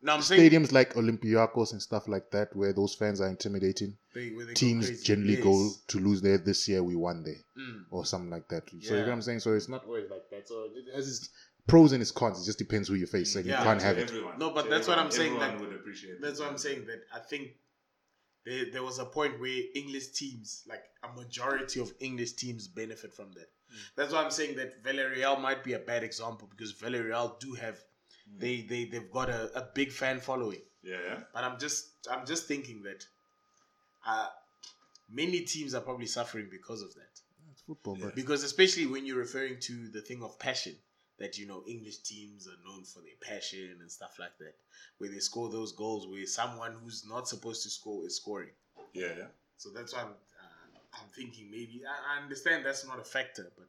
Now 0.00 0.14
I'm 0.14 0.22
saying 0.22 0.48
stadiums 0.50 0.70
like 0.72 0.94
Olympiacos 0.94 1.72
and 1.72 1.82
stuff 1.82 2.06
like 2.06 2.30
that, 2.30 2.54
where 2.54 2.72
those 2.72 2.94
fans 2.94 3.20
are 3.20 3.28
intimidating, 3.28 3.96
they, 4.14 4.30
where 4.30 4.46
they 4.46 4.54
teams 4.54 4.86
crazy. 4.86 5.02
generally 5.04 5.34
Yes. 5.34 5.42
go 5.42 5.70
to 5.88 5.98
lose 5.98 6.22
there. 6.22 6.38
This 6.38 6.68
year 6.68 6.82
we 6.84 6.94
won 6.94 7.24
there, 7.24 7.42
Mm. 7.58 7.84
or 7.90 8.04
something 8.06 8.30
like 8.30 8.48
that. 8.48 8.68
So 8.70 8.76
you 8.76 9.00
know 9.00 9.06
what 9.06 9.12
I'm 9.14 9.22
saying? 9.22 9.40
So 9.40 9.54
it's 9.54 9.68
not 9.68 9.84
always 9.86 10.08
like 10.10 10.30
that. 10.30 10.46
So 10.48 10.68
it 10.74 10.94
has 10.94 11.08
its 11.08 11.30
pros 11.66 11.92
and 11.92 12.00
its 12.00 12.12
cons. 12.12 12.40
It 12.40 12.46
just 12.46 12.58
depends 12.58 12.88
who 12.88 12.94
you 12.94 13.06
face, 13.06 13.34
and 13.34 13.44
Yeah. 13.44 13.58
you 13.58 13.64
can't 13.64 13.80
To 13.80 13.86
have 13.86 13.98
it. 13.98 14.12
No, 14.38 14.50
but 14.50 14.62
To 14.64 14.68
that's 14.70 14.86
what. 14.86 14.98
I'm 14.98 15.10
saying, 15.10 15.32
Everyone 15.34 15.50
like- 15.50 15.60
would 15.60 15.74
appreciate. 15.74 16.20
That's 16.20 16.38
it. 16.38 16.42
what 16.42 16.52
I'm 16.52 16.58
saying. 16.58 16.86
That 16.86 17.02
I 17.12 17.18
think 17.18 17.56
there, 18.44 18.70
there 18.70 18.82
was 18.84 18.98
a 19.00 19.04
point 19.04 19.40
where 19.40 19.62
English 19.74 20.08
teams, 20.12 20.62
like 20.68 20.84
a 21.02 21.12
majority 21.14 21.80
of 21.80 21.92
English 21.98 22.34
teams, 22.34 22.68
benefit 22.68 23.12
from 23.12 23.32
that. 23.32 23.50
That's 23.96 24.12
why 24.12 24.22
I'm 24.24 24.30
saying 24.30 24.56
that 24.56 24.82
Villarreal 24.82 25.38
might 25.40 25.62
be 25.62 25.74
a 25.74 25.78
bad 25.78 26.02
example 26.02 26.48
because 26.48 26.72
Villarreal 26.72 27.38
do 27.40 27.52
have 27.54 27.78
they 28.36 28.62
they 28.62 28.84
they've 28.84 29.10
got 29.10 29.28
a, 29.30 29.50
a 29.58 29.68
big 29.74 29.90
fan 29.92 30.20
following. 30.20 30.60
Yeah, 30.82 30.96
yeah. 31.06 31.18
But 31.32 31.44
I'm 31.44 31.58
just 31.58 31.88
I'm 32.10 32.26
just 32.26 32.46
thinking 32.46 32.82
that 32.82 33.06
uh, 34.06 34.28
many 35.10 35.40
teams 35.40 35.74
are 35.74 35.80
probably 35.80 36.06
suffering 36.06 36.48
because 36.50 36.82
of 36.82 36.94
that. 36.94 37.20
It's 37.50 37.62
football, 37.62 37.96
but 38.00 38.14
Because 38.14 38.44
especially 38.44 38.86
when 38.86 39.06
you're 39.06 39.18
referring 39.18 39.58
to 39.60 39.88
the 39.88 40.00
thing 40.00 40.22
of 40.22 40.38
passion, 40.38 40.76
that 41.18 41.38
you 41.38 41.46
know 41.46 41.62
English 41.66 41.98
teams 41.98 42.46
are 42.46 42.58
known 42.68 42.84
for 42.84 43.00
their 43.00 43.18
passion 43.20 43.76
and 43.80 43.90
stuff 43.90 44.16
like 44.18 44.36
that, 44.38 44.54
where 44.98 45.10
they 45.10 45.18
score 45.18 45.50
those 45.50 45.72
goals 45.72 46.06
where 46.06 46.24
someone 46.26 46.74
who's 46.82 47.04
not 47.08 47.28
supposed 47.28 47.62
to 47.64 47.70
score 47.70 48.06
is 48.06 48.16
scoring. 48.16 48.50
Yeah, 48.92 49.08
yeah. 49.18 49.24
So 49.56 49.70
that's 49.74 49.94
why 49.94 50.02
I'm 50.02 50.08
uh, 50.08 50.78
I'm 50.94 51.08
thinking 51.16 51.50
maybe 51.50 51.82
I, 51.88 52.14
I 52.18 52.22
understand 52.22 52.64
that's 52.64 52.86
not 52.86 53.00
a 53.00 53.04
factor, 53.04 53.50
but 53.56 53.68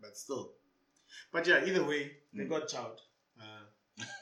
but 0.00 0.16
still. 0.16 0.52
But 1.32 1.46
yeah, 1.46 1.64
either 1.64 1.84
way, 1.84 2.12
they 2.32 2.44
Mm. 2.44 2.48
got 2.50 2.68
chowed. 2.68 2.98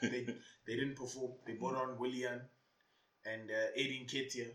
They 0.01 0.09
they 0.67 0.75
didn't 0.75 0.95
perform. 0.95 1.33
They 1.45 1.53
brought 1.53 1.75
on 1.75 1.97
Willian 1.97 2.41
and 3.25 3.49
uh, 3.49 3.71
Eddie 3.75 4.05
Nketiah 4.05 4.51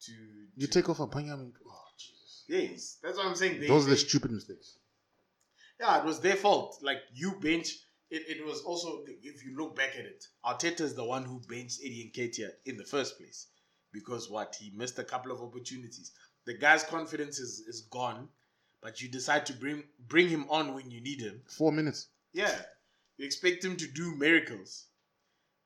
to, 0.00 0.12
you 0.56 0.66
take 0.68 0.88
off 0.88 1.00
a 1.00 1.06
Panya, 1.06 1.32
oh 1.66 1.82
Jesus, 1.98 2.44
yes. 2.48 2.98
That's 3.02 3.16
what 3.16 3.26
I'm 3.26 3.34
saying. 3.34 3.60
They, 3.60 3.66
those 3.66 3.82
are 3.86 3.90
the 3.90 3.96
they- 3.96 4.00
stupid 4.00 4.30
mistakes. 4.30 4.76
Yeah, 5.80 5.98
it 5.98 6.04
was 6.04 6.20
their 6.20 6.36
fault. 6.36 6.78
Like 6.82 6.98
you 7.14 7.32
bench 7.40 7.68
it, 8.10 8.22
it 8.38 8.44
was 8.44 8.62
also 8.62 9.04
if 9.06 9.44
you 9.44 9.56
look 9.56 9.76
back 9.76 9.90
at 9.98 10.04
it, 10.04 10.24
Arteta 10.44 10.80
is 10.80 10.94
the 10.94 11.04
one 11.04 11.24
who 11.24 11.40
benched 11.48 11.80
Eddie 11.84 12.12
Nketiah 12.14 12.50
in 12.64 12.76
the 12.76 12.84
first 12.84 13.18
place. 13.18 13.46
Because 13.92 14.30
what? 14.30 14.56
He 14.58 14.70
missed 14.76 14.98
a 14.98 15.04
couple 15.04 15.32
of 15.32 15.40
opportunities. 15.40 16.12
The 16.46 16.54
guy's 16.54 16.82
confidence 16.84 17.38
is, 17.38 17.60
is 17.66 17.82
gone, 17.90 18.28
but 18.82 19.00
you 19.00 19.08
decide 19.08 19.46
to 19.46 19.52
bring 19.52 19.84
bring 20.08 20.28
him 20.28 20.46
on 20.50 20.74
when 20.74 20.90
you 20.90 21.00
need 21.00 21.20
him. 21.20 21.42
Four 21.48 21.72
minutes. 21.72 22.08
Yeah. 22.32 22.54
You 23.18 23.26
expect 23.26 23.64
him 23.64 23.76
to 23.76 23.86
do 23.86 24.14
miracles. 24.16 24.86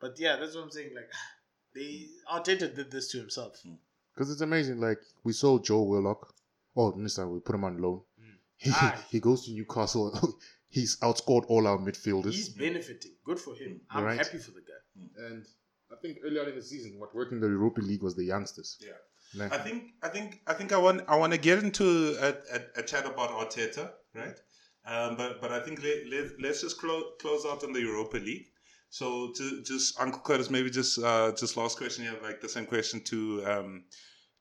But 0.01 0.19
yeah, 0.19 0.37
that's 0.37 0.55
what 0.57 0.65
I'm 0.65 0.71
saying. 0.71 0.91
Like 0.95 1.11
they 1.75 2.09
Arteta 2.33 2.75
did 2.75 2.91
this 2.91 3.11
to 3.13 3.19
himself. 3.19 3.61
Hmm. 3.63 3.75
Because 4.15 4.31
it's 4.31 4.41
amazing. 4.41 4.81
Like 4.81 4.99
we 5.25 5.33
saw 5.33 5.59
Joe 5.59 5.83
Willock. 5.83 6.35
Oh, 6.77 6.93
Mister, 6.93 7.29
we 7.29 7.41
put 7.41 7.55
him 7.55 7.65
on 7.65 7.79
loan. 7.81 8.01
Hmm. 8.21 8.35
He, 8.57 8.71
Aye. 8.71 8.75
Ah. 8.81 9.05
he 9.11 9.21
goes 9.21 9.45
to 9.47 9.53
Newcastle. 9.53 10.39
He's 10.69 10.97
outscored 11.01 11.45
all 11.49 11.67
our 11.67 11.77
midfielders. 11.79 12.33
He's 12.33 12.49
benefiting. 12.49 13.13
Good 13.27 13.39
for 13.39 13.55
him. 13.55 13.81
Hmm. 13.91 13.99
I'm 13.99 14.05
Right. 14.05 14.17
happy 14.19 14.39
for 14.39 14.53
the 14.53 14.63
guy. 14.63 15.27
and 15.27 15.45
I 15.93 15.97
think 16.01 16.19
earlier 16.25 16.49
in 16.49 16.57
the 16.57 16.63
season, 16.63 16.99
what 16.99 17.15
worked 17.15 17.33
in 17.33 17.41
the 17.41 17.47
Europa 17.49 17.83
League 17.83 18.03
was 18.03 18.15
the 18.17 18.25
youngsters. 18.25 18.79
Yeah. 18.81 18.93
Like, 19.35 19.53
I 19.53 19.59
think 19.59 19.85
I 20.03 20.09
think 20.09 20.41
I 20.47 20.55
think 20.55 20.73
I 20.73 20.79
want 20.79 21.03
I 21.09 21.17
want 21.17 21.33
to 21.33 21.39
get 21.39 21.59
into 21.63 22.17
a, 22.21 22.31
a, 22.57 22.81
a 22.81 22.83
chat 22.83 23.07
about 23.07 23.31
Arteta, 23.31 23.91
right? 24.15 24.39
Um, 24.85 25.17
but 25.17 25.41
but 25.41 25.53
I 25.53 25.61
think 25.61 25.83
let, 25.83 26.07
let, 26.11 26.41
let's 26.41 26.61
just 26.61 26.79
close 26.79 27.05
close 27.21 27.47
out 27.47 27.63
on 27.63 27.73
the 27.73 27.81
Europa 27.81 28.17
League. 28.17 28.47
So 28.91 29.33
to 29.37 29.63
just 29.63 29.99
Uncle 30.01 30.21
Curtis, 30.21 30.51
maybe 30.51 30.71
just 30.71 30.99
uh, 30.99 31.33
just 31.33 31.57
last 31.57 31.79
question 31.79 32.05
here, 32.05 32.17
like 32.23 32.41
the 32.41 32.49
same 32.49 32.67
question 32.67 33.01
to 33.05 33.45
um, 33.47 33.85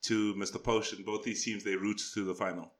to 0.04 0.34
Mr. 0.36 0.62
Potion. 0.62 1.04
Both 1.06 1.24
these 1.24 1.44
teams 1.46 1.64
they 1.64 1.76
route 1.76 2.02
to 2.16 2.26
the 2.26 2.34
final. 2.34 2.74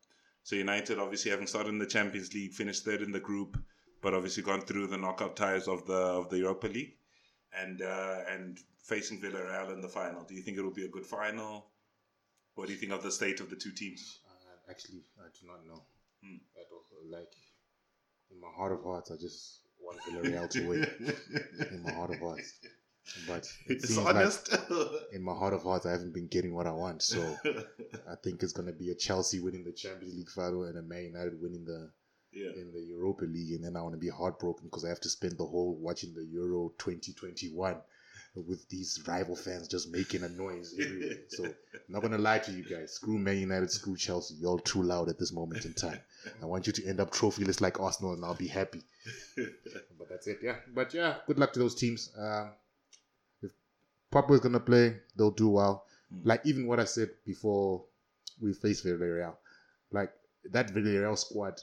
So 0.44 0.56
United 0.56 0.98
obviously 0.98 1.30
having 1.30 1.46
started 1.46 1.70
in 1.70 1.78
the 1.78 1.86
Champions 1.86 2.34
League, 2.34 2.54
finished 2.54 2.84
third 2.84 3.04
in 3.04 3.12
the 3.12 3.20
group, 3.20 3.58
but 4.02 4.16
obviously 4.16 4.42
gone 4.42 4.62
through 4.62 4.88
the 4.88 4.98
knockout 4.98 5.36
ties 5.36 5.68
of 5.68 5.86
the 5.86 5.94
of 5.94 6.30
the 6.30 6.40
Europa 6.40 6.68
League, 6.68 6.96
and 7.58 7.82
uh, 7.84 8.22
and 8.28 8.60
facing 8.84 9.22
Villarreal 9.22 9.72
in 9.72 9.82
the 9.82 9.88
final. 9.88 10.24
Do 10.24 10.34
you 10.34 10.42
think 10.42 10.58
it 10.58 10.64
will 10.64 10.74
be 10.74 10.86
a 10.86 10.90
good 10.90 11.06
final? 11.06 11.68
What 12.56 12.68
do 12.68 12.74
you 12.74 12.80
think 12.80 12.92
of 12.92 13.04
the 13.04 13.12
state 13.12 13.40
of 13.40 13.50
the 13.50 13.56
two 13.56 13.72
teams? 13.72 14.20
uh, 14.26 14.72
actually, 14.72 15.04
I 15.20 15.30
do 15.40 15.48
not 15.48 15.66
know. 15.66 15.84
Hmm. 16.24 16.38
At 16.60 16.68
all. 16.72 16.82
Like 17.10 17.34
in 18.32 18.40
my 18.40 18.48
heart 18.56 18.72
of 18.72 18.84
hearts, 18.84 19.12
I 19.12 19.16
just 19.18 19.60
want 19.80 20.00
Villarreal 20.06 20.50
to 20.50 20.68
win. 20.68 20.88
In 21.72 21.82
my 21.84 21.92
heart 21.92 22.12
of 22.12 22.20
hearts, 22.20 22.54
but 23.28 23.44
it 23.68 23.84
It's 23.84 23.88
seems 23.88 23.98
honest. 23.98 24.52
like 24.52 24.62
in 25.14 25.22
my 25.24 25.34
heart 25.34 25.54
of 25.54 25.64
hearts, 25.64 25.86
I 25.86 25.92
haven't 25.92 26.14
been 26.14 26.28
getting 26.28 26.54
what 26.54 26.68
I 26.68 26.72
want. 26.72 27.02
So 27.02 27.20
I 28.10 28.16
think 28.24 28.44
it's 28.44 28.54
gonna 28.54 28.72
be 28.72 28.92
a 28.92 28.96
Chelsea 28.96 29.40
winning 29.40 29.64
the 29.64 29.72
Champions 29.72 30.16
League 30.16 30.30
final 30.30 30.64
and 30.66 30.78
a 30.78 30.82
Man 30.82 31.04
United 31.06 31.42
winning 31.42 31.66
the 31.66 31.92
Yeah. 32.34 32.52
in 32.56 32.72
the 32.72 32.82
Europa 32.82 33.26
League, 33.26 33.52
and 33.56 33.66
then 33.66 33.76
I 33.76 33.82
want 33.82 33.94
to 33.94 34.00
be 34.00 34.08
heartbroken 34.10 34.68
because 34.68 34.86
I 34.86 34.90
have 34.90 35.02
to 35.02 35.10
spend 35.10 35.38
the 35.38 35.46
whole 35.46 35.76
watching 35.76 36.14
the 36.14 36.24
Euro 36.26 36.74
2021 36.78 37.76
with 38.36 38.68
these 38.70 39.04
rival 39.08 39.36
fans 39.36 39.68
just 39.68 39.92
making 39.92 40.24
a 40.24 40.30
noise 40.30 40.74
everywhere. 40.80 41.18
so, 41.30 41.44
I'm 41.46 41.54
not 41.90 42.02
gonna 42.02 42.18
lie 42.18 42.40
to 42.40 42.52
you 42.52 42.64
guys. 42.64 42.94
Screw 42.94 43.18
Man 43.18 43.38
United, 43.38 43.70
screw 43.72 43.96
Chelsea. 43.98 44.36
You're 44.36 44.52
all 44.52 44.60
too 44.60 44.82
loud 44.82 45.10
at 45.10 45.20
this 45.20 45.34
moment 45.34 45.66
in 45.66 45.74
time. 45.74 46.00
I 46.42 46.46
want 46.46 46.66
you 46.68 46.74
to 46.74 46.86
end 46.88 47.00
up 47.02 47.12
trophyless 47.12 47.60
like 47.60 47.80
Arsenal, 47.80 48.14
and 48.14 48.24
I'll 48.24 48.34
be 48.36 48.48
happy. 48.48 48.82
but 49.98 50.08
that's 50.10 50.28
it, 50.28 50.40
yeah. 50.42 50.56
But 50.74 50.94
yeah, 50.94 51.16
good 51.28 51.40
luck 51.40 51.52
to 51.54 51.60
those 51.60 51.76
teams. 51.76 52.10
Um, 52.18 52.52
if 53.42 53.52
Papa 54.12 54.34
is 54.34 54.40
gonna 54.40 54.60
play, 54.62 54.98
they'll 55.18 55.32
do 55.32 55.50
well. 55.50 55.86
Mm. 56.14 56.22
Like 56.26 56.42
even 56.46 56.68
what 56.68 56.80
I 56.80 56.86
said 56.86 57.10
before 57.26 57.84
we 58.42 58.54
faced 58.54 58.86
Villarreal, 58.86 59.36
like 59.92 60.12
that 60.52 60.70
Villarreal 60.74 61.18
squad 61.18 61.60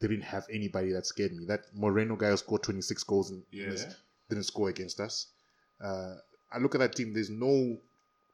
didn't 0.00 0.22
have 0.22 0.46
anybody 0.52 0.92
that 0.92 1.06
scared 1.06 1.32
me. 1.32 1.46
That 1.46 1.62
Moreno 1.74 2.14
guy 2.16 2.30
who 2.30 2.36
scored 2.36 2.62
26 2.62 3.02
goals 3.04 3.30
and 3.30 3.42
Yeah. 3.50 3.70
missed- 3.70 3.96
didn't 4.28 4.44
score 4.44 4.68
against 4.68 4.98
us. 5.00 5.28
Uh, 5.82 6.14
I 6.52 6.58
look 6.58 6.74
at 6.74 6.78
that 6.78 6.94
team. 6.96 7.12
There's 7.12 7.30
no 7.30 7.78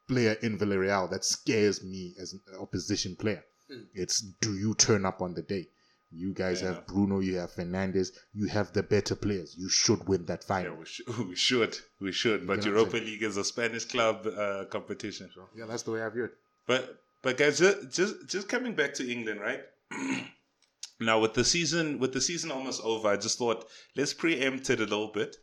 player 0.08 0.36
in 0.42 0.58
Villarreal 0.58 1.10
that 1.10 1.24
scares 1.24 1.82
me 1.82 2.14
as 2.20 2.32
an 2.32 2.40
opposition 2.60 3.16
player. 3.16 3.44
Mm. 3.70 3.86
It's 3.94 4.20
do 4.20 4.54
you 4.56 4.74
turn 4.74 5.06
up 5.06 5.22
on 5.22 5.34
the 5.34 5.42
day? 5.42 5.68
You 6.14 6.34
guys 6.34 6.60
Yeah. 6.60 6.74
have 6.74 6.86
Bruno, 6.86 7.20
you 7.20 7.36
have 7.36 7.52
Fernandes, 7.52 8.10
you 8.34 8.46
have 8.48 8.72
the 8.74 8.82
better 8.82 9.14
players. 9.14 9.54
You 9.56 9.70
should 9.70 10.06
win 10.06 10.26
that 10.26 10.42
Yeah, 10.42 10.46
final. 10.46 10.76
we, 10.76 10.84
sh- 10.84 11.00
we 11.28 11.34
should. 11.34 11.78
We 12.00 12.12
should. 12.12 12.46
But 12.46 12.64
You 12.64 12.70
know 12.72 12.78
Europa 12.80 12.98
League 12.98 13.22
is 13.22 13.36
a 13.38 13.44
Spanish 13.44 13.86
club 13.86 14.26
uh, 14.26 14.66
competition. 14.66 15.30
So, 15.34 15.48
yeah, 15.56 15.64
that's 15.66 15.84
the 15.84 15.92
way 15.92 16.02
I 16.02 16.08
view 16.10 16.24
it. 16.24 16.34
But 16.66 16.98
but 17.22 17.38
guys, 17.38 17.58
just 17.58 17.90
just, 17.90 18.28
just 18.28 18.48
coming 18.48 18.74
back 18.74 18.92
to 18.94 19.10
England, 19.10 19.40
right? 19.40 19.62
now 21.00 21.18
with 21.18 21.34
the 21.34 21.44
season 21.44 21.98
with 21.98 22.12
the 22.12 22.20
season 22.20 22.50
almost 22.50 22.82
over, 22.84 23.08
I 23.08 23.16
just 23.16 23.38
thought 23.38 23.66
let's 23.96 24.12
preempt 24.12 24.68
it 24.70 24.80
a 24.80 24.84
little 24.84 25.08
bit, 25.08 25.36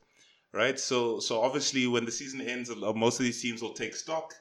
right? 0.54 0.80
So 0.80 1.20
so 1.20 1.41
obviously 1.41 1.88
when 1.88 2.06
the 2.06 2.12
season 2.12 2.41
ends, 2.41 2.70
most 2.76 3.20
of 3.20 3.26
these 3.26 3.41
teams 3.41 3.62
will 3.62 3.74
take 3.74 3.95
stock. 3.95 4.34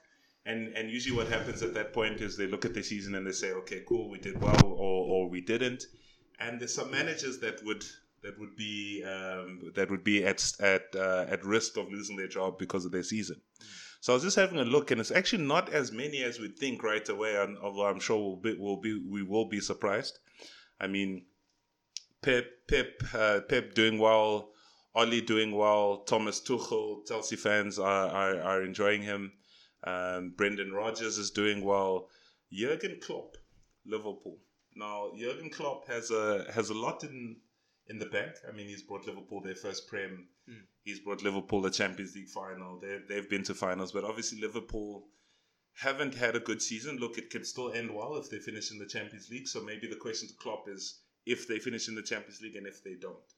And, 0.47 0.69
and 0.75 0.91
usually 0.91 1.15
what 1.15 1.29
happens 1.29 1.63
at 1.63 1.75
that 1.75 1.93
point 1.93 2.23
is 2.23 2.35
they 2.35 2.47
look 2.47 2.65
at 2.65 2.73
the 2.73 2.83
season 2.83 3.15
and 3.15 3.27
they 3.27 3.33
say, 3.33 3.53
okay, 3.53 3.83
cool, 3.87 4.09
we 4.09 4.19
did 4.19 4.41
well 4.41 4.65
or, 4.65 5.05
or 5.05 5.29
we 5.29 5.43
didn't. 5.43 5.85
And 6.41 6.59
there's 6.59 6.73
some 6.73 6.91
managers 6.91 7.39
that 7.41 7.63
would 7.65 7.85
that 8.23 8.39
would 8.39 8.57
be 8.57 9.05
um, 9.05 9.73
that 9.75 9.91
would 9.91 10.05
be 10.05 10.25
at 10.25 10.53
at 10.61 10.85
uh, 10.95 11.27
at 11.29 11.45
risk 11.45 11.77
of 11.77 11.91
losing 11.91 12.17
their 12.17 12.29
job 12.29 12.59
because 12.59 12.85
of 12.85 12.93
their 12.93 13.03
season. 13.03 13.41
So 14.01 14.13
I 14.13 14.15
was 14.15 14.23
just 14.23 14.37
having 14.37 14.59
a 14.59 14.65
look, 14.65 14.91
and 14.91 15.01
it's 15.01 15.11
actually 15.11 15.45
not 15.45 15.73
as 15.73 15.91
many 15.93 16.23
as 16.23 16.39
we'd 16.39 16.57
think 16.57 16.83
right 16.83 17.09
away. 17.09 17.37
And 17.37 17.59
although 17.59 17.87
I'm 17.87 18.01
sure 18.01 18.17
we'll 18.17 18.37
be, 18.37 18.57
we'll 18.59 18.81
be 18.81 19.01
we 19.09 19.23
will 19.23 19.47
be 19.47 19.61
surprised. 19.61 20.19
I 20.81 20.87
mean, 20.87 21.27
Pep 22.23 22.47
Pep 22.69 23.03
uh, 23.15 23.41
Pep 23.49 23.75
doing 23.75 23.99
well, 23.99 24.53
Ole 24.99 25.21
doing 25.21 25.53
well, 25.53 25.99
Thomas 25.99 26.41
Tuchel, 26.41 27.07
Chelsea 27.07 27.37
fans 27.37 27.79
are 27.79 28.09
are, 28.09 28.41
are 28.43 28.63
enjoying 28.63 29.03
him. 29.03 29.33
Um, 29.85 30.35
Brendan 30.37 30.73
Rodgers 30.73 31.19
is 31.19 31.31
doing 31.31 31.65
well. 31.65 32.09
Jurgen 32.53 32.99
Klopp, 33.01 33.37
Liverpool. 33.87 34.39
Now 34.75 35.13
Jurgen 35.17 35.51
Klopp 35.51 35.87
has 35.87 36.11
a 36.11 36.51
has 36.53 36.71
a 36.71 36.75
lot 36.75 37.05
in 37.05 37.37
in 37.87 37.99
the 37.99 38.07
bank. 38.07 38.33
I 38.49 38.53
mean, 38.53 38.67
he's 38.67 38.83
brought 38.83 39.07
Liverpool 39.07 39.41
their 39.41 39.55
first 39.55 39.87
prem. 39.89 40.29
Mm. 40.51 40.63
He's 40.83 41.01
brought 41.01 41.23
Liverpool 41.23 41.63
the 41.63 41.71
Champions 41.71 42.15
League 42.17 42.29
final. 42.29 42.81
They 42.81 42.99
they've 43.09 43.31
been 43.31 43.45
to 43.45 43.55
finals, 43.55 43.93
but 43.93 44.05
obviously 44.05 44.41
Liverpool 44.41 45.09
haven't 45.75 46.15
had 46.15 46.35
a 46.35 46.41
good 46.41 46.61
season. 46.61 46.97
Look, 46.99 47.19
it 47.19 47.31
could 47.31 47.47
still 47.47 47.73
end 47.73 47.95
well 47.95 48.17
if 48.17 48.31
they 48.31 48.39
finish 48.39 48.73
in 48.73 48.79
the 48.79 48.87
Champions 48.87 49.29
League. 49.31 49.47
So 49.47 49.63
maybe 49.63 49.87
the 49.87 49.97
question 49.97 50.29
to 50.29 50.35
Klopp 50.35 50.69
is 50.69 51.03
if 51.25 51.47
they 51.47 51.61
finish 51.61 51.89
in 51.89 51.95
the 51.95 52.03
Champions 52.03 52.41
League 52.41 52.57
and 52.57 52.67
if 52.67 52.83
they 52.83 52.95
don't. 53.01 53.33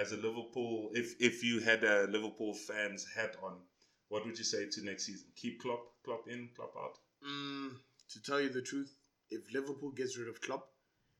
As 0.00 0.12
a 0.12 0.16
Liverpool, 0.16 0.90
if 0.94 1.14
if 1.20 1.44
you 1.44 1.60
had 1.60 1.84
a 1.84 2.06
Liverpool 2.06 2.54
fans 2.54 3.06
hat 3.14 3.36
on, 3.42 3.54
what 4.08 4.24
would 4.24 4.38
you 4.38 4.44
say 4.44 4.62
to 4.70 4.84
next 4.84 5.04
season? 5.06 5.28
Keep 5.36 5.60
Klopp, 5.60 5.82
Klopp 6.04 6.26
in, 6.28 6.48
Klopp 6.56 6.74
out. 6.84 6.96
Mm, 7.26 7.70
to 8.12 8.22
tell 8.22 8.40
you 8.40 8.48
the 8.48 8.62
truth, 8.62 8.90
if 9.30 9.42
Liverpool 9.52 9.90
gets 9.90 10.16
rid 10.16 10.28
of 10.28 10.40
Klopp, 10.40 10.64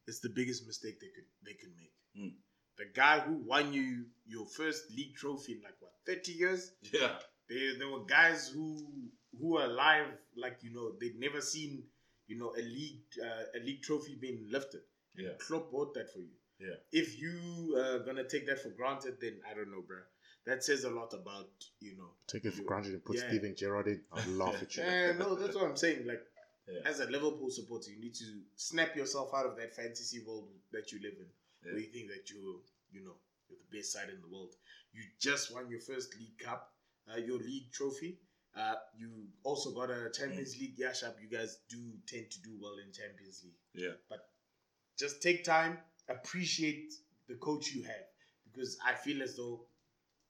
it's 0.07 0.21
the 0.21 0.31
biggest 0.31 0.67
mistake 0.67 0.99
they 1.01 1.09
could 1.15 1.29
they 1.45 1.55
can 1.55 1.73
make. 1.77 1.93
Mm. 2.19 2.35
The 2.79 2.87
guy 2.95 3.21
who 3.21 3.35
won 3.53 3.73
you 3.75 4.07
your 4.27 4.47
first 4.47 4.91
league 4.97 5.15
trophy 5.15 5.53
in 5.53 5.63
like 5.63 5.77
what 5.81 5.93
thirty 6.07 6.33
years. 6.33 6.73
Yeah, 6.93 7.19
There, 7.49 7.77
there 7.79 7.89
were 7.89 8.05
guys 8.07 8.49
who 8.49 8.67
who 9.39 9.59
are 9.59 9.67
alive, 9.67 10.07
like 10.37 10.59
you 10.63 10.73
know, 10.73 10.93
they'd 10.99 11.21
never 11.21 11.41
seen 11.43 11.85
you 12.27 12.39
know 12.39 12.55
a 12.57 12.63
league 12.63 13.05
uh, 13.23 13.59
a 13.59 13.61
league 13.63 13.83
trophy 13.83 14.17
being 14.19 14.47
lifted. 14.51 14.81
yeah, 15.17 15.37
Klopp 15.39 15.71
bought 15.71 15.93
that 15.95 16.11
for 16.13 16.21
you. 16.21 16.35
Yeah. 16.61 16.75
If 16.93 17.21
you 17.21 17.77
uh, 17.79 17.99
gonna 18.05 18.29
take 18.29 18.47
that 18.47 18.61
for 18.63 18.71
granted, 18.71 19.17
then 19.21 19.41
I 19.51 19.55
don't 19.55 19.71
know, 19.71 19.83
bro. 19.87 19.99
That 20.47 20.65
says 20.65 20.85
a 20.85 20.91
lot 20.91 21.13
about 21.15 21.51
you 21.81 21.97
know. 21.97 22.11
Take 22.27 22.45
it 22.45 22.53
for 22.55 22.61
you- 22.63 22.67
granted 22.67 22.93
and 22.93 23.05
put 23.05 23.17
Yeah. 23.17 23.29
Steven 23.29 23.55
Gerrard 23.57 23.89
in. 23.89 24.01
I'll 24.13 24.31
laugh 24.43 24.63
at 24.63 24.75
you. 24.77 24.83
Eh, 24.83 25.13
no, 25.19 25.35
that's 25.35 25.55
what 25.55 25.65
I'm 25.65 25.77
saying. 25.77 26.07
Like, 26.07 26.23
Yeah. 26.69 26.81
as 26.89 27.01
a 27.01 27.07
Liverpool 27.11 27.51
supporter, 27.51 27.91
you 27.91 28.01
need 28.01 28.15
to 28.15 28.29
snap 28.57 28.95
yourself 28.97 29.31
out 29.35 29.47
of 29.47 29.57
that 29.57 29.75
fantasy 29.75 30.21
world 30.27 30.49
that 30.73 30.93
you 30.93 31.01
live 31.03 31.15
in, 31.19 31.27
Yeah. 31.65 31.73
where 31.73 31.81
you 31.83 31.91
think 31.93 32.09
that 32.11 32.31
you, 32.31 32.63
you 32.93 33.01
know, 33.05 33.17
you're 33.49 33.59
the 33.59 33.77
best 33.79 33.93
side 33.93 34.09
in 34.09 34.21
the 34.21 34.29
world. 34.29 34.55
You 34.93 35.03
just 35.19 35.53
won 35.53 35.69
your 35.71 35.81
first 35.81 36.17
league 36.19 36.39
cup, 36.39 36.73
uh, 37.13 37.17
your 37.17 37.39
league 37.39 37.71
trophy. 37.73 38.19
Uh, 38.55 38.75
you 38.97 39.09
also 39.45 39.73
got 39.73 39.91
a 39.91 40.11
Champions 40.11 40.59
League. 40.59 40.75
Yeah, 40.77 40.93
sharp. 40.93 41.17
You 41.23 41.29
guys 41.29 41.59
do 41.69 41.79
tend 42.07 42.31
to 42.33 42.41
do 42.43 42.57
well 42.61 42.77
in 42.85 42.93
Champions 42.93 43.43
League. 43.45 43.61
Yeah. 43.85 43.95
But 44.09 44.29
just 44.99 45.23
take 45.23 45.45
time, 45.45 45.79
appreciate 46.11 46.93
the 47.29 47.35
coach 47.37 47.73
you 47.73 47.83
have, 47.85 48.07
because 48.53 48.77
I 48.85 48.95
feel 48.95 49.23
as 49.23 49.37
though 49.37 49.67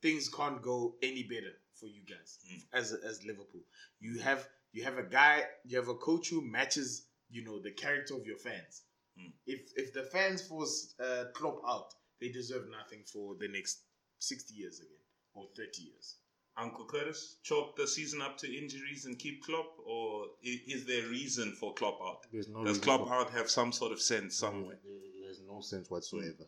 things 0.02 0.28
can't 0.28 0.60
go 0.62 0.94
any 1.02 1.22
better 1.24 1.52
for 1.74 1.86
you 1.86 2.02
guys 2.02 2.38
Mm. 2.50 2.62
as 2.72 2.92
as 2.92 3.24
Liverpool. 3.24 3.62
You 4.00 4.18
have 4.20 4.48
you 4.72 4.84
have 4.84 4.98
a 4.98 5.02
guy, 5.02 5.44
you 5.64 5.76
have 5.78 5.88
a 5.88 5.94
coach 5.96 6.28
who 6.28 6.40
matches, 6.42 7.06
you 7.30 7.42
know, 7.44 7.58
the 7.58 7.72
character 7.72 8.14
of 8.14 8.26
your 8.26 8.36
fans. 8.38 8.82
Mm. 9.18 9.32
If 9.46 9.72
if 9.76 9.92
the 9.92 10.04
fans 10.04 10.46
force 10.46 10.94
uh, 11.00 11.24
Klopp 11.34 11.62
out, 11.66 11.94
they 12.20 12.28
deserve 12.28 12.68
nothing 12.70 13.02
for 13.04 13.34
the 13.36 13.48
next 13.48 13.80
sixty 14.18 14.54
years 14.54 14.78
again 14.80 15.02
or 15.34 15.46
thirty 15.56 15.82
years. 15.82 16.16
Uncle 16.56 16.84
Curtis, 16.84 17.36
chalk 17.42 17.76
the 17.76 17.86
season 17.86 18.20
up 18.20 18.36
to 18.38 18.46
injuries 18.62 19.06
and 19.06 19.18
keep 19.18 19.42
Klopp, 19.44 19.78
or 19.86 20.26
i- 20.44 20.62
is 20.66 20.84
there 20.84 21.06
reason 21.08 21.52
for 21.52 21.72
Klopp 21.74 21.98
out? 22.02 22.26
There's 22.30 22.48
no 22.48 22.58
Does 22.64 22.76
reason 22.78 22.82
Klopp 22.82 23.08
for- 23.08 23.14
out 23.14 23.30
have 23.30 23.48
some 23.48 23.72
sort 23.72 23.92
of 23.92 24.02
sense 24.02 24.36
somewhere? 24.36 24.78
There's 24.84 25.02
no 25.50 25.60
sense 25.60 25.90
whatsoever. 25.90 26.46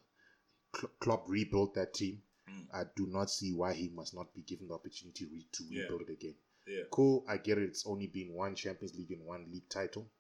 Kl- 0.73 0.91
Klopp 1.01 1.29
rebuilt 1.29 1.75
that 1.75 1.95
team. 1.95 2.23
Mm. 2.49 2.67
I 2.73 2.85
do 2.97 3.07
not 3.07 3.31
see 3.31 3.53
why 3.53 3.73
he 3.75 3.89
must 3.89 4.15
not 4.15 4.33
be 4.35 4.43
given 4.43 4.69
the 4.69 4.75
opportunity 4.75 5.27
re- 5.27 5.47
to 5.53 5.65
Yeah. 5.65 5.83
rebuild 5.83 6.03
it 6.03 6.11
again. 6.11 6.35
Yeah. 6.67 6.85
Cool, 6.91 7.25
I 7.29 7.37
get 7.39 7.59
it. 7.59 7.65
It's 7.65 7.87
only 7.87 8.07
been 8.07 8.33
one 8.33 8.55
Champions 8.55 8.95
League 8.97 9.11
and 9.11 9.25
one 9.25 9.51
league 9.51 9.69
title, 9.69 10.11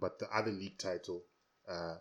but 0.00 0.18
the 0.18 0.28
other 0.34 0.50
league 0.50 0.78
title, 0.78 1.24
uh, 1.68 1.96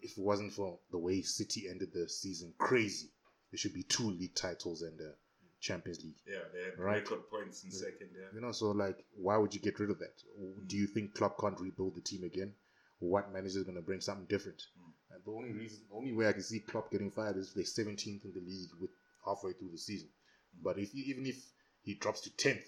if 0.00 0.16
it 0.18 0.22
wasn't 0.22 0.52
for 0.52 0.78
the 0.90 0.98
way 0.98 1.22
City 1.22 1.68
ended 1.68 1.92
the 1.92 2.08
season, 2.08 2.54
crazy. 2.58 3.10
There 3.50 3.58
should 3.58 3.74
be 3.74 3.84
two 3.84 4.10
league 4.10 4.34
titles 4.34 4.82
and 4.82 4.98
a 5.00 5.14
Champions 5.60 6.02
League. 6.02 6.20
Yeah, 6.26 6.42
they 6.52 6.62
had 6.64 6.78
Right. 6.78 6.96
record 7.02 7.28
points 7.30 7.64
in 7.64 7.70
second. 7.70 8.10
Yeah. 8.14 8.28
You 8.34 8.40
know, 8.40 8.52
so 8.52 8.70
like, 8.72 9.04
why 9.12 9.36
would 9.38 9.54
you 9.54 9.60
get 9.60 9.78
rid 9.78 9.90
of 9.90 9.98
that? 10.00 10.22
Mm. 10.38 10.66
Do 10.68 10.76
you 10.76 10.86
think 10.86 11.14
Klopp 11.14 11.38
can't 11.38 11.58
rebuild 11.60 11.94
the 11.94 12.00
team 12.02 12.24
again? 12.24 12.54
What 12.98 13.32
manager 13.32 13.58
is 13.58 13.64
going 13.64 13.76
to 13.76 13.82
bring 13.82 14.00
something 14.00 14.26
different? 14.26 14.66
Mm. 14.78 14.92
And 15.14 15.22
the 15.24 15.30
only 15.30 15.52
reason, 15.52 15.80
the 15.88 15.96
only 15.96 16.12
way 16.12 16.28
I 16.28 16.32
can 16.32 16.42
see 16.42 16.60
Klopp 16.60 16.90
getting 16.90 17.10
fired 17.10 17.36
is 17.36 17.52
they're 17.54 17.64
17th 17.64 18.24
in 18.24 18.32
the 18.34 18.40
league 18.40 18.70
with 18.80 18.90
halfway 19.24 19.52
through 19.52 19.70
the 19.70 19.78
season. 19.78 20.08
But 20.62 20.78
if 20.78 20.94
even 20.94 21.26
if 21.26 21.36
he 21.82 21.94
drops 21.94 22.20
to 22.22 22.30
10th, 22.30 22.66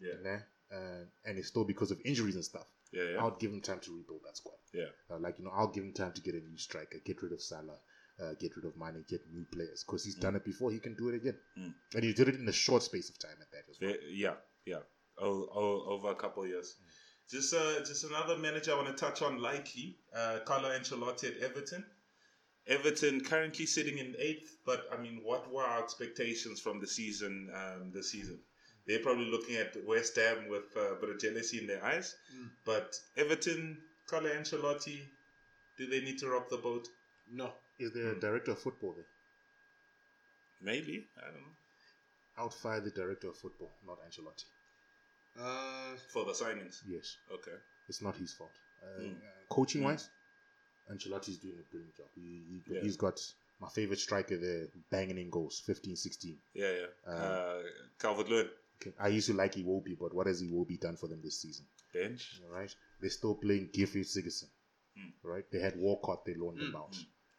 Mm. 0.00 0.06
Yeah. 0.06 0.14
nah, 0.24 0.76
uh, 0.76 1.04
and 1.24 1.38
it's 1.38 1.46
still 1.48 1.64
because 1.64 1.92
of 1.92 2.00
injuries 2.04 2.34
and 2.34 2.44
stuff, 2.44 2.66
Yeah, 2.92 3.04
yeah. 3.12 3.18
I'll 3.20 3.36
give 3.36 3.52
him 3.52 3.60
time 3.60 3.78
to 3.80 3.96
rebuild 3.96 4.22
that 4.26 4.36
squad. 4.36 4.56
Yeah. 4.72 4.88
Uh, 5.08 5.18
like 5.20 5.38
you 5.38 5.44
know, 5.44 5.52
I'll 5.54 5.70
give 5.72 5.84
him 5.84 5.92
time 5.92 6.12
to 6.12 6.20
get 6.20 6.34
a 6.34 6.40
new 6.40 6.58
striker, 6.58 6.98
get 7.04 7.22
rid 7.22 7.30
of 7.32 7.40
Salah, 7.40 7.78
uh, 8.20 8.34
get 8.40 8.56
rid 8.56 8.64
of 8.64 8.76
Mane, 8.76 9.04
get 9.08 9.20
new 9.32 9.44
players 9.52 9.84
because 9.86 10.04
he's 10.04 10.16
done 10.16 10.34
it 10.34 10.44
before. 10.44 10.72
He 10.72 10.80
can 10.80 10.94
do 10.96 11.10
it 11.10 11.14
again, 11.14 11.38
Mm. 11.56 11.74
and 11.94 12.02
he 12.04 12.12
did 12.12 12.28
it 12.28 12.34
in 12.34 12.48
a 12.48 12.52
short 12.52 12.82
space 12.82 13.08
of 13.08 13.18
time 13.20 13.38
at 13.40 13.50
that 13.52 13.68
as 13.70 13.80
well. 13.80 13.96
Yeah, 14.10 14.36
yeah. 14.66 14.82
O- 15.18 15.48
o- 15.52 15.84
over 15.92 16.08
a 16.10 16.16
couple 16.16 16.42
of 16.42 16.48
years. 16.48 16.74
Just 17.30 17.54
uh, 17.54 17.78
just 17.80 18.04
another 18.04 18.36
manager 18.36 18.72
I 18.72 18.76
want 18.76 18.88
to 18.88 18.92
touch 19.04 19.22
on 19.22 19.40
lightly. 19.40 19.96
Uh, 20.14 20.38
Carlo 20.44 20.68
Ancelotti 20.70 21.24
at 21.36 21.42
Everton. 21.42 21.84
Everton 22.66 23.22
currently 23.22 23.66
sitting 23.66 23.98
in 23.98 24.14
eighth, 24.18 24.56
but 24.64 24.86
I 24.92 24.96
mean, 25.00 25.20
what 25.22 25.50
were 25.52 25.62
our 25.64 25.82
expectations 25.82 26.60
from 26.60 26.80
the 26.80 26.86
season? 26.86 27.50
Um, 27.54 27.90
this 27.92 28.10
season, 28.12 28.38
they're 28.86 29.00
probably 29.00 29.26
looking 29.26 29.56
at 29.56 29.74
West 29.86 30.16
Ham 30.16 30.48
with 30.48 30.64
uh, 30.76 30.92
a 30.96 31.00
bit 31.00 31.10
of 31.10 31.18
jealousy 31.20 31.58
in 31.58 31.66
their 31.66 31.84
eyes. 31.84 32.14
Mm. 32.34 32.48
But 32.64 32.94
Everton, 33.18 33.78
Carlo 34.08 34.30
Ancelotti, 34.30 34.98
do 35.78 35.86
they 35.86 36.00
need 36.00 36.18
to 36.20 36.28
rock 36.28 36.48
the 36.48 36.56
boat? 36.58 36.88
No, 37.30 37.52
Is 37.78 37.92
there 37.92 38.10
a 38.12 38.14
Mm. 38.14 38.20
director 38.20 38.52
of 38.52 38.58
football 38.60 38.92
there? 38.92 39.06
Maybe 40.62 41.04
I 41.18 41.24
don't 41.26 41.34
know 41.40 41.56
Outfire 42.44 42.80
the 42.80 42.90
director 42.90 43.28
of 43.28 43.36
football, 43.36 43.70
not 43.86 43.98
Ancelotti. 44.06 44.44
Uh, 45.38 45.96
for 46.12 46.24
the 46.24 46.32
signings. 46.32 46.80
Yes, 46.86 47.16
Okay. 47.32 47.56
it's 47.88 48.02
not 48.02 48.16
his 48.16 48.32
fault. 48.34 48.56
Uh, 48.82 49.00
Mm. 49.00 49.16
uh, 49.16 49.26
coaching 49.48 49.82
wise, 49.82 50.08
Ancelotti's 50.90 51.38
doing 51.38 51.58
a 51.58 51.62
brilliant 51.70 51.94
job. 51.96 52.06
He, 52.14 52.62
he, 52.66 52.74
Yeah. 52.74 52.82
He's 52.82 52.96
got 52.96 53.18
my 53.60 53.68
favorite 53.68 53.98
striker 53.98 54.36
there, 54.36 54.68
banging 54.90 55.18
in 55.18 55.30
goals, 55.30 55.60
15, 55.66 55.96
16. 55.96 56.38
Yeah, 56.52 56.72
yeah. 56.72 56.86
Uh, 57.06 57.10
Uh, 57.10 57.62
Calvert 57.98 58.28
Lewin 58.28 58.50
Okay. 58.80 58.92
I 58.98 59.08
used 59.08 59.28
to 59.28 59.34
like 59.34 59.54
Iwobi, 59.54 59.96
but 59.98 60.12
what 60.12 60.26
has 60.26 60.42
Iwobi 60.42 60.78
done 60.80 60.96
for 60.96 61.08
them 61.08 61.20
this 61.22 61.40
season? 61.40 61.66
bench. 61.92 62.40
All 62.42 62.50
right, 62.50 62.74
they're 63.00 63.08
still 63.10 63.36
playing 63.36 63.68
Gylfi 63.68 64.00
Sigurdsson. 64.04 64.48
Mm. 64.98 65.12
Right, 65.22 65.44
they 65.50 65.60
had 65.60 65.76
Walcott, 65.76 66.24
they 66.24 66.34
loaned 66.34 66.58
them 66.60 66.72
Mm, 66.72 66.76
out. 66.80 66.96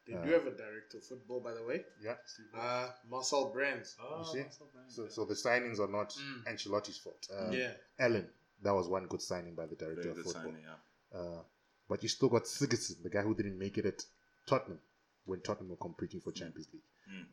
They 0.08 0.14
Uh, 0.14 0.24
do 0.24 0.32
have 0.34 0.46
a 0.46 0.52
director 0.52 0.98
of 1.00 1.04
football, 1.04 1.40
by 1.40 1.54
the 1.54 1.64
way. 1.64 1.84
Yeah, 2.02 2.18
Uh, 2.54 2.92
Marcel 3.10 3.52
Brands. 3.52 3.96
Oh, 4.00 4.20
You 4.20 4.26
see? 4.26 4.42
that's 4.44 4.60
not 4.60 4.74
bad. 4.74 4.92
so 4.92 5.08
so 5.08 5.26
the 5.26 5.34
signings 5.36 5.80
are 5.80 5.88
not 5.92 6.10
Mm. 6.14 6.44
Ancelotti's 6.48 6.98
fault. 7.00 7.28
Uh, 7.32 7.50
yeah. 7.52 7.74
Allen, 8.00 8.30
that 8.62 8.72
was 8.74 8.88
one 8.88 9.08
good 9.08 9.22
signing 9.22 9.56
by 9.56 9.66
the 9.66 9.76
director 9.76 10.02
Very 10.04 10.20
of 10.20 10.26
football. 10.26 10.34
signing, 10.44 10.62
yeah. 10.64 11.20
Uh, 11.20 11.44
but 11.88 12.04
you 12.04 12.10
still 12.10 12.30
got 12.30 12.44
Sigurdsson, 12.46 13.02
the 13.04 13.10
guy 13.10 13.22
who 13.24 13.34
didn't 13.36 13.58
make 13.58 13.78
it 13.80 13.86
at 13.86 14.06
Tottenham 14.46 14.80
when 15.26 15.42
Tottenham 15.42 15.70
were 15.70 15.78
competing 15.78 16.22
for 16.22 16.32
Champions 16.32 16.68
League. 16.72 16.84
Mm. 17.10 17.26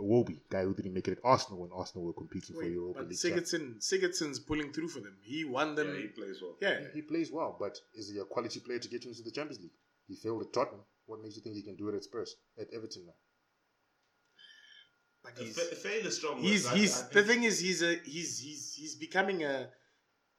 Iwobi, 0.00 0.40
guy 0.50 0.62
who 0.64 0.74
didn't 0.74 0.92
make 0.92 1.08
it 1.08 1.12
at 1.18 1.24
Arsenal 1.24 1.60
when 1.60 1.70
Arsenal 1.72 2.04
were 2.06 2.12
competing 2.12 2.54
for 2.56 2.62
Wait, 2.62 2.72
Europa 2.72 2.98
but 3.00 3.08
League. 3.08 3.18
Sigurdsson, 3.18 3.78
Sigurdsson's 3.78 4.38
pulling 4.40 4.72
through 4.72 4.88
for 4.88 5.00
them. 5.00 5.16
He 5.22 5.44
won 5.44 5.74
them. 5.74 5.94
Yeah, 5.94 6.00
he 6.02 6.08
plays 6.08 6.42
well. 6.42 6.56
Yeah. 6.60 6.88
He 6.92 7.02
plays 7.02 7.30
well, 7.30 7.56
but 7.58 7.80
is 7.94 8.10
he 8.10 8.18
a 8.18 8.24
quality 8.24 8.60
player 8.60 8.78
to 8.80 8.88
get 8.88 9.04
you 9.04 9.10
into 9.10 9.22
the 9.22 9.30
Champions 9.30 9.62
League? 9.62 9.72
He 10.08 10.14
failed 10.16 10.42
at 10.42 10.52
Tottenham. 10.52 10.84
What 11.06 11.20
makes 11.22 11.36
you 11.36 11.42
think 11.42 11.54
he 11.56 11.62
can 11.62 11.76
do 11.76 11.88
it 11.88 11.94
at 11.94 12.04
Spurs, 12.04 12.34
at 12.58 12.66
Everton 12.74 13.06
now? 13.06 13.14
But 15.22 15.32
Uh, 15.38 15.44
he's, 15.44 15.54
fa- 15.58 15.76
fail 15.76 16.06
is 16.06 16.16
strong. 16.16 16.40
he's, 16.40 16.64
words. 16.64 16.74
I- 16.74 16.78
he's 16.78 17.02
I 17.02 17.08
the 17.12 17.22
thing 17.24 17.44
is 17.44 17.58
he's 17.58 17.82
a 17.82 17.94
he's 18.04 18.38
he's 18.38 18.74
he's 18.74 18.94
becoming 18.96 19.44
a 19.44 19.68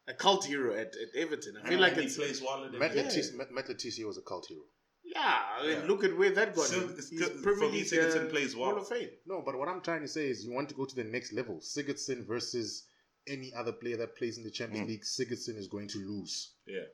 a 0.07 0.13
cult 0.13 0.45
hero 0.45 0.73
at, 0.73 0.87
at 0.95 1.09
Everton. 1.15 1.57
I 1.57 1.63
feel 1.63 1.71
and 1.73 1.81
like 1.81 1.95
he 1.97 2.03
it's 2.03 2.15
plays 2.17 2.41
well 2.41 2.63
at 2.65 2.71
Matt, 2.73 2.91
every- 2.91 3.03
Le 3.03 3.09
Tissier, 3.09 3.35
Matt, 3.35 3.51
Matt 3.51 3.67
Le 3.67 3.75
Tissier 3.75 4.05
was 4.05 4.17
a 4.17 4.21
cult 4.21 4.45
hero. 4.47 4.61
yeah. 5.03 5.41
I 5.59 5.63
mean, 5.67 5.71
Yeah. 5.81 5.85
look 5.87 6.03
at 6.05 6.15
where 6.17 6.31
that 6.31 6.55
got 6.55 6.65
Still- 6.67 6.87
him. 6.87 6.95
He's 6.95 7.09
good- 7.19 7.43
Premier 7.43 7.67
League, 7.69 7.85
Sigurdsson 7.85 8.27
uh, 8.27 8.29
plays 8.29 8.55
well. 8.55 8.69
Hall 8.71 8.79
of 8.81 8.87
Fame. 8.87 9.09
No, 9.25 9.41
but 9.41 9.57
what 9.57 9.67
I'm 9.67 9.81
trying 9.81 10.01
to 10.01 10.07
say 10.07 10.29
is 10.29 10.45
you 10.45 10.51
want 10.53 10.69
to 10.69 10.75
go 10.75 10.85
to 10.85 10.95
the 10.95 11.03
next 11.03 11.33
level. 11.33 11.59
Sigurdsson 11.59 12.25
versus 12.25 12.85
any 13.27 13.53
other 13.53 13.73
player 13.73 13.97
that 13.97 14.15
plays 14.15 14.37
in 14.37 14.43
the 14.45 14.51
Champions 14.51 14.85
Mm. 14.85 14.89
League, 14.91 15.03
Sigurdsson 15.03 15.57
is 15.57 15.67
going 15.67 15.89
to 15.89 15.97
lose. 15.99 16.53
Yeah. 16.65 16.85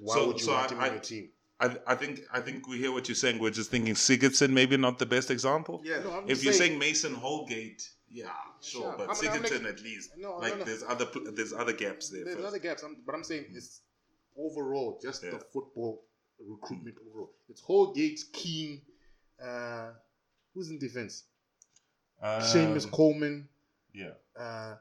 Why 0.00 0.14
So- 0.14 0.26
would 0.28 0.38
you 0.38 0.46
so 0.46 0.52
want 0.52 0.70
I- 0.70 0.74
him 0.74 0.80
I- 0.80 0.86
on 0.88 0.92
your 0.94 1.02
team? 1.02 1.32
I, 1.64 1.76
I 1.92 1.94
think 1.94 2.20
I 2.32 2.40
think 2.40 2.66
we 2.68 2.76
hear 2.78 2.92
what 2.92 3.08
you're 3.08 3.14
saying. 3.24 3.38
We're 3.38 3.50
just 3.60 3.70
thinking 3.70 3.94
Sigurdsson 3.94 4.50
maybe 4.50 4.76
not 4.76 4.98
the 4.98 5.06
best 5.06 5.30
example. 5.30 5.80
Yeah. 5.84 6.00
No, 6.04 6.10
I'm 6.18 6.28
If 6.28 6.42
you're 6.44 6.52
saying 6.62 6.78
Mason 6.78 7.14
Holgate, 7.14 7.82
yeah, 8.10 8.26
sure, 8.60 8.82
Sure. 8.82 8.94
but 8.98 9.08
I'm- 9.08 9.10
I'm 9.10 9.16
Sigurdsson 9.22 9.62
like- 9.64 9.72
at 9.74 9.80
least. 9.82 10.10
No, 10.16 10.30
no, 10.32 10.36
like 10.38 10.58
no. 10.58 10.64
there's 10.64 10.82
other 10.82 11.06
there's 11.36 11.52
other 11.52 11.72
gaps 11.84 12.08
there. 12.10 12.24
There's 12.24 12.36
first. 12.36 12.48
other 12.48 12.58
gaps, 12.58 12.82
I'm, 12.82 12.96
but 13.06 13.14
I'm 13.14 13.24
saying 13.24 13.44
it's 13.54 13.80
overall 14.36 14.98
just 15.02 15.22
Yeah. 15.22 15.30
the 15.30 15.38
football 15.54 16.04
recruitment 16.54 16.96
overall. 17.08 17.30
It's 17.48 17.60
Holgate, 17.60 18.20
Keane, 18.32 18.82
uh, 19.40 19.90
who's 20.54 20.68
in 20.70 20.78
defense? 20.78 21.24
Um, 22.20 22.40
Seamus 22.42 22.90
Coleman. 22.90 23.48
Yeah. 23.94 24.14
Uh, 24.36 24.74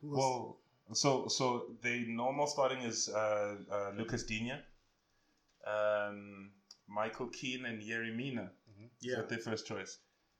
who? 0.00 0.16
Well, 0.16 0.58
so 0.94 1.28
so 1.28 1.44
the 1.82 2.06
normal 2.08 2.46
starting 2.46 2.78
is 2.82 3.08
uh, 3.08 3.56
uh, 3.70 3.90
Lucas 3.96 4.22
Digne, 4.24 4.54
um, 5.66 6.50
Michael 6.88 7.28
Keane, 7.28 7.64
and 7.66 7.82
Yerry 7.82 8.14
Mina. 8.14 8.52
Is 8.78 8.90
Yeah. 9.00 9.16
that 9.16 9.28
their 9.28 9.38
first 9.38 9.66
choice? 9.66 9.98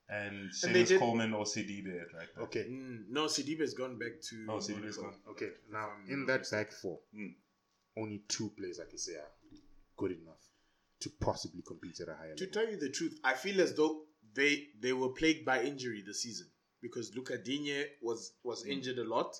And 0.09 0.37
And 0.43 0.51
Seamus 0.53 0.87
did- 0.87 0.99
Coleman 0.99 1.33
or 1.33 1.43
Sidibe, 1.43 2.01
at 2.01 2.13
right? 2.13 2.29
there. 2.33 2.43
okay, 2.45 2.63
Mm, 2.69 3.09
no, 3.09 3.25
Sidibe's 3.25 3.73
gone 3.73 3.97
back 3.97 4.21
to. 4.29 4.45
Oh, 4.49 4.57
Sidibe's 4.59 4.97
Monaco. 4.97 5.01
gone. 5.01 5.21
okay. 5.31 5.51
Now 5.69 5.91
in 6.07 6.25
that 6.27 6.49
back 6.49 6.71
four, 6.71 7.01
Mm. 7.13 7.35
only 7.97 8.19
two 8.29 8.49
players 8.51 8.79
I 8.79 8.85
can 8.85 8.97
say 8.97 9.15
are 9.17 9.31
good 9.97 10.11
enough 10.13 10.41
to 11.01 11.09
possibly 11.09 11.61
compete 11.61 11.99
at 11.99 12.07
a 12.07 12.15
higher 12.15 12.35
To 12.35 12.45
level. 12.45 12.53
To 12.53 12.59
tell 12.59 12.69
you 12.71 12.77
the 12.77 12.89
truth, 12.89 13.19
I 13.23 13.33
feel 13.33 13.59
as 13.59 13.73
though 13.75 14.07
they 14.33 14.71
they 14.79 14.93
were 14.93 15.09
plagued 15.09 15.43
by 15.43 15.63
injury 15.63 16.01
this 16.03 16.21
season 16.21 16.49
because 16.81 17.13
Luca 17.13 17.37
Digne 17.37 17.85
was 18.01 18.33
was 18.43 18.63
Mm. 18.63 18.69
injured 18.69 18.99
a 18.99 19.03
lot. 19.03 19.35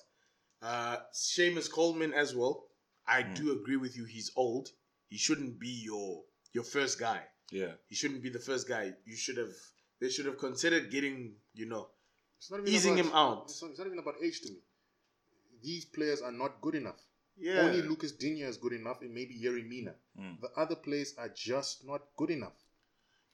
Uh, 0.60 0.98
Seamus 1.14 1.70
Coleman 1.70 2.12
as 2.12 2.34
well. 2.34 2.68
I 3.06 3.22
Mm. 3.22 3.34
do 3.36 3.52
agree 3.52 3.76
with 3.76 3.96
you. 3.96 4.04
He's 4.04 4.30
old. 4.36 4.68
He 5.08 5.16
shouldn't 5.18 5.58
be 5.58 5.68
your 5.84 6.22
your 6.52 6.64
first 6.64 6.98
guy. 7.00 7.22
Yeah. 7.50 7.72
He 7.88 7.94
shouldn't 7.94 8.22
be 8.22 8.30
the 8.30 8.38
first 8.38 8.68
guy. 8.68 8.92
You 9.04 9.16
should 9.16 9.36
have. 9.38 9.54
They 10.00 10.10
should 10.10 10.26
have 10.26 10.38
considered 10.38 10.90
getting 10.90 11.34
you 11.54 11.66
know 11.66 11.88
It's 12.38 12.50
not 12.50 12.60
even 12.60 12.72
easing 12.72 13.00
about- 13.00 13.06
him 13.06 13.12
out. 13.14 13.42
It's 13.44 13.62
not, 13.62 13.70
it's 13.70 13.78
not 13.78 13.86
even 13.86 13.98
about 13.98 14.14
age 14.22 14.40
to 14.42 14.50
me. 14.50 14.58
These 15.62 15.86
players 15.86 16.22
are 16.22 16.32
not 16.32 16.60
good 16.60 16.74
enough. 16.76 17.00
Yeah. 17.36 17.60
Only 17.62 17.82
Lucas 17.82 18.12
Digne 18.12 18.42
is 18.42 18.56
good 18.58 18.72
enough, 18.72 19.00
and 19.00 19.12
maybe 19.14 19.34
Yerry 19.40 19.66
Mina. 19.66 19.94
Mm. 20.18 20.40
The 20.40 20.50
other 20.56 20.76
players 20.76 21.14
are 21.18 21.28
just 21.28 21.84
not 21.86 22.02
good 22.16 22.30
enough. 22.30 22.54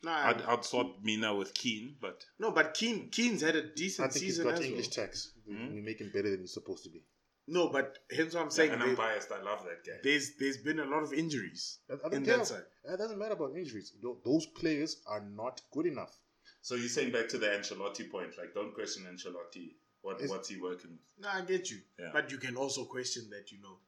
Nah, 0.03 0.29
I'd, 0.29 0.43
I'd 0.43 0.65
swap 0.65 1.03
Mina 1.03 1.35
with 1.35 1.55
Keane, 1.55 1.97
but 2.01 2.25
no, 2.39 2.51
but 2.51 2.75
Keane 2.75 3.09
Keane's 3.11 3.41
had 3.41 3.57
a 3.57 3.63
decent 3.75 4.07
I 4.09 4.11
think 4.11 4.25
he's 4.25 4.35
season 4.37 4.45
got 4.51 4.59
as 4.59 4.65
English 4.67 4.89
well. 4.97 5.07
tax. 5.07 5.33
Mm. 5.51 5.75
We 5.75 5.81
make 5.81 5.99
him 6.01 6.11
better 6.13 6.31
than 6.31 6.41
he's 6.41 6.53
supposed 6.53 6.85
to 6.85 6.91
be. 6.91 7.03
No, 7.47 7.69
but 7.69 7.99
hence 8.11 8.35
what 8.35 8.43
I'm 8.45 8.51
saying. 8.51 8.73
and 8.73 8.83
I'm 8.83 8.95
biased. 8.95 9.31
I 9.31 9.43
love 9.43 9.65
that 9.65 9.85
guy. 9.87 9.99
there's 10.03 10.37
there's 10.39 10.57
been 10.59 10.81
a 10.81 10.85
lot 10.85 11.03
of 11.03 11.13
injuries 11.13 11.79
I- 11.91 11.95
I 11.95 11.97
don't 11.97 12.15
in 12.15 12.25
care. 12.25 12.39
that 12.39 12.47
side. 12.47 12.63
It 12.85 12.97
doesn't 12.97 13.19
matter 13.19 13.35
about 13.35 13.55
injuries. 13.57 13.93
Tho- 14.03 14.21
Those 14.25 14.47
players 14.47 15.03
are 15.07 15.21
not 15.21 15.61
good 15.73 15.87
enough. 15.87 16.19
So 16.63 16.75
you're 16.75 16.89
saying 16.89 17.13
back 17.13 17.29
to 17.29 17.39
the 17.39 17.47
Ancelotti 17.49 18.11
point, 18.11 18.37
like 18.39 18.55
don't 18.55 18.75
question 18.75 19.05
Ancelotti. 19.05 19.75
What 20.01 20.21
Is- 20.21 20.31
what's 20.31 20.49
he 20.49 20.57
working 20.61 20.93
with? 20.93 21.01
No, 21.19 21.29
I 21.29 21.43
get 21.43 21.71
you. 21.71 21.79
Yeah. 21.99 22.11
But 22.13 22.31
you 22.31 22.39
can 22.39 22.57
also 22.57 22.85
question 22.87 23.29
that, 23.31 23.53
you 23.53 23.59
know, 23.61 23.79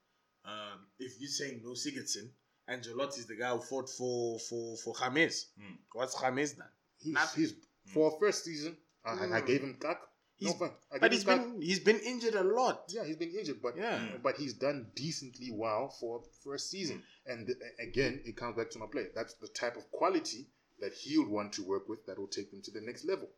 um, 0.44 0.86
if 0.98 1.18
you're 1.20 1.28
saying 1.30 1.62
no 1.64 1.70
Sigurdsson, 1.70 2.30
Ancelotti 2.68 3.18
is 3.18 3.26
the 3.26 3.36
guy 3.36 3.50
who 3.50 3.60
fought 3.62 3.88
for 3.88 4.38
for 4.40 4.76
for 4.78 4.94
James. 4.98 5.46
Mm. 5.58 5.78
What's 5.92 6.20
James 6.20 6.52
done? 6.52 6.68
He's, 6.98 7.14
Nothing. 7.14 7.42
he's 7.42 7.54
for 7.92 8.14
a 8.14 8.18
first 8.20 8.44
season. 8.44 8.76
I, 9.04 9.12
I- 9.12 9.36
I 9.38 9.40
Mm. 9.40 9.46
gave 9.46 9.60
him 9.62 9.74
cack. 9.80 10.00
No 10.40 10.52
He's-. 10.52 10.62
I 10.62 10.98
But 10.98 11.00
gave 11.02 11.12
he's 11.12 11.24
been 11.24 11.62
he's 11.62 11.80
been 11.80 12.00
injured 12.00 12.34
a 12.34 12.42
lot. 12.42 12.84
Yeah, 12.88 13.04
he's 13.04 13.16
been 13.16 13.30
injured, 13.30 13.62
but 13.62 13.76
Yeah. 13.76 14.00
But 14.22 14.36
he's 14.36 14.54
done 14.54 14.88
decently 14.94 15.50
well 15.52 15.88
for 15.88 16.22
first 16.44 16.70
season. 16.70 17.02
Hmm. 17.26 17.32
And 17.32 17.46
th- 17.46 17.58
again, 17.80 18.20
it 18.24 18.36
comes 18.36 18.56
back 18.56 18.70
to 18.70 18.78
my 18.78 18.86
play. 18.86 19.06
That's 19.14 19.34
the 19.34 19.48
type 19.48 19.76
of 19.76 19.90
quality 19.90 20.48
that 20.80 20.92
he 20.92 21.18
would 21.18 21.28
want 21.28 21.52
to 21.54 21.64
work 21.64 21.88
with 21.88 22.04
that 22.06 22.18
will 22.18 22.26
take 22.28 22.50
them 22.50 22.62
to 22.62 22.70
the 22.70 22.80
next 22.80 23.04
level. 23.04 23.28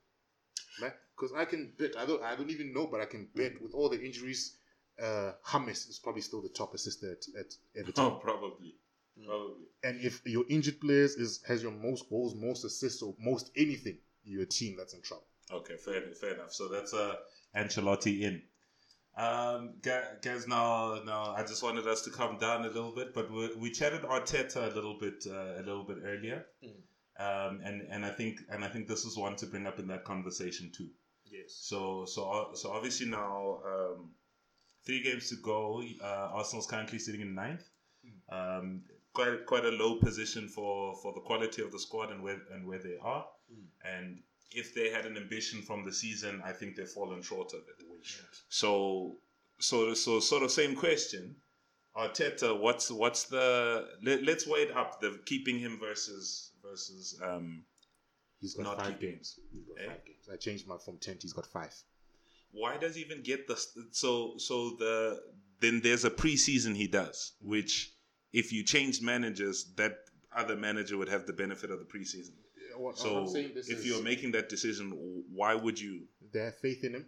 Because 0.80 1.32
I 1.36 1.44
can 1.44 1.72
bet, 1.78 1.96
I 1.96 2.07
don't, 2.07 2.22
I 2.22 2.36
don't 2.36 2.51
even 2.51 2.72
know, 2.72 2.86
but 2.86 3.01
I 3.01 3.05
can 3.05 3.28
bet 3.34 3.61
with 3.61 3.74
all 3.74 3.88
the 3.88 4.00
injuries, 4.00 4.58
uh, 5.03 5.33
is 5.66 6.00
probably 6.03 6.22
still 6.22 6.42
the 6.42 6.49
top 6.49 6.75
assister 6.75 7.12
at, 7.12 7.25
at 7.38 7.54
Everton. 7.76 8.04
Oh, 8.04 8.11
probably, 8.22 8.76
hmm. 9.18 9.26
probably. 9.26 9.66
And 9.83 10.00
if 10.00 10.20
your 10.25 10.45
injured 10.49 10.80
players 10.80 11.14
is 11.14 11.42
has 11.46 11.62
your 11.62 11.72
most 11.72 12.08
goals, 12.08 12.34
most 12.34 12.64
assists, 12.64 13.03
or 13.03 13.14
most 13.18 13.50
anything, 13.57 13.99
you're 14.25 14.42
a 14.42 14.46
team 14.46 14.76
that's 14.76 14.95
in 14.95 15.03
trouble. 15.03 15.26
Okay, 15.50 15.76
fair, 15.76 16.03
fair 16.20 16.34
enough. 16.34 16.53
So 16.53 16.68
that's 16.68 16.92
uh, 16.95 17.14
Ancelotti 17.57 18.22
in. 18.22 18.42
Um, 19.16 19.75
guys, 19.83 20.46
now, 20.46 21.00
now 21.04 21.34
I 21.37 21.42
just 21.42 21.62
wanted 21.62 21.88
us 21.88 22.03
to 22.03 22.11
come 22.11 22.38
down 22.38 22.64
a 22.64 22.68
little 22.68 22.95
bit, 22.95 23.14
but 23.14 23.30
we, 23.33 23.53
we 23.57 23.70
chatted 23.70 24.03
Arteta 24.03 24.70
a 24.70 24.75
little 24.75 24.96
bit, 24.99 25.25
uh, 25.26 25.61
a 25.61 25.62
little 25.64 25.84
bit 25.84 25.99
earlier, 26.04 26.46
um, 27.18 27.61
and 27.64 27.83
and 27.91 28.07
I 28.07 28.11
think 28.11 28.38
and 28.49 28.64
I 28.64 28.68
think 28.68 28.87
this 28.87 29.04
is 29.04 29.16
one 29.16 29.34
to 29.37 29.46
bring 29.46 29.66
up 29.66 29.80
in 29.80 29.88
that 29.88 30.04
conversation 30.04 30.70
too. 30.72 30.88
Yes. 31.25 31.58
So 31.62 32.04
so 32.04 32.50
so 32.54 32.70
obviously 32.70 33.08
now 33.08 33.58
um, 33.66 34.11
three 34.87 35.03
games 35.03 35.30
to 35.30 35.37
go. 35.42 35.83
Uh, 36.00 36.30
Arsenal's 36.33 36.68
currently 36.68 37.00
sitting 37.00 37.22
in 37.22 37.34
ninth. 37.34 37.64
Um, 38.30 38.83
quite 39.14 39.46
quite 39.46 39.64
a 39.64 39.70
low 39.70 39.96
position 39.96 40.49
for, 40.49 40.95
for 41.03 41.12
the 41.12 41.20
quality 41.20 41.61
of 41.62 41.72
the 41.72 41.79
squad 41.79 42.12
and 42.12 42.22
where 42.22 42.38
and 42.54 42.66
where 42.66 42.79
they 42.79 42.96
are. 43.03 43.26
And 43.84 44.20
if 44.50 44.75
they 44.75 44.91
had 44.91 45.04
an 45.07 45.16
ambition 45.16 45.62
from 45.62 45.84
the 45.84 45.92
season, 45.92 46.42
I 46.45 46.53
think 46.53 46.76
they've 46.76 46.88
fallen 46.88 47.22
short 47.22 47.53
of 47.53 47.61
it. 47.61 47.84
So 48.49 49.16
so 49.61 49.95
so 49.95 50.20
sort 50.20 50.42
of 50.42 50.50
same 50.50 50.75
question. 50.76 51.37
Arteta, 51.96 52.58
what's 52.58 52.91
what's 52.91 53.25
the 53.25 53.88
let, 54.03 54.22
let's 54.22 54.46
weigh 54.46 54.61
it 54.62 54.76
up 54.76 55.00
the 55.00 55.20
keeping 55.26 55.58
him 55.58 55.79
versus 55.80 56.53
versus 56.62 57.18
um 57.25 57.64
He's 58.41 58.54
got 58.54 58.62
Not 58.62 58.79
five 58.79 59.00
keeping. 59.00 59.14
games. 59.16 59.41
He's 59.50 59.64
got 59.64 59.79
Eh? 59.83 59.87
five 59.88 60.04
games. 60.04 60.29
I 60.33 60.37
changed 60.37 60.68
my 60.68 60.76
from 60.79 60.99
ten. 60.99 61.18
He's 61.20 61.33
got 61.33 61.46
five. 61.46 61.75
why 62.53 62.76
does 62.79 62.95
he 62.95 63.00
even 63.03 63.22
get 63.22 63.46
the 63.49 63.57
so 63.91 64.34
so 64.38 64.70
the 64.79 65.20
then 65.61 65.80
there's 65.83 66.04
a 66.04 66.11
preseason 66.11 66.75
he 66.76 66.87
does 66.87 67.33
which 67.42 67.92
if 68.33 68.53
you 68.53 68.62
change 68.64 69.03
managers 69.03 69.72
that 69.76 69.95
other 70.34 70.57
manager 70.57 70.96
would 70.96 71.08
have 71.08 71.26
the 71.26 71.33
benefit 71.33 71.70
of 71.70 71.79
the 71.80 71.84
preseason 71.84 72.37
What 72.79 72.96
so 72.99 73.18
I'm 73.18 73.29
saying 73.29 73.53
this 73.55 73.68
if 73.68 73.79
is- 73.79 73.87
you're 73.87 74.03
making 74.03 74.33
that 74.33 74.49
decision 74.49 74.84
why 75.41 75.55
would 75.55 75.79
you 75.80 76.07
they 76.33 76.41
have 76.41 76.57
faith 76.59 76.84
in 76.84 76.95
him. 76.95 77.07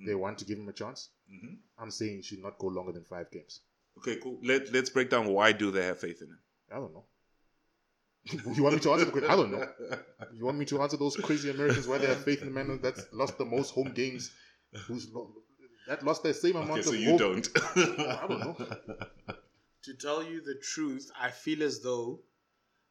Mm. 0.00 0.06
They 0.06 0.14
want 0.14 0.38
to 0.38 0.44
give 0.44 0.58
him 0.58 0.68
a 0.68 0.72
chance. 0.72 1.10
Mhm. 1.32 1.58
I'm 1.78 1.90
saying 1.90 2.16
he 2.16 2.22
should 2.22 2.42
not 2.42 2.58
go 2.58 2.66
longer 2.66 2.92
than 2.92 3.04
five 3.04 3.30
games. 3.30 3.60
okay 3.98 4.16
cool 4.22 4.38
Let, 4.42 4.72
let's 4.72 4.90
break 4.90 5.08
down 5.10 5.26
why 5.28 5.52
do 5.52 5.70
they 5.70 5.84
have 5.90 6.00
faith 6.00 6.20
in 6.22 6.28
him 6.28 6.38
I 6.70 6.76
don't 6.76 6.92
know. 6.92 7.04
you 8.56 8.62
want 8.62 8.74
me 8.76 8.80
to 8.80 8.92
answer 8.92 9.04
the 9.04 9.10
question? 9.12 9.30
I 9.30 9.36
don't 9.36 9.52
know. 9.52 9.66
You 10.36 10.44
want 10.46 10.58
me 10.58 10.64
to 10.66 10.80
answer 10.82 10.96
those 10.96 11.16
crazy 11.16 11.50
Americans 11.50 11.86
why 11.86 11.98
they 11.98 12.06
have 12.06 12.24
faith 12.24 12.40
in 12.42 12.48
the 12.48 12.54
man 12.54 12.80
that's 12.82 13.04
lost 13.12 13.36
the 13.38 13.44
most 13.44 13.70
home 13.70 13.92
games? 13.92 14.30
Who's 14.86 15.08
lo- 15.12 15.32
that 15.88 16.02
lost 16.02 16.22
the 16.22 16.32
same 16.34 16.56
amount 16.56 16.70
of 16.70 16.78
okay 16.78 16.80
of 16.80 16.86
so 16.86 16.92
you 17.04 17.10
home- 17.10 17.18
don't 17.18 17.48
I 18.22 18.26
don't 18.26 18.40
know. 18.40 18.56
To 19.86 19.94
tell 19.94 20.22
you 20.22 20.40
the 20.40 20.54
truth, 20.72 21.10
I 21.26 21.30
feel 21.30 21.62
as 21.62 21.80
though 21.82 22.20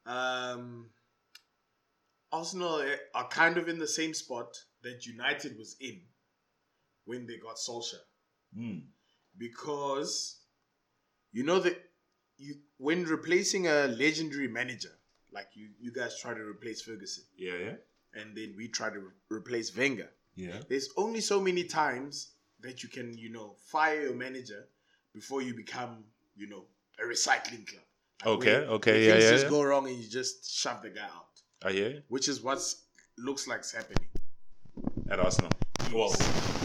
Um, 0.06 0.90
Arsenal 2.34 2.84
are 3.14 3.28
kind 3.30 3.58
of 3.58 3.70
in 3.70 3.78
the 3.80 3.88
same 3.88 4.14
spot 4.14 4.58
that 4.82 5.06
United 5.06 5.58
was 5.58 5.76
in 5.80 6.02
when 7.06 7.28
they 7.28 7.38
got 7.38 7.58
Solskjaer. 7.58 8.06
Mm. 8.58 8.82
because 9.38 10.38
you 11.32 11.44
know 11.44 11.60
that 11.60 11.76
you 12.38 12.56
when 12.78 13.04
replacing 13.06 13.68
a 13.68 13.88
legendary 13.88 14.48
manager 14.48 14.92
like 15.38 15.48
you 15.56 15.70
you 15.80 15.92
guys 15.92 16.20
try 16.20 16.34
to 16.34 16.44
replace 16.54 16.82
Ferguson 16.84 17.24
Yeah, 17.36 17.58
yeah, 17.66 17.76
and 18.22 18.38
then 18.38 18.54
we 18.56 18.68
try 18.68 18.90
to 18.92 19.00
re- 19.00 19.38
replace 19.40 19.76
Wenger 19.76 20.10
yeah. 20.36 20.60
there's 20.70 20.90
only 20.98 21.22
so 21.22 21.42
many 21.42 21.64
times 21.64 22.14
that 22.62 22.84
you 22.84 22.90
can 22.90 23.18
you 23.18 23.32
know 23.32 23.56
fire 23.74 24.02
your 24.04 24.16
manager 24.16 24.62
before 25.14 25.42
you 25.42 25.54
become 25.56 26.04
you 26.36 26.48
know 26.48 26.64
a 27.04 27.06
recycling 27.14 27.66
club 27.72 27.86
Like 28.26 28.28
Okay, 28.36 28.56
okay, 28.78 28.92
where 28.92 29.02
yeah, 29.02 29.12
things 29.14 29.24
yeah, 29.24 29.32
just 29.38 29.46
yeah. 29.46 29.50
go 29.58 29.64
wrong 29.64 29.88
and 29.90 29.98
you 29.98 30.08
just 30.22 30.36
shove 30.62 30.82
the 30.84 30.92
guy 31.00 31.10
out 31.20 31.33
I 31.66 31.72
hear 31.72 32.04
which 32.10 32.28
is 32.28 32.42
what 32.42 32.60
looks 33.18 33.48
like 33.48 33.64
happening 33.72 34.08
at 35.10 35.20
Arsenal. 35.20 35.52
Well, 35.94 36.10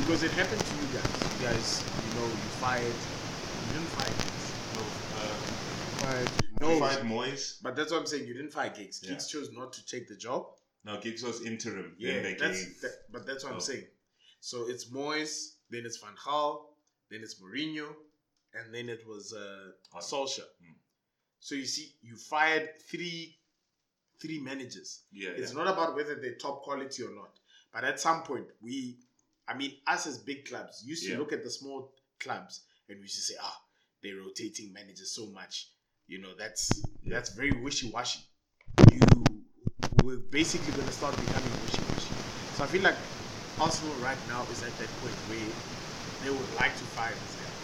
because 0.01 0.23
it 0.23 0.33
happened 0.33 0.61
to 0.61 0.75
you 0.77 0.87
guys 0.93 1.41
you 1.41 1.47
guys 1.47 1.85
you 2.05 2.21
know 2.21 2.27
you 2.27 2.51
fired 2.59 2.83
you 2.83 3.73
didn't 3.75 3.91
fire 3.97 4.15
Giggs. 4.23 4.47
No, 6.61 6.79
fired 6.81 7.05
Moyes. 7.05 7.63
But 7.63 7.77
that's 7.77 7.93
what 7.93 8.01
I'm 8.01 8.07
saying. 8.07 8.27
You 8.27 8.35
didn't 8.35 8.53
fire 8.53 8.71
Giggs. 8.71 9.01
Yeah. 9.03 9.11
Giggs 9.11 9.29
chose 9.29 9.51
not 9.53 9.73
to 9.75 9.87
take 9.87 10.09
the 10.09 10.17
job. 10.17 10.47
No, 10.85 10.99
Giggs 11.01 11.23
was 11.23 11.43
interim. 11.45 11.95
Yeah, 11.99 12.15
then 12.15 12.23
they 12.23 12.35
that's 12.35 12.81
that, 12.81 12.93
but 13.13 13.27
that's 13.27 13.45
what 13.45 13.53
Oh. 13.53 13.57
I'm 13.57 13.61
saying. 13.61 13.85
So 14.41 14.69
it's 14.69 14.91
Moyes, 14.91 15.57
then 15.71 15.83
it's 15.85 15.99
Van 15.99 16.15
Gaal, 16.17 16.61
then 17.11 17.21
it's 17.23 17.37
Mourinho, 17.41 17.89
and 18.55 18.75
then 18.75 18.89
it 18.89 19.07
was 19.07 19.33
uh. 19.33 19.99
Solskjaer. 20.01 20.41
Mm. 20.63 20.75
So 21.41 21.55
you 21.55 21.67
see, 21.67 21.95
you 22.03 22.17
fired 22.17 22.71
three 22.91 23.37
three 24.21 24.41
managers. 24.41 25.03
yeah, 25.13 25.31
It's 25.31 25.53
yeah. 25.55 25.63
not 25.63 25.73
about 25.73 25.95
whether 25.95 26.15
they're 26.17 26.35
top 26.35 26.63
quality 26.63 27.03
or 27.03 27.15
not. 27.15 27.39
But 27.73 27.85
at 27.85 28.01
some 28.01 28.23
point, 28.23 28.47
we, 28.61 28.99
I 29.47 29.55
mean, 29.55 29.73
us 29.87 30.07
as 30.07 30.19
big 30.19 30.47
clubs 30.47 30.83
used 30.87 31.05
to 31.05 31.13
Yeah. 31.13 31.19
look 31.19 31.33
at 31.33 31.43
the 31.45 31.51
small 31.51 31.93
clubs 32.19 32.63
and 32.89 32.99
we 32.99 33.03
used 33.05 33.17
to 33.17 33.23
say, 33.23 33.35
ah, 33.41 33.63
they're 34.03 34.17
rotating 34.17 34.73
managers 34.73 35.13
so 35.15 35.27
much. 35.27 35.69
You 36.07 36.19
know, 36.21 36.35
that's 36.37 36.71
Yeah. 37.03 37.15
that's 37.15 37.31
very 37.31 37.53
wishy 37.53 37.91
washy. 37.91 38.21
You 38.93 39.01
we're 40.03 40.19
basically 40.19 40.73
going 40.73 40.87
to 40.87 40.93
start 40.93 41.19
becoming 41.21 41.61
wishy 41.61 41.83
washy. 41.83 42.13
So 42.51 42.65
I 42.65 42.67
feel 42.67 42.83
like 42.83 42.99
Arsenal 43.59 43.97
right 43.97 44.25
now 44.27 44.47
is 44.49 44.63
at 44.63 44.79
that 44.79 44.97
point 44.97 45.15
where 45.27 45.53
they 46.21 46.31
would 46.31 46.51
like 46.51 46.77
to 46.77 46.85
fire 46.85 47.19
this 47.21 47.35
guy. 47.35 47.55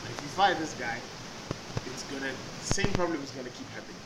But 0.00 0.10
if 0.10 0.22
you 0.22 0.28
fire 0.28 0.54
this 0.58 0.74
guy, 0.74 1.04
it's 1.84 2.02
gonna 2.02 2.36
same 2.58 2.92
problem 2.92 3.22
is 3.22 3.30
gonna 3.30 3.50
keep 3.50 3.70
happening. 3.70 4.04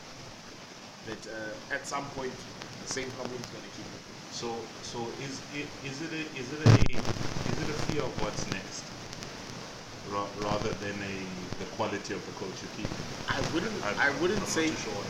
That 1.07 1.23
uh, 1.27 1.73
at 1.73 1.87
some 1.87 2.11
point 2.11 2.37
the 2.83 2.87
same 2.97 3.11
problem 3.11 3.41
is 3.41 3.49
gonna 3.49 3.69
keep 3.77 3.89
happening. 3.95 4.21
So, 4.29 4.49
so 4.81 4.99
is 5.27 5.33
it 5.49 5.69
is 5.81 6.01
it 6.01 6.11
a 6.13 6.23
is 6.41 6.51
it 6.51 6.61
a 6.61 6.85
is 7.49 7.59
it 7.63 7.69
a 7.69 7.73
fear 7.85 8.03
of 8.03 8.19
what's 8.19 8.45
next, 8.45 8.91
Ra- 10.03 10.33
rather 10.35 10.73
than 10.83 11.01
a 11.01 11.17
the 11.61 11.67
quality 11.77 12.13
of 12.13 12.25
the 12.25 12.33
coach 12.33 12.61
you 12.63 12.69
keep? 12.69 12.91
I 13.27 13.41
wouldn't 13.53 13.83
I'm- 13.83 13.97
I 13.99 14.09
wouldn't 14.19 14.41
I'm 14.41 14.45
say 14.57 14.67
sure. 14.75 15.05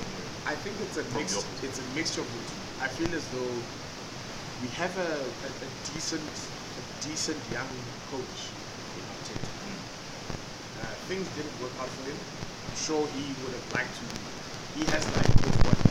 I 0.46 0.56
think 0.56 0.80
it's 0.80 0.98
a 0.98 1.04
mix 1.04 1.34
it's 1.68 1.80
a 1.80 1.84
mixture 1.84 2.22
of 2.22 2.32
the 2.32 2.42
two. 2.42 2.62
I 2.80 2.88
feel 2.90 3.14
as 3.16 3.30
though 3.30 3.58
we 4.60 4.70
have 4.70 4.98
a, 4.98 5.12
a, 5.44 5.66
a 5.66 5.70
decent 5.84 6.36
a 6.78 6.84
decent 7.00 7.48
young 7.48 7.72
coach 8.06 8.40
in 8.96 9.06
Arteta. 9.06 9.54
Mm. 9.64 9.82
Uh, 10.80 10.96
things 11.08 11.30
didn't 11.30 11.58
work 11.58 11.74
out 11.80 11.92
for 11.92 12.06
him. 12.06 12.20
I'm 12.64 12.76
sure 12.76 13.08
he 13.08 13.34
would 13.34 13.54
have 13.54 13.68
liked 13.70 13.96
to. 13.98 14.06
He 14.74 14.86
has 14.86 15.12
liked 15.12 15.32
to 15.34 15.40
go 15.40 15.52
for 15.52 15.72
it. 15.74 15.88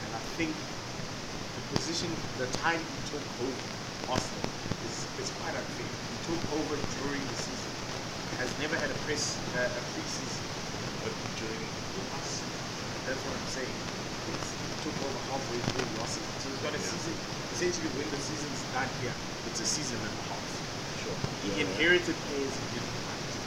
And 0.00 0.14
I 0.14 0.20
think 0.36 0.68
the 1.54 1.62
position, 1.62 2.24
the 2.34 2.48
time 2.48 2.86
he 2.86 2.98
took 2.98 3.34
over 3.38 3.68
Arsenal 4.06 4.52
is, 4.80 5.12
is 5.16 5.30
quite 5.30 5.56
unfair. 5.56 5.92
He 6.08 6.18
took 6.18 6.44
over 6.50 6.86
during 6.86 7.28
the 7.28 7.36
season. 7.36 7.78
Has 8.34 8.58
never 8.58 8.76
had 8.78 8.90
a 8.90 8.96
press 8.96 9.46
uh, 9.54 9.70
a 9.76 9.82
preseason. 9.82 10.48
But 11.00 11.34
during 11.34 11.78
us, 12.10 12.50
That's 13.04 13.24
what 13.24 13.34
I'm 13.34 13.46
saying. 13.46 13.84
It's, 14.24 14.58
he 14.62 14.76
took 14.76 15.00
over 15.00 15.18
halfway 15.20 15.60
through 15.62 15.90
last 15.94 16.14
season. 16.14 16.38
So 16.40 16.48
he's 16.48 16.58
got 16.60 16.74
a 16.74 16.80
Yeah. 16.80 16.88
season. 16.90 17.22
Essentially, 17.50 17.88
when 17.88 18.10
the 18.10 18.18
season's 18.18 18.64
done 18.64 18.94
here, 18.98 19.18
it's 19.44 19.60
a 19.60 19.66
season 19.66 20.04
and 20.04 20.18
a 20.18 20.22
half. 20.22 20.64
sure. 20.94 21.20
He 21.36 21.48
Yeah. 21.50 21.62
inherited 21.62 22.22
players 22.24 22.58
he 22.58 22.66
didn't 22.66 23.00
want, 23.02 23.40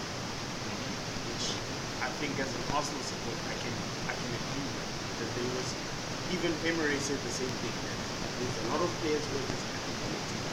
which 1.23 1.63
I 2.01 2.09
think 2.09 2.39
as 2.39 2.53
an 2.53 2.65
Arsenal 2.69 3.03
supporter, 3.03 3.43
I 3.47 3.55
can 3.55 3.89
I 4.07 4.15
can 4.15 4.33
agree 4.33 4.67
with 4.67 4.87
that 5.17 5.33
there 5.33 5.47
was 5.47 5.83
even 6.29 6.59
Emery 6.65 6.99
said 6.99 7.23
the 7.23 7.31
same 7.31 7.57
thing 7.59 7.83
that 7.83 7.99
there's 8.37 8.57
a 8.57 8.63
lot 8.63 8.81
of 8.81 8.99
players 8.99 9.27
who 9.27 9.37
are 9.37 9.43
just 9.43 9.67
happy 9.67 9.93
for 9.93 10.09
the 10.09 10.21
team. 10.21 10.47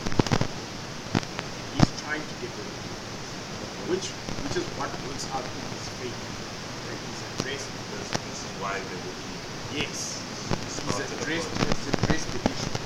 He's 1.73 1.95
trying 1.95 2.27
to 2.29 2.37
get 2.37 2.57
rid 2.57 2.69
of 2.69 2.81
which 3.87 4.21
which 4.39 4.57
is 4.57 4.69
what 4.71 5.03
works 5.03 5.29
out 5.33 5.55
in 5.57 5.67
his 5.67 5.89
favor. 5.91 6.31
That 6.85 7.01
he's 7.01 7.23
addressed 7.23 7.89
This, 7.89 8.15
this 8.25 8.45
is 8.45 8.55
why 8.57 8.85
they 8.85 8.97
will 8.97 9.15
be. 9.15 9.45
Yes, 9.67 10.29
he's 10.81 10.99
the 10.99 11.17
addressed, 11.17 11.51
he's 11.75 11.87
addressed 11.89 12.33
the 12.33 12.49
issue, 12.51 12.79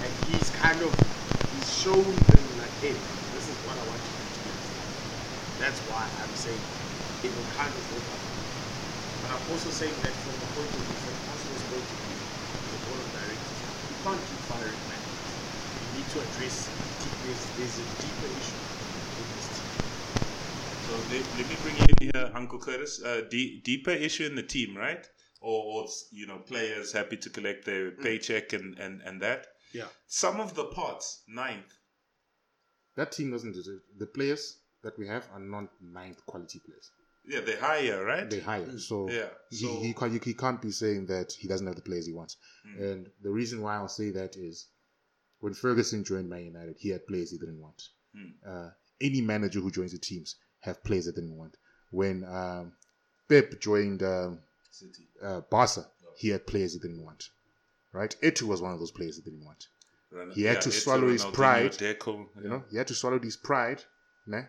and 0.00 0.14
he's 0.16 0.50
kind 0.50 0.82
of 0.82 1.04
he's 1.44 1.70
shown 1.70 2.26
them 2.26 2.56
like, 2.56 2.78
hey, 2.78 3.08
this 3.30 3.48
is 3.48 3.60
what 3.60 3.78
I 3.78 3.84
want 3.84 4.10
you 4.10 4.16
to 4.16 4.28
do. 4.28 4.42
That's 5.58 5.84
why 5.84 6.10
I'm 6.16 6.34
saying 6.36 6.68
it 7.22 7.34
will 7.34 7.46
kind 7.46 7.76
of 7.76 7.90
work 7.90 8.10
out. 8.10 8.23
But 9.44 9.50
I'm 9.50 9.58
also 9.58 9.70
saying 9.70 10.00
that 10.00 10.16
from 10.16 10.32
the 10.40 10.46
point 10.46 10.74
of 10.74 10.80
view, 10.80 10.96
from 10.96 11.14
Arsenal's 11.28 11.62
point 11.64 11.84
of 11.84 11.98
view, 12.08 12.16
the 12.70 12.78
board 12.88 13.00
of 13.00 13.12
directors, 13.12 13.60
you 13.90 13.96
can't 14.02 14.24
keep 14.24 14.38
firing 14.38 14.80
managers. 14.88 15.36
You 15.80 15.92
need 15.92 16.08
to 16.10 16.20
address 16.20 16.70
deep, 16.98 17.12
there's, 17.22 17.50
there's 17.52 17.78
a 17.78 17.84
deeper 18.00 18.26
issue 18.26 18.56
in 19.18 19.30
this 19.34 19.48
team. 19.48 19.68
So 20.80 20.96
let, 21.10 21.34
let 21.36 21.46
me 21.46 21.56
bring 21.62 21.76
you 21.76 21.84
in 22.00 22.10
here, 22.14 22.30
Uncle 22.34 22.58
Curtis. 22.58 23.02
Uh, 23.04 23.22
de- 23.30 23.60
deeper 23.60 23.90
issue 23.90 24.24
in 24.26 24.34
the 24.34 24.42
team, 24.42 24.76
right? 24.76 25.06
Or, 25.40 25.82
or 25.82 25.86
you 26.10 26.26
know, 26.26 26.38
players 26.38 26.92
happy 26.92 27.18
to 27.18 27.28
collect 27.28 27.66
their 27.66 27.90
paycheck 27.90 28.52
and, 28.54 28.78
and, 28.78 29.02
and 29.02 29.20
that. 29.20 29.46
Yeah. 29.74 29.88
Some 30.06 30.40
of 30.40 30.54
the 30.54 30.64
parts, 30.64 31.22
ninth. 31.28 31.72
That 32.96 33.12
team 33.12 33.30
doesn't 33.30 33.52
deserve 33.52 33.80
the 33.98 34.06
players 34.06 34.58
that 34.82 34.98
we 34.98 35.06
have 35.08 35.28
are 35.32 35.40
not 35.40 35.68
ninth 35.82 36.24
quality 36.26 36.60
players. 36.64 36.90
Yeah, 37.26 37.40
they 37.40 37.56
hire, 37.56 38.04
right? 38.04 38.28
They 38.28 38.40
hire. 38.40 38.78
So 38.78 39.08
Yeah, 39.10 39.28
he, 39.50 39.56
so- 39.56 39.80
he, 39.80 39.94
can't, 39.94 40.24
he 40.24 40.34
can't 40.34 40.60
be 40.60 40.70
saying 40.70 41.06
that 41.06 41.32
he 41.32 41.48
doesn't 41.48 41.66
have 41.66 41.76
the 41.76 41.82
players 41.82 42.06
he 42.06 42.12
wants. 42.12 42.36
Mm. 42.66 42.82
And 42.82 43.10
the 43.22 43.30
reason 43.30 43.62
why 43.62 43.76
I'll 43.76 43.88
say 43.88 44.10
that 44.10 44.36
is 44.36 44.66
when 45.40 45.54
Ferguson 45.54 46.04
joined 46.04 46.28
Man 46.28 46.44
United, 46.44 46.76
he 46.78 46.90
had 46.90 47.06
players 47.06 47.30
he 47.30 47.38
didn't 47.38 47.60
want. 47.60 47.82
Mm. 48.16 48.32
Uh, 48.46 48.70
any 49.00 49.20
manager 49.20 49.60
who 49.60 49.70
joins 49.70 49.92
the 49.92 49.98
teams 49.98 50.36
have 50.60 50.82
players 50.84 51.06
they 51.06 51.12
didn't 51.12 51.36
want. 51.36 51.56
When 51.90 52.24
um, 52.24 52.72
Pep 53.28 53.60
joined 53.60 54.02
um, 54.02 54.40
City. 54.70 55.06
uh, 55.22 55.40
Barca, 55.50 55.86
he 56.16 56.28
had 56.28 56.46
players 56.46 56.74
he 56.74 56.78
didn't 56.78 57.02
want. 57.04 57.28
Right? 57.92 58.14
Eto'o 58.22 58.48
was 58.48 58.60
one 58.60 58.72
of 58.72 58.80
those 58.80 58.90
players 58.90 59.16
he 59.16 59.22
didn't 59.22 59.44
want. 59.44 59.68
Ron- 60.10 60.30
He 60.32 60.42
had 60.42 60.60
to 60.62 60.68
it's 60.68 60.82
swallow 60.82 61.08
his 61.08 61.24
Ronaldinho, 61.24 61.32
pride, 61.32 61.72
Deco, 61.72 62.26
You 62.42 62.48
know, 62.48 62.64
he 62.70 62.76
had 62.76 62.88
to 62.88 62.94
swallow 62.94 63.18
his 63.20 63.36
pride, 63.36 63.82
né? 64.28 64.48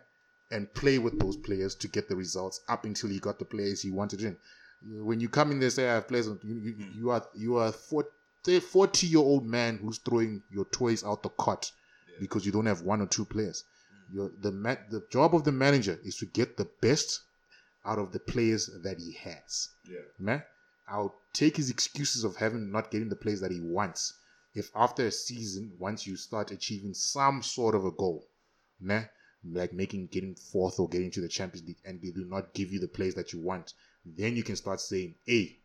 And 0.52 0.72
play 0.74 0.98
with 1.00 1.20
those 1.20 1.38
players 1.38 1.76
to 1.76 1.88
get 1.88 2.08
the 2.08 2.16
results 2.16 2.62
up 2.68 2.86
until 2.86 3.10
he 3.10 3.20
got 3.20 3.40
the 3.40 3.46
players 3.46 3.82
he 3.82 3.92
wanted 3.92 4.22
in. 4.22 4.38
When 4.88 5.20
you 5.20 5.30
come 5.30 5.52
in 5.52 5.60
there, 5.60 5.70
say 5.72 5.90
I 5.90 5.96
have 5.96 6.08
players, 6.08 6.28
you, 6.28 6.38
you, 6.44 6.74
Hmm. 6.74 6.92
you 7.00 7.10
are 7.10 7.28
you 7.34 7.58
are 7.58 7.68
a 7.68 7.72
forty 8.62 9.08
year 9.08 9.20
old 9.20 9.46
man 9.46 9.78
who's 9.78 9.98
throwing 9.98 10.44
your 10.52 10.66
toys 10.66 11.04
out 11.04 11.24
the 11.24 11.30
cot 11.30 11.72
because 12.20 12.46
you 12.46 12.52
don't 12.52 12.68
have 12.68 12.82
one 12.82 13.02
or 13.02 13.08
two 13.08 13.26
players. 13.26 13.64
Hmm. 14.10 14.16
Your 14.16 14.32
the 14.42 14.52
ma- 14.52 14.76
the 14.92 15.04
job 15.12 15.34
of 15.34 15.44
the 15.44 15.52
manager 15.52 16.00
is 16.04 16.18
to 16.18 16.26
get 16.28 16.58
the 16.58 16.70
best 16.82 17.22
out 17.86 17.98
of 18.00 18.12
the 18.12 18.20
players 18.20 18.70
that 18.84 19.00
he 19.00 19.14
has. 19.14 19.70
Yeah. 19.90 20.00
Man, 20.20 20.44
I'll 20.88 21.16
take 21.34 21.58
his 21.58 21.70
excuses 21.72 22.24
of 22.24 22.36
having 22.36 22.72
not 22.72 22.92
getting 22.92 23.10
the 23.10 23.16
players 23.16 23.42
that 23.42 23.52
he 23.52 23.62
wants. 23.62 24.14
If 24.54 24.70
after 24.76 25.08
a 25.08 25.12
season, 25.12 25.74
once 25.80 26.06
you 26.08 26.16
start 26.16 26.52
achieving 26.52 26.94
some 26.94 27.42
sort 27.44 27.76
of 27.76 27.86
a 27.86 27.92
goal, 27.92 28.28
nah, 28.80 29.04
like 29.52 29.74
making 29.74 30.08
getting 30.08 30.36
fourth 30.36 30.80
or 30.80 30.90
getting 30.90 31.12
to 31.12 31.22
the 31.22 31.28
Champions 31.28 31.68
League, 31.68 31.82
and 31.86 32.02
they 32.02 32.12
do 32.12 32.26
not 32.26 32.54
give 32.54 32.72
you 32.72 32.80
the 32.80 32.88
players 32.88 33.16
that 33.16 33.34
you 33.34 33.40
want, 33.40 33.74
then 34.06 34.36
you 34.36 34.44
can 34.44 34.56
start 34.56 34.80
saying, 34.80 35.16
"Hey, 35.26 35.60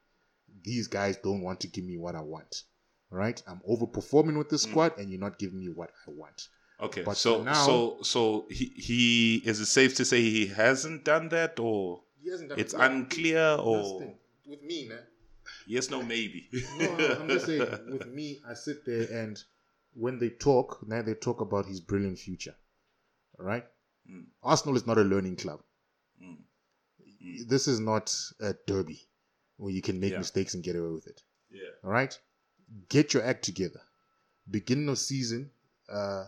these 0.62 0.86
guys 0.86 1.16
don't 1.16 1.42
want 1.42 1.60
to 1.60 1.68
give 1.68 1.84
me 1.84 1.96
what 1.96 2.14
I 2.14 2.20
want." 2.20 2.64
Right? 3.10 3.42
I'm 3.46 3.60
overperforming 3.68 4.38
with 4.38 4.50
the 4.50 4.56
hmm. 4.56 4.70
squad, 4.70 4.98
and 4.98 5.10
you're 5.10 5.20
not 5.20 5.38
giving 5.38 5.58
me 5.58 5.68
what 5.68 5.90
I 6.06 6.10
want. 6.10 6.48
Okay. 6.80 7.02
But 7.02 7.16
so 7.16 7.42
now- 7.42 7.66
so 7.66 7.98
so 8.02 8.46
he 8.50 8.72
he 8.76 9.36
is 9.44 9.60
it 9.60 9.66
safe 9.66 9.94
to 9.96 10.04
say 10.04 10.20
he 10.20 10.46
hasn't 10.46 11.04
done 11.04 11.28
that 11.30 11.58
or 11.58 12.02
He 12.22 12.30
hasn't 12.30 12.50
done 12.50 12.58
it's 12.58 12.74
it. 12.74 12.80
Unclear 12.80 13.56
that's 13.56 13.62
or 13.62 14.14
with 14.46 14.62
me, 14.62 14.88
man. 14.88 15.02
yes 15.66 15.90
no 15.90 16.02
maybe. 16.02 16.48
no, 16.78 16.96
no, 16.96 17.18
I'm 17.20 17.28
just 17.28 17.46
saying. 17.46 17.66
With 17.90 18.06
me, 18.06 18.40
I 18.48 18.54
sit 18.54 18.86
there 18.86 19.06
and 19.12 19.42
when 19.94 20.18
they 20.18 20.30
talk, 20.30 20.86
now 20.86 21.02
they 21.02 21.14
talk 21.14 21.40
about 21.40 21.66
his 21.66 21.80
brilliant 21.80 22.18
future. 22.18 22.54
Right. 23.40 23.64
Mm. 24.10 24.26
Arsenal 24.42 24.76
is 24.76 24.86
not 24.86 24.98
a 24.98 25.02
learning 25.02 25.36
club. 25.36 25.60
Mm. 26.22 26.36
This 27.48 27.68
is 27.68 27.80
not 27.80 28.14
a 28.40 28.54
derby 28.66 29.08
where 29.56 29.72
you 29.72 29.82
can 29.82 30.00
make 30.00 30.12
Yeah. 30.12 30.18
mistakes 30.18 30.54
and 30.54 30.62
get 30.64 30.76
away 30.76 30.90
with 30.90 31.06
it. 31.06 31.22
Yeah. 31.50 31.68
All 31.84 31.90
right, 31.90 32.18
get 32.88 33.12
your 33.14 33.22
act 33.22 33.44
together. 33.44 33.80
Beginning 34.50 34.88
of 34.88 34.98
season, 34.98 35.50
uh, 35.88 36.26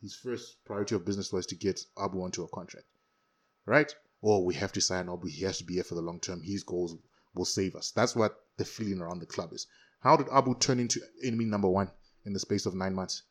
his 0.00 0.14
first 0.14 0.62
priority 0.64 0.94
of 0.94 1.04
business 1.04 1.32
was 1.32 1.46
to 1.46 1.54
get 1.56 1.80
Auba 1.96 2.22
onto 2.22 2.44
a 2.44 2.48
contract, 2.48 2.86
right? 3.64 3.92
Or 4.20 4.44
we 4.44 4.54
have 4.54 4.72
to 4.72 4.80
sign 4.80 5.06
Auba. 5.06 5.28
He 5.28 5.42
has 5.44 5.58
to 5.58 5.64
be 5.64 5.74
here 5.74 5.84
for 5.84 5.94
the 5.94 6.02
long 6.02 6.20
term. 6.20 6.42
His 6.42 6.62
goals 6.62 6.96
will 7.34 7.44
save 7.44 7.74
us. 7.74 7.90
That's 7.90 8.14
what 8.14 8.46
the 8.56 8.64
feeling 8.64 9.00
around 9.00 9.18
the 9.20 9.26
club 9.26 9.52
is. 9.52 9.66
How 10.00 10.16
did 10.16 10.26
Auba 10.28 10.58
turn 10.60 10.78
into 10.78 11.00
enemy 11.22 11.44
number 11.46 11.68
one 11.68 11.90
in 12.24 12.32
the 12.32 12.38
space 12.40 12.66
of 12.66 12.74
nine 12.74 12.94
months? 12.94 13.22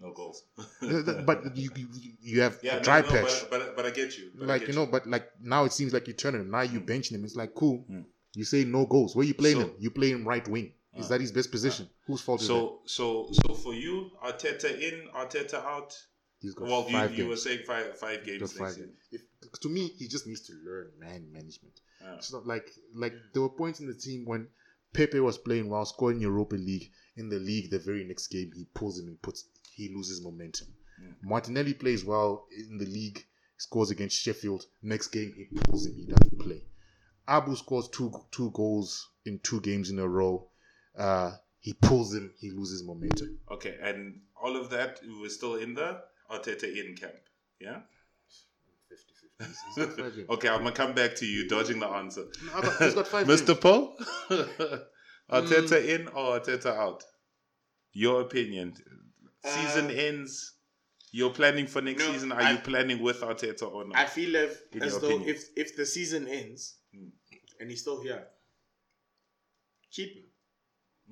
No 0.00 0.12
goals. 0.12 0.44
but 1.26 1.56
you 1.56 1.70
you, 1.76 1.88
you 2.20 2.40
have 2.40 2.58
yeah, 2.62 2.74
a 2.74 2.76
no, 2.78 2.82
dry 2.82 3.00
no, 3.02 3.08
patch. 3.08 3.44
But, 3.50 3.50
but, 3.50 3.76
but 3.76 3.86
I 3.86 3.90
get 3.90 4.16
you. 4.16 4.30
But 4.38 4.48
like 4.48 4.60
get 4.60 4.68
you 4.70 4.74
know, 4.74 4.86
but 4.86 5.06
like 5.06 5.28
now 5.42 5.64
it 5.64 5.72
seems 5.72 5.92
like 5.92 6.06
you're 6.06 6.16
turning 6.16 6.40
him. 6.40 6.50
Now 6.50 6.62
you 6.62 6.80
Mm. 6.80 6.86
benching 6.86 7.12
him. 7.12 7.24
It's 7.24 7.36
like 7.36 7.54
cool. 7.54 7.84
Mm. 7.90 8.04
You 8.34 8.44
say 8.44 8.64
no 8.64 8.86
goals. 8.86 9.14
Where 9.14 9.26
you 9.26 9.34
playing 9.34 9.56
So- 9.58 9.62
him? 9.66 9.72
You 9.78 9.90
play 9.90 10.10
him 10.10 10.26
right 10.26 10.46
wing. 10.48 10.72
Is 10.96 11.06
Uh, 11.06 11.08
that 11.10 11.20
his 11.20 11.32
best 11.32 11.50
position? 11.50 11.88
Whose 12.06 12.20
fault 12.22 12.40
is 12.40 12.48
that? 12.48 12.54
So 12.54 12.80
so 12.86 13.28
so 13.32 13.54
for 13.54 13.74
you, 13.74 14.10
Arteta 14.24 14.70
in, 14.80 15.08
Arteta 15.14 15.54
out. 15.64 15.94
He's 16.40 16.54
got 16.54 16.68
Well, 16.68 16.86
you, 16.86 16.92
five 16.92 17.14
you 17.18 17.26
were 17.28 17.36
saying 17.36 17.60
five 17.66 17.98
five 17.98 18.24
games 18.24 18.40
next 18.40 18.56
five 18.56 18.76
games. 18.76 18.96
If, 19.12 19.20
to 19.60 19.68
me, 19.68 19.88
he 19.98 20.08
just 20.08 20.26
needs 20.26 20.40
to 20.46 20.54
learn 20.64 20.90
man 20.98 21.30
management. 21.30 21.74
Yeah. 22.00 22.14
It's 22.14 22.32
not 22.32 22.46
like 22.46 22.66
like 22.94 23.12
there 23.34 23.42
were 23.42 23.50
points 23.50 23.80
in 23.80 23.86
the 23.86 23.94
team 23.94 24.24
when 24.24 24.48
Pepe 24.94 25.20
was 25.20 25.36
playing 25.38 25.68
while 25.68 25.84
scoring 25.84 26.20
Europa 26.20 26.56
League. 26.56 26.90
In 27.16 27.28
the 27.28 27.38
league, 27.38 27.70
the 27.70 27.78
very 27.78 28.02
next 28.04 28.28
game, 28.28 28.50
he 28.56 28.64
pulls 28.72 28.98
him 28.98 29.06
and 29.08 29.20
puts 29.20 29.44
he 29.80 29.94
loses 29.94 30.22
momentum. 30.22 30.68
Mm. 31.02 31.14
Martinelli 31.22 31.72
plays 31.74 32.04
well 32.04 32.46
in 32.56 32.76
the 32.76 32.84
league, 32.84 33.24
scores 33.56 33.90
against 33.90 34.20
Sheffield. 34.20 34.64
Next 34.82 35.08
game, 35.08 35.32
he 35.36 35.46
pulls 35.64 35.86
him, 35.86 35.94
he 35.96 36.04
doesn't 36.04 36.38
play. 36.38 36.62
Auba 37.26 37.56
scores 37.56 37.88
two 37.88 38.12
two 38.30 38.50
goals 38.50 39.08
in 39.24 39.38
two 39.42 39.60
games 39.60 39.90
in 39.90 39.98
a 39.98 40.06
row. 40.06 40.48
Uh, 40.98 41.32
he 41.60 41.72
pulls 41.72 42.14
him, 42.14 42.32
he 42.38 42.50
loses 42.50 42.82
momentum. 42.82 43.38
Okay, 43.50 43.76
and 43.82 44.20
all 44.42 44.56
of 44.56 44.70
that 44.70 45.00
we're 45.20 45.28
still 45.28 45.56
in 45.56 45.74
the 45.74 46.00
Arteta 46.30 46.64
in 46.64 46.96
camp. 46.96 47.14
Yeah. 47.60 47.80
50-50. 49.40 49.46
He's 49.46 49.86
got 49.86 49.96
five 49.96 50.16
games. 50.16 50.28
Okay, 50.28 50.48
I'm 50.48 50.58
gonna 50.58 50.72
come 50.72 50.94
back 50.94 51.14
to 51.16 51.26
you, 51.26 51.48
dodging 51.48 51.78
the 51.78 51.86
answer. 51.86 52.24
No, 52.44 52.60
he's 52.78 52.94
got 52.94 53.06
five 53.06 53.26
Mr. 53.26 53.46
games. 53.46 53.58
Paul, 53.60 53.96
Arteta 55.30 55.88
in 55.88 56.08
or 56.08 56.40
Arteta 56.40 56.76
out? 56.76 57.04
Your 57.92 58.20
opinion. 58.22 58.74
Season 59.44 59.86
Uh, 59.86 59.94
ends. 59.94 60.54
You're 61.12 61.30
planning 61.32 61.66
for 61.66 61.80
next 61.80 62.00
no, 62.04 62.12
season. 62.12 62.30
Are 62.32 62.40
I- 62.40 62.52
you 62.52 62.58
planning 62.58 63.00
with 63.02 63.20
Arteta 63.20 63.62
or 63.70 63.84
not? 63.84 63.96
I 63.98 64.06
feel 64.06 64.34
if, 64.36 64.62
In 64.72 64.82
as 64.82 64.98
though 65.00 65.08
opinion. 65.08 65.28
if 65.28 65.48
if 65.56 65.76
the 65.76 65.84
season 65.86 66.28
ends 66.28 66.76
Mm. 66.94 67.10
and 67.58 67.70
he's 67.70 67.80
still 67.80 68.00
here, 68.02 68.28
keep 69.90 70.14
him. 70.14 70.24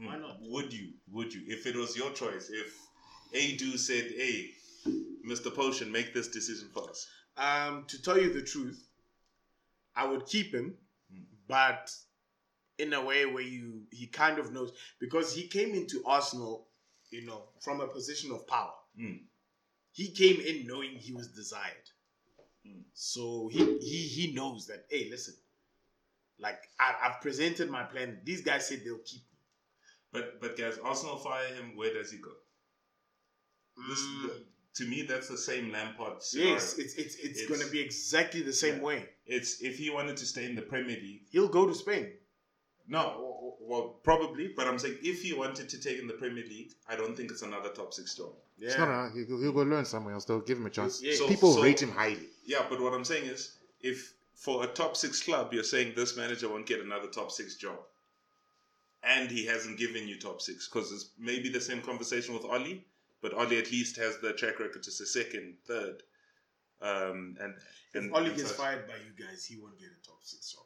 Mm. 0.01 0.07
why 0.07 0.19
not? 0.19 0.41
Would 0.43 0.73
you? 0.73 0.93
Would 1.09 1.35
you? 1.35 1.43
If 1.49 1.67
it 1.67 1.75
was 1.75 1.97
your 1.97 2.13
choice, 2.13 2.51
if 2.51 2.79
Edu 3.33 3.77
said, 3.79 4.05
"Hey, 4.13 4.55
Mr. 5.27 5.53
Potion, 5.55 5.91
make 5.91 6.15
this 6.15 6.29
decision 6.29 6.69
for 6.71 6.89
us." 6.91 7.09
Um, 7.37 7.85
to 7.87 8.01
tell 8.01 8.21
you 8.21 8.33
the 8.33 8.43
truth, 8.43 8.89
I 9.97 10.07
would 10.07 10.27
keep 10.27 10.53
him, 10.55 10.77
Mm. 11.13 11.25
but 11.49 11.93
in 12.79 12.93
a 12.93 13.03
way 13.05 13.27
where 13.27 13.43
you 13.43 13.89
he 13.91 14.07
kind 14.07 14.39
of 14.39 14.53
knows 14.53 14.73
because 15.01 15.35
he 15.35 15.49
came 15.49 15.75
into 15.75 16.05
Arsenal, 16.05 16.68
you 17.11 17.25
know, 17.27 17.45
from 17.61 17.81
a 17.81 17.87
position 17.89 18.31
of 18.33 18.47
power. 18.47 18.73
Mm. 19.01 19.21
He 19.93 20.11
came 20.13 20.41
in 20.41 20.67
knowing 20.67 20.91
he 20.93 21.13
was 21.13 21.29
desired, 21.29 21.91
Mm. 22.67 22.83
so 22.93 23.49
he 23.53 23.79
he 23.79 23.99
he 24.09 24.33
knows 24.35 24.67
that. 24.67 24.85
Hey, 24.91 25.09
listen, 25.11 25.35
like 26.39 26.59
I, 26.79 26.95
I've 27.05 27.21
presented 27.21 27.71
my 27.71 27.85
plan. 27.85 28.21
These 28.25 28.43
guys 28.43 28.67
said 28.69 28.83
they'll 28.85 28.99
keep 28.99 29.23
me. 29.23 29.39
But 30.13 30.41
but 30.41 30.57
guys, 30.59 30.79
Arsenal 30.79 31.17
fire 31.19 31.47
him. 31.55 31.77
Where 31.77 31.93
does 31.95 32.11
he 32.13 32.19
go? 32.19 32.31
This, 33.89 34.01
Mm, 34.01 34.23
the, 34.23 34.45
to 34.75 34.85
me, 34.91 35.03
that's 35.03 35.29
the 35.29 35.39
same 35.39 35.71
Lampard 35.73 36.23
scenario. 36.23 36.55
yes, 36.55 36.79
it's 36.79 36.95
it's 36.95 37.15
it's, 37.17 37.25
It's- 37.41 37.47
going 37.47 37.61
to 37.61 37.71
be 37.71 37.81
exactly 37.81 38.43
the 38.43 38.53
same 38.53 38.77
Yeah. 38.77 38.83
way. 38.83 39.09
It's 39.27 39.61
if 39.63 39.79
he 39.79 39.91
wanted 39.91 40.17
to 40.19 40.27
stay 40.27 40.45
in 40.47 40.55
the 40.55 40.63
Premier 40.63 40.97
League. 40.97 41.27
He'll 41.31 41.49
go 41.49 41.67
to 41.67 41.75
Spain. 41.75 42.13
No, 42.91 43.03
w- 43.11 43.35
w- 43.35 43.55
well, 43.61 43.83
probably. 44.03 44.49
But 44.57 44.67
I'm 44.67 44.79
saying 44.79 44.97
if 45.03 45.23
he 45.23 45.33
wanted 45.35 45.69
to 45.69 45.79
take 45.81 45.99
in 45.99 46.07
the 46.07 46.15
Premier 46.15 46.45
League, 46.45 46.73
I 46.89 46.97
don't 46.97 47.15
think 47.17 47.31
it's 47.31 47.43
another 47.43 47.69
top 47.69 47.93
six 47.93 48.15
job. 48.15 48.33
Yeah. 48.59 48.69
It's 48.69 48.79
not 48.79 48.89
a, 48.89 49.11
he'll, 49.13 49.39
he'll 49.41 49.53
go 49.53 49.63
learn 49.63 49.85
somewhere 49.85 50.15
else. 50.15 50.25
They'll 50.25 50.41
give 50.41 50.59
him 50.59 50.67
a 50.67 50.71
chance. 50.71 51.03
Yeah. 51.03 51.15
So- 51.15 51.29
People 51.29 51.53
so- 51.55 51.63
rate 51.63 51.83
him 51.83 51.91
highly. 51.91 52.29
Yeah, 52.47 52.65
but 52.71 52.81
what 52.81 52.95
I'm 52.95 53.05
saying 53.05 53.27
is, 53.27 53.57
if 53.81 54.15
for 54.35 54.65
a 54.65 54.67
top 54.69 54.97
six 54.97 55.23
club, 55.23 55.53
you're 55.53 55.65
saying 55.65 55.93
this 55.97 56.17
manager 56.17 56.49
won't 56.49 56.65
get 56.67 56.81
another 56.81 57.09
top 57.09 57.31
six 57.31 57.57
job, 57.57 57.79
and 59.03 59.31
he 59.31 59.45
hasn't 59.45 59.79
given 59.79 60.09
you 60.09 60.19
top 60.19 60.41
six, 60.41 60.69
because 60.69 60.91
it's 60.93 61.11
maybe 61.19 61.49
the 61.51 61.61
same 61.61 61.83
conversation 61.83 62.35
with 62.35 62.45
Ole, 62.45 62.83
but 63.21 63.35
Ole 63.35 63.59
at 63.59 63.71
least 63.71 63.97
has 63.97 64.19
the 64.19 64.33
track 64.33 64.59
record 64.61 64.83
to 64.85 64.91
say 64.91 65.05
second, 65.05 65.55
third, 65.67 66.03
um, 66.81 67.37
and 67.41 67.55
and 67.95 68.07
If 68.07 68.13
Ole 68.15 68.25
gets 68.31 68.49
such. 68.49 68.57
fired 68.57 68.87
by 68.87 68.95
you 68.95 69.13
guys, 69.27 69.45
he 69.45 69.57
won't 69.57 69.79
get 69.79 69.89
a 69.89 70.07
top 70.07 70.19
six 70.23 70.53
job. 70.53 70.65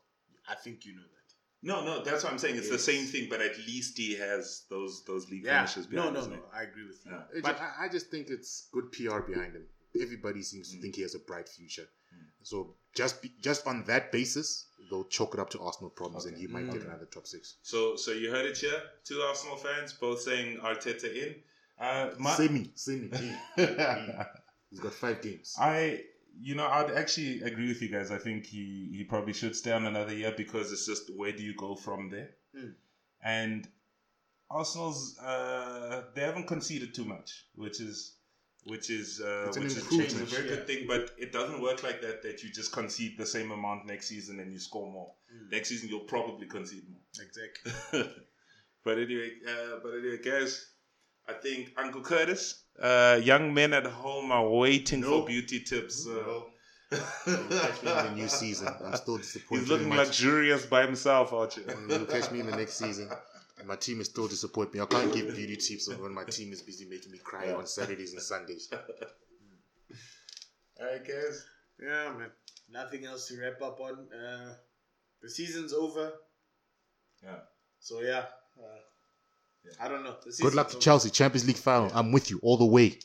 I 0.48 0.54
think 0.54 0.84
you 0.84 0.94
know 0.94 1.02
that. 1.02 1.21
No, 1.64 1.84
no, 1.84 2.02
that's 2.02 2.24
what 2.24 2.32
I'm 2.32 2.38
saying. 2.40 2.56
It's 2.56 2.68
the 2.70 2.78
same 2.78 3.06
thing, 3.06 3.28
but 3.30 3.40
at 3.40 3.56
least 3.58 3.96
he 3.96 4.14
has 4.16 4.64
those 4.68 5.04
those 5.04 5.30
league 5.30 5.44
Yeah. 5.44 5.64
finishes 5.64 5.86
No, 5.88 5.90
behind 6.10 6.14
no, 6.14 6.20
his 6.20 6.28
no. 6.28 6.34
name. 6.34 6.44
I 6.52 6.62
agree 6.64 6.86
with 6.86 7.00
you. 7.06 7.12
Yeah. 7.12 7.40
But- 7.42 7.56
ju- 7.56 7.62
I, 7.62 7.84
I 7.84 7.88
just 7.88 8.10
think 8.10 8.28
it's 8.30 8.68
good 8.72 8.90
PR 8.92 9.20
behind 9.20 9.54
him. 9.54 9.66
Everybody 10.00 10.42
seems 10.42 10.70
to 10.72 10.76
Mm. 10.78 10.82
think 10.82 10.96
he 10.96 11.02
has 11.02 11.14
a 11.14 11.20
bright 11.20 11.48
future. 11.48 11.82
Mm. 12.14 12.26
So 12.42 12.76
just 12.96 13.22
be, 13.22 13.32
just 13.40 13.66
on 13.66 13.84
that 13.84 14.10
basis, 14.10 14.66
they'll 14.90 15.04
chalk 15.04 15.34
it 15.34 15.40
up 15.40 15.50
to 15.50 15.60
Arsenal 15.60 15.90
problems, 15.90 16.24
and 16.24 16.36
he 16.36 16.46
might 16.48 16.66
get 16.70 16.80
Mm. 16.82 16.86
another 16.86 17.06
top 17.06 17.26
six. 17.26 17.56
So, 17.62 17.94
so 17.96 18.10
you 18.12 18.30
heard 18.30 18.46
it 18.46 18.56
here. 18.58 18.82
Two 19.04 19.20
Arsenal 19.20 19.56
fans 19.56 19.92
both 19.92 20.20
saying 20.22 20.58
Arteta 20.58 21.14
in. 21.14 21.34
Uh, 21.78 22.10
my, 22.18 22.34
Same, 22.34 22.70
same. 22.74 23.10
He's 24.70 24.80
got 24.80 24.94
five 24.94 25.20
games. 25.22 25.54
I, 25.60 26.02
you 26.40 26.54
know, 26.54 26.66
I'd 26.66 26.90
actually 26.92 27.42
agree 27.42 27.68
with 27.68 27.82
you 27.82 27.88
guys. 27.88 28.10
I 28.10 28.18
think 28.18 28.46
he, 28.46 28.92
he 28.96 29.04
probably 29.04 29.32
should 29.32 29.54
stay 29.56 29.72
on 29.72 29.86
another 29.86 30.14
year 30.14 30.32
because 30.36 30.72
it's 30.72 30.86
just 30.86 31.10
where 31.16 31.32
do 31.32 31.42
you 31.42 31.54
go 31.54 31.74
from 31.74 32.10
there? 32.10 32.30
Hmm. 32.56 32.70
And 33.24 33.68
Arsenal's 34.50 35.18
uh, 35.18 36.02
they 36.14 36.22
haven't 36.22 36.46
conceded 36.46 36.94
too 36.94 37.04
much, 37.04 37.46
which 37.54 37.80
is 37.80 38.16
which 38.64 38.90
is 38.90 39.20
uh, 39.20 39.52
which 39.56 39.76
is 39.76 39.76
a 39.78 40.24
very 40.24 40.48
Yeah. 40.48 40.54
good 40.56 40.66
thing. 40.66 40.86
But 40.86 41.10
it 41.18 41.32
doesn't 41.32 41.60
work 41.60 41.82
like 41.82 42.00
that. 42.02 42.22
That 42.22 42.42
you 42.42 42.50
just 42.50 42.72
concede 42.72 43.16
the 43.18 43.26
same 43.26 43.50
amount 43.50 43.86
next 43.86 44.08
season 44.08 44.40
and 44.40 44.52
you 44.52 44.58
score 44.58 44.90
more. 44.90 45.12
Mm. 45.34 45.52
Next 45.52 45.68
season 45.68 45.88
you'll 45.88 46.00
probably 46.00 46.46
concede 46.46 46.84
more. 46.90 47.00
Exactly. 47.20 48.12
but 48.84 48.98
anyway, 48.98 49.30
uh, 49.48 49.78
but 49.82 49.90
anyway, 49.94 50.18
guys, 50.22 50.71
I 51.28 51.34
think 51.34 51.72
Uncle 51.76 52.02
Curtis, 52.02 52.64
uh, 52.80 53.20
young 53.22 53.54
men 53.54 53.72
at 53.72 53.86
home 53.86 54.32
are 54.32 54.48
waiting 54.48 55.02
for 55.02 55.24
beauty 55.24 55.60
tips. 55.60 56.06
Uh, 56.06 56.40
You'll 57.26 57.48
catch 57.48 57.82
me 57.82 57.90
in 57.90 57.96
the 58.04 58.12
new 58.14 58.28
season. 58.28 58.68
I'm 58.84 58.94
still 58.96 59.16
disappointed. 59.16 59.60
He's 59.60 59.68
looking 59.70 59.84
in 59.84 59.90
my 59.90 59.96
luxurious 60.02 60.66
by 60.66 60.84
himself, 60.84 61.32
Archie. 61.32 61.62
You'll 61.88 62.04
catch 62.04 62.30
me 62.30 62.40
in 62.40 62.46
the 62.46 62.56
next 62.56 62.74
season. 62.74 63.08
And 63.58 63.66
my 63.68 63.76
team 63.76 64.00
is 64.00 64.08
still 64.08 64.28
disappointing 64.28 64.74
me. 64.74 64.80
I 64.80 64.86
can't 64.86 65.12
give 65.12 65.34
beauty 65.34 65.56
tips 65.56 65.88
when 65.88 66.12
my 66.12 66.24
team 66.24 66.52
is 66.52 66.60
busy 66.62 66.86
making 66.88 67.12
me 67.12 67.18
cry 67.18 67.52
on 67.52 67.66
Saturdays 67.66 68.12
and 68.12 68.20
Sundays. 68.20 68.68
All 70.80 70.86
right, 70.86 71.06
guys. 71.06 71.46
Yeah, 71.80 72.12
man. 72.18 72.30
Nothing 72.70 73.06
else 73.06 73.28
to 73.28 73.40
wrap 73.40 73.62
up 73.62 73.80
on. 73.80 74.08
Uh, 74.12 74.54
the 75.22 75.30
season's 75.30 75.72
over. 75.72 76.12
Yeah. 77.22 77.38
So 77.78 78.00
yeah. 78.00 78.24
Uh, 78.58 78.80
Yeah. 79.64 79.72
I 79.80 79.88
don't 79.88 80.02
know. 80.04 80.16
The 80.24 80.42
Good 80.42 80.54
luck 80.54 80.70
to. 80.70 80.78
Chelsea, 80.78 81.10
Champions 81.10 81.46
League 81.46 81.56
final. 81.56 81.90
I'm 81.94 82.12
with 82.12 82.30
you 82.30 82.40
all 82.42 82.56
the 82.56 82.66
way. 82.66 82.98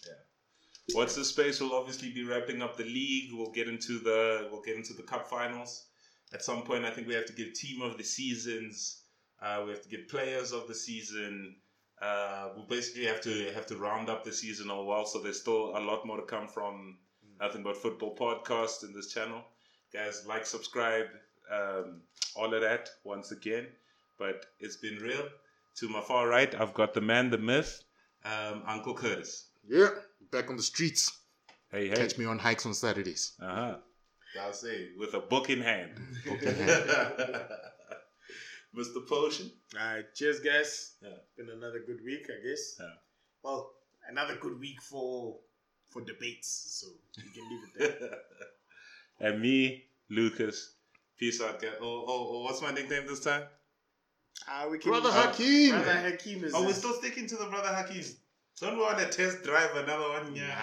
What's 0.94 1.16
the 1.16 1.26
space? 1.26 1.60
We'll 1.60 1.76
obviously 1.76 2.12
be 2.12 2.24
wrapping 2.24 2.62
up 2.62 2.78
the 2.78 2.86
league. 2.86 3.32
We'll 3.34 3.52
get 3.52 3.68
into 3.68 4.00
the 4.00 4.48
we'll 4.52 4.62
get 4.62 4.76
into 4.76 4.94
the 4.94 5.04
cup 5.04 5.28
finals. 5.28 5.86
At 6.34 6.44
some 6.44 6.64
point, 6.64 6.86
I 6.86 6.92
think 6.92 7.08
we 7.08 7.14
have 7.14 7.26
to 7.26 7.34
give 7.34 7.54
team 7.54 7.82
of 7.82 7.98
the 7.98 8.04
seasons. 8.04 9.02
Uh, 9.42 9.64
we 9.66 9.72
have 9.72 9.82
to 9.82 9.90
give 9.90 10.08
players 10.08 10.52
of 10.52 10.68
the 10.68 10.76
season. 10.76 11.56
Uh, 12.02 12.50
we 12.56 12.64
basically 12.68 13.06
have 13.06 13.22
to 13.22 13.52
have 13.54 13.66
to 13.68 13.76
round 13.78 14.10
up 14.10 14.24
the 14.24 14.32
season 14.32 14.70
all 14.70 14.86
well. 14.86 15.06
So 15.06 15.20
there's 15.20 15.40
still 15.40 15.78
a 15.78 15.80
lot 15.80 16.06
more 16.06 16.18
to 16.18 16.24
come 16.24 16.48
from 16.48 16.98
Nothing 17.40 17.64
But 17.64 17.78
Football 17.78 18.16
podcast 18.16 18.84
in 18.84 18.94
this 18.94 19.14
channel. 19.14 19.44
Guys, 19.94 20.26
like, 20.28 20.46
subscribe, 20.46 21.08
um, 21.52 22.02
all 22.36 22.54
of 22.54 22.62
that 22.62 22.90
once 23.04 23.32
again. 23.32 23.68
But 24.20 24.46
it's 24.60 24.78
been 24.78 24.98
real. 24.98 25.28
To 25.78 25.90
my 25.90 26.02
far 26.02 26.28
right, 26.28 26.54
I've 26.60 26.74
got 26.74 26.94
the 26.94 27.02
man, 27.02 27.30
the 27.30 27.38
myth, 27.38 27.84
um, 28.26 28.64
Uncle 28.66 28.95
Curtis. 28.95 29.49
Yeah, 29.68 29.90
back 30.32 30.49
on 30.49 30.58
the 30.58 30.64
streets. 30.64 31.12
Hey, 31.72 31.90
hey. 31.90 31.95
Catch 31.95 32.18
me 32.18 32.26
on 32.26 32.40
hikes 32.40 32.66
on 32.66 32.74
Saturdays. 32.74 33.34
Uh 33.40 33.56
huh. 33.56 33.76
I'll 34.41 34.54
say 34.54 34.90
with 34.98 35.14
a 35.14 35.20
book 35.20 35.49
in 35.49 35.62
hand. 35.62 35.91
Book 36.26 36.41
in 36.41 36.56
hand. 36.56 36.90
Mr. 38.76 39.08
Potion. 39.08 39.52
All 39.80 39.95
right. 39.95 40.14
Cheers, 40.16 40.40
guys. 40.40 40.95
Yeah. 41.02 41.10
Been 41.38 41.49
another 41.49 41.82
good 41.86 42.04
week, 42.04 42.28
I 42.30 42.48
guess. 42.48 42.78
Yeah. 42.80 42.86
Well, 43.44 43.72
another 44.10 44.36
good 44.36 44.60
week 44.60 44.82
for 44.82 45.38
for 45.90 46.02
debates. 46.02 46.82
So 46.82 46.88
you 47.24 47.32
can 47.32 47.49
leave 47.49 47.64
it 47.64 47.99
there. 47.99 48.20
and 49.32 49.41
me, 49.41 49.86
Lucas. 50.10 50.74
Peace 51.18 51.41
out, 51.41 51.62
guys. 51.62 51.78
Oh, 51.82 52.06
oh, 52.08 52.28
oh, 52.32 52.41
what's 52.44 52.62
my 52.62 52.72
nickname 52.72 53.08
this 53.08 53.22
time? 53.22 53.44
Ah, 54.47 54.68
we 54.69 54.77
can. 54.77 54.91
Brother 54.91 55.09
uh, 55.09 55.31
Hakeem. 55.31 55.72
Brother 55.72 55.93
Hakeem 55.93 56.43
is. 56.43 56.53
Oh, 56.53 56.64
we're 56.65 56.73
still 56.73 56.93
sticking 56.93 57.27
to 57.27 57.35
the 57.35 57.45
brother 57.45 57.69
Hakeem. 57.69 58.03
Don't 58.59 58.80
want 58.80 58.97
to 58.97 59.05
test 59.05 59.43
drive 59.43 59.76
another 59.76 60.09
one? 60.09 60.35
Yeah. 60.35 60.55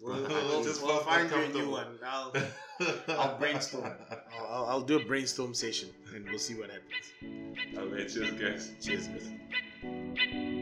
we'll, 0.00 0.22
We'll 0.22 0.28
we'll, 0.28 0.64
just 0.64 0.82
we'll 0.82 1.00
find 1.00 1.28
you 1.28 1.36
a 1.36 1.48
new 1.48 1.68
one. 1.68 1.98
I'll, 2.06 2.32
I'll 3.08 3.38
brainstorm. 3.38 3.90
I'll, 4.38 4.46
I'll, 4.46 4.66
I'll 4.66 4.82
do 4.82 5.00
a 5.00 5.04
brainstorm 5.04 5.52
session 5.52 5.90
and 6.14 6.24
we'll 6.26 6.38
see 6.38 6.54
what 6.54 6.70
happens. 6.70 7.76
All 7.76 7.86
right, 7.86 8.08
cheers, 8.08 8.30
guys. 8.40 8.72
Cheers, 8.80 9.08
guys. 9.08 10.60